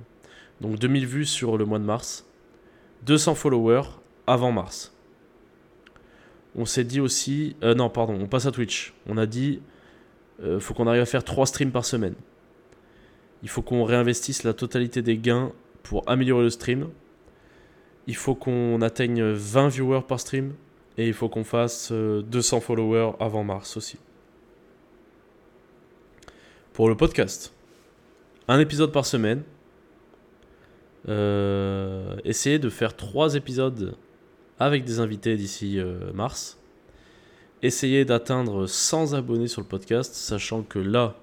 Donc 0.60 0.78
2000 0.78 1.06
vues 1.06 1.26
sur 1.26 1.58
le 1.58 1.64
mois 1.64 1.78
de 1.78 1.84
mars. 1.84 2.26
200 3.02 3.34
followers 3.34 3.88
avant 4.26 4.52
mars. 4.52 4.94
On 6.56 6.66
s'est 6.66 6.84
dit 6.84 7.00
aussi... 7.00 7.56
Euh, 7.62 7.74
non, 7.74 7.90
pardon, 7.90 8.16
on 8.20 8.26
passe 8.26 8.46
à 8.46 8.52
Twitch. 8.52 8.94
On 9.08 9.16
a 9.16 9.26
dit... 9.26 9.60
Euh, 10.42 10.60
faut 10.60 10.74
qu'on 10.74 10.86
arrive 10.86 11.02
à 11.02 11.06
faire 11.06 11.24
3 11.24 11.46
streams 11.46 11.72
par 11.72 11.84
semaine. 11.84 12.14
Il 13.42 13.48
faut 13.48 13.62
qu'on 13.62 13.84
réinvestisse 13.84 14.42
la 14.42 14.52
totalité 14.52 15.02
des 15.02 15.16
gains 15.16 15.52
pour 15.82 16.08
améliorer 16.08 16.44
le 16.44 16.50
stream. 16.50 16.88
Il 18.06 18.16
faut 18.16 18.34
qu'on 18.34 18.80
atteigne 18.82 19.22
20 19.22 19.68
viewers 19.68 20.02
par 20.06 20.20
stream. 20.20 20.54
Et 20.96 21.08
il 21.08 21.12
faut 21.12 21.28
qu'on 21.28 21.44
fasse 21.44 21.90
200 21.90 22.56
euh, 22.56 22.60
followers 22.60 23.12
avant 23.18 23.42
mars 23.42 23.76
aussi. 23.76 23.98
Pour 26.72 26.88
le 26.88 26.96
podcast, 26.96 27.52
un 28.48 28.60
épisode 28.60 28.92
par 28.92 29.06
semaine. 29.06 29.42
Essayer 32.24 32.58
de 32.58 32.70
faire 32.70 32.96
3 32.96 33.34
épisodes 33.34 33.96
avec 34.58 34.84
des 34.84 35.00
invités 35.00 35.36
d'ici 35.36 35.78
euh, 35.78 36.12
mars. 36.12 36.58
Essayer 37.62 38.04
d'atteindre 38.04 38.66
100 38.66 39.14
abonnés 39.14 39.48
sur 39.48 39.62
le 39.62 39.66
podcast, 39.66 40.14
sachant 40.14 40.62
que 40.62 40.78
là, 40.78 41.16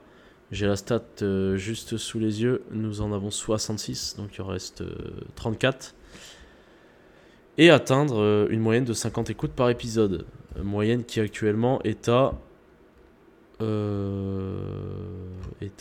j'ai 0.51 0.65
la 0.65 0.75
stat 0.75 1.03
euh, 1.21 1.55
juste 1.55 1.97
sous 1.97 2.19
les 2.19 2.41
yeux. 2.41 2.63
Nous 2.71 3.01
en 3.01 3.13
avons 3.13 3.32
66, 3.32 4.15
donc 4.17 4.36
il 4.38 4.41
en 4.41 4.47
reste 4.47 4.84
34. 5.36 5.93
Euh, 5.93 5.97
Et 7.57 7.69
atteindre 7.69 8.47
une 8.49 8.59
moyenne 8.59 8.86
de 8.86 8.93
50 8.93 9.29
écoutes 9.29 9.51
par 9.51 9.69
épisode. 9.69 10.25
moyenne 10.61 11.03
qui 11.03 11.19
actuellement 11.19 11.82
est 11.84 12.09
à. 12.09 12.34
Est 13.59 13.63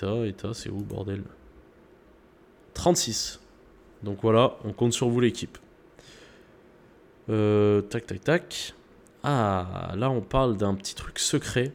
à. 0.03 0.27
Est 0.27 0.45
à. 0.45 0.53
C'est 0.53 0.69
où, 0.69 0.83
bordel? 0.83 1.23
36. 2.75 3.41
Donc 4.03 4.19
voilà, 4.23 4.57
on 4.65 4.73
compte 4.73 4.93
sur 4.93 5.09
vous, 5.09 5.21
l'équipe. 5.21 5.59
Tac, 7.89 8.07
tac, 8.07 8.21
tac. 8.23 8.75
Ah, 9.23 9.93
là 9.97 10.11
on 10.11 10.21
parle 10.21 10.57
d'un 10.57 10.75
petit 10.75 10.95
truc 10.95 11.19
secret 11.19 11.73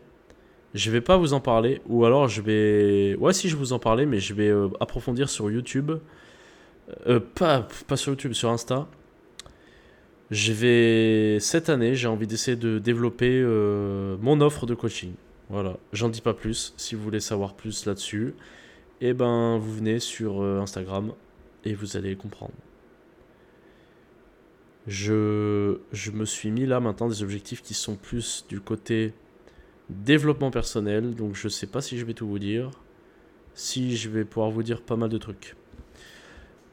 je 0.76 0.92
vais 0.92 1.00
pas 1.00 1.16
vous 1.16 1.34
en 1.34 1.40
parler, 1.40 1.82
ou 1.88 2.06
alors 2.06 2.28
je 2.28 2.42
vais. 2.42 3.16
Ouais, 3.16 3.32
si 3.32 3.48
je 3.48 3.56
vous 3.56 3.72
en 3.72 3.80
parler, 3.80 4.06
mais 4.06 4.20
je 4.20 4.34
vais 4.34 4.50
euh, 4.50 4.68
approfondir 4.82 5.30
sur 5.30 5.50
YouTube. 5.50 5.94
Euh, 7.08 7.22
pas, 7.22 7.66
pas 7.88 7.96
sur 7.96 8.12
YouTube, 8.12 8.34
sur 8.34 8.50
Insta. 8.50 8.86
Je 10.32 10.52
vais. 10.52 11.40
Cette 11.40 11.70
année, 11.70 11.96
j'ai 11.96 12.10
envie 12.10 12.28
d'essayer 12.28 12.58
de 12.58 12.78
développer 12.78 13.42
euh, 13.42 14.18
mon 14.20 14.42
offre 14.42 14.66
de 14.66 14.76
coaching. 14.76 15.14
Voilà, 15.50 15.78
j'en 15.94 16.10
dis 16.10 16.22
pas 16.22 16.34
plus. 16.34 16.74
Si 16.76 16.94
vous 16.94 17.04
voulez 17.04 17.22
savoir 17.22 17.54
plus 17.54 17.86
là-dessus, 17.86 18.36
eh 19.00 19.14
ben, 19.14 19.58
vous 19.58 19.74
venez 19.76 20.00
sur 20.02 20.42
Instagram 20.42 21.14
et 21.64 21.74
vous 21.74 21.96
allez 21.96 22.18
comprendre. 22.18 22.54
Je, 24.88 25.78
me 26.14 26.26
suis 26.26 26.52
mis 26.52 26.66
là 26.66 26.80
maintenant 26.80 27.08
des 27.08 27.24
objectifs 27.24 27.62
qui 27.62 27.74
sont 27.74 27.96
plus 27.96 28.46
du 28.48 28.60
côté 28.60 29.14
développement 29.90 30.52
personnel, 30.52 31.16
donc 31.16 31.36
je 31.36 31.48
sais 31.48 31.68
pas 31.68 31.82
si 31.82 31.98
je 31.98 32.06
vais 32.06 32.14
tout 32.14 32.28
vous 32.28 32.40
dire, 32.40 32.70
si 33.54 33.96
je 33.96 34.10
vais 34.10 34.26
pouvoir 34.26 34.52
vous 34.52 34.64
dire 34.64 34.82
pas 34.82 34.96
mal 34.96 35.10
de 35.10 35.18
trucs. 35.18 35.56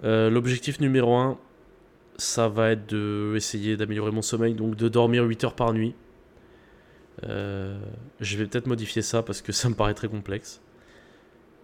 Euh, 0.05 0.29
l'objectif 0.31 0.81
numéro 0.81 1.15
1, 1.17 1.39
ça 2.19 2.49
va 2.49 2.73
être 2.73 2.89
de 2.91 3.33
essayer 3.37 3.77
d'améliorer 3.77 4.11
mon 4.11 4.23
sommeil, 4.23 4.55
donc 4.55 4.77
de 4.77 4.89
dormir 4.89 5.25
8 5.25 5.45
heures 5.45 5.57
par 5.57 5.73
nuit. 5.73 5.95
Euh, 7.25 7.79
je 8.21 8.37
vais 8.37 8.47
peut-être 8.47 8.67
modifier 8.67 9.03
ça 9.03 9.23
parce 9.23 9.43
que 9.43 9.53
ça 9.53 9.69
me 9.69 9.75
paraît 9.75 9.95
très 9.95 10.09
complexe. 10.09 10.61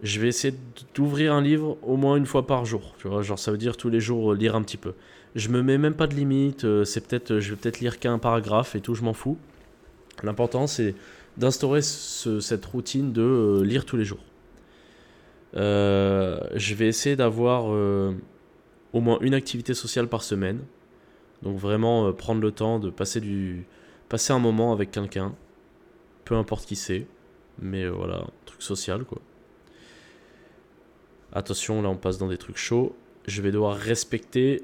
Je 0.01 0.19
vais 0.19 0.29
essayer 0.29 0.55
d'ouvrir 0.95 1.33
un 1.33 1.41
livre 1.41 1.77
au 1.83 1.97
moins 1.97 2.15
une 2.15 2.25
fois 2.25 2.47
par 2.47 2.65
jour. 2.65 2.95
Tu 2.99 3.07
vois, 3.07 3.21
genre 3.21 3.37
ça 3.37 3.51
veut 3.51 3.57
dire 3.57 3.75
tous 3.75 3.89
les 3.89 3.99
jours 3.99 4.33
lire 4.33 4.55
un 4.55 4.61
petit 4.61 4.77
peu. 4.77 4.93
Je 5.35 5.49
me 5.49 5.61
mets 5.61 5.77
même 5.77 5.93
pas 5.93 6.07
de 6.07 6.15
limite. 6.15 6.65
Euh, 6.65 6.83
c'est 6.83 7.07
peut-être, 7.07 7.39
je 7.39 7.51
vais 7.51 7.55
peut-être 7.55 7.79
lire 7.79 7.99
qu'un 7.99 8.19
paragraphe 8.19 8.75
et 8.75 8.81
tout, 8.81 8.95
je 8.95 9.03
m'en 9.03 9.13
fous. 9.13 9.37
L'important 10.23 10.67
c'est 10.67 10.95
d'instaurer 11.37 11.81
cette 11.81 12.65
routine 12.65 13.13
de 13.13 13.21
euh, 13.21 13.63
lire 13.63 13.85
tous 13.85 13.97
les 13.97 14.05
jours. 14.05 14.23
Euh, 15.55 16.39
je 16.53 16.75
vais 16.75 16.87
essayer 16.87 17.15
d'avoir 17.15 17.73
euh, 17.73 18.13
au 18.93 18.99
moins 18.99 19.17
une 19.21 19.33
activité 19.33 19.73
sociale 19.73 20.07
par 20.07 20.23
semaine. 20.23 20.59
Donc 21.41 21.57
vraiment 21.57 22.11
prendre 22.11 22.41
le 22.41 22.51
temps 22.51 22.79
de 22.79 22.89
passer, 22.89 23.21
du, 23.21 23.65
passer 24.09 24.33
un 24.33 24.39
moment 24.39 24.73
avec 24.73 24.91
quelqu'un, 24.91 25.33
peu 26.25 26.35
importe 26.35 26.65
qui 26.65 26.75
c'est, 26.75 27.07
mais 27.61 27.87
voilà, 27.87 28.27
truc 28.45 28.61
social 28.61 29.05
quoi. 29.05 29.19
Attention, 31.31 31.81
là 31.81 31.87
on 31.87 31.95
passe 31.95 32.17
dans 32.17 32.27
des 32.27 32.37
trucs 32.37 32.57
chauds. 32.57 32.93
Je 33.25 33.41
vais 33.41 33.51
devoir 33.51 33.77
respecter 33.77 34.63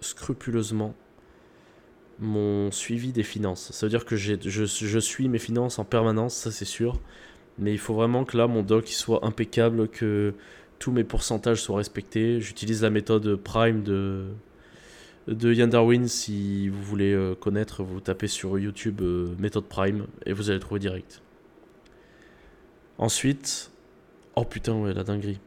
scrupuleusement 0.00 0.94
mon 2.20 2.70
suivi 2.70 3.12
des 3.12 3.22
finances. 3.22 3.72
Ça 3.72 3.86
veut 3.86 3.90
dire 3.90 4.04
que 4.04 4.16
je, 4.16 4.34
je, 4.42 4.98
suis 4.98 5.28
mes 5.28 5.38
finances 5.38 5.78
en 5.78 5.84
permanence, 5.84 6.34
ça 6.34 6.50
c'est 6.50 6.64
sûr. 6.64 7.00
Mais 7.58 7.72
il 7.72 7.78
faut 7.78 7.94
vraiment 7.94 8.24
que 8.24 8.36
là, 8.36 8.46
mon 8.46 8.62
doc 8.62 8.88
soit 8.88 9.24
impeccable, 9.24 9.88
que 9.88 10.34
tous 10.78 10.92
mes 10.92 11.04
pourcentages 11.04 11.62
soient 11.62 11.78
respectés. 11.78 12.40
J'utilise 12.40 12.82
la 12.82 12.90
méthode 12.90 13.36
Prime 13.36 13.82
de, 13.82 14.26
de 15.28 15.52
Yann 15.52 15.70
Darwin. 15.70 16.08
Si 16.08 16.68
vous 16.68 16.82
voulez 16.82 17.12
euh, 17.12 17.34
connaître, 17.34 17.82
vous 17.82 18.00
tapez 18.00 18.28
sur 18.28 18.58
YouTube 18.58 19.00
euh, 19.02 19.34
méthode 19.38 19.64
Prime 19.64 20.06
et 20.26 20.32
vous 20.32 20.50
allez 20.50 20.60
trouver 20.60 20.80
direct. 20.80 21.22
Ensuite, 22.98 23.70
oh 24.36 24.44
putain, 24.44 24.74
ouais, 24.74 24.92
la 24.92 25.04
dinguerie. 25.04 25.40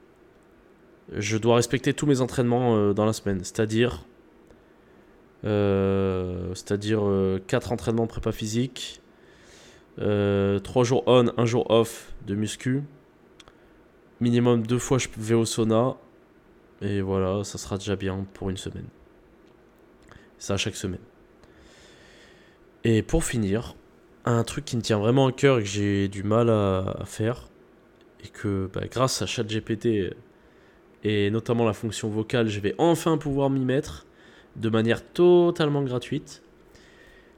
Je 1.12 1.38
dois 1.38 1.56
respecter 1.56 1.94
tous 1.94 2.06
mes 2.06 2.22
entraînements 2.22 2.76
euh, 2.76 2.94
dans 2.94 3.06
la 3.06 3.14
semaine, 3.14 3.40
c'est-à-dire 3.40 4.04
euh, 5.46 6.54
c'est-à-dire 6.56 7.02
4 7.48 7.72
euh, 7.72 7.74
entraînements 7.74 8.08
prépa 8.08 8.32
physique, 8.32 9.02
3 9.98 10.06
euh, 10.08 10.60
jours 10.84 11.04
on, 11.06 11.32
1 11.36 11.46
jour 11.46 11.70
off 11.70 12.14
de 12.26 12.36
muscu, 12.36 12.84
minimum 14.22 14.66
2 14.66 14.78
fois 14.78 14.98
je 14.98 15.10
vais 15.18 15.36
au 15.36 15.46
sauna, 15.46 15.98
et 16.82 17.02
voilà, 17.02 17.44
ça 17.44 17.58
sera 17.58 17.78
déjà 17.78 17.96
bien 17.96 18.26
pour 18.34 18.50
une 18.50 18.58
semaine. 18.58 18.88
Ça 20.38 20.58
chaque 20.58 20.76
semaine. 20.76 21.02
Et 22.86 23.02
pour 23.02 23.24
finir, 23.24 23.76
un 24.26 24.44
truc 24.44 24.66
qui 24.66 24.78
me 24.78 24.82
tient 24.82 25.00
vraiment 25.00 25.28
à 25.28 25.32
cœur 25.32 25.60
et 25.60 25.64
que 25.64 25.70
j'ai 25.70 26.08
du 26.08 26.24
mal 26.24 26.50
à, 26.50 27.04
faire, 27.06 27.50
et 28.24 28.30
que 28.30 28.70
bah, 28.74 28.82
grâce 28.90 29.22
à 29.22 29.26
ChatGPT 29.26 30.14
et 31.04 31.30
notamment 31.30 31.66
la 31.66 31.74
fonction 31.74 32.10
vocale, 32.10 32.48
je 32.48 32.60
vais 32.60 32.76
enfin 32.78 33.18
pouvoir 33.18 33.50
m'y 33.50 33.66
mettre, 33.66 34.06
de 34.56 34.70
manière 34.70 35.04
totalement 35.06 35.84
gratuite, 35.84 36.42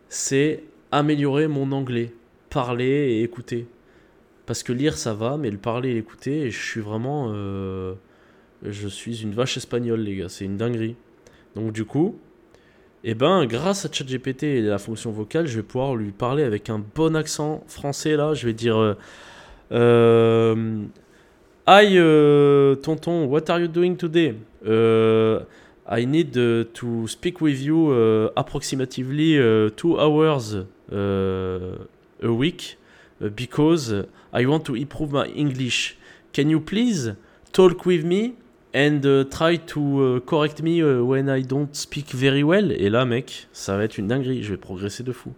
c'est 0.09 0.63
améliorer 0.91 1.47
mon 1.47 1.71
anglais, 1.71 2.13
parler 2.49 2.85
et 2.85 3.23
écouter. 3.23 3.67
Parce 4.45 4.61
que 4.61 4.71
lire 4.71 4.97
ça 4.97 5.13
va, 5.13 5.37
mais 5.37 5.49
le 5.49 5.57
parler 5.57 5.89
et 5.89 5.93
l'écouter, 5.95 6.51
je 6.51 6.63
suis 6.63 6.81
vraiment... 6.81 7.31
Euh, 7.33 7.93
je 8.63 8.87
suis 8.87 9.21
une 9.21 9.33
vache 9.33 9.57
espagnole 9.57 10.01
les 10.01 10.15
gars, 10.17 10.29
c'est 10.29 10.45
une 10.45 10.57
dinguerie. 10.57 10.95
Donc 11.55 11.71
du 11.71 11.85
coup, 11.85 12.19
eh 13.03 13.15
ben, 13.15 13.45
grâce 13.45 13.85
à 13.85 13.91
ChatGPT 13.91 14.43
et 14.43 14.61
la 14.61 14.77
fonction 14.77 15.11
vocale, 15.11 15.47
je 15.47 15.57
vais 15.57 15.63
pouvoir 15.63 15.95
lui 15.95 16.11
parler 16.11 16.43
avec 16.43 16.69
un 16.69 16.83
bon 16.95 17.15
accent 17.15 17.63
français 17.67 18.15
là. 18.15 18.33
Je 18.33 18.45
vais 18.45 18.53
dire... 18.53 18.77
Euh, 18.77 18.93
euh 19.71 20.85
Hi, 21.67 21.97
euh, 21.97 22.75
tonton, 22.75 23.25
what 23.25 23.49
are 23.49 23.59
you 23.59 23.67
doing 23.67 23.95
today? 23.95 24.35
I 24.63 26.05
need 26.05 26.37
uh, 26.37 26.65
to 26.75 27.07
speak 27.07 27.41
with 27.41 27.59
you 27.59 27.89
uh, 27.89 28.29
approximately 28.35 29.39
uh, 29.39 29.71
two 29.75 29.99
hours 29.99 30.57
a 30.91 31.77
week 32.21 32.77
because 33.35 34.05
I 34.31 34.45
want 34.45 34.59
to 34.65 34.75
improve 34.75 35.11
my 35.11 35.25
English. 35.35 35.97
Can 36.33 36.49
you 36.49 36.59
please 36.59 37.15
talk 37.51 37.83
with 37.87 38.05
me 38.05 38.35
and 38.71 39.01
try 39.31 39.57
to 39.57 40.21
correct 40.27 40.61
me 40.61 40.83
when 40.83 41.29
I 41.29 41.41
don't 41.41 41.75
speak 41.75 42.13
very 42.13 42.43
well? 42.43 42.73
Et 42.73 42.91
là, 42.91 43.05
mec, 43.05 43.47
ça 43.53 43.75
va 43.75 43.85
être 43.85 43.97
une 43.97 44.07
dinguerie. 44.07 44.43
Je 44.43 44.51
vais 44.51 44.57
progresser 44.57 45.01
de 45.01 45.11
fou. 45.11 45.33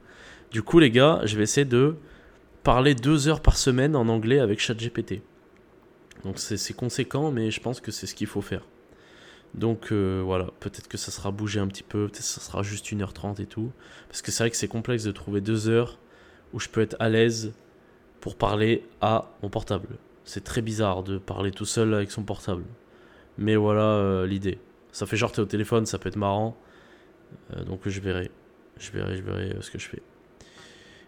Du 0.51 0.61
coup, 0.61 0.79
les 0.79 0.91
gars, 0.91 1.21
je 1.23 1.37
vais 1.37 1.43
essayer 1.43 1.63
de 1.63 1.95
parler 2.63 2.95
deux 2.95 3.29
heures 3.29 3.39
par 3.39 3.55
semaine 3.55 3.95
en 3.95 4.09
anglais 4.09 4.39
avec 4.39 4.59
ChatGPT. 4.59 5.21
Donc 6.23 6.39
c'est 6.39 6.73
conséquent, 6.73 7.31
mais 7.31 7.51
je 7.51 7.59
pense 7.61 7.79
que 7.79 7.91
c'est 7.91 8.07
ce 8.07 8.15
qu'il 8.15 8.27
faut 8.27 8.41
faire. 8.41 8.63
Donc 9.53 9.91
euh, 9.91 10.21
voilà, 10.23 10.51
peut-être 10.59 10.87
que 10.87 10.97
ça 10.97 11.11
sera 11.11 11.31
bougé 11.31 11.59
un 11.59 11.67
petit 11.67 11.83
peu, 11.83 12.07
peut-être 12.07 12.17
que 12.17 12.23
ça 12.23 12.41
sera 12.41 12.63
juste 12.63 12.85
1h30 12.85 13.41
et 13.41 13.45
tout. 13.45 13.71
Parce 14.07 14.21
que 14.21 14.31
c'est 14.31 14.43
vrai 14.43 14.51
que 14.51 14.57
c'est 14.57 14.67
complexe 14.67 15.03
de 15.03 15.11
trouver 15.11 15.41
deux 15.41 15.69
heures 15.69 15.99
où 16.53 16.59
je 16.59 16.69
peux 16.69 16.81
être 16.81 16.95
à 16.99 17.09
l'aise 17.09 17.53
pour 18.21 18.35
parler 18.35 18.83
à 19.01 19.31
mon 19.41 19.49
portable. 19.49 19.87
C'est 20.25 20.43
très 20.43 20.61
bizarre 20.61 21.03
de 21.03 21.17
parler 21.17 21.51
tout 21.51 21.65
seul 21.65 21.93
avec 21.93 22.11
son 22.11 22.23
portable. 22.23 22.63
Mais 23.37 23.55
voilà 23.55 23.83
euh, 23.83 24.27
l'idée. 24.27 24.59
Ça 24.91 25.05
fait 25.05 25.17
genre 25.17 25.31
t'es 25.31 25.39
au 25.39 25.45
téléphone, 25.45 25.85
ça 25.85 25.97
peut 25.97 26.09
être 26.09 26.17
marrant. 26.17 26.57
Euh, 27.55 27.63
donc 27.63 27.81
je 27.87 27.99
verrai. 27.99 28.31
Je 28.79 28.91
verrai, 28.91 29.17
je 29.17 29.23
verrai 29.23 29.55
ce 29.61 29.71
que 29.71 29.79
je 29.79 29.87
fais. 29.87 30.01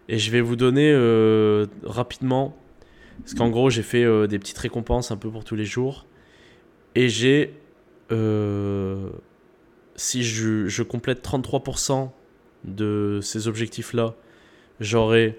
Et 0.08 0.18
je 0.18 0.30
vais 0.32 0.40
vous 0.40 0.56
donner 0.56 0.92
rapidement. 1.84 2.56
Parce 3.20 3.34
qu'en 3.34 3.50
gros, 3.50 3.70
j'ai 3.70 3.82
fait 3.82 4.04
des 4.28 4.38
petites 4.38 4.58
récompenses 4.58 5.10
un 5.10 5.16
peu 5.16 5.30
pour 5.30 5.44
tous 5.44 5.56
les 5.56 5.64
jours. 5.64 6.06
Et 6.94 7.08
j'ai. 7.08 7.54
si 9.96 10.22
je, 10.22 10.82
complète 10.82 11.24
33% 11.24 12.10
de 12.64 13.20
ces 13.22 13.48
objectifs-là, 13.48 14.14
j'aurai 14.80 15.38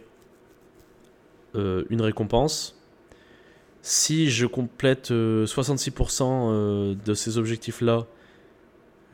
euh, 1.55 1.83
une 1.89 2.01
récompense. 2.01 2.77
Si 3.81 4.29
je 4.29 4.45
complète 4.45 5.11
66% 5.11 6.21
euh, 6.21 6.91
euh, 6.91 6.95
de 7.05 7.13
ces 7.13 7.37
objectifs-là, 7.37 8.05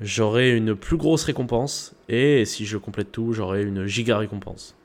j'aurai 0.01 0.55
une 0.55 0.75
plus 0.75 0.97
grosse 0.97 1.23
récompense. 1.23 1.95
Et 2.09 2.45
si 2.45 2.65
je 2.65 2.77
complète 2.77 3.11
tout, 3.11 3.33
j'aurai 3.33 3.63
une 3.63 3.85
giga 3.85 4.17
récompense. 4.17 4.75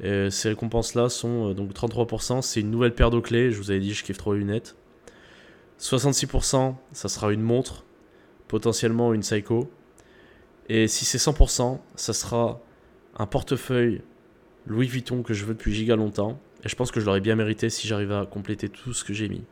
Ces 0.00 0.48
récompenses-là 0.48 1.08
sont 1.08 1.52
donc 1.52 1.72
33%, 1.72 2.42
c'est 2.42 2.60
une 2.60 2.70
nouvelle 2.70 2.94
paire 2.94 3.10
de 3.10 3.20
clés. 3.20 3.50
Je 3.50 3.58
vous 3.58 3.70
avais 3.70 3.80
dit, 3.80 3.94
je 3.94 4.04
kiffe 4.04 4.18
trop 4.18 4.34
les 4.34 4.40
lunettes. 4.40 4.76
66%, 5.80 6.74
ça 6.92 7.08
sera 7.08 7.32
une 7.32 7.42
montre, 7.42 7.84
potentiellement 8.48 9.12
une 9.12 9.20
Psycho. 9.20 9.70
Et 10.68 10.88
si 10.88 11.04
c'est 11.04 11.18
100%, 11.18 11.78
ça 11.94 12.12
sera 12.12 12.60
un 13.16 13.26
portefeuille 13.26 14.02
Louis 14.66 14.86
Vuitton 14.86 15.22
que 15.22 15.32
je 15.32 15.44
veux 15.44 15.54
depuis 15.54 15.72
giga 15.74 15.96
longtemps. 15.96 16.40
Et 16.64 16.68
je 16.68 16.76
pense 16.76 16.90
que 16.90 17.00
je 17.00 17.06
l'aurais 17.06 17.20
bien 17.20 17.36
mérité 17.36 17.70
si 17.70 17.86
j'arrive 17.86 18.12
à 18.12 18.26
compléter 18.26 18.68
tout 18.68 18.92
ce 18.92 19.04
que 19.04 19.12
j'ai 19.12 19.28
mis. 19.28 19.44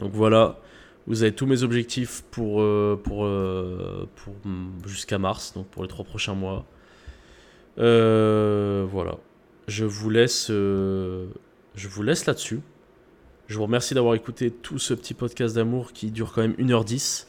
Donc 0.00 0.12
voilà, 0.12 0.60
vous 1.06 1.22
avez 1.22 1.32
tous 1.32 1.46
mes 1.46 1.62
objectifs 1.62 2.22
pour, 2.30 2.60
euh, 2.60 3.00
pour, 3.02 3.24
euh, 3.24 4.08
pour 4.16 4.34
jusqu'à 4.86 5.18
mars, 5.18 5.52
donc 5.54 5.66
pour 5.68 5.82
les 5.82 5.88
trois 5.88 6.04
prochains 6.04 6.34
mois. 6.34 6.64
Euh, 7.78 8.86
voilà. 8.88 9.16
Je 9.66 9.84
vous 9.84 10.10
laisse, 10.10 10.48
je 10.48 11.88
vous 11.88 12.02
laisse 12.02 12.26
là-dessus. 12.26 12.60
Je 13.46 13.56
vous 13.56 13.64
remercie 13.64 13.94
d'avoir 13.94 14.14
écouté 14.14 14.50
tout 14.50 14.78
ce 14.78 14.94
petit 14.94 15.14
podcast 15.14 15.54
d'amour 15.54 15.92
qui 15.92 16.10
dure 16.10 16.32
quand 16.32 16.42
même 16.42 16.54
1h10. 16.54 17.26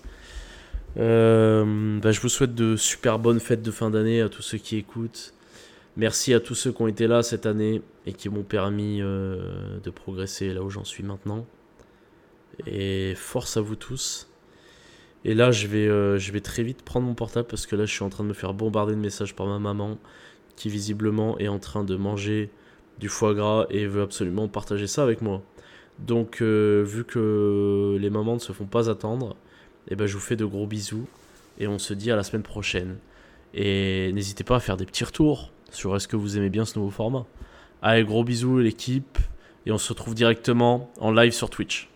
Bah, 0.95 2.11
je 2.11 2.19
vous 2.21 2.29
souhaite 2.29 2.55
de 2.55 2.75
super 2.75 3.19
bonnes 3.19 3.39
fêtes 3.39 3.61
de 3.61 3.71
fin 3.71 3.89
d'année 3.89 4.21
à 4.21 4.29
tous 4.29 4.41
ceux 4.41 4.57
qui 4.57 4.77
écoutent. 4.77 5.35
Merci 5.97 6.33
à 6.33 6.41
tous 6.41 6.55
ceux 6.55 6.73
qui 6.73 6.81
ont 6.81 6.87
été 6.87 7.07
là 7.07 7.23
cette 7.23 7.45
année 7.45 7.81
et 8.05 8.11
qui 8.11 8.27
m'ont 8.27 8.43
permis 8.43 9.01
euh, 9.01 9.79
de 9.81 9.89
progresser 9.89 10.53
là 10.53 10.61
où 10.61 10.69
j'en 10.69 10.83
suis 10.83 11.03
maintenant. 11.03 11.45
Et 12.67 13.13
force 13.15 13.55
à 13.55 13.61
vous 13.61 13.77
tous. 13.77 14.27
Et 15.23 15.33
là, 15.33 15.51
je 15.51 15.67
vais, 15.67 15.87
euh, 15.87 16.17
je 16.17 16.33
vais 16.33 16.41
très 16.41 16.63
vite 16.63 16.81
prendre 16.81 17.07
mon 17.07 17.13
portable 17.13 17.47
parce 17.47 17.65
que 17.65 17.77
là, 17.77 17.85
je 17.85 17.93
suis 17.93 18.03
en 18.03 18.09
train 18.09 18.25
de 18.25 18.29
me 18.29 18.33
faire 18.33 18.53
bombarder 18.53 18.93
de 18.93 18.99
messages 18.99 19.35
par 19.35 19.47
ma 19.47 19.57
maman 19.57 19.97
qui 20.55 20.69
visiblement 20.69 21.37
est 21.39 21.47
en 21.47 21.59
train 21.59 21.83
de 21.83 21.95
manger 21.95 22.49
du 22.99 23.09
foie 23.09 23.33
gras 23.33 23.65
et 23.69 23.87
veut 23.87 24.01
absolument 24.01 24.47
partager 24.47 24.87
ça 24.87 25.03
avec 25.03 25.21
moi. 25.21 25.41
Donc, 25.99 26.41
euh, 26.41 26.83
vu 26.85 27.03
que 27.03 27.97
les 27.99 28.09
mamans 28.09 28.35
ne 28.35 28.39
se 28.39 28.51
font 28.51 28.65
pas 28.65 28.89
attendre, 28.89 29.35
eh 29.89 29.95
ben, 29.95 30.05
je 30.07 30.13
vous 30.13 30.19
fais 30.19 30.35
de 30.35 30.45
gros 30.45 30.67
bisous 30.67 31.07
et 31.59 31.67
on 31.67 31.79
se 31.79 31.93
dit 31.93 32.11
à 32.11 32.15
la 32.15 32.23
semaine 32.23 32.43
prochaine. 32.43 32.97
Et 33.53 34.11
n'hésitez 34.13 34.43
pas 34.43 34.57
à 34.57 34.59
faire 34.59 34.77
des 34.77 34.85
petits 34.85 35.03
retours 35.03 35.51
sur 35.71 35.95
est-ce 35.95 36.07
que 36.07 36.15
vous 36.15 36.37
aimez 36.37 36.49
bien 36.49 36.65
ce 36.65 36.77
nouveau 36.77 36.91
format. 36.91 37.25
Allez, 37.81 38.03
gros 38.03 38.23
bisous 38.23 38.59
l'équipe, 38.59 39.17
et 39.65 39.71
on 39.71 39.77
se 39.77 39.89
retrouve 39.89 40.15
directement 40.15 40.91
en 40.99 41.11
live 41.11 41.31
sur 41.31 41.49
Twitch. 41.49 41.89